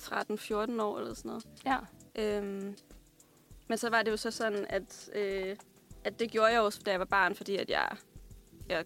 13-14 0.00 0.82
år 0.82 0.98
eller 0.98 1.14
sådan 1.14 1.28
noget. 1.28 1.46
Ja. 1.66 1.78
Øhm, 2.18 2.76
men 3.68 3.78
så 3.78 3.90
var 3.90 4.02
det 4.02 4.10
jo 4.10 4.16
så 4.16 4.30
sådan, 4.30 4.66
at, 4.68 5.10
øh, 5.14 5.56
at 6.04 6.20
det 6.20 6.30
gjorde 6.30 6.52
jeg 6.52 6.60
også, 6.60 6.80
da 6.86 6.90
jeg 6.90 7.00
var 7.00 7.06
barn, 7.06 7.34
fordi 7.34 7.56
at 7.56 7.70
jeg, 7.70 7.96
jeg 8.68 8.84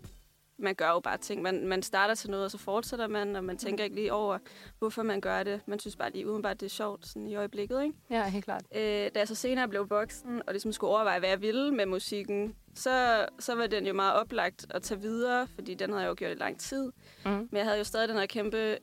man 0.60 0.74
gør 0.74 0.88
jo 0.88 1.00
bare 1.00 1.18
ting. 1.18 1.42
Man, 1.42 1.66
man 1.66 1.82
starter 1.82 2.14
til 2.14 2.30
noget, 2.30 2.44
og 2.44 2.50
så 2.50 2.58
fortsætter 2.58 3.06
man, 3.06 3.36
og 3.36 3.44
man 3.44 3.58
tænker 3.58 3.84
ikke 3.84 3.96
lige 3.96 4.12
over, 4.12 4.38
hvorfor 4.78 5.02
man 5.02 5.20
gør 5.20 5.42
det. 5.42 5.60
Man 5.66 5.78
synes 5.78 5.96
bare 5.96 6.10
lige 6.10 6.30
udenbart, 6.30 6.60
det 6.60 6.66
er 6.66 6.70
sjovt 6.70 7.06
sådan 7.06 7.26
i 7.26 7.34
øjeblikket. 7.34 7.82
Ikke? 7.82 7.94
Ja, 8.10 8.28
helt 8.28 8.44
klart. 8.44 8.62
Øh, 8.74 8.82
da 8.82 9.10
jeg 9.14 9.28
så 9.28 9.34
senere 9.34 9.68
blev 9.68 9.90
voksen, 9.90 10.42
og 10.46 10.52
ligesom 10.52 10.72
skulle 10.72 10.90
overveje, 10.90 11.18
hvad 11.18 11.28
jeg 11.28 11.40
ville 11.40 11.74
med 11.74 11.86
musikken, 11.86 12.54
så, 12.74 13.26
så 13.38 13.54
var 13.54 13.66
den 13.66 13.86
jo 13.86 13.92
meget 13.92 14.14
oplagt 14.14 14.66
at 14.70 14.82
tage 14.82 15.00
videre, 15.00 15.46
fordi 15.54 15.74
den 15.74 15.90
havde 15.90 16.02
jeg 16.02 16.08
jo 16.08 16.14
gjort 16.18 16.30
i 16.30 16.34
lang 16.34 16.60
tid. 16.60 16.92
Mm. 17.24 17.30
Men 17.30 17.56
jeg 17.56 17.64
havde 17.64 17.78
jo 17.78 17.84
stadig 17.84 18.08
den 18.08 18.16
her 18.16 18.26
kæmpe 18.26 18.78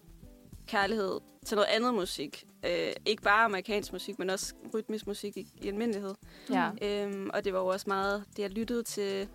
kærlighed 0.67 1.19
til 1.45 1.55
noget 1.55 1.67
andet 1.67 1.93
musik. 1.93 2.43
Øh, 2.65 2.91
ikke 3.05 3.21
bare 3.21 3.45
amerikansk 3.45 3.93
musik, 3.93 4.19
men 4.19 4.29
også 4.29 4.53
rytmisk 4.73 5.07
musik 5.07 5.37
i, 5.37 5.47
i 5.61 5.67
almindelighed. 5.67 6.15
Ja. 6.49 6.69
Øhm, 6.81 7.29
og 7.33 7.45
det 7.45 7.53
var 7.53 7.59
jo 7.59 7.67
også 7.67 7.85
meget 7.87 8.23
det, 8.29 8.39
jeg 8.39 8.49
lyttede 8.49 8.83
til. 8.83 9.29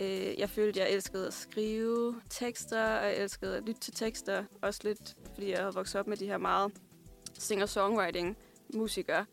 Øh, 0.00 0.38
jeg 0.38 0.50
følte, 0.50 0.80
jeg 0.80 0.90
elskede 0.90 1.26
at 1.26 1.34
skrive 1.34 2.20
tekster, 2.30 2.82
og 2.82 3.06
jeg 3.06 3.16
elskede 3.16 3.56
at 3.56 3.62
lytte 3.62 3.80
til 3.80 3.94
tekster. 3.94 4.44
Også 4.62 4.80
lidt, 4.84 5.16
fordi 5.34 5.50
jeg 5.50 5.58
havde 5.58 5.74
vokset 5.74 6.00
op 6.00 6.06
med 6.06 6.16
de 6.16 6.26
her 6.26 6.38
meget 6.38 6.72
singer-songwriting-musikere, 7.38 9.26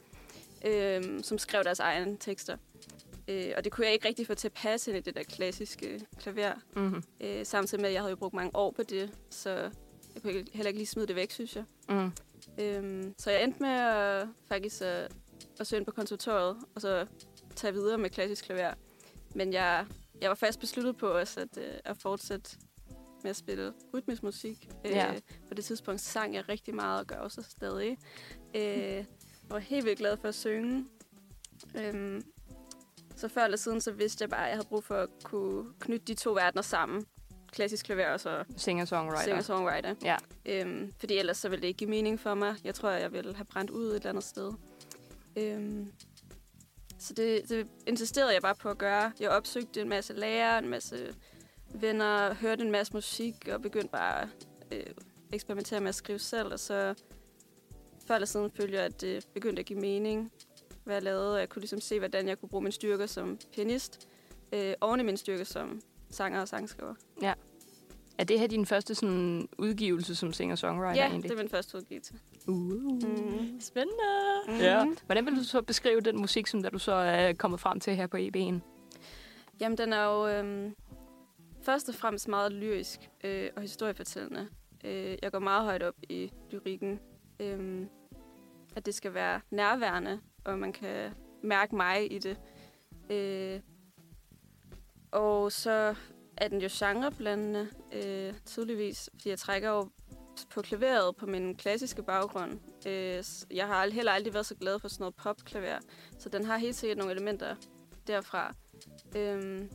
øh, 0.66 1.24
som 1.24 1.38
skrev 1.38 1.64
deres 1.64 1.80
egne 1.80 2.18
tekster. 2.20 2.58
Øh, 3.28 3.54
og 3.58 3.64
det 3.64 3.72
kunne 3.72 3.86
jeg 3.86 3.94
ikke 3.94 4.08
rigtig 4.08 4.28
få 4.28 4.34
til 4.34 4.48
at 4.48 4.54
passe 4.54 4.92
ind 4.92 4.98
i 4.98 5.02
det 5.02 5.16
der 5.16 5.24
klassiske 5.24 6.06
klaver. 6.20 6.54
Mm-hmm. 6.76 7.04
Øh, 7.22 7.46
samtidig 7.46 7.82
med, 7.82 7.90
at 7.90 7.94
jeg 7.94 8.02
havde 8.02 8.12
jo 8.12 8.16
brugt 8.16 8.34
mange 8.34 8.56
år 8.56 8.72
på 8.72 8.84
det, 8.84 9.12
så 9.30 9.50
jeg 10.16 10.22
kunne 10.22 10.46
heller 10.54 10.68
ikke 10.68 10.80
lige 10.80 10.88
smide 10.88 11.08
det 11.08 11.16
væk, 11.16 11.32
synes 11.32 11.56
jeg. 11.56 11.64
Mm. 11.90 12.12
Øhm, 12.60 13.14
så 13.18 13.32
jeg 13.32 13.44
endte 13.44 13.62
med 13.62 13.70
at, 13.70 14.28
faktisk 14.48 14.82
at, 14.82 15.12
at 15.60 15.68
søge 15.68 15.78
ind 15.78 15.86
på 15.86 15.92
konservatoriet, 15.92 16.58
og 16.76 16.82
så 16.82 17.06
tage 17.56 17.74
videre 17.74 17.98
med 17.98 18.10
klassisk 18.10 18.46
klaver. 18.46 18.74
Men 19.36 19.54
jeg, 19.54 19.86
jeg 20.22 20.30
var 20.30 20.36
fast 20.36 20.60
besluttet 20.60 20.98
på 20.98 21.08
også 21.08 21.40
at, 21.40 21.58
øh, 21.58 21.74
at 21.86 21.98
fortsætte 21.98 22.58
med 23.24 23.30
at 23.30 23.36
spille 23.36 23.74
rytmisk 23.94 24.24
musik. 24.24 24.70
Ja. 24.86 25.14
Øh, 25.14 25.20
på 25.48 25.54
det 25.54 25.66
tidspunkt 25.66 26.02
sang 26.02 26.34
jeg 26.34 26.50
rigtig 26.50 26.76
meget 26.76 27.00
og 27.00 27.08
gør 27.08 27.16
også 27.16 27.42
stadig. 27.50 27.98
Øh, 28.56 28.62
jeg 28.62 29.06
var 29.50 29.60
helt 29.60 29.86
vildt 29.86 30.00
glad 30.00 30.18
for 30.18 30.28
at 30.28 30.36
synge. 30.36 30.86
Øhm, 31.76 32.24
så 33.16 33.28
før 33.28 33.44
eller 33.44 33.58
siden, 33.58 33.82
så 33.82 33.92
vidste 33.92 34.22
jeg 34.22 34.30
bare, 34.30 34.44
at 34.44 34.48
jeg 34.50 34.56
havde 34.58 34.68
brug 34.68 34.84
for 34.84 34.96
at 34.96 35.10
kunne 35.24 35.66
knytte 35.80 36.06
de 36.06 36.14
to 36.14 36.34
verdener 36.34 36.62
sammen. 36.62 37.06
Klassisk 37.52 37.86
klaver 37.86 38.10
og 38.14 38.20
så 38.20 38.44
Singer-songwriter. 38.58 39.24
singer-songwriter. 39.24 39.96
Ja. 40.04 40.16
Øhm, 40.46 40.94
fordi 41.00 41.18
ellers 41.18 41.38
så 41.38 41.50
ville 41.50 41.62
det 41.62 41.68
ikke 41.68 41.78
give 41.78 41.90
mening 41.90 42.20
for 42.20 42.34
mig. 42.34 42.56
Jeg 42.64 42.76
tror, 42.76 42.90
jeg 42.90 43.12
ville 43.12 43.36
have 43.36 43.46
brændt 43.46 43.72
ud 43.72 43.86
et 43.88 43.96
eller 43.96 44.10
andet 44.10 44.24
sted. 44.24 44.54
Øhm, 45.36 45.92
så 47.00 47.14
det, 47.14 47.50
det 47.50 47.68
insisterede 47.88 48.34
jeg 48.34 48.42
bare 48.42 48.56
på 48.56 48.70
at 48.70 48.78
gøre. 48.78 49.12
Jeg 49.20 49.30
opsøgte 49.30 49.82
en 49.82 49.90
masse 49.90 50.14
lærere, 50.14 50.60
en 50.60 50.70
masse 50.70 51.16
venner, 51.74 52.34
hørte 52.34 52.64
en 52.64 52.72
masse 52.72 52.94
musik 52.94 53.48
og 53.54 53.62
begyndte 53.62 53.90
bare 53.90 54.22
at 54.22 54.30
øh, 54.72 54.84
eksperimentere 55.34 55.80
med 55.82 55.90
at 55.90 55.96
skrive 55.96 56.20
selv. 56.20 56.54
Og 56.54 56.60
så 56.60 56.94
før 58.08 58.16
eller 58.16 58.26
siden 58.26 58.52
følte 58.52 58.76
jeg, 58.76 58.86
at 58.86 59.02
det 59.02 59.28
begyndte 59.34 59.60
at 59.60 59.66
give 59.66 59.80
mening, 59.80 60.32
hvad 60.84 60.96
jeg 60.96 61.04
lavede. 61.04 61.34
Og 61.34 61.40
jeg 61.40 61.50
kunne 61.50 61.62
ligesom 61.62 61.82
se, 61.82 62.00
hvordan 62.00 62.28
jeg 62.28 62.40
kunne 62.40 62.50
bruge 62.50 62.64
mine 62.64 62.72
styrker 62.72 63.06
som 63.06 63.40
pianist, 63.54 64.08
øh, 64.52 64.74
oven 64.82 65.00
i 65.00 65.04
mine 65.04 65.18
styrker 65.18 65.44
som 65.44 65.82
sanger 66.10 66.42
og 66.42 66.48
sangskriver. 66.48 66.94
Ja. 67.22 67.34
Er 68.20 68.24
det 68.24 68.40
her 68.40 68.48
din 68.48 68.66
første 68.66 68.96
sådan, 68.96 69.48
udgivelse 69.58 70.16
som 70.16 70.34
singer-songwriter 70.34 71.02
Ja, 71.02 71.08
egentlig? 71.08 71.30
det 71.30 71.38
er 71.38 71.42
min 71.44 71.50
første 71.50 71.78
udgivelse. 71.78 72.14
Uh. 72.48 72.74
Mm. 72.74 73.60
Spændende. 73.60 74.04
Ja. 74.60 74.86
Hvordan 75.06 75.26
vil 75.26 75.36
du 75.36 75.44
så 75.44 75.62
beskrive 75.62 76.02
den 76.02 76.18
musik, 76.18 76.48
som 76.48 76.64
der 76.64 76.70
du 76.70 76.80
så 76.80 76.92
er 76.92 77.34
kommet 77.34 77.60
frem 77.60 77.80
til 77.80 77.96
her 77.96 78.08
på 78.08 78.18
EB'en? 78.18 78.60
Jamen, 79.60 79.78
den 79.78 79.94
er 79.94 80.04
jo 80.04 80.28
øhm, 80.28 80.76
først 81.62 81.90
og 81.90 81.96
fremmest 81.96 82.28
meget 82.28 82.52
lyrisk 82.52 83.10
øh, 83.24 83.50
og 83.56 83.62
historiefortællende. 83.62 84.48
Øh, 84.84 85.18
jeg 85.22 85.32
går 85.32 85.40
meget 85.40 85.64
højt 85.64 85.84
op 85.84 85.96
i 86.10 86.32
lyrikken. 86.52 87.00
Øh, 87.40 87.86
at 88.76 88.86
det 88.86 88.96
skal 88.96 89.14
være 89.14 89.42
nærværende, 89.52 90.20
og 90.44 90.60
man 90.60 90.74
kan 90.74 91.12
mærke 91.44 91.76
mig 91.76 92.12
i 92.14 92.20
det. 92.20 92.38
Øh, 93.10 93.60
og 95.12 95.52
så 95.52 95.96
er 96.38 96.48
den 96.48 96.62
jo 96.62 96.70
genreblandende, 96.72 97.68
øh, 97.92 98.34
tydeligvis, 98.46 99.10
fordi 99.14 99.30
jeg 99.30 99.40
trækker 99.40 99.70
jo 99.70 99.90
på 100.50 100.62
klaveret 100.62 101.16
på 101.16 101.26
min 101.26 101.56
klassiske 101.56 102.04
baggrund. 102.04 102.60
Øh, 102.88 103.24
jeg 103.52 103.68
har 103.68 103.90
heller 103.90 104.12
aldrig 104.12 104.34
været 104.34 104.46
så 104.46 104.56
glad 104.56 104.80
for 104.80 104.88
sådan 104.88 105.02
noget 105.02 105.16
popklaver, 105.16 105.80
så 106.20 106.30
den 106.30 106.46
har 106.46 106.58
helt 106.58 106.76
sikkert 106.76 106.98
nogle 106.98 107.14
elementer 107.14 107.56
derfra. 108.08 108.56
Øh, 109.16 109.66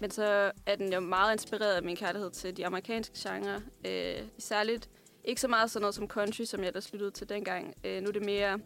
men 0.00 0.10
så 0.10 0.52
er 0.66 0.76
den 0.76 0.92
jo 0.92 1.00
meget 1.00 1.32
inspireret 1.32 1.74
af 1.74 1.82
min 1.82 1.96
kærlighed 1.96 2.30
til 2.30 2.56
de 2.56 2.66
amerikanske 2.66 3.14
genrer. 3.18 3.60
Øh, 3.86 4.28
særligt 4.38 4.90
ikke 5.24 5.40
så 5.40 5.48
meget 5.48 5.70
sådan 5.70 5.82
noget 5.82 5.94
som 5.94 6.08
country, 6.08 6.44
som 6.44 6.60
jeg 6.60 6.68
ellers 6.68 6.92
lyttede 6.92 7.10
til 7.10 7.28
dengang. 7.28 7.74
Øh, 7.84 8.02
nu 8.02 8.08
er 8.08 8.12
det 8.12 8.24
mere 8.24 8.60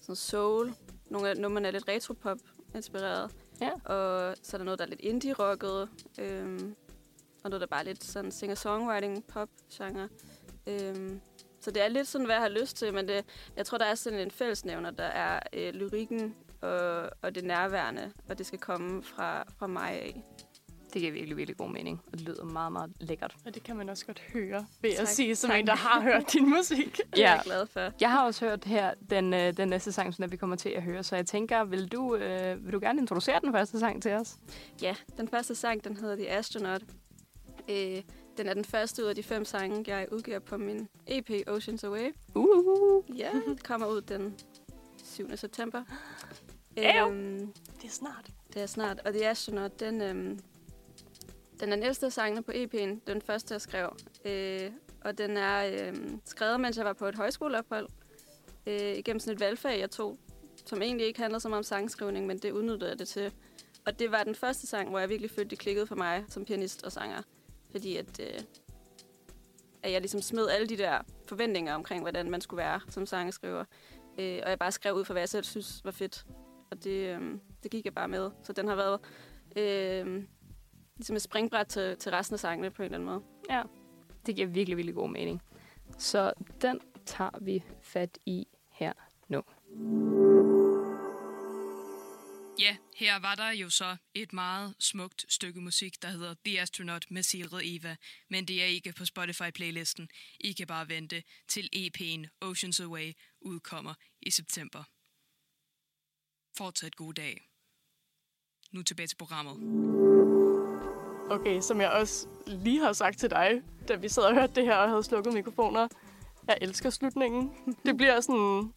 sådan 0.00 0.16
soul. 0.16 0.74
Nogle 1.10 1.30
af 1.30 1.36
numrene 1.36 1.68
er 1.68 1.72
lidt 1.72 1.88
retropop 1.88 2.38
inspireret. 2.74 3.30
Ja. 3.60 3.70
Og 3.70 4.36
så 4.42 4.56
er 4.56 4.58
der 4.58 4.64
noget, 4.64 4.78
der 4.78 4.84
er 4.84 4.88
lidt 4.88 5.00
indie-rocket. 5.00 5.88
Øhm, 6.18 6.76
og 7.44 7.50
noget, 7.50 7.60
der 7.60 7.66
bare 7.66 7.80
er 7.80 7.84
lidt 7.84 8.04
sådan 8.04 8.30
singer-songwriting 8.30 9.24
pop-genre. 9.28 10.08
Øhm, 10.66 11.20
så 11.60 11.70
det 11.70 11.82
er 11.82 11.88
lidt 11.88 12.08
sådan, 12.08 12.24
hvad 12.24 12.34
jeg 12.34 12.42
har 12.42 12.48
lyst 12.48 12.76
til, 12.76 12.94
men 12.94 13.08
det, 13.08 13.24
jeg 13.56 13.66
tror, 13.66 13.78
der 13.78 13.84
er 13.84 13.94
sådan 13.94 14.18
en 14.18 14.30
fællesnævner, 14.30 14.90
der 14.90 15.04
er 15.04 15.40
øh, 15.52 15.74
lyrikken 15.74 16.34
og, 16.60 17.10
og 17.22 17.34
det 17.34 17.44
nærværende, 17.44 18.12
og 18.28 18.38
det 18.38 18.46
skal 18.46 18.58
komme 18.58 19.02
fra, 19.02 19.44
fra 19.58 19.66
mig 19.66 19.90
af. 19.90 20.24
Det 20.94 21.00
giver 21.02 21.12
virkelig, 21.12 21.36
virkelig 21.36 21.56
god 21.56 21.70
mening, 21.70 22.00
og 22.06 22.12
det 22.18 22.20
lyder 22.20 22.44
meget, 22.44 22.72
meget 22.72 22.92
lækkert. 23.00 23.36
Og 23.46 23.54
det 23.54 23.62
kan 23.62 23.76
man 23.76 23.88
også 23.88 24.06
godt 24.06 24.20
høre 24.32 24.66
ved 24.80 24.90
at 24.90 24.96
Tak. 24.96 25.06
sige, 25.08 25.36
som 25.36 25.50
Tak. 25.50 25.60
en, 25.60 25.66
der 25.66 25.74
har 25.76 26.00
hørt 26.02 26.32
din 26.32 26.50
musik. 26.50 26.96
Det 27.14 27.24
er 27.24 27.30
jeg 27.30 27.40
glad 27.44 27.66
for. 27.66 27.90
Jeg 28.00 28.10
har 28.10 28.24
også 28.26 28.44
hørt 28.44 28.64
her 28.64 28.94
den, 29.10 29.34
øh, 29.34 29.56
den 29.56 29.68
næste 29.68 29.92
sang, 29.92 30.14
som 30.14 30.32
vi 30.32 30.36
kommer 30.36 30.56
til 30.56 30.68
at 30.68 30.82
høre, 30.82 31.02
så 31.02 31.16
jeg 31.16 31.26
tænker, 31.26 31.64
vil 31.64 31.88
du, 31.92 32.16
øh, 32.16 32.64
vil 32.64 32.72
du 32.72 32.80
gerne 32.80 33.00
introducere 33.00 33.40
den 33.40 33.52
første 33.52 33.78
sang 33.78 34.02
til 34.02 34.12
os? 34.12 34.36
Ja, 34.82 34.94
den 35.16 35.28
første 35.28 35.54
sang, 35.54 35.84
den 35.84 35.96
hedder 35.96 36.16
The 36.16 36.30
Astronaut. 36.30 36.82
Øh, 37.68 38.02
den 38.36 38.46
er 38.48 38.54
den 38.54 38.64
første 38.64 39.02
ud 39.02 39.08
af 39.08 39.14
de 39.14 39.22
fem 39.22 39.44
sange, 39.44 39.84
jeg 39.86 40.06
udgiver 40.12 40.38
på 40.38 40.56
min 40.56 40.88
EP 41.06 41.30
Oceans 41.46 41.84
Away. 41.84 42.10
Uh. 42.34 43.18
Ja, 43.18 43.30
kommer 43.64 43.86
ud 43.86 44.00
den 44.00 44.34
7. 45.04 45.36
september. 45.36 45.82
Øhm, 46.78 47.52
Det 47.82 47.84
er 47.84 47.90
snart. 47.90 48.26
det 48.54 48.62
er 48.62 48.66
snart. 48.66 49.00
Og 49.04 49.12
The 49.12 49.28
Astronaut, 49.28 49.80
den, 49.80 50.00
øhm, 50.00 50.38
den 51.60 51.72
er 51.72 51.76
den 51.76 51.84
ældste 51.84 52.06
af 52.06 52.12
sangene 52.12 52.42
på 52.42 52.52
EP'en. 52.52 53.00
Den 53.06 53.22
første, 53.22 53.54
jeg 53.54 53.60
skrev. 53.60 53.96
Øh, 54.24 54.70
og 55.04 55.18
den 55.18 55.36
er 55.36 55.66
øh, 55.66 55.96
skrevet, 56.24 56.60
mens 56.60 56.76
jeg 56.76 56.84
var 56.84 56.92
på 56.92 57.06
et 57.06 57.14
højskoleophold. 57.14 57.88
Øh, 58.66 58.96
igennem 58.96 59.20
sådan 59.20 59.34
et 59.34 59.40
valgfag, 59.40 59.80
jeg 59.80 59.90
tog, 59.90 60.18
som 60.66 60.82
egentlig 60.82 61.06
ikke 61.06 61.20
handlede 61.20 61.40
så 61.40 61.48
meget 61.48 61.58
om 61.58 61.64
sangskrivning, 61.64 62.26
men 62.26 62.38
det 62.38 62.50
udnyttede 62.50 62.90
jeg 62.90 62.98
det 62.98 63.08
til. 63.08 63.32
Og 63.86 63.98
det 63.98 64.10
var 64.10 64.24
den 64.24 64.34
første 64.34 64.66
sang, 64.66 64.90
hvor 64.90 64.98
jeg 64.98 65.08
virkelig 65.08 65.30
følte, 65.30 65.50
det 65.50 65.58
klikkede 65.58 65.86
for 65.86 65.94
mig 65.94 66.24
som 66.28 66.44
pianist 66.44 66.84
og 66.84 66.92
sanger. 66.92 67.22
Fordi 67.70 67.96
at, 67.96 68.20
øh, 68.20 68.40
at 69.82 69.92
jeg 69.92 70.00
ligesom 70.00 70.22
smed 70.22 70.48
alle 70.48 70.66
de 70.66 70.76
der 70.76 70.98
forventninger 71.28 71.74
omkring, 71.74 72.02
hvordan 72.02 72.30
man 72.30 72.40
skulle 72.40 72.58
være 72.58 72.80
som 72.88 73.06
sangskriver. 73.06 73.64
Øh, 74.18 74.40
og 74.42 74.50
jeg 74.50 74.58
bare 74.58 74.72
skrev 74.72 74.94
ud 74.94 75.04
for, 75.04 75.14
hvad 75.14 75.22
jeg 75.22 75.28
selv 75.28 75.44
synes 75.44 75.80
var 75.84 75.90
fedt. 75.90 76.26
Og 76.70 76.84
det, 76.84 77.16
øh, 77.16 77.20
det 77.62 77.70
gik 77.70 77.84
jeg 77.84 77.94
bare 77.94 78.08
med. 78.08 78.30
Så 78.44 78.52
den 78.52 78.68
har 78.68 78.76
været 78.76 79.00
øh, 79.56 80.24
ligesom 80.96 81.16
et 81.16 81.22
springbræt 81.22 81.66
til, 81.66 81.96
til 81.96 82.12
resten 82.12 82.34
af 82.34 82.40
sangene 82.40 82.70
på 82.70 82.82
en 82.82 82.84
eller 82.84 82.98
anden 82.98 83.06
måde. 83.06 83.22
Ja, 83.50 83.62
det 84.26 84.36
giver 84.36 84.46
virkelig, 84.46 84.76
virkelig 84.76 84.94
god 84.94 85.10
mening. 85.10 85.42
Så 85.98 86.32
den 86.62 86.80
tager 87.06 87.38
vi 87.40 87.64
fat 87.82 88.18
i 88.26 88.46
her 88.72 88.92
nu. 89.28 89.42
Ja, 92.58 92.76
her 92.96 93.18
var 93.18 93.34
der 93.34 93.50
jo 93.50 93.70
så 93.70 93.96
et 94.14 94.32
meget 94.32 94.74
smukt 94.78 95.26
stykke 95.28 95.60
musik, 95.60 96.02
der 96.02 96.08
hedder 96.08 96.34
The 96.44 96.60
Astronaut 96.60 97.10
med 97.10 97.22
Sigrid 97.22 97.60
Eva, 97.64 97.96
men 98.30 98.48
det 98.48 98.62
er 98.62 98.66
ikke 98.66 98.92
på 98.92 99.04
Spotify-playlisten. 99.04 100.08
I 100.40 100.52
kan 100.52 100.66
bare 100.66 100.88
vente 100.88 101.22
til 101.48 101.68
EP'en 101.76 102.28
Oceans 102.40 102.80
Away 102.80 103.12
udkommer 103.40 103.94
i 104.22 104.30
september. 104.30 104.84
Fortsat 106.56 106.96
god 106.96 107.14
dag. 107.14 107.40
Nu 108.72 108.82
tilbage 108.82 109.06
til 109.06 109.16
programmet. 109.16 110.03
Okay, 111.30 111.60
som 111.60 111.80
jeg 111.80 111.90
også 111.90 112.26
lige 112.46 112.80
har 112.80 112.92
sagt 112.92 113.18
til 113.18 113.30
dig, 113.30 113.62
da 113.88 113.94
vi 113.94 114.08
sad 114.08 114.22
og 114.22 114.34
hørte 114.34 114.52
det 114.54 114.64
her 114.64 114.76
og 114.76 114.88
havde 114.88 115.02
slukket 115.02 115.34
mikrofoner. 115.34 115.88
Jeg 116.46 116.58
elsker 116.60 116.90
slutningen. 116.90 117.52
Det 117.86 117.96
bliver 117.96 118.20
sådan... 118.20 118.72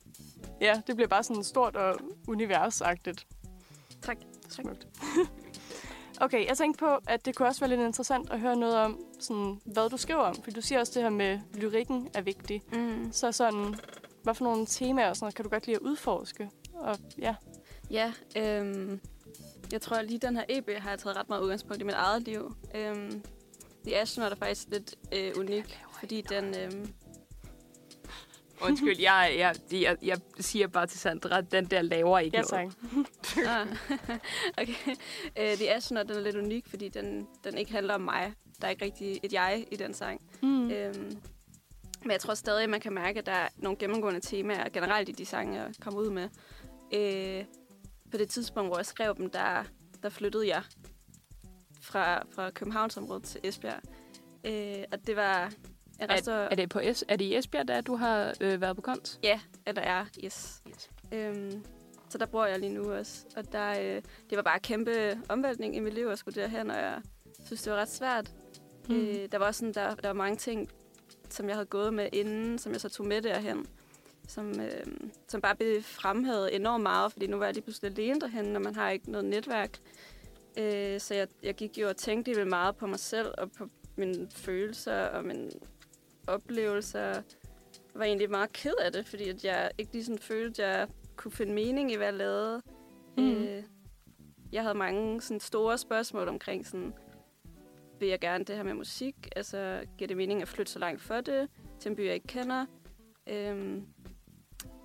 Ja, 0.61 0.81
det 0.87 0.95
bliver 0.95 1.07
bare 1.07 1.23
sådan 1.23 1.43
stort 1.43 1.75
og 1.75 1.95
universagtigt. 2.27 3.27
Tak. 4.01 4.17
Smukt. 4.49 4.87
okay, 6.21 6.47
jeg 6.47 6.57
tænkte 6.57 6.79
på, 6.79 6.97
at 7.07 7.25
det 7.25 7.35
kunne 7.35 7.47
også 7.47 7.59
være 7.59 7.69
lidt 7.69 7.81
interessant 7.81 8.29
at 8.29 8.39
høre 8.39 8.55
noget 8.55 8.75
om, 8.75 8.99
sådan, 9.19 9.61
hvad 9.65 9.89
du 9.89 9.97
skriver 9.97 10.21
om. 10.21 10.35
For 10.43 10.51
du 10.51 10.61
siger 10.61 10.79
også, 10.79 10.91
det 10.95 11.03
her 11.03 11.09
med 11.09 11.39
lyrikken 11.53 12.09
er 12.13 12.21
vigtig. 12.21 12.63
Mm. 12.71 13.11
Så 13.11 13.31
sådan, 13.31 13.75
hvad 14.23 14.33
for 14.33 14.43
nogle 14.43 14.65
temaer 14.65 15.09
og 15.09 15.15
sådan 15.15 15.25
noget, 15.25 15.35
kan 15.35 15.43
du 15.43 15.49
godt 15.49 15.65
lide 15.65 15.75
at 15.75 15.81
udforske? 15.81 16.49
Og 16.73 16.97
ja, 17.17 17.35
Ja, 17.91 18.13
øhm, 18.37 19.01
jeg 19.71 19.81
tror 19.81 20.01
lige 20.01 20.19
den 20.19 20.35
her 20.35 20.43
EP 20.49 20.69
har 20.77 20.89
jeg 20.89 20.99
taget 20.99 21.17
ret 21.17 21.29
meget 21.29 21.41
udgangspunkt 21.41 21.81
i 21.81 21.85
mit 21.85 21.95
eget 21.95 22.21
liv. 22.21 22.55
Øhm, 22.75 23.23
The 23.85 24.01
Astronaut 24.01 24.31
er 24.31 24.35
faktisk 24.35 24.67
lidt 24.71 24.95
øh, 25.13 25.31
unik, 25.37 25.79
fordi 25.99 26.21
den... 26.21 26.55
Øhm, 26.57 26.93
Undskyld, 28.61 28.99
jeg, 28.99 29.35
jeg, 29.37 29.55
jeg, 29.71 29.97
jeg 30.01 30.17
siger 30.39 30.67
bare 30.67 30.87
til 30.87 30.99
Sandra, 30.99 31.37
at 31.37 31.51
den 31.51 31.65
der 31.65 31.81
laver 31.81 32.19
ikke 32.19 32.37
ja 32.37 32.43
noget. 32.51 32.75
tak. 33.23 33.45
ah, 33.47 33.67
okay. 34.61 34.95
Øh, 35.39 35.57
The 35.57 35.75
Astronaut 35.75 36.07
den 36.07 36.15
er 36.15 36.21
lidt 36.21 36.35
unik, 36.35 36.67
fordi 36.67 36.89
den, 36.89 37.27
den 37.43 37.57
ikke 37.57 37.71
handler 37.71 37.93
om 37.93 38.01
mig. 38.01 38.33
Der 38.61 38.67
er 38.67 38.71
ikke 38.71 38.85
rigtig 38.85 39.19
et 39.23 39.33
jeg 39.33 39.65
i 39.71 39.75
den 39.75 39.93
sang. 39.93 40.21
Mm. 40.41 40.71
Øhm, 40.71 41.17
men 42.01 42.11
jeg 42.11 42.19
tror 42.19 42.33
stadig, 42.33 42.63
at 42.63 42.69
man 42.69 42.79
kan 42.79 42.93
mærke, 42.93 43.19
at 43.19 43.25
der 43.25 43.31
er 43.31 43.47
nogle 43.57 43.77
gennemgående 43.77 44.19
temaer 44.19 44.69
generelt 44.69 45.09
i 45.09 45.11
de 45.11 45.25
sange, 45.25 45.61
jeg 45.61 45.71
kommer 45.81 45.99
ud 45.99 46.09
med. 46.09 46.29
Øh, 46.93 47.45
på 48.11 48.17
det 48.17 48.29
tidspunkt, 48.29 48.69
hvor 48.69 48.77
jeg 48.77 48.85
skrev 48.85 49.15
dem, 49.17 49.29
der, 49.29 49.63
der 50.03 50.09
flyttede 50.09 50.47
jeg 50.47 50.63
fra, 51.81 52.23
fra 52.35 52.49
Københavnsområdet 52.49 53.23
til 53.23 53.41
Esbjerg. 53.43 53.81
Øh, 54.43 54.83
og 54.91 55.07
det 55.07 55.15
var 55.15 55.51
Er, 55.99 56.17
stor... 56.17 56.33
er, 56.33 56.55
det 56.55 56.69
på 56.69 56.79
es, 56.79 57.05
er 57.07 57.15
det 57.15 57.25
i 57.25 57.35
Esbjerg, 57.35 57.67
der 57.67 57.81
du 57.81 57.95
har 57.95 58.33
øh, 58.41 58.61
været 58.61 58.75
på 58.75 58.81
kons? 58.81 59.19
Ja, 59.23 59.39
eller 59.65 59.81
er, 59.81 60.05
yes. 60.23 60.61
yes. 60.67 60.89
Øhm, 61.11 61.65
så 62.09 62.17
der 62.17 62.25
bor 62.25 62.45
jeg 62.45 62.59
lige 62.59 62.73
nu 62.73 62.91
også. 62.93 63.25
Og 63.35 63.51
der, 63.51 63.69
øh, 63.69 64.01
det 64.29 64.35
var 64.35 64.41
bare 64.41 64.55
en 64.55 64.61
kæmpe 64.61 65.19
omvæltning 65.29 65.75
i 65.75 65.79
mit 65.79 65.93
liv 65.93 66.07
at 66.07 66.19
skulle 66.19 66.41
derhen, 66.41 66.71
og 66.71 66.77
jeg 66.77 67.01
synes, 67.45 67.61
det 67.61 67.73
var 67.73 67.79
ret 67.79 67.89
svært. 67.89 68.31
Mm. 68.89 68.95
Øh, 68.95 69.29
der 69.31 69.37
var 69.37 69.51
sådan, 69.51 69.73
der, 69.73 69.95
der 69.95 70.07
var 70.07 70.13
mange 70.13 70.37
ting, 70.37 70.69
som 71.29 71.47
jeg 71.47 71.55
havde 71.55 71.65
gået 71.65 71.93
med 71.93 72.09
inden, 72.13 72.59
som 72.59 72.71
jeg 72.71 72.81
så 72.81 72.89
tog 72.89 73.07
med 73.07 73.21
derhen, 73.21 73.65
som, 74.27 74.59
øh, 74.59 75.09
som 75.27 75.41
bare 75.41 75.55
blev 75.55 75.83
fremhævet 75.83 76.55
enormt 76.55 76.83
meget, 76.83 77.11
fordi 77.11 77.27
nu 77.27 77.37
var 77.37 77.45
jeg 77.45 77.53
lige 77.53 77.63
pludselig 77.63 77.91
alene 77.91 78.19
derhen, 78.19 78.55
og 78.55 78.61
man 78.61 78.75
har 78.75 78.89
ikke 78.89 79.11
noget 79.11 79.25
netværk. 79.25 79.77
Øh, 80.59 80.99
så 80.99 81.13
jeg, 81.13 81.27
jeg 81.43 81.55
gik 81.55 81.77
jo 81.77 81.89
og 81.89 81.97
tænkte 81.97 82.33
lidt 82.33 82.47
meget 82.47 82.75
på 82.75 82.87
mig 82.87 82.99
selv, 82.99 83.33
og 83.37 83.51
på 83.51 83.69
mine 83.95 84.27
følelser 84.31 85.01
og 85.01 85.25
mine 85.25 85.51
oplevelser. 86.27 86.99
Jeg 86.99 87.23
var 87.95 88.05
egentlig 88.05 88.29
meget 88.29 88.53
ked 88.53 88.73
af 88.81 88.91
det, 88.91 89.07
fordi 89.07 89.29
at 89.29 89.45
jeg 89.45 89.71
ikke 89.77 89.93
lige 89.93 90.05
sådan 90.05 90.19
følte, 90.19 90.65
at 90.65 90.79
jeg 90.79 90.87
kunne 91.15 91.31
finde 91.31 91.53
mening 91.53 91.91
i, 91.91 91.95
hvad 91.95 92.07
jeg 92.07 92.15
lavede. 92.15 92.61
Mm. 93.17 93.31
Øh, 93.31 93.63
jeg 94.51 94.61
havde 94.61 94.77
mange 94.77 95.21
sådan, 95.21 95.39
store 95.39 95.77
spørgsmål 95.77 96.27
omkring, 96.27 96.67
sådan, 96.67 96.93
vil 97.99 98.09
jeg 98.09 98.19
gerne 98.19 98.43
det 98.43 98.55
her 98.55 98.63
med 98.63 98.73
musik? 98.73 99.15
Altså, 99.35 99.83
giver 99.97 100.07
det 100.07 100.17
mening 100.17 100.41
at 100.41 100.47
flytte 100.47 100.71
så 100.71 100.79
langt 100.79 101.01
for 101.01 101.21
det, 101.21 101.49
til 101.79 101.89
en 101.89 101.95
by, 101.95 102.05
jeg 102.05 102.13
ikke 102.13 102.27
kender? 102.27 102.65
Øhm, 103.27 103.85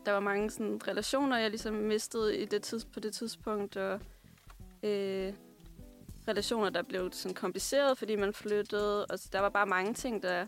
der 0.06 0.12
var 0.12 0.20
mange 0.20 0.50
sådan, 0.50 0.80
relationer, 0.88 1.38
jeg 1.38 1.50
ligesom 1.50 1.74
mistede 1.74 2.38
i 2.38 2.44
det 2.44 2.62
tids, 2.62 2.84
på 2.84 3.00
det 3.00 3.14
tidspunkt, 3.14 3.76
og 3.76 4.00
øh, 4.82 5.32
relationer, 6.28 6.70
der 6.70 6.82
blev 6.82 7.12
sådan 7.12 7.34
kompliceret, 7.34 7.98
fordi 7.98 8.16
man 8.16 8.32
flyttede, 8.32 9.06
og 9.06 9.18
så 9.18 9.28
der 9.32 9.40
var 9.40 9.48
bare 9.48 9.66
mange 9.66 9.94
ting, 9.94 10.22
der, 10.22 10.46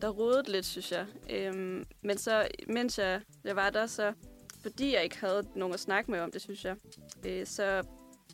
der 0.00 0.08
rodede 0.08 0.50
lidt, 0.52 0.66
synes 0.66 0.92
jeg. 0.92 1.06
Øhm, 1.30 1.84
men 2.02 2.18
så, 2.18 2.48
mens 2.68 2.98
jeg, 2.98 3.20
jeg 3.44 3.56
var 3.56 3.70
der, 3.70 3.86
så 3.86 4.12
fordi 4.62 4.94
jeg 4.94 5.04
ikke 5.04 5.18
havde 5.18 5.42
nogen 5.54 5.74
at 5.74 5.80
snakke 5.80 6.10
med 6.10 6.20
om 6.20 6.30
det, 6.30 6.40
synes 6.42 6.64
jeg, 6.64 6.76
øh, 7.26 7.46
så, 7.46 7.82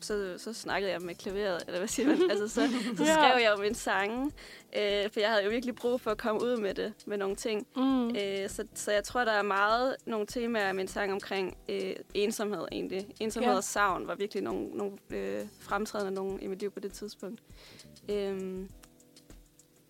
så, 0.03 0.33
så 0.37 0.53
snakkede 0.53 0.91
jeg 0.91 1.01
med 1.01 1.15
klaveret, 1.15 1.63
eller 1.67 1.79
hvad 1.79 1.87
siger 1.87 2.07
man? 2.07 2.21
altså, 2.31 2.47
så, 2.47 2.67
så 2.97 3.05
skrev 3.05 3.41
jeg 3.41 3.53
jo 3.57 3.61
mine 3.61 3.75
sange, 3.75 4.31
øh, 4.77 5.09
for 5.11 5.19
jeg 5.19 5.29
havde 5.29 5.43
jo 5.43 5.49
virkelig 5.49 5.75
brug 5.75 6.01
for 6.01 6.11
at 6.11 6.17
komme 6.17 6.43
ud 6.43 6.57
med 6.57 6.73
det, 6.73 6.93
med 7.05 7.17
nogle 7.17 7.35
ting. 7.35 7.67
Mm. 7.75 8.09
Øh, 8.09 8.49
så, 8.49 8.65
så 8.73 8.91
jeg 8.91 9.03
tror, 9.03 9.25
der 9.25 9.31
er 9.31 9.41
meget 9.41 9.95
nogle 10.05 10.25
temaer 10.27 10.69
i 10.69 10.73
min 10.73 10.87
sang 10.87 11.11
omkring 11.13 11.57
øh, 11.69 11.95
ensomhed 12.13 12.65
egentlig. 12.71 13.07
Ensomhed 13.19 13.51
Ja. 13.51 13.57
og 13.57 13.63
savn 13.63 14.07
var 14.07 14.15
virkelig 14.15 14.43
nogle, 14.43 14.67
nogle 14.67 14.97
øh, 15.09 15.45
fremtrædende 15.59 16.11
nogle 16.13 16.41
i 16.41 16.47
mit 16.47 16.59
liv 16.59 16.71
på 16.71 16.79
det 16.79 16.93
tidspunkt. 16.93 17.41
Øhm, 18.09 18.69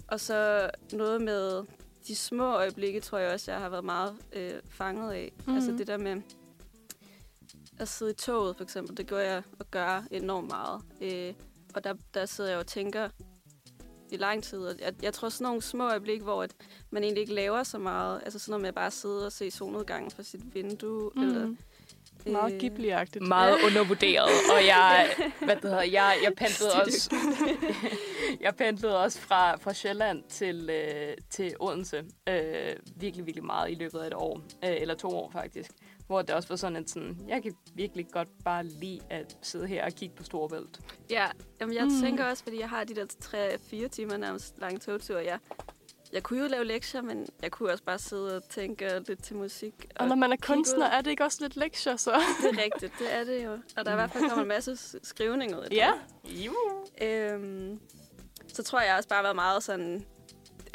og 0.07 0.19
så 0.19 0.69
noget 0.91 1.21
med 1.21 1.63
de 2.07 2.15
små 2.15 2.53
øjeblikke, 2.53 2.99
tror 2.99 3.17
jeg 3.17 3.33
også, 3.33 3.51
jeg 3.51 3.61
har 3.61 3.69
været 3.69 3.83
meget 3.85 4.15
øh, 4.33 4.51
fanget 4.69 5.11
af. 5.11 5.31
Mhm. 5.37 5.49
Mm. 5.49 5.55
Altså 5.55 5.71
det 5.71 5.87
der 5.87 5.97
med 5.97 6.21
at 7.79 7.87
sidde 7.87 8.11
i 8.11 8.15
toget, 8.15 8.55
for 8.57 8.63
eksempel. 8.63 8.97
Det 8.97 9.07
gør 9.07 9.19
jeg 9.19 9.43
og 9.59 9.71
gøre 9.71 10.03
enormt 10.11 10.47
meget. 10.47 10.81
Øh, 11.01 11.33
og 11.75 11.83
der, 11.83 11.93
der 12.13 12.25
sidder 12.25 12.49
jeg 12.49 12.59
og 12.59 12.67
tænker 12.67 13.09
i 14.11 14.17
lang 14.17 14.43
tid. 14.43 14.59
Og 14.59 14.75
jeg, 14.79 14.93
jeg 15.01 15.13
tror 15.13 15.29
sådan 15.29 15.45
nogle 15.45 15.61
små 15.61 15.89
øjeblik, 15.89 16.21
hvor 16.21 16.43
at 16.43 16.51
man 16.89 17.03
egentlig 17.03 17.21
ikke 17.21 17.33
laver 17.33 17.63
så 17.63 17.77
meget. 17.77 18.21
Altså 18.23 18.39
sådan 18.39 18.51
noget 18.51 18.61
med 18.61 18.67
at 18.67 18.75
bare 18.75 18.91
sidde 18.91 19.25
og 19.25 19.31
se 19.31 19.51
solnedgangen 19.51 20.11
fra 20.11 20.23
sit 20.23 20.55
vindue. 20.55 21.11
Mm. 21.15 21.21
Eller, 21.21 21.55
Meget 22.25 22.53
øh, 22.53 22.59
Ghibli-agtigt. 22.59 23.27
Meget 23.27 23.57
undervurderet, 23.67 24.29
og 24.55 24.65
jeg, 24.65 25.09
hvad 25.39 25.55
det 25.55 25.63
hedder, 25.63 25.81
jeg, 25.81 26.17
jeg 26.23 26.33
pendlede 26.37 26.71
også, 26.73 27.15
jeg 28.45 28.55
pendlede 28.55 28.99
også 28.99 29.19
fra, 29.19 29.55
fra 29.55 29.73
Sjælland 29.73 30.23
til, 30.29 30.69
øh, 30.69 31.17
til 31.29 31.53
Odense, 31.59 32.03
øh, 32.29 32.75
virkelig, 32.95 33.25
virkelig 33.25 33.45
meget 33.45 33.71
i 33.71 33.75
løbet 33.75 33.99
af 33.99 34.07
et 34.07 34.13
år, 34.13 34.41
øh, 34.63 34.81
eller 34.81 34.95
to 34.95 35.07
år 35.07 35.29
faktisk, 35.31 35.71
hvor 36.13 36.21
det 36.21 36.35
også 36.35 36.49
var 36.49 36.55
sådan, 36.55 36.75
at 36.75 36.89
sådan, 36.89 37.17
jeg 37.27 37.43
kan 37.43 37.53
virkelig 37.75 38.07
godt 38.11 38.27
bare 38.45 38.63
lide 38.65 38.99
at 39.09 39.37
sidde 39.41 39.67
her 39.67 39.85
og 39.85 39.91
kigge 39.91 40.15
på 40.15 40.23
Storebælt. 40.23 40.79
Ja, 41.09 41.27
jamen 41.61 41.75
jeg 41.75 41.83
Mm. 41.83 42.01
tænker 42.01 42.25
også, 42.25 42.43
fordi 42.43 42.59
jeg 42.59 42.69
har 42.69 42.83
de 42.83 42.95
der 42.95 43.05
3-4 43.85 43.87
timer 43.87 44.17
nærmest 44.17 44.59
lange 44.59 44.79
togture. 44.79 45.17
Jeg, 45.25 45.39
jeg 46.13 46.23
kunne 46.23 46.39
jo 46.41 46.47
lave 46.47 46.63
lektier, 46.65 47.01
men 47.01 47.27
jeg 47.41 47.51
kunne 47.51 47.71
også 47.71 47.83
bare 47.83 47.99
sidde 47.99 48.35
og 48.37 48.43
tænke 48.49 49.01
lidt 49.07 49.23
til 49.23 49.35
musik. 49.35 49.73
Og 49.95 50.07
når 50.07 50.15
man 50.15 50.31
er 50.31 50.37
kunstner, 50.41 50.85
ud. 50.87 50.91
er 50.93 51.01
det 51.01 51.11
ikke 51.11 51.23
også 51.23 51.37
lidt 51.41 51.55
lektier, 51.55 51.95
så? 51.95 52.11
Det 52.43 52.59
er 52.59 52.63
rigtigt, 52.63 52.93
det 52.99 53.13
er 53.13 53.23
det 53.23 53.45
jo. 53.45 53.51
Og 53.51 53.85
der 53.85 53.91
er 53.91 53.91
i 53.91 53.95
hvert 53.97 54.11
fald 54.11 54.29
kommet 54.29 54.41
en 54.43 54.47
masse 54.47 54.77
skrivning 55.03 55.55
ud 55.55 55.61
af 55.61 55.69
det. 55.69 55.77
ja. 55.77 55.91
Øhm, 57.01 57.79
så 58.47 58.63
tror 58.63 58.81
jeg 58.81 58.95
også 58.97 59.09
bare 59.09 59.17
har 59.17 59.23
været 59.23 59.35
meget 59.35 59.63
sådan... 59.63 60.05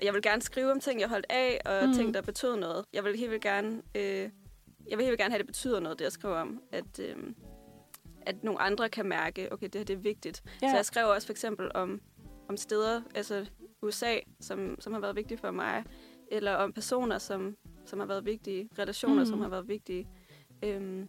Jeg 0.03 0.15
vil 0.15 0.23
gerne 0.23 0.43
skrive 0.43 0.71
om 0.71 0.81
ting, 0.81 1.01
jeg 1.01 1.09
holdt 1.09 1.27
af, 1.31 1.61
og 1.67 1.87
mm. 1.89 1.95
ting, 1.95 2.15
der 2.15 2.21
betød 2.23 2.57
noget. 2.57 2.85
Jeg 2.93 3.05
vil 3.05 3.17
helt 3.19 3.31
vildt 3.31 3.43
gerne... 3.43 3.83
Øh, 3.95 4.29
jeg 4.91 4.99
vil 4.99 5.07
helt 5.07 5.19
gerne 5.19 5.31
have, 5.31 5.39
at 5.39 5.41
det 5.41 5.47
betyder 5.47 5.81
noget, 5.81 5.99
det 5.99 6.05
jeg 6.05 6.13
skriver 6.13 6.37
om. 6.37 6.61
At, 6.73 6.99
øh, 7.01 7.17
at 8.23 8.45
nogle 8.45 8.61
andre 8.61 8.89
kan 8.89 9.07
mærke, 9.07 9.53
okay, 9.53 9.67
det 9.67 9.75
her 9.75 9.85
det 9.85 9.95
er 9.95 10.01
vigtigt. 10.01 10.43
Ja. 10.63 10.71
Så 10.71 10.77
jeg 10.77 10.85
skrev 10.85 11.09
også 11.09 11.27
for 11.27 11.33
eksempel 11.33 11.71
om, 11.75 12.01
om 12.49 12.57
steder, 12.57 13.03
altså 13.15 13.47
USA, 13.83 14.15
som, 14.41 14.77
som 14.81 14.93
har 14.93 15.01
været 15.01 15.17
vigtige 15.17 15.39
for 15.39 15.51
mig, 15.51 15.85
eller 16.31 16.55
om 16.55 16.73
personer, 16.73 17.19
som, 17.19 17.57
som 17.87 17.99
har 18.01 18.07
været 18.07 18.25
vigtige, 18.25 18.69
relationer, 18.79 19.19
Mm. 19.25 19.27
som 19.27 19.41
har 19.41 19.49
været 19.49 19.69
vigtige. 19.69 20.09
Øhm, 20.65 21.09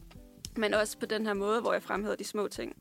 men 0.58 0.74
også 0.74 0.98
på 1.00 1.06
den 1.06 1.26
her 1.26 1.34
måde, 1.34 1.62
hvor 1.62 1.74
jeg 1.74 1.84
fremhæver 1.84 2.16
de 2.16 2.24
små 2.24 2.48
ting. 2.48 2.76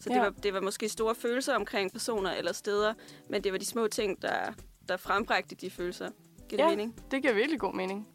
Så 0.00 0.08
det, 0.08 0.14
Ja. 0.16 0.20
var, 0.22 0.30
det 0.30 0.54
var 0.54 0.60
måske 0.60 0.88
store 0.88 1.14
følelser 1.14 1.54
omkring 1.54 1.92
personer 1.92 2.30
eller 2.32 2.52
steder, 2.52 2.94
men 3.30 3.44
det 3.44 3.52
var 3.52 3.58
de 3.58 3.64
små 3.66 3.86
ting, 3.88 4.22
der, 4.22 4.52
der 4.88 4.96
frembragte 4.96 5.54
de 5.54 5.70
følelser. 5.70 6.10
Giver 6.48 6.62
det 6.64 6.70
Ja. 6.70 6.76
mening? 6.76 7.04
Det 7.10 7.22
giver 7.22 7.34
virkelig 7.34 7.60
god 7.60 7.74
mening. 7.74 8.08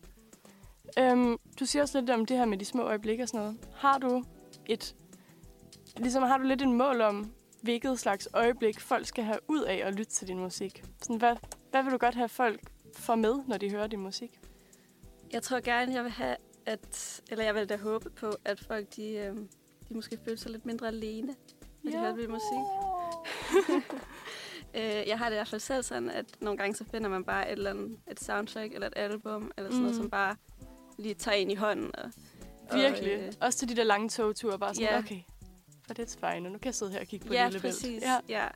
Øhm, 1.00 1.38
du 1.60 1.66
siger 1.66 1.84
også 1.84 2.00
lidt 2.00 2.10
om 2.10 2.26
det 2.26 2.38
her 2.38 2.46
med 2.46 2.58
de 2.58 2.66
små 2.66 2.84
øjeblikke 2.84 3.24
og 3.24 3.28
sådan 3.28 3.40
noget. 3.40 3.58
Har 3.76 3.98
du 3.98 4.24
et... 4.66 4.96
Ligesom 5.98 6.24
har 6.24 6.38
du 6.38 6.44
lidt 6.44 6.62
en 6.62 6.74
mål 6.74 7.02
om, 7.02 7.32
hvilket 7.62 8.00
slags 8.00 8.28
øjeblik 8.34 8.80
folk 8.80 9.06
skal 9.06 9.24
have 9.24 9.40
ud 9.48 9.62
af 9.62 9.82
at 9.86 9.96
lytte 9.96 10.12
til 10.12 10.28
din 10.28 10.40
musik? 10.40 10.84
Sådan, 11.02 11.16
hvad, 11.16 11.36
hvad 11.72 11.84
vil 11.84 11.92
du 11.92 11.98
godt 11.98 12.16
have 12.16 12.30
folk 12.30 12.60
får 12.94 13.16
med, 13.16 13.36
når 13.48 13.58
de 13.58 13.70
hører 13.70 13.88
din 13.88 14.00
musik? 14.00 14.40
Jeg 15.32 15.44
tror 15.44 15.60
gerne, 15.60 15.94
jeg 15.94 16.04
vil 16.04 16.12
have, 16.12 16.36
at, 16.66 17.22
eller 17.32 17.44
jeg 17.44 17.56
vil 17.56 17.70
da 17.70 17.78
håbe 17.78 18.10
på, 18.10 18.32
at 18.46 18.60
folk 18.60 18.96
de, 18.96 19.12
øh, 19.12 19.36
de 19.90 19.94
måske 19.94 20.18
føler 20.26 20.38
sig 20.38 20.52
lidt 20.52 20.66
mindre 20.66 20.88
alene, 20.88 21.36
når 21.84 21.92
de 21.92 21.98
hører 21.98 22.16
min 22.16 22.32
musik. 22.32 22.64
Øh, 24.76 25.08
jeg 25.08 25.18
har 25.18 25.26
det 25.26 25.36
i 25.36 25.38
hvert 25.38 25.48
fald 25.48 25.62
selv 25.62 25.84
sådan, 25.84 26.10
at 26.10 26.26
nogle 26.42 26.58
gange 26.58 26.76
så 26.76 26.84
finder 26.92 27.10
man 27.10 27.24
bare 27.24 27.52
et, 27.52 27.52
eller 27.52 27.70
andet, 27.70 28.00
et 28.12 28.20
soundtrack 28.20 28.74
eller 28.74 28.88
et 28.88 28.94
album, 28.96 29.52
eller 29.58 29.70
sådan 29.70 29.78
mm. 29.78 29.84
noget, 29.84 29.96
som 29.96 30.10
bare 30.10 30.36
lige 30.98 31.14
tager 31.16 31.36
ind 31.36 31.52
i 31.52 31.56
hånden. 31.56 31.92
Og, 31.96 32.10
Virkelig. 32.78 33.14
Og, 33.18 33.24
øh, 33.24 33.34
Også 33.42 33.60
til 33.60 33.70
de 33.70 33.76
der 33.76 33.84
lange 33.84 34.10
togture, 34.10 34.60
bare 34.60 34.76
sådan, 34.76 34.90
Ja. 34.90 34.98
okay, 34.98 35.20
For 35.88 35.94
det 35.94 36.16
er 36.24 36.34
fine, 36.34 36.50
nu 36.50 36.58
kan 36.58 36.66
jeg 36.66 36.76
sidde 36.76 36.92
her 36.92 37.00
og 37.00 37.08
kigge 37.08 37.28
på 37.28 37.34
ja, 37.34 37.46
Lille 37.46 37.60
Bælt. 37.60 37.74
præcis. 37.74 38.02
Ja. 38.04 38.18
Ja. 38.30 38.48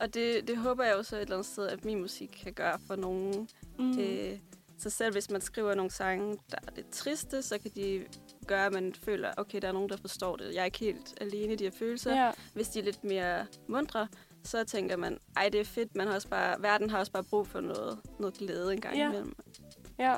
Og 0.00 0.14
det, 0.14 0.48
det 0.48 0.56
håber 0.56 0.84
jeg 0.84 0.94
jo 0.96 1.02
så 1.02 1.16
et 1.16 1.22
eller 1.22 1.34
andet 1.36 1.46
sted, 1.46 1.66
at 1.68 1.84
min 1.84 2.00
musik 2.00 2.28
kan 2.42 2.52
gøre 2.52 2.78
for 2.86 2.96
nogen. 2.96 3.48
Mm. 3.78 3.98
Øh, 4.00 4.38
så 4.78 4.90
selv 4.90 5.12
hvis 5.12 5.30
man 5.30 5.40
skriver 5.40 5.74
nogle 5.74 5.90
sange, 5.90 6.38
der 6.50 6.56
er 6.66 6.70
lidt 6.76 6.90
triste, 6.90 7.42
så 7.42 7.58
kan 7.58 7.70
de 7.76 8.04
gøre, 8.46 8.66
at 8.66 8.72
man 8.72 8.94
føler, 8.94 9.30
okay, 9.36 9.58
der 9.62 9.68
er 9.68 9.72
nogen, 9.72 9.88
der 9.88 9.96
forstår 9.96 10.36
det. 10.36 10.54
Jeg 10.54 10.60
er 10.60 10.64
ikke 10.64 10.78
helt 10.78 11.14
alene 11.20 11.52
i 11.52 11.56
de 11.56 11.64
her 11.64 11.70
følelser. 11.70 12.24
ja. 12.24 12.32
Hvis 12.54 12.68
de 12.68 12.78
er 12.78 12.82
lidt 12.82 13.04
mere 13.04 13.46
mundre, 13.68 14.08
så 14.44 14.64
tænker 14.64 14.96
man, 14.96 15.18
ej, 15.36 15.48
det 15.48 15.60
er 15.60 15.64
fedt, 15.64 15.96
man 15.96 16.06
har 16.06 16.14
også 16.14 16.28
bare, 16.28 16.62
verden 16.62 16.90
har 16.90 16.98
også 16.98 17.12
bare 17.12 17.24
brug 17.24 17.46
for 17.46 17.60
noget, 17.60 17.98
noget 18.18 18.34
glæde 18.34 18.72
en 18.72 18.80
gang 18.80 18.96
Ja. 18.96 19.08
imellem. 19.08 19.36
ja. 19.98 20.16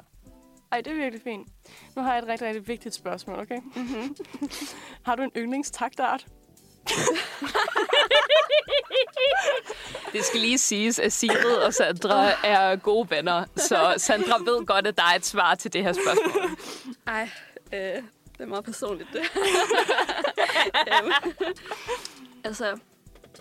Ej, 0.73 0.81
det 0.81 0.91
er 0.91 0.95
virkelig 0.95 1.23
fint. 1.25 1.49
Nu 1.97 2.03
har 2.03 2.13
jeg 2.15 2.23
et 2.23 2.29
rigtig, 2.29 2.49
rigtig 2.49 2.69
vigtigt 2.69 2.95
spørgsmål, 2.95 3.39
okay? 3.39 3.61
Mm-hmm. 3.75 4.17
Har 5.07 5.15
du 5.15 5.23
en 5.23 5.31
yndlingstaktart? 5.37 6.27
Det 10.13 10.25
skal 10.25 10.41
lige 10.41 10.59
siges, 10.59 10.99
at 10.99 11.13
Sigrid 11.13 11.55
og 11.55 11.75
Sandra 11.75 12.47
er 12.47 12.77
gode 12.77 13.11
venner, 13.11 13.45
så 13.57 13.95
Sandra 13.97 14.39
ved 14.39 14.67
godt, 14.67 14.87
at 14.87 14.97
der 14.97 15.03
er 15.03 15.17
et 15.17 15.27
svar 15.27 15.55
til 15.55 15.73
det 15.73 15.83
her 15.83 15.93
spørgsmål. 15.93 16.51
Ej, 17.17 17.29
øh, 17.73 17.79
det 17.79 18.05
er 18.39 18.47
meget 18.47 18.65
personligt, 18.65 19.09
det. 19.13 19.23
Øhm, 20.89 21.13
altså, 22.45 22.79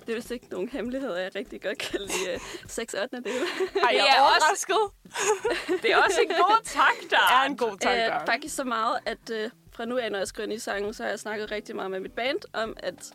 det 0.10 0.16
er 0.16 0.20
vist 0.20 0.32
ikke 0.32 0.48
nogen 0.52 0.70
hemmelighed, 0.70 1.12
at 1.14 1.24
jeg 1.24 1.36
rigtig 1.36 1.62
godt 1.62 1.78
kan 1.78 2.00
lide 2.02 2.36
uh, 2.36 2.42
6 2.68 2.94
8. 2.94 3.18
del. 3.18 3.26
Ej, 3.28 3.32
Det 3.32 3.98
jeg 3.98 4.06
er 4.08 4.22
er 4.22 4.22
også- 4.22 4.66
overrasket. 4.70 4.78
Det 5.84 5.92
er 5.92 5.98
også 5.98 6.22
en 6.22 6.28
god 6.28 6.64
takt, 6.64 7.02
Det 7.10 7.18
er 7.32 7.42
en 7.44 7.58
god 7.58 7.72
Øh, 7.72 7.78
taktart. 7.80 8.26
faktisk 8.26 8.56
så 8.56 8.64
meget, 8.64 9.00
at 9.06 9.30
øh, 9.32 9.50
fra 9.72 9.86
nu 9.86 9.98
af, 9.98 10.12
når 10.12 10.18
jeg 10.20 10.28
skriver 10.28 10.50
nye 10.50 10.60
sange, 10.60 10.94
så 10.94 11.04
har 11.04 11.10
jeg 11.10 11.20
snakket 11.20 11.52
rigtig 11.52 11.76
meget 11.76 11.92
med 11.92 12.00
mit 12.00 12.12
band 12.12 12.40
om, 12.54 12.74
at 12.80 13.12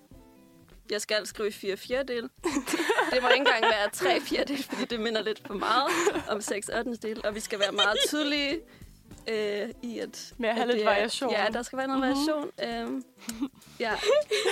jeg 0.90 1.00
skal 1.00 1.26
skrive 1.26 1.48
i 1.48 1.52
4 1.52 1.76
fjerdedel. 1.76 2.22
det 3.12 3.22
må 3.22 3.28
ikke 3.28 3.38
engang 3.38 3.62
være 3.64 3.90
3 3.92 4.20
fjerdedel, 4.20 4.62
fordi 4.62 4.84
det 4.84 5.00
minder 5.00 5.22
lidt 5.22 5.42
for 5.46 5.54
meget 5.54 5.90
om 6.28 6.40
6 6.40 6.68
8. 6.68 6.96
del, 6.96 7.26
og 7.26 7.34
vi 7.34 7.40
skal 7.40 7.58
være 7.58 7.72
meget 7.72 7.96
tydelige 8.08 8.60
øh, 9.28 9.68
i 9.82 9.98
at... 9.98 10.34
Med 10.38 10.48
at 10.48 10.54
have 10.54 10.62
at 10.62 10.68
lidt 10.68 10.78
det 10.78 10.86
variation. 10.86 11.30
Ja, 11.30 11.46
der 11.52 11.62
skal 11.62 11.78
være 11.78 11.86
noget 11.86 12.00
Mhm. 12.00 12.28
variation. 12.28 12.50
Øhm, 12.88 13.04
ja, 13.80 13.92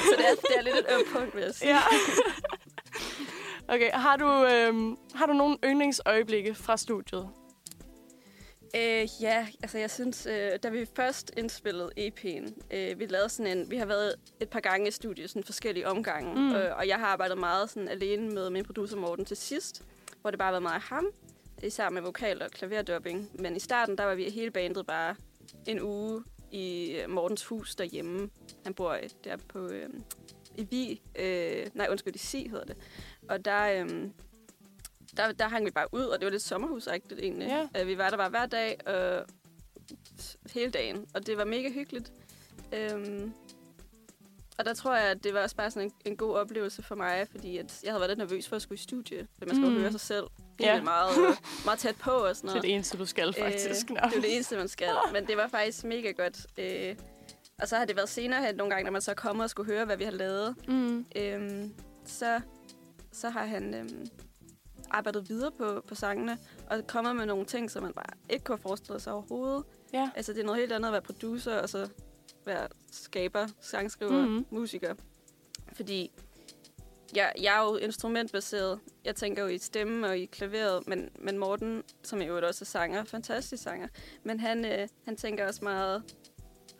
så 0.08 0.14
det 0.18 0.24
er, 0.26 0.34
det 0.34 0.56
er 0.58 0.62
lidt 0.62 0.76
et 0.76 0.86
ømt 0.98 1.08
punkt, 1.16 1.34
vil 1.36 1.42
jeg 1.42 1.54
sige. 1.54 1.68
Ja. 1.74 1.80
Okay, 3.68 3.90
har 3.90 4.16
du, 4.16 4.44
øhm, 4.46 4.96
har 5.14 5.26
du 5.26 5.32
nogle 5.32 5.56
yndlingsøjeblikke 5.64 6.54
fra 6.54 6.76
studiet? 6.76 7.28
Øh, 8.76 9.08
ja, 9.22 9.46
altså 9.62 9.78
jeg 9.78 9.90
synes, 9.90 10.26
øh, 10.26 10.50
da 10.62 10.68
vi 10.68 10.86
først 10.96 11.30
indspillede 11.36 11.90
EP'en, 11.98 12.76
øh, 12.76 12.98
vi 12.98 13.06
lavede 13.06 13.28
sådan 13.28 13.58
en, 13.58 13.70
vi 13.70 13.76
har 13.76 13.86
været 13.86 14.14
et 14.40 14.48
par 14.48 14.60
gange 14.60 14.88
i 14.88 14.90
studiet, 14.90 15.30
sådan 15.30 15.44
forskellige 15.44 15.88
omgange, 15.88 16.34
mm. 16.34 16.54
øh, 16.54 16.76
og 16.76 16.88
jeg 16.88 16.98
har 16.98 17.06
arbejdet 17.06 17.38
meget 17.38 17.70
sådan 17.70 17.88
alene 17.88 18.30
med 18.30 18.50
min 18.50 18.64
producer 18.64 18.96
Morten 18.96 19.24
til 19.24 19.36
sidst, 19.36 19.82
hvor 20.20 20.30
det 20.30 20.38
bare 20.38 20.46
har 20.46 20.52
været 20.52 20.62
meget 20.62 20.82
ham, 20.82 21.06
især 21.62 21.90
med 21.90 22.02
vokal 22.02 22.42
og 22.42 22.50
klaverdubbing. 22.50 23.30
Men 23.34 23.56
i 23.56 23.60
starten, 23.60 23.98
der 23.98 24.04
var 24.04 24.14
vi 24.14 24.30
hele 24.30 24.50
bandet 24.50 24.86
bare 24.86 25.16
en 25.66 25.80
uge 25.80 26.24
i 26.50 26.90
øh, 26.90 27.10
Mortens 27.10 27.44
hus 27.44 27.74
derhjemme. 27.74 28.30
Han 28.64 28.74
bor 28.74 28.90
øh, 28.90 29.08
der 29.24 29.36
på 29.36 29.68
øh, 29.68 29.88
i 30.56 30.62
Vi, 30.62 31.00
øh, 31.18 31.66
nej 31.74 31.86
undskyld, 31.90 32.14
i 32.14 32.18
Si 32.18 32.48
hedder 32.48 32.64
det. 32.64 32.76
Og 33.28 33.44
der, 33.44 33.84
øh, 33.84 34.08
der, 35.16 35.32
der 35.32 35.48
hang 35.48 35.64
vi 35.64 35.70
bare 35.70 35.88
ud, 35.92 36.04
og 36.04 36.18
det 36.20 36.26
var 36.26 36.30
lidt 36.30 36.42
sommerhusagtigt 36.42 37.20
egentlig. 37.20 37.48
Ja. 37.48 37.80
Øh, 37.80 37.86
vi 37.86 37.98
var 37.98 38.10
der 38.10 38.16
bare 38.16 38.30
hver 38.30 38.46
dag, 38.46 38.88
øh, 38.88 39.22
hele 40.52 40.70
dagen, 40.70 41.06
og 41.14 41.26
det 41.26 41.36
var 41.36 41.44
mega 41.44 41.70
hyggeligt. 41.70 42.12
Øhm, 42.72 43.32
og 44.58 44.64
der 44.64 44.74
tror 44.74 44.94
jeg, 44.96 45.04
at 45.04 45.24
det 45.24 45.34
var 45.34 45.42
også 45.42 45.56
bare 45.56 45.70
sådan 45.70 45.88
en, 45.88 46.12
en 46.12 46.16
god 46.16 46.34
oplevelse 46.34 46.82
for 46.82 46.94
mig, 46.94 47.28
fordi 47.30 47.58
at 47.58 47.80
jeg 47.84 47.92
havde 47.92 48.00
været 48.00 48.10
lidt 48.10 48.18
nervøs 48.18 48.48
for 48.48 48.56
at 48.56 48.62
skulle 48.62 48.76
i 48.78 48.82
studie, 48.82 49.26
for 49.38 49.46
man 49.46 49.56
skal 49.56 49.68
Mm. 49.70 49.80
høre 49.80 49.90
sig 49.90 50.00
selv 50.00 50.24
Ja. 50.60 50.82
meget, 50.82 51.10
øh, 51.18 51.36
meget 51.64 51.78
tæt 51.78 51.96
på 51.96 52.10
og 52.10 52.36
sådan 52.36 52.48
Det 52.48 52.50
er 52.50 52.54
noget. 52.54 52.62
det 52.62 52.74
eneste, 52.74 52.98
du 52.98 53.06
skal 53.06 53.32
faktisk. 53.34 53.90
Øh, 53.90 53.96
det 53.96 54.16
er 54.16 54.20
det 54.20 54.34
eneste, 54.34 54.56
man 54.56 54.68
skal. 54.68 54.88
Men 55.12 55.26
det 55.26 55.36
var 55.36 55.48
faktisk 55.48 55.84
mega 55.84 56.10
godt. 56.10 56.46
Øh, 56.58 56.96
og 57.62 57.68
så 57.68 57.76
har 57.76 57.84
det 57.84 57.96
været 57.96 58.08
senere 58.08 58.46
hen 58.46 58.54
nogle 58.54 58.70
gange, 58.70 58.84
når 58.84 58.92
man 58.92 59.02
så 59.02 59.10
er 59.10 59.14
kommet 59.14 59.44
og 59.44 59.50
skulle 59.50 59.72
høre, 59.72 59.84
hvad 59.84 59.96
vi 59.96 60.04
har 60.04 60.10
lavet. 60.10 60.54
Mm. 60.68 61.06
Øhm, 61.16 61.74
så, 62.04 62.40
så 63.12 63.28
har 63.30 63.44
han 63.44 63.74
øhm, 63.74 64.06
arbejdet 64.90 65.28
videre 65.28 65.50
på, 65.58 65.84
på 65.88 65.94
sangene, 65.94 66.38
og 66.70 66.86
kommet 66.86 67.16
med 67.16 67.26
nogle 67.26 67.44
ting, 67.44 67.70
som 67.70 67.82
man 67.82 67.92
bare 67.92 68.06
ikke 68.30 68.44
kunne 68.44 68.56
have 68.56 68.62
forestillet 68.62 69.02
sig 69.02 69.12
overhovedet. 69.12 69.64
Ja. 69.92 70.10
Altså, 70.14 70.32
det 70.32 70.40
er 70.40 70.44
noget 70.44 70.60
helt 70.60 70.72
andet 70.72 70.88
at 70.88 70.92
være 70.92 71.02
producer, 71.02 71.58
og 71.58 71.68
så 71.68 71.88
være 72.46 72.68
skaber, 72.92 73.46
sangskriver, 73.60 74.12
Mhm. 74.22 74.30
mm-hmm. 74.30 74.46
musiker. 74.50 74.94
Fordi 75.72 76.12
jeg, 77.16 77.32
jeg 77.42 77.58
er 77.62 77.64
jo 77.70 77.76
instrumentbaseret. 77.76 78.80
Jeg 79.04 79.16
tænker 79.16 79.42
jo 79.42 79.48
i 79.48 79.58
stemme 79.58 80.06
og 80.06 80.18
i 80.18 80.24
klaveret, 80.26 80.86
men, 80.88 81.10
men 81.18 81.38
Morten, 81.38 81.82
som 82.02 82.22
jo 82.22 82.46
også 82.46 82.62
er 82.62 82.66
sanger, 82.66 83.04
fantastisk 83.04 83.62
sanger, 83.62 83.88
men 84.22 84.40
han, 84.40 84.64
øh, 84.64 84.88
han 85.04 85.16
tænker 85.16 85.46
også 85.46 85.64
meget 85.64 86.02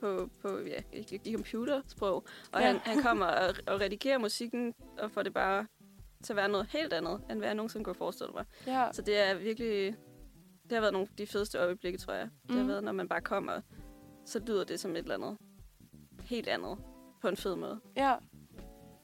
på, 0.00 0.30
på 0.42 0.58
ja, 0.58 0.82
i, 0.92 1.20
i 1.24 1.32
computersprog. 1.34 2.24
Og 2.52 2.60
Ja. 2.60 2.66
han, 2.66 2.76
han 2.78 3.02
kommer 3.02 3.26
og, 3.26 3.54
og 3.66 3.80
redigerer 3.80 4.18
musikken, 4.18 4.74
og 4.98 5.10
får 5.10 5.22
det 5.22 5.34
bare 5.34 5.66
til 6.24 6.32
at 6.32 6.36
være 6.36 6.48
noget 6.48 6.66
helt 6.70 6.92
andet, 6.92 7.20
end 7.30 7.38
hvad 7.38 7.48
jeg 7.48 7.54
nogensinde 7.54 7.84
kunne 7.84 7.94
forestille 7.94 8.32
mig. 8.32 8.44
Ja. 8.66 8.88
Så 8.92 9.02
det 9.02 9.18
er 9.18 9.34
virkelig... 9.34 9.94
Det 10.62 10.72
har 10.72 10.80
været 10.80 10.92
nogle 10.92 11.08
af 11.10 11.16
de 11.18 11.26
fedeste 11.26 11.58
øjeblikke, 11.58 11.98
tror 11.98 12.12
jeg. 12.12 12.28
Det 12.46 12.56
har 12.56 12.62
Mm. 12.62 12.68
været, 12.68 12.84
når 12.84 12.92
man 12.92 13.08
bare 13.08 13.20
kommer, 13.20 13.60
så 14.26 14.38
lyder 14.46 14.64
det 14.64 14.80
som 14.80 14.90
et 14.90 14.98
eller 14.98 15.14
andet 15.14 15.36
helt 16.24 16.48
andet 16.48 16.78
på 17.20 17.28
en 17.28 17.36
fed 17.36 17.56
måde. 17.56 17.80
ja. 17.96 18.14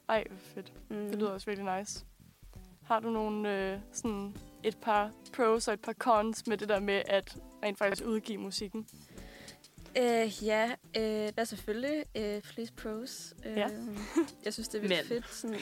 Ej, 0.09 0.23
hvor 0.29 0.37
fedt. 0.39 0.73
Mm. 0.89 0.95
Det 1.09 1.15
lyder 1.15 1.29
også 1.29 1.45
virkelig 1.45 1.77
nice. 1.79 2.05
Har 2.83 2.99
du 2.99 3.09
nogle, 3.09 3.57
øh, 3.73 3.79
sådan 3.91 4.35
et 4.63 4.77
par 4.77 5.11
pros 5.33 5.67
og 5.67 5.73
et 5.73 5.81
par 5.81 5.93
cons 5.93 6.47
med 6.47 6.57
det 6.57 6.69
der 6.69 6.79
med 6.79 7.01
at 7.07 7.37
rent 7.63 7.77
faktisk 7.77 8.03
udgive 8.07 8.37
musikken? 8.37 8.87
Øh, 9.97 10.43
ja, 10.45 10.71
øh, 10.97 11.03
der 11.03 11.31
er 11.37 11.43
selvfølgelig 11.43 12.05
øh, 12.17 12.41
flest 12.41 12.75
pros. 12.75 13.33
Øh, 13.45 13.57
Ja. 13.57 13.67
jeg 14.45 14.53
synes, 14.53 14.67
det 14.67 14.77
er 14.77 14.81
vildt 14.81 14.95
Men. 14.95 15.05
fedt. 15.23 15.29
Sådan, 15.33 15.55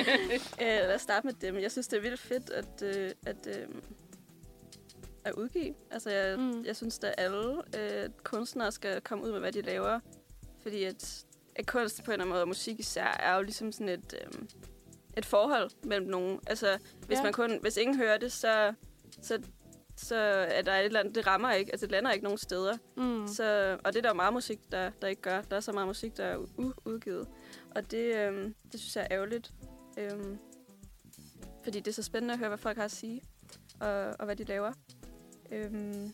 øh, 0.62 0.66
lad 0.88 0.94
os 0.94 1.00
starte 1.02 1.26
med 1.26 1.34
dem. 1.34 1.58
Jeg 1.58 1.72
synes, 1.72 1.88
det 1.88 1.96
er 1.96 2.00
vildt 2.02 2.20
fedt 2.20 2.50
at, 2.50 2.82
øh, 2.82 3.10
at, 3.26 3.46
øh, 3.46 3.68
at 5.24 5.32
udgive. 5.32 5.74
Altså, 5.90 6.10
jeg, 6.10 6.38
Mm. 6.38 6.42
mm. 6.44 6.64
jeg 6.64 6.76
synes, 6.76 6.98
at 6.98 7.14
alle 7.18 7.62
øh, 7.78 8.10
kunstnere 8.24 8.72
skal 8.72 9.00
komme 9.00 9.24
ud 9.24 9.32
med, 9.32 9.40
hvad 9.40 9.52
de 9.52 9.62
laver. 9.62 10.00
Fordi 10.64 10.84
at, 10.84 11.24
at 11.56 11.66
kunst 11.66 12.04
på 12.04 12.10
en 12.10 12.12
eller 12.12 12.22
anden 12.24 12.32
måde, 12.32 12.42
og 12.42 12.48
musik 12.48 12.80
især, 12.80 13.16
er 13.20 13.36
jo 13.36 13.42
ligesom 13.42 13.72
sådan 13.72 13.88
et, 13.88 14.14
øh, 14.20 14.42
et 15.16 15.26
forhold 15.26 15.70
mellem 15.84 16.06
nogen. 16.06 16.40
Altså, 16.46 16.78
hvis, 17.06 17.18
Ja. 17.18 17.22
man 17.22 17.32
kun, 17.32 17.58
hvis 17.60 17.76
ingen 17.76 17.96
hører 17.96 18.18
det, 18.18 18.32
så, 18.32 18.74
så, 19.22 19.42
så 19.96 20.16
er 20.48 20.62
der 20.62 20.72
et 20.74 20.84
eller 20.84 21.00
andet, 21.00 21.14
det 21.14 21.26
rammer 21.26 21.52
ikke. 21.52 21.72
Altså, 21.72 21.86
det 21.86 21.92
lander 21.92 22.10
ikke 22.12 22.24
nogen 22.24 22.38
steder. 22.38 22.76
Mm. 22.96 23.26
Så, 23.28 23.78
og 23.84 23.92
det 23.92 23.98
er 23.98 24.02
der 24.02 24.08
jo 24.08 24.14
meget 24.14 24.32
musik, 24.32 24.58
der, 24.72 24.90
der 25.02 25.08
ikke 25.08 25.22
gør. 25.22 25.42
Der 25.42 25.56
er 25.56 25.60
så 25.60 25.72
meget 25.72 25.86
musik, 25.88 26.16
der 26.16 26.24
er 26.24 26.36
u- 26.38 26.80
udgivet. 26.84 27.28
Og 27.74 27.90
det, 27.90 28.16
øhm, 28.16 28.54
det 28.72 28.80
synes 28.80 28.96
jeg 28.96 29.02
er 29.10 29.14
ærgerligt. 29.16 29.52
Øhm, 29.98 30.38
fordi 31.64 31.78
det 31.80 31.88
er 31.88 31.92
så 31.94 32.02
spændende 32.02 32.32
at 32.34 32.38
høre, 32.38 32.48
hvad 32.48 32.58
folk 32.58 32.76
har 32.76 32.84
at 32.84 32.90
sige, 32.90 33.22
og, 33.80 33.90
og 34.18 34.24
hvad 34.24 34.36
de 34.36 34.44
laver. 34.44 34.72
Øhm, 35.52 36.12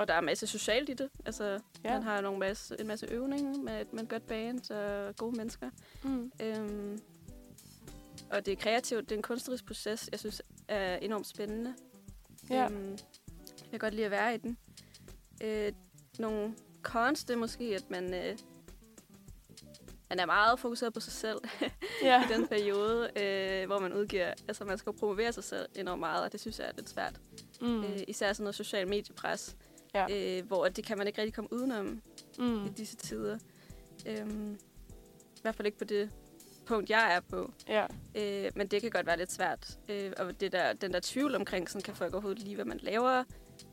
og 0.00 0.08
der 0.08 0.14
er 0.14 0.18
en 0.18 0.24
masse 0.24 0.46
socialt 0.46 0.88
i 0.88 0.94
det. 0.94 1.08
Altså, 1.26 1.58
Ja. 1.84 1.92
man 1.92 2.02
har 2.02 2.20
nogle 2.20 2.38
masse, 2.38 2.76
en 2.80 2.86
masse 2.86 3.06
øvning 3.06 3.64
med, 3.64 3.84
med 3.92 4.02
et 4.02 4.08
godt 4.08 4.26
band 4.26 4.70
og 4.70 5.16
gode 5.16 5.36
mennesker. 5.36 5.70
Mm. 6.04 6.32
Øhm, 6.42 7.00
og 8.30 8.46
det 8.46 8.52
er 8.52 8.56
kreativt. 8.56 9.08
Det 9.08 9.12
er 9.12 9.16
en 9.16 9.22
kunstnerisk 9.22 9.66
proces, 9.66 10.08
jeg 10.12 10.20
synes 10.20 10.42
er 10.68 10.96
enormt 10.96 11.26
spændende. 11.26 11.74
Ja. 12.50 12.64
Øhm, 12.70 12.90
jeg 12.90 13.70
kan 13.70 13.78
godt 13.78 13.94
lide 13.94 14.04
at 14.04 14.10
være 14.10 14.34
i 14.34 14.38
den. 14.38 14.58
Øh, 15.42 15.72
nogle 16.18 16.54
cons, 16.82 17.24
det 17.24 17.34
er 17.34 17.38
måske, 17.38 17.64
at 17.64 17.90
man, 17.90 18.14
øh, 18.14 18.38
man 20.10 20.20
er 20.20 20.26
meget 20.26 20.60
fokuseret 20.60 20.92
på 20.94 21.00
sig 21.00 21.12
selv 21.12 21.38
Ja. 22.02 22.24
i 22.24 22.32
den 22.32 22.48
periode, 22.48 23.10
øh, 23.22 23.66
hvor 23.66 23.78
man 23.78 23.92
udgiver. 23.92 24.34
Altså, 24.48 24.64
man 24.64 24.78
skal 24.78 24.92
promovere 24.92 25.32
sig 25.32 25.44
selv 25.44 25.66
enormt 25.74 26.00
meget, 26.00 26.24
og 26.24 26.32
det 26.32 26.40
synes 26.40 26.58
jeg 26.58 26.68
er 26.68 26.72
lidt 26.76 26.88
svært. 26.88 27.20
Mm. 27.60 27.84
Øh, 27.84 27.98
især 28.08 28.32
sådan 28.32 28.44
noget 28.44 28.54
social 28.54 28.88
mediepres, 28.88 29.56
Ja. 29.94 30.06
øh, 30.38 30.46
hvor 30.46 30.68
det 30.68 30.84
kan 30.84 30.98
man 30.98 31.06
ikke 31.06 31.18
rigtig 31.20 31.34
komme 31.34 31.52
udenom 31.52 32.02
Mm. 32.38 32.66
i 32.66 32.68
disse 32.68 32.96
tider. 32.96 33.38
Øhm, 34.06 34.52
I 35.36 35.40
hvert 35.42 35.54
fald 35.54 35.66
ikke 35.66 35.78
på 35.78 35.84
det 35.84 36.10
punkt, 36.66 36.90
jeg 36.90 37.14
er 37.16 37.20
på. 37.20 37.52
Ja. 37.68 37.86
Øh, 38.14 38.50
men 38.56 38.66
det 38.66 38.82
kan 38.82 38.90
godt 38.90 39.06
være 39.06 39.18
lidt 39.18 39.32
svært. 39.32 39.78
Øh, 39.88 40.12
og 40.18 40.40
det 40.40 40.52
der, 40.52 40.72
den 40.72 40.92
der 40.92 41.00
tvivl 41.02 41.34
omkring, 41.34 41.70
sådan 41.70 41.82
kan 41.82 41.94
folk 41.94 42.14
overhovedet 42.14 42.42
lide, 42.42 42.54
hvad 42.54 42.64
man 42.64 42.78
laver. 42.82 43.24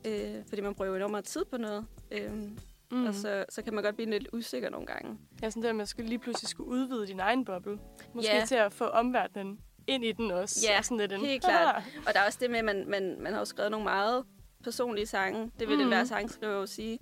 Øh, 0.06 0.34
fordi 0.48 0.60
man 0.62 0.74
bruger 0.74 0.88
jo 0.90 0.96
enormt 0.96 1.10
meget 1.10 1.24
tid 1.24 1.44
på 1.44 1.56
noget. 1.56 1.86
Øh, 2.10 2.32
Mm. 2.90 3.06
Og 3.06 3.14
så, 3.14 3.44
så 3.48 3.62
kan 3.62 3.74
man 3.74 3.84
godt 3.84 3.94
blive 3.96 4.10
lidt 4.10 4.28
usikker 4.32 4.70
nogle 4.70 4.86
gange. 4.86 5.18
Ja, 5.42 5.50
sådan 5.50 5.62
der, 5.62 5.68
at 5.68 5.76
man 5.76 5.86
skulle 5.86 6.08
lige 6.08 6.18
pludselig 6.18 6.48
skulle 6.48 6.70
udvide 6.70 7.06
din 7.06 7.20
egen 7.20 7.44
boble. 7.44 7.78
Måske 8.14 8.32
Ja. 8.36 8.44
til 8.44 8.54
at 8.54 8.72
få 8.72 8.84
omverdenen 8.84 9.60
ind 9.86 10.04
i 10.04 10.12
den 10.12 10.30
også. 10.30 10.66
Ja, 10.70 10.78
og 10.78 10.84
sådan 10.84 10.98
lidt 10.98 11.20
helt 11.20 11.44
klart. 11.44 11.76
Ah, 11.76 11.82
Og 12.06 12.14
der 12.14 12.20
er 12.20 12.26
også 12.26 12.38
det 12.42 12.50
med, 12.50 12.58
at 12.58 12.64
man, 12.64 12.84
man, 12.88 13.16
man 13.20 13.32
har 13.32 13.38
jo 13.38 13.44
skrevet 13.44 13.70
nogle 13.70 13.84
meget 13.84 14.24
personlige 14.64 15.06
sange. 15.06 15.50
Det 15.60 15.68
vil 15.68 15.68
Mm. 15.68 15.74
mm. 15.74 15.80
enhver 15.80 16.04
sangskriver 16.04 16.52
jo 16.54 16.66
sige. 16.66 16.98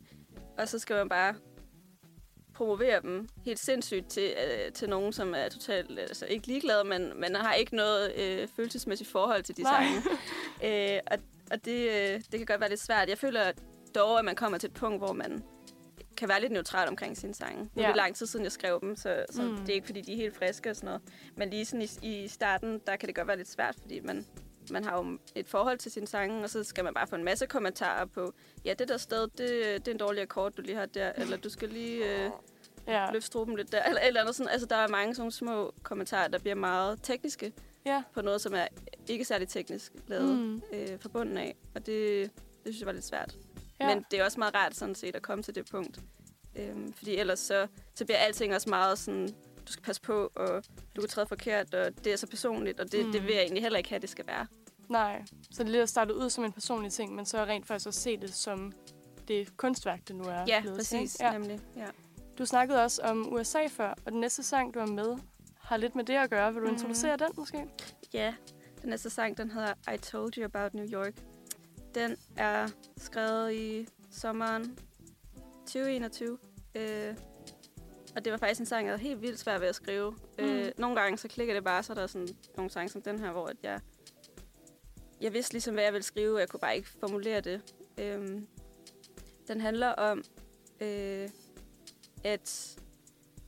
Og 0.58 0.68
så 0.68 0.78
skal 0.78 0.96
man 0.96 1.08
bare 1.08 1.34
promovere 2.54 3.00
dem 3.02 3.28
helt 3.44 3.58
sindssygt 3.58 4.08
til, 4.08 4.34
øh, 4.44 4.72
til 4.72 4.88
nogen, 4.88 5.12
som 5.12 5.34
er 5.34 5.48
totalt 5.48 5.98
altså 5.98 6.26
ikke 6.26 6.46
ligeglade, 6.46 6.84
men, 6.84 7.20
men 7.20 7.34
har 7.34 7.54
ikke 7.54 7.76
noget 7.76 8.14
øh, 8.16 8.48
følelsesmæssigt 8.56 9.10
forhold 9.10 9.42
til 9.42 9.56
de 9.56 9.62
Nej. 9.62 9.84
sange. 9.84 10.02
øh, 10.94 11.00
og 11.10 11.18
og 11.50 11.64
det, 11.64 11.88
øh, 11.90 12.20
det 12.32 12.38
kan 12.38 12.46
godt 12.46 12.60
være 12.60 12.68
lidt 12.68 12.80
svært. 12.80 13.08
Jeg 13.08 13.18
føler 13.18 13.52
dog, 13.94 14.18
at 14.18 14.24
man 14.24 14.34
kommer 14.36 14.58
til 14.58 14.68
et 14.68 14.74
punkt, 14.74 14.98
hvor 14.98 15.12
man 15.12 15.44
kan 16.16 16.28
være 16.28 16.40
lidt 16.40 16.52
neutral 16.52 16.88
omkring 16.88 17.16
sine 17.16 17.34
sange. 17.34 17.62
Nu 17.62 17.68
er 17.76 17.80
Ja. 17.82 17.88
det 17.88 17.96
lang 17.96 18.16
tid 18.16 18.26
siden, 18.26 18.44
jeg 18.44 18.52
skrev 18.52 18.78
dem, 18.80 18.96
så, 18.96 19.24
så 19.30 19.42
mm. 19.42 19.56
det 19.56 19.68
er 19.68 19.74
ikke, 19.74 19.86
fordi 19.86 20.00
de 20.00 20.12
er 20.12 20.16
helt 20.16 20.36
friske 20.36 20.70
og 20.70 20.76
sådan 20.76 20.86
noget. 20.86 21.02
Men 21.36 21.50
lige 21.50 21.64
sådan 21.64 21.88
i, 22.02 22.24
i 22.24 22.28
starten, 22.28 22.80
der 22.86 22.96
kan 22.96 23.06
det 23.06 23.16
godt 23.16 23.28
være 23.28 23.36
lidt 23.36 23.48
svært, 23.50 23.76
fordi 23.80 24.00
man, 24.00 24.26
man 24.70 24.84
har 24.84 24.96
jo 25.04 25.18
et 25.34 25.48
forhold 25.48 25.78
til 25.78 25.92
sine 25.92 26.06
sange, 26.06 26.42
og 26.44 26.50
så 26.50 26.64
skal 26.64 26.84
man 26.84 26.94
bare 26.94 27.06
få 27.06 27.16
en 27.16 27.24
masse 27.24 27.46
kommentarer 27.46 28.04
på, 28.04 28.32
ja, 28.64 28.74
det 28.74 28.88
der 28.88 28.96
sted, 28.96 29.22
det, 29.22 29.38
det 29.38 29.88
er 29.88 29.92
en 29.92 29.98
dårlig 29.98 30.22
akkord, 30.22 30.52
du 30.52 30.62
lige 30.62 30.76
har 30.76 30.86
der, 30.86 31.12
eller 31.16 31.36
du 31.36 31.48
skal 31.50 31.68
lige 31.68 32.24
øh, 32.24 32.30
Ja. 32.88 33.10
løfte 33.12 33.26
struben 33.26 33.56
lidt 33.56 33.72
der, 33.72 33.82
eller 33.84 34.00
et 34.00 34.06
eller 34.06 34.20
andet 34.20 34.34
sådan. 34.34 34.52
Altså, 34.52 34.66
der 34.66 34.76
er 34.76 34.88
mange 34.88 35.14
sådan 35.14 35.30
små 35.30 35.74
kommentarer, 35.82 36.28
der 36.28 36.38
bliver 36.38 36.54
meget 36.54 36.98
tekniske 37.02 37.52
Ja. 37.86 38.02
på 38.14 38.22
noget, 38.22 38.40
som 38.40 38.54
er 38.54 38.66
ikke 39.08 39.24
særlig 39.24 39.48
teknisk 39.48 39.92
lavet 40.06 40.38
Mm. 40.38 40.62
øh, 40.72 41.00
fra 41.00 41.08
bunden 41.08 41.36
af. 41.36 41.56
Og 41.74 41.86
det, 41.86 42.22
det 42.22 42.30
synes 42.64 42.78
jeg 42.80 42.86
var 42.86 42.92
lidt 42.92 43.04
svært. 43.04 43.36
Ja. 43.80 43.94
Men 43.94 44.04
det 44.10 44.20
er 44.20 44.24
også 44.24 44.38
meget 44.40 44.54
rart 44.54 44.76
sådan 44.76 44.94
set 44.94 45.16
at 45.16 45.22
komme 45.22 45.42
til 45.44 45.54
det 45.54 45.70
punkt. 45.70 46.00
Øhm, 46.56 46.92
fordi 46.92 47.16
ellers 47.16 47.38
så, 47.38 47.66
så 47.94 48.04
bliver 48.04 48.18
alting 48.18 48.54
også 48.54 48.68
meget 48.70 48.98
sådan, 48.98 49.28
du 49.68 49.72
skal 49.72 49.82
passe 49.84 50.02
på, 50.02 50.32
og 50.34 50.62
du 50.96 51.00
kan 51.00 51.08
træde 51.08 51.26
forkert, 51.26 51.74
og 51.74 52.04
det 52.04 52.12
er 52.12 52.16
så 52.16 52.26
personligt, 52.26 52.80
og 52.80 52.92
det, 52.92 53.00
Mm. 53.00 53.06
mm. 53.06 53.12
det 53.12 53.22
vil 53.22 53.32
jeg 53.32 53.42
egentlig 53.42 53.62
heller 53.62 53.78
ikke 53.78 53.88
have, 53.90 54.00
det 54.00 54.08
skal 54.10 54.26
være. 54.26 54.46
Nej, 54.88 55.22
så 55.50 55.62
det 55.62 55.68
er 55.68 55.72
lidt 55.72 55.82
at 55.82 55.88
starte 55.88 56.14
ud 56.14 56.30
som 56.30 56.44
en 56.44 56.52
personlig 56.52 56.92
ting, 56.92 57.14
men 57.14 57.26
så 57.26 57.44
rent 57.44 57.66
faktisk 57.66 57.86
også 57.86 58.00
se 58.00 58.16
det 58.16 58.34
som 58.34 58.72
det 59.28 59.56
kunstværk, 59.56 60.08
det 60.08 60.16
nu 60.16 60.24
er 60.24 60.44
Ja, 60.48 60.60
blevet 60.60 60.76
præcis, 60.78 61.16
ja. 61.20 61.32
nemlig. 61.32 61.60
Ja. 61.76 61.86
Du 62.38 62.46
snakkede 62.46 62.82
også 62.84 63.02
om 63.02 63.32
USA 63.32 63.66
før, 63.66 63.94
og 64.06 64.12
den 64.12 64.20
næste 64.20 64.42
sang, 64.42 64.74
du 64.74 64.78
har 64.78 64.86
med, 64.86 65.16
har 65.60 65.76
lidt 65.76 65.94
med 65.94 66.04
det 66.04 66.14
at 66.14 66.30
gøre. 66.30 66.52
Vil 66.54 66.62
du 66.62 66.66
Mhm. 66.66 66.74
introducere 66.76 67.16
den 67.16 67.28
måske? 67.36 67.64
Ja, 68.12 68.34
den 68.82 68.90
næste 68.90 69.10
sang, 69.10 69.38
den 69.38 69.50
hedder 69.50 69.74
I 69.94 69.96
Told 69.98 70.38
You 70.38 70.44
About 70.44 70.74
New 70.74 70.86
York. 70.92 71.14
Den 71.94 72.16
er 72.36 72.68
skrevet 72.96 73.52
i 73.52 73.88
sommeren 74.10 74.78
2021. 75.66 76.38
Øh, 76.74 77.14
og 78.16 78.24
det 78.24 78.32
var 78.32 78.38
faktisk 78.38 78.60
en 78.60 78.66
sang, 78.66 78.86
jeg 78.86 78.92
havde 78.92 79.08
helt 79.08 79.22
vildt 79.22 79.38
svært 79.38 79.60
ved 79.60 79.68
at 79.68 79.74
skrive. 79.74 80.10
Mm. 80.38 80.44
Øh, 80.44 80.72
nogle 80.78 81.00
gange 81.00 81.18
så 81.18 81.28
klikker 81.28 81.54
det 81.54 81.64
bare, 81.64 81.82
så 81.82 81.92
er 81.92 81.94
der 81.94 82.06
sådan 82.06 82.28
nogle 82.56 82.70
sange 82.70 82.88
som 82.88 83.02
den 83.02 83.18
her, 83.18 83.32
hvor 83.32 83.46
at 83.46 83.56
jeg, 83.62 83.80
jeg 85.20 85.32
vidste 85.32 85.54
ligesom, 85.54 85.74
hvad 85.74 85.84
jeg 85.84 85.92
ville 85.92 86.04
skrive, 86.04 86.34
og 86.34 86.40
jeg 86.40 86.48
kunne 86.48 86.60
bare 86.60 86.76
ikke 86.76 86.88
formulere 86.88 87.40
det. 87.40 87.74
Øh, 87.98 88.40
den 89.48 89.60
handler 89.60 89.88
om 89.88 90.22
øh, 90.80 91.28
at 92.24 92.78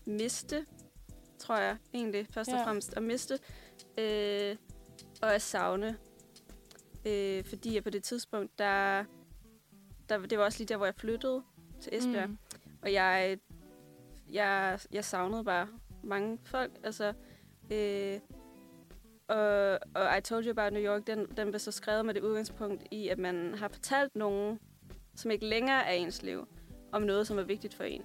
miste, 0.04 0.66
tror 1.38 1.56
jeg 1.56 1.76
egentlig, 1.94 2.26
først 2.30 2.50
og 2.50 2.56
Ja. 2.56 2.64
fremmest. 2.64 2.96
At 2.96 3.02
miste 3.02 3.38
øh, 3.98 4.56
og 5.22 5.34
at 5.34 5.42
savne. 5.42 5.96
Øh, 7.06 7.44
fordi 7.44 7.74
jeg 7.74 7.84
på 7.84 7.90
det 7.90 8.02
tidspunkt, 8.02 8.58
der, 8.58 9.04
der, 10.08 10.18
det 10.18 10.38
var 10.38 10.44
også 10.44 10.58
lige 10.58 10.68
der, 10.68 10.76
hvor 10.76 10.86
jeg 10.86 10.94
flyttede 10.94 11.42
til 11.80 11.94
Esbjerg. 11.98 12.28
Mm. 12.28 12.38
Og 12.82 12.92
jeg, 12.92 13.38
jeg, 14.32 14.78
jeg 14.92 15.04
savnede 15.04 15.44
bare 15.44 15.68
mange 16.04 16.38
folk. 16.44 16.72
Altså, 16.84 17.12
øh, 17.72 18.20
og, 19.28 19.78
og 19.94 20.18
I 20.18 20.20
Told 20.20 20.44
You 20.44 20.50
About 20.50 20.72
New 20.72 20.82
York, 20.82 21.06
den, 21.06 21.26
den 21.36 21.48
blev 21.50 21.58
så 21.58 21.72
skrevet 21.72 22.06
med 22.06 22.14
det 22.14 22.22
udgangspunkt 22.22 22.82
i, 22.90 23.08
at 23.08 23.18
man 23.18 23.54
har 23.54 23.68
fortalt 23.68 24.16
nogen, 24.16 24.58
som 25.16 25.30
ikke 25.30 25.46
længere 25.46 25.86
er 25.86 25.92
ens 25.92 26.22
liv, 26.22 26.48
om 26.92 27.02
noget, 27.02 27.26
som 27.26 27.38
er 27.38 27.42
vigtigt 27.42 27.74
for 27.74 27.84
en. 27.84 28.02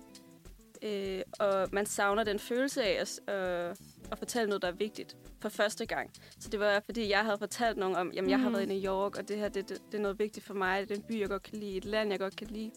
Øh, 0.82 1.22
og 1.40 1.70
man 1.72 1.86
savner 1.86 2.24
den 2.24 2.40
følelse 2.40 2.84
af 2.84 3.02
at, 3.02 3.34
øh, 3.36 3.76
at 4.12 4.18
fortælle 4.18 4.50
noget, 4.50 4.62
der 4.62 4.68
er 4.68 4.72
vigtigt 4.76 5.18
for 5.42 5.50
første 5.50 5.86
gang. 5.86 6.12
Så 6.40 6.50
det 6.50 6.60
var, 6.60 6.80
fordi 6.86 7.10
jeg 7.10 7.20
havde 7.26 7.38
fortalt 7.38 7.78
nogen 7.78 7.96
om, 7.96 8.12
jamen 8.12 8.30
jeg 8.30 8.40
har 8.40 8.50
Mm. 8.50 8.54
været 8.56 8.64
i 8.64 8.80
New 8.80 8.92
York, 8.94 9.18
og 9.18 9.28
det 9.28 9.38
her, 9.38 9.50
det, 9.50 9.70
det, 9.70 9.82
det 9.92 9.98
er 9.98 10.02
noget 10.02 10.20
vigtigt 10.20 10.46
for 10.46 10.54
mig. 10.54 10.82
Det 10.82 10.92
er 10.92 10.96
en 10.96 11.08
by, 11.08 11.20
jeg 11.20 11.30
godt 11.30 11.44
kan 11.44 11.58
lide, 11.58 11.78
et 11.78 11.86
land, 11.86 12.10
jeg 12.12 12.20
godt 12.20 12.36
kan 12.36 12.48
lide. 12.48 12.72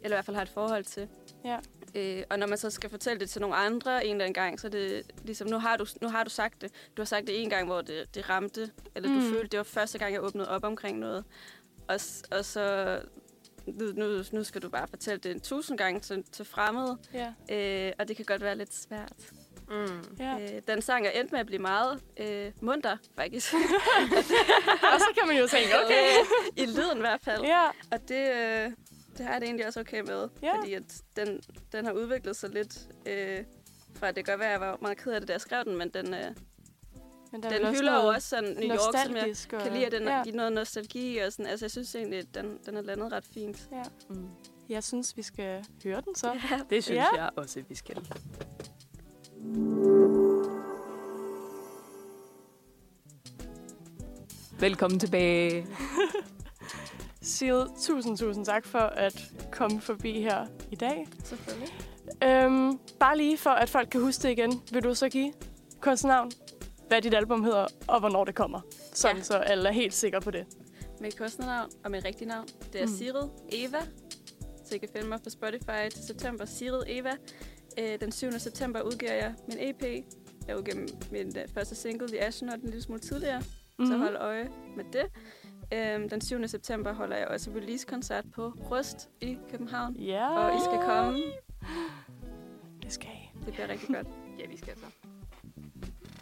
Eller 0.00 0.16
i 0.16 0.16
hvert 0.16 0.24
fald 0.24 0.34
har 0.36 0.42
et 0.42 0.48
forhold 0.48 0.84
til. 0.84 1.08
Ja. 1.44 1.58
Øh, 1.96 2.22
og 2.30 2.38
når 2.38 2.46
man 2.46 2.58
så 2.58 2.70
skal 2.70 2.90
fortælle 2.90 3.20
det 3.20 3.30
til 3.30 3.40
nogle 3.40 3.56
andre 3.56 4.04
en 4.06 4.10
eller 4.12 4.24
anden 4.24 4.34
gang, 4.34 4.60
så 4.60 4.66
er 4.66 4.70
det 4.70 5.02
ligesom, 5.24 5.48
nu 5.48 5.58
har 5.58 5.76
du, 5.76 5.86
nu 6.02 6.08
har 6.08 6.24
du 6.24 6.30
sagt 6.30 6.62
det. 6.62 6.72
Du 6.96 7.02
har 7.02 7.06
sagt 7.06 7.26
det 7.26 7.42
en 7.42 7.50
gang, 7.50 7.66
hvor 7.66 7.80
det, 7.80 8.14
det 8.14 8.30
ramte, 8.30 8.70
eller 8.94 9.08
mm. 9.08 9.14
Du 9.14 9.20
følte, 9.20 9.48
det 9.48 9.58
var 9.58 9.64
første 9.64 9.98
gang, 9.98 10.12
jeg 10.12 10.22
åbnede 10.22 10.48
op 10.50 10.64
omkring 10.64 10.98
noget. 10.98 11.24
Og, 11.88 12.00
og 12.30 12.44
så, 12.44 13.00
nu, 13.66 14.22
nu, 14.32 14.44
skal 14.44 14.62
du 14.62 14.68
bare 14.68 14.88
fortælle 14.88 15.18
det 15.18 15.32
en 15.32 15.40
tusind 15.40 15.78
gange 15.78 16.00
til, 16.00 16.24
til 16.32 16.44
fremmede, 16.44 16.98
Ja. 17.14 17.32
øh, 17.50 17.92
og 17.98 18.08
det 18.08 18.16
kan 18.16 18.24
godt 18.24 18.42
være 18.42 18.56
lidt 18.58 18.74
svært. 18.74 19.12
Mm. 19.68 20.16
ja. 20.18 20.38
Øh, 20.40 20.62
den 20.68 20.82
sang 20.82 21.06
er 21.06 21.10
endt 21.10 21.32
med 21.32 21.40
at 21.40 21.46
blive 21.46 21.62
meget 21.62 22.00
øh, 22.16 22.52
munter, 22.60 22.96
faktisk. 23.16 23.54
Og 24.92 25.00
så 25.00 25.06
kan 25.18 25.28
man 25.28 25.36
jo 25.38 25.46
tænke, 25.46 25.68
okay. 25.84 26.04
Øh, 26.56 26.62
I 26.62 26.66
lyden 26.66 26.96
i 26.96 27.00
hvert 27.00 27.20
fald. 27.22 27.42
Ja, 27.44 27.66
Og 27.90 28.08
det, 28.08 28.32
øh, 28.34 28.70
det 29.18 29.26
har 29.26 29.32
jeg 29.32 29.40
det 29.40 29.46
egentlig 29.46 29.66
også 29.66 29.80
okay 29.80 30.00
med, 30.00 30.28
Ja. 30.42 30.56
fordi 30.58 30.72
at 30.74 31.02
den, 31.16 31.40
den 31.72 31.84
har 31.84 31.92
udviklet 31.92 32.36
sig 32.36 32.50
lidt 32.50 32.88
øh, 33.06 33.44
fra, 33.94 34.06
det 34.06 34.14
kan 34.14 34.24
godt 34.24 34.40
være, 34.40 34.48
at 34.48 34.52
jeg 34.52 34.60
var 34.60 34.78
meget 34.80 34.98
ked 34.98 35.12
af 35.12 35.20
det, 35.20 35.28
da 35.28 35.32
jeg 35.32 35.40
skrev 35.40 35.64
den, 35.64 35.76
men 35.76 35.88
den, 35.88 36.14
øh, 36.14 36.24
men 37.32 37.42
der 37.42 37.48
er 37.48 37.58
den 37.58 37.76
hylder 37.76 38.02
jo 38.02 38.08
også 38.08 38.28
sådan 38.28 38.50
New 38.56 38.68
York, 38.68 38.78
som 39.06 39.16
jeg 39.16 39.34
og- 39.52 39.60
kan 39.62 39.72
lide, 39.72 39.86
at 39.86 39.92
den 39.92 40.02
ja. 40.02 40.22
ja. 40.26 40.30
noget 40.30 40.52
nostalgi 40.52 41.18
og 41.18 41.32
sådan. 41.32 41.46
Altså, 41.46 41.64
jeg 41.66 41.70
synes 41.70 41.94
egentlig, 41.94 42.18
at 42.18 42.26
den, 42.34 42.58
den 42.66 42.76
er 42.76 42.82
landet 42.82 43.12
ret 43.12 43.24
fint. 43.34 43.68
Ja. 43.72 43.82
Mm. 44.08 44.28
Jeg 44.68 44.84
synes, 44.84 45.16
vi 45.16 45.22
skal 45.22 45.64
høre 45.84 46.00
den 46.00 46.14
så. 46.14 46.32
Ja. 46.50 46.60
Det 46.70 46.84
synes 46.84 46.96
Ja. 47.14 47.22
jeg 47.22 47.30
også, 47.36 47.62
vi 47.68 47.74
skal. 47.74 47.96
Velkommen 54.60 55.00
tilbage. 55.00 55.66
Sil, 57.34 57.60
tusind, 57.82 58.18
tusind 58.18 58.44
tak 58.46 58.66
for 58.66 58.78
at 58.78 59.32
komme 59.52 59.80
forbi 59.80 60.20
her 60.20 60.46
i 60.70 60.76
dag. 60.76 61.06
Selvfølgelig. 61.24 61.68
Øhm, 62.24 62.78
bare 63.00 63.16
lige 63.16 63.38
for, 63.38 63.50
at 63.50 63.70
folk 63.70 63.88
kan 63.88 64.00
huske 64.00 64.22
det 64.22 64.30
igen, 64.30 64.62
vil 64.72 64.82
du 64.84 64.94
så 64.94 65.08
give 65.08 65.32
kunstnavn, 65.80 66.30
hvad 66.88 67.02
dit 67.02 67.14
album 67.14 67.44
hedder, 67.44 67.66
og 67.88 68.00
hvornår 68.00 68.24
det 68.24 68.34
kommer. 68.34 68.60
Sådan, 68.94 69.16
ja. 69.16 69.22
Så 69.22 69.34
alle 69.36 69.68
er 69.68 69.72
helt 69.72 69.94
sikre 69.94 70.20
på 70.20 70.30
det. 70.30 70.46
Mit 71.00 71.18
kunstnernavn 71.18 71.70
og 71.84 71.90
mit 71.90 72.04
rigtige 72.04 72.28
navn, 72.28 72.46
det 72.72 72.80
er 72.80 72.86
Mm. 72.86 72.90
mm. 72.92 72.96
Sigrid 72.98 73.28
Eva. 73.52 73.78
Så 74.64 74.74
I 74.74 74.78
kan 74.78 74.88
finde 74.96 75.08
mig 75.08 75.22
på 75.22 75.30
Spotify 75.30 75.88
til 75.90 76.04
september. 76.06 76.44
Sigrid 76.44 76.82
Eva. 76.86 77.12
Øh, 77.78 78.00
den 78.00 78.12
7. 78.12 78.32
september 78.38 78.80
udgiver 78.82 79.12
jeg 79.12 79.34
min 79.48 79.56
EP. 79.60 80.04
Jeg 80.48 80.56
udgiver 80.58 80.86
min 81.12 81.26
uh, 81.28 81.54
første 81.54 81.74
single, 81.74 82.08
The 82.08 82.20
Astronaut, 82.24 82.60
en 82.60 82.66
lille 82.68 82.82
smule 82.82 83.00
tidligere. 83.00 83.40
Mm-hmm. 83.40 83.86
Så 83.86 83.96
hold 83.98 84.16
øje 84.16 84.48
med 84.76 84.84
det. 84.92 85.02
Øhm, 85.72 86.08
den 86.08 86.20
7. 86.20 86.48
september 86.48 86.92
holder 86.92 87.16
jeg 87.16 87.28
også 87.28 87.50
release-koncert 87.50 88.24
på 88.34 88.48
Rust 88.70 89.08
i 89.20 89.38
København. 89.50 89.94
Ja. 89.96 90.28
Og 90.28 90.56
I 90.56 90.60
skal 90.64 90.78
komme. 90.86 91.18
Det 92.82 92.92
skal 92.92 93.08
I. 93.10 93.38
Det 93.46 93.52
bliver 93.54 93.68
rigtig 93.68 93.94
godt. 93.94 94.06
Ja, 94.40 94.46
vi 94.50 94.56
skal 94.56 94.72
så. 94.76 94.84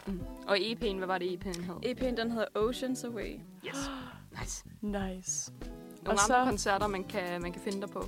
Mm. 0.07 0.19
Og 0.47 0.57
EP'en, 0.57 0.95
hvad 0.97 1.07
var 1.07 1.17
det 1.17 1.25
EP'en 1.45 1.61
hed? 1.61 1.75
EP'en, 1.85 2.15
den 2.21 2.31
hedder 2.31 2.47
Oceans 2.55 3.03
Away. 3.03 3.39
Yes. 3.67 3.89
Nice. 4.41 4.65
Nice. 4.81 5.51
Nogle 6.03 6.05
Og 6.05 6.11
andre 6.11 6.17
så- 6.19 6.43
koncerter, 6.49 6.87
man 6.87 7.03
kan, 7.03 7.41
man 7.41 7.51
kan 7.51 7.61
finde 7.61 7.81
dig 7.81 7.89
på. 7.89 8.03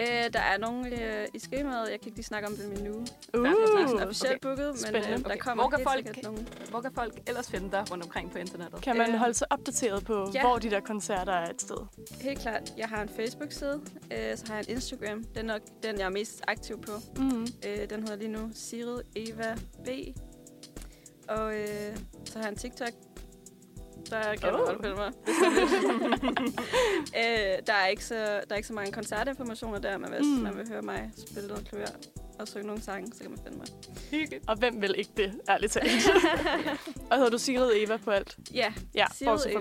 Øh, 0.00 0.32
der 0.32 0.40
er 0.40 0.58
nogle 0.58 1.02
øh, 1.20 1.28
i 1.34 1.38
skemaet. 1.38 1.90
Jeg 1.90 2.00
kan 2.00 2.06
ikke 2.06 2.16
lige 2.16 2.24
snakke 2.24 2.48
om 2.48 2.56
dem 2.56 2.72
endnu. 2.72 2.92
Uh, 3.00 3.06
Jeg 3.34 3.52
er 3.82 3.86
sådan 3.88 4.02
officielt 4.08 4.44
okay. 4.44 4.56
booket, 4.56 4.92
men 4.92 5.02
øh, 5.02 5.08
der 5.18 5.24
Okay. 5.24 5.36
kommer 5.38 5.62
Hvor 5.64 5.70
kan 5.70 5.78
helt 5.78 5.88
folk- 5.88 6.06
sikkert 6.06 6.24
nogle. 6.24 6.46
Hvor 6.70 6.80
kan 6.80 6.92
folk 6.94 7.20
ellers 7.26 7.50
finde 7.50 7.70
dig 7.70 7.84
rundt 7.90 8.04
omkring 8.04 8.30
på 8.32 8.38
internettet? 8.38 8.82
kan 8.82 8.96
man 8.96 9.10
Øh, 9.10 9.16
holde 9.18 9.34
sig 9.34 9.46
opdateret 9.50 10.04
på, 10.04 10.30
ja. 10.34 10.40
hvor 10.40 10.58
de 10.58 10.70
der 10.70 10.80
koncerter 10.80 11.32
er 11.32 11.50
et 11.50 11.60
sted? 11.62 11.76
Helt 12.20 12.38
klart. 12.40 12.74
Jeg 12.76 12.88
har 12.88 13.02
en 13.02 13.08
Facebook-side, 13.08 13.80
øh, 14.12 14.36
så 14.36 14.44
har 14.48 14.54
jeg 14.54 14.64
en 14.68 14.74
Instagram. 14.74 15.24
Den 15.24 15.50
er 15.50 15.52
nok 15.54 15.62
den, 15.82 15.98
jeg 15.98 16.04
er 16.06 16.10
mest 16.10 16.42
aktiv 16.48 16.80
på. 16.82 16.92
Mm. 17.16 17.46
Øh, 17.66 17.90
den 17.90 18.00
hedder 18.00 18.16
lige 18.16 18.28
nu 18.32 18.50
Sigrid 18.54 19.00
Eva 19.16 19.54
B. 19.84 19.88
Og 21.28 21.54
øh, 21.54 21.96
så 22.24 22.32
har 22.38 22.42
jeg 22.42 22.48
en 22.48 22.56
TikTok. 22.56 22.92
Der 24.10 24.34
kan 24.36 24.54
Oh. 24.54 24.82
følge 24.82 24.94
mig. 24.94 25.12
øh, 27.16 27.58
der, 27.66 27.72
er 27.72 27.86
ikke 27.86 28.04
så, 28.04 28.14
der 28.14 28.44
er 28.50 28.54
ikke 28.54 28.68
så 28.68 28.74
mange 28.74 28.92
koncertinformationer 28.92 29.78
der, 29.78 29.98
men 29.98 30.08
hvis 30.08 30.20
Mm. 30.26 30.42
man 30.42 30.56
vil 30.56 30.68
høre 30.68 30.82
mig 30.82 31.10
spille 31.30 31.48
noget 31.48 31.68
klaver 31.68 31.86
og 32.40 32.48
synge 32.48 32.66
nogle 32.66 32.82
sange, 32.82 33.12
så 33.12 33.20
kan 33.22 33.30
man 33.30 33.38
finde 33.44 33.58
mig. 33.58 33.66
Og 34.48 34.56
hvem 34.58 34.82
vil 34.82 34.94
ikke 34.98 35.10
det, 35.16 35.32
ærligt 35.48 35.72
talt? 35.72 35.86
og 37.10 37.16
hedder 37.16 37.30
du 37.30 37.38
Sigrid 37.38 37.70
Eva 37.76 37.96
på 37.96 38.10
alt? 38.10 38.36
Ja, 38.54 38.72
Ja, 38.94 39.06
Sigrid 39.14 39.38
Eva. 39.46 39.60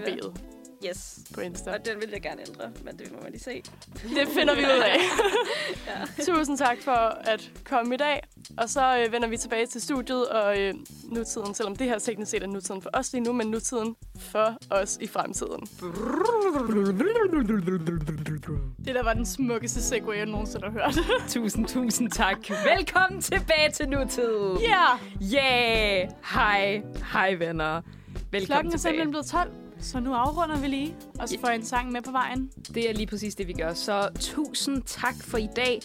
Yes. 0.86 1.20
på 1.34 1.42
Insta. 1.42 1.72
Og 1.72 1.86
den 1.86 2.02
vil 2.02 2.10
jeg 2.12 2.22
gerne 2.22 2.42
ændre, 2.48 2.72
men 2.84 3.00
det 3.00 3.12
må 3.12 3.18
man 3.22 3.32
lige 3.32 3.42
se. 3.44 3.64
Det 4.18 4.28
finder 4.28 4.56
vi 4.56 4.62
ud 4.62 4.82
af. 4.84 4.98
Ja. 5.88 6.24
Tusind 6.34 6.58
tak 6.58 6.78
for 6.82 6.92
at 7.32 7.52
komme 7.66 7.96
i 7.96 7.98
dag. 7.98 8.22
Og 8.58 8.70
så 8.70 8.98
øh, 9.06 9.14
vender 9.14 9.28
vi 9.28 9.38
tilbage 9.38 9.66
til 9.66 9.82
studiet 9.82 10.28
og 10.30 10.60
øh, 10.60 10.74
nutiden, 11.04 11.54
selvom 11.56 11.76
det 11.76 11.88
her 11.88 12.00
teknisk 12.00 12.32
set 12.32 12.44
er 12.44 12.48
nutiden 12.48 12.82
for 12.82 12.90
os 12.94 13.14
lige 13.14 13.24
nu, 13.24 13.34
men 13.34 13.48
nutiden 13.48 13.96
for 14.20 14.58
os 14.70 14.98
i 15.02 15.08
fremtiden. 15.08 15.62
Det 18.86 18.96
der 18.96 19.04
var 19.04 19.14
den 19.14 19.26
smukkeste 19.26 19.82
segue, 19.82 20.18
jeg 20.18 20.26
nogensinde 20.26 20.66
har 20.66 20.72
hørt. 20.72 20.96
Tusind, 21.34 21.68
tusind 21.68 22.12
tak. 22.12 22.38
Velkommen 22.50 23.22
tilbage 23.22 23.72
til 23.74 23.90
nutid. 23.90 24.58
Ja! 24.62 24.86
Yeah! 25.38 26.10
Hej. 26.34 26.82
Hej, 27.14 27.34
venner. 27.34 27.82
Velkommen 28.32 28.46
Klokken 28.48 28.74
er 28.74 28.78
tilbage. 28.78 28.80
simpelthen 28.80 29.10
blevet 29.10 29.26
12, 29.26 29.52
så 29.82 30.00
nu 30.00 30.14
afrunder 30.14 30.60
vi 30.60 30.68
lige, 30.68 30.96
og 31.20 31.30
så 31.30 31.38
får 31.42 31.48
jeg 31.48 31.56
en 31.56 31.66
sang 31.66 31.92
med 31.92 32.02
på 32.02 32.12
vejen. 32.12 32.52
Det 32.74 32.90
er 32.90 32.94
lige 32.94 33.08
præcis 33.08 33.36
det, 33.36 33.48
vi 33.48 33.54
gør. 33.54 33.74
Så 33.74 34.10
tusind 34.20 34.84
tak 34.86 35.16
for 35.24 35.38
i 35.38 35.48
dag. 35.56 35.80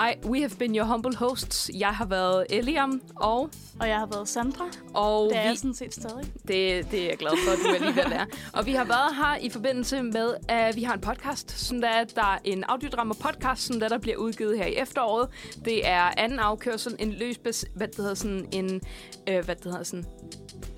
I, 0.00 0.26
we 0.26 0.38
have 0.40 0.50
been 0.58 0.76
your 0.76 0.84
humble 0.84 1.16
hosts. 1.16 1.70
Jeg 1.78 1.88
har 1.88 2.06
været 2.06 2.46
Eliam, 2.50 3.00
og, 3.16 3.50
Og 3.80 3.88
jeg 3.88 3.98
har 3.98 4.06
været 4.06 4.28
Sandra. 4.28 4.64
og 4.94 5.28
Det 5.30 5.36
er 5.38 5.42
vi, 5.42 5.48
jeg 5.48 5.56
sådan 5.58 5.74
set 5.74 5.94
stadig. 5.94 6.24
det, 6.48 6.90
det 6.90 7.02
er 7.02 7.08
jeg 7.08 7.16
glad 7.18 7.30
for, 7.46 7.52
at 7.52 7.58
du 7.64 7.84
alligevel 7.84 8.12
er. 8.12 8.24
Og 8.52 8.66
vi 8.66 8.72
har 8.72 8.84
været 8.84 9.16
her 9.16 9.36
i 9.36 9.50
forbindelse 9.50 10.02
med, 10.02 10.34
at 10.48 10.76
vi 10.76 10.82
har 10.82 10.94
en 10.94 11.00
podcast. 11.00 11.50
Sådan 11.60 11.82
der, 11.82 12.04
der 12.04 12.22
er 12.34 12.38
en 12.44 12.64
audiodrama 12.68 13.14
podcast, 13.14 13.62
sådan 13.62 13.80
der, 13.80 13.88
der 13.88 13.98
bliver 13.98 14.16
udgivet 14.16 14.58
her 14.58 14.66
i 14.66 14.74
efteråret. 14.74 15.28
Det 15.64 15.88
er 15.88 16.02
anden 16.16 16.38
afkørsel, 16.38 16.96
en 16.98 17.12
løsbes... 17.12 17.64
Hvad 17.74 17.88
det 17.88 17.96
hedder 17.96 18.14
sådan 18.14 18.46
en... 18.52 18.80
Øh, 19.28 19.44
hvad 19.44 19.56
det 19.56 19.64
hedder 19.64 19.82
sådan... 19.82 20.04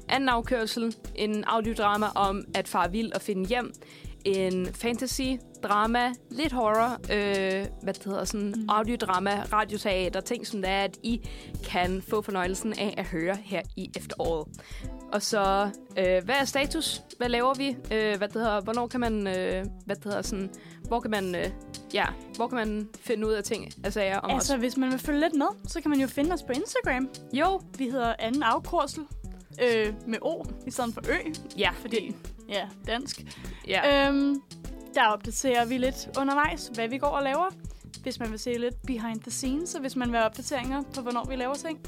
Anden 0.09 0.29
afkørsel, 0.29 0.95
en 1.15 1.45
audiodrama 1.47 2.07
om 2.15 2.45
at 2.55 2.69
far 2.69 2.89
vild 2.89 3.13
og 3.13 3.23
finde 3.23 3.47
hjem. 3.47 3.73
En 4.25 4.67
fantasy, 4.67 5.23
drama, 5.63 6.13
lidt 6.31 6.53
horror, 6.53 6.93
øh, 6.93 7.67
hvad 7.83 7.95
det 7.95 8.05
hedder, 8.05 8.25
sådan 8.25 8.55
mm. 8.57 8.69
audiodrama, 8.69 9.45
radioteater, 9.53 10.21
ting 10.21 10.47
som 10.47 10.63
det 10.63 10.71
er, 10.71 10.85
at 10.85 10.99
I 11.03 11.29
kan 11.71 12.03
få 12.09 12.23
fornøjelsen 12.23 12.73
af 12.79 12.95
at 12.97 13.05
høre 13.05 13.37
her 13.45 13.63
i 13.77 13.91
efteråret. 13.97 14.49
Og 15.13 15.23
så, 15.23 15.71
øh, 15.99 16.25
hvad 16.25 16.35
er 16.41 16.45
status? 16.45 17.03
Hvad 17.19 17.29
laver 17.29 17.55
vi? 17.55 17.69
Øh, 17.69 18.19
hvad 18.19 18.29
det 18.29 18.33
hedder, 18.33 18.61
hvornår 18.61 18.87
kan 18.87 19.01
man, 19.01 19.27
øh, 19.27 19.67
hvad 19.87 19.97
det 19.97 20.05
hedder, 20.05 20.23
sådan, 20.23 20.51
hvor 20.89 21.01
kan 21.01 21.11
man, 21.11 21.35
øh, 21.35 21.51
ja, 21.95 22.07
hvor 22.37 22.49
kan 22.49 22.57
man 22.57 22.89
finde 23.01 23.27
ud 23.27 23.33
af 23.33 23.45
ting, 23.45 23.65
altså 23.85 24.01
sager 24.01 24.19
om 24.19 24.31
Altså, 24.31 24.57
hvis 24.57 24.77
man 24.77 24.91
vil 24.91 24.99
følge 24.99 25.21
lidt 25.21 25.35
med, 25.35 25.47
så 25.69 25.81
kan 25.81 25.91
man 25.91 26.01
jo 26.01 26.07
finde 26.07 26.33
os 26.33 26.43
på 26.43 26.53
Instagram. 26.53 27.09
os? 27.13 27.39
Jo, 27.39 27.61
Vi 27.79 27.85
hedder 27.85 28.15
anden 28.19 28.43
afkursel 28.43 29.03
øh, 29.63 29.93
med 30.07 30.19
O 30.23 30.45
i 30.67 30.71
stedet 30.71 30.95
for 30.95 31.01
Ø, 31.09 31.15
ja, 31.59 31.71
fordi, 31.71 32.15
ja, 32.49 32.69
dansk. 32.87 33.25
ja. 33.69 34.09
Øhm, 34.09 34.37
der 34.95 35.07
opdaterer 35.07 35.65
vi 35.65 35.79
lidt 35.79 36.09
undervejs, 36.19 36.71
hvad 36.75 36.89
vi 36.89 36.99
går 36.99 37.07
og 37.07 37.23
laver. 37.23 37.47
Hvis 38.03 38.21
man 38.21 38.31
vil 38.31 38.39
se 38.39 38.59
lidt 38.59 38.83
behind 38.87 39.21
the 39.21 39.31
scenes, 39.31 39.75
og 39.75 39.81
hvis 39.81 39.97
man 39.97 40.09
vil 40.09 40.17
have 40.17 40.27
opdateringer 40.27 40.83
på, 40.95 41.01
hvornår 41.01 41.25
vi 41.29 41.37
laver 41.37 41.55
ting, 41.55 41.81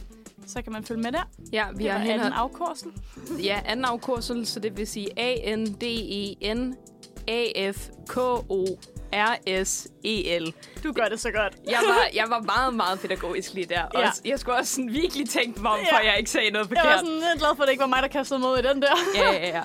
så 0.47 0.63
kan 0.63 0.73
man 0.73 0.85
følge 0.85 1.03
med 1.03 1.13
der. 1.13 1.29
ja, 1.53 1.67
vi 1.77 1.85
Det 1.85 1.93
har 1.93 1.99
anden 1.99 2.33
afkursel. 2.33 2.89
Ja, 3.49 3.61
anden 3.65 3.85
afkursel, 3.85 4.47
så 4.47 4.61
det 4.61 4.77
vil 4.77 4.87
sige 4.87 5.09
A-N-D-E-N 5.19 6.75
A-F-K-O-R-S-E-L. 9.13 10.53
Du 10.85 10.93
gør 10.93 11.05
det 11.05 11.21
så 11.21 11.31
godt. 11.31 11.57
Jeg 11.71 11.79
var, 11.87 12.07
jeg 12.21 12.25
var 12.29 12.41
meget, 12.41 12.75
meget 12.75 13.01
pædagogisk 13.01 13.55
lige 13.55 13.67
der. 13.67 13.83
Og 13.83 14.01
Ja. 14.03 14.11
jeg 14.25 14.39
skulle 14.41 14.57
også 14.59 14.75
sådan 14.75 14.93
virkelig 14.93 15.29
tænke 15.29 15.63
mig 15.63 15.71
om, 15.71 15.79
Ja. 15.91 15.97
for 15.97 16.05
jeg 16.05 16.15
ikke 16.19 16.31
sagde 16.31 16.51
noget 16.51 16.69
Jeg 16.71 16.77
var 16.77 16.83
forkert. 16.83 16.99
sådan 17.01 17.15
lidt 17.15 17.39
glad 17.39 17.57
for, 17.57 17.63
at 17.63 17.67
det 17.67 17.73
ikke 17.73 17.81
var 17.81 17.87
mig, 17.87 18.03
der 18.03 18.09
kastede 18.09 18.41
mod 18.41 18.59
i 18.59 18.63
den 18.63 18.83
der. 18.83 18.89
Ja, 19.17 19.33
ja, 19.33 19.49
ja. 19.49 19.63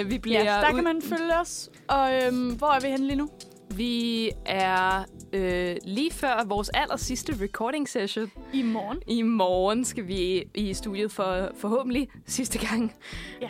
Øh, 0.00 0.10
vi 0.10 0.18
bliver 0.18 0.40
Ja, 0.44 0.60
der 0.60 0.68
ud- 0.70 0.74
kan 0.74 0.84
man 0.84 1.02
følge 1.02 1.40
os. 1.40 1.68
Og 1.88 2.14
øhm, 2.22 2.54
hvor 2.54 2.70
er 2.72 2.80
vi 2.80 2.88
henne 2.88 3.06
lige 3.06 3.16
nu? 3.16 3.28
Vi 3.70 4.30
er 4.46 5.04
øh, 5.32 5.76
lige 5.84 6.10
før 6.12 6.44
vores 6.46 6.68
aller 6.68 6.96
sidste 6.96 7.36
recording 7.40 7.88
session. 7.88 8.30
I 8.52 8.62
morgen. 8.62 8.98
I 9.06 9.22
morgen 9.22 9.84
skal 9.84 10.06
vi 10.08 10.44
i 10.54 10.74
studiet 10.74 11.12
for 11.12 11.50
forhåbentlig 11.60 12.08
sidste 12.26 12.58
gang. 12.58 12.94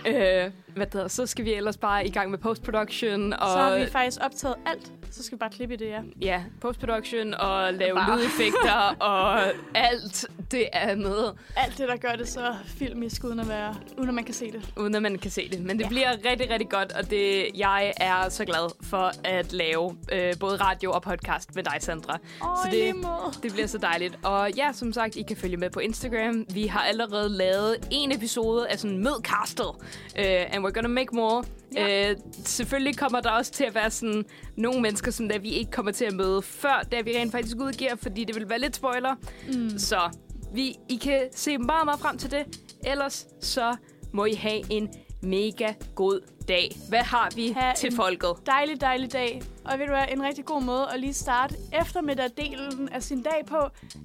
Ja. 0.06 0.44
Øh, 0.46 0.50
hvad 0.76 0.86
hedder, 0.92 1.08
så 1.08 1.26
skal 1.26 1.44
vi 1.44 1.54
ellers 1.54 1.76
bare 1.76 2.06
i 2.06 2.10
gang 2.10 2.30
med 2.30 2.38
post-production. 2.38 3.32
Og, 3.32 3.38
Så 3.52 3.58
har 3.58 3.78
vi 3.78 3.86
faktisk 3.86 4.18
optaget 4.24 4.54
alt. 4.66 4.92
Så 5.10 5.22
skal 5.22 5.36
vi 5.36 5.38
bare 5.38 5.50
klippe 5.50 5.74
i 5.74 5.76
det, 5.76 5.86
ja. 5.88 6.00
Ja, 6.20 6.42
post-production 6.60 7.34
og 7.34 7.74
lave 7.74 7.94
Bare. 7.94 8.18
lydeffekter 8.18 8.96
og 9.12 9.40
alt 9.74 10.26
det 10.50 10.66
andet, 10.72 11.34
Alt 11.56 11.78
det, 11.78 11.88
der 11.88 11.96
gør 11.96 12.12
det 12.16 12.28
så 12.28 12.54
filmisk, 12.66 13.24
uden 13.24 13.40
at, 13.40 13.48
være, 13.48 13.74
uden 13.98 14.08
at 14.08 14.14
man 14.14 14.24
kan 14.24 14.34
se 14.34 14.52
det. 14.52 14.72
uden 14.76 14.94
at 14.94 15.02
man 15.02 15.18
kan 15.18 15.30
se 15.30 15.48
det. 15.48 15.60
Men 15.60 15.78
det 15.78 15.84
Ja. 15.84 15.88
bliver 15.88 16.10
rigtig, 16.30 16.50
rigtig 16.50 16.68
godt, 16.68 16.92
og 16.92 17.10
det, 17.10 17.46
jeg 17.56 17.92
er 17.96 18.28
så 18.28 18.44
glad 18.44 18.74
for 18.82 19.12
at 19.24 19.52
lave 19.52 19.96
øh, 20.12 20.32
både 20.40 20.56
radio 20.56 20.90
og 20.92 21.02
podcast 21.02 21.54
med 21.54 21.62
dig, 21.64 21.76
Sandra. 21.80 22.18
Åh, 22.42 22.48
Så 22.64 22.68
det-. 22.72 23.42
Det 23.42 23.52
bliver 23.52 23.66
så 23.66 23.78
dejligt. 23.78 24.18
Og 24.22 24.50
ja, 24.56 24.72
som 24.72 24.92
sagt, 24.92 25.16
I 25.16 25.22
kan 25.22 25.36
følge 25.36 25.56
med 25.56 25.70
på 25.70 25.80
Instagram. 25.80 26.44
Vi 26.54 26.66
har 26.66 26.80
allerede 26.80 27.28
lavet 27.28 27.76
en 27.90 28.12
episode 28.12 28.68
af 28.68 28.78
sådan 28.78 28.98
Mød 28.98 29.22
Castle. 29.22 29.64
Uh, 29.64 30.54
and 30.54 30.63
we're 30.64 30.70
gonna 30.72 30.88
make 30.88 31.08
more. 31.16 31.44
Ja. 31.76 32.10
Uh, 32.12 32.16
selvfølgelig 32.44 32.98
kommer 32.98 33.20
der 33.20 33.30
også 33.30 33.52
til 33.52 33.64
at 33.64 33.74
være 33.74 33.90
sådan 33.90 34.24
nogle 34.56 34.80
mennesker, 34.82 35.10
som 35.10 35.28
der 35.28 35.38
vi 35.38 35.48
ikke 35.48 35.70
kommer 35.70 35.92
til 35.92 36.04
at 36.04 36.12
møde 36.14 36.42
før, 36.42 36.82
da 36.92 37.00
vi 37.00 37.10
rent 37.18 37.32
faktisk 37.32 37.56
udgiver, 37.60 37.96
fordi 37.96 38.24
det 38.24 38.34
vil 38.34 38.48
være 38.48 38.58
lidt 38.58 38.76
spoiler. 38.76 39.14
Mm. 39.48 39.78
Så 39.78 40.10
vi, 40.54 40.76
I 40.88 40.96
kan 40.96 41.20
se 41.32 41.58
meget, 41.58 41.84
meget 41.84 42.00
frem 42.00 42.18
til 42.18 42.30
det. 42.30 42.60
Ellers 42.86 43.26
så 43.40 43.76
må 44.12 44.24
I 44.24 44.34
have 44.34 44.72
en 44.72 44.88
mega 45.22 45.72
god 45.94 46.20
dag. 46.48 46.76
Hvad 46.88 46.98
har 47.02 47.30
vi 47.36 47.48
Ha' 47.56 47.72
til 47.76 47.90
en- 47.90 47.96
folket? 47.96 48.30
Dejlig, 48.46 48.80
dejlig 48.80 49.12
dag. 49.12 49.42
Og 49.64 49.78
ved 49.78 49.86
du 49.86 49.92
hvad, 49.92 50.04
en 50.12 50.22
rigtig 50.22 50.44
god 50.44 50.62
måde 50.62 50.86
at 50.94 51.00
lige 51.00 51.14
starte 51.14 51.54
eftermiddagdelen 51.80 52.88
af 52.88 53.02
sin 53.02 53.22
dag 53.22 53.46
på, 53.46 53.58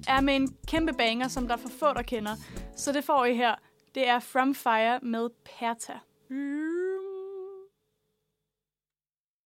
er 0.08 0.20
med 0.20 0.36
en 0.36 0.54
kæmpe 0.66 0.92
banger, 0.92 1.28
som 1.28 1.46
der 1.48 1.54
er 1.54 1.58
for 1.58 1.68
få, 1.78 1.86
der 1.94 2.02
kender. 2.02 2.36
Så 2.76 2.92
det 2.92 3.04
får 3.04 3.24
I 3.24 3.34
her. 3.34 3.54
Det 3.94 4.08
er 4.08 4.18
From 4.20 4.54
Fire 4.54 4.98
med 5.02 5.28
Perta. 5.44 5.92
嗯。 6.30 6.79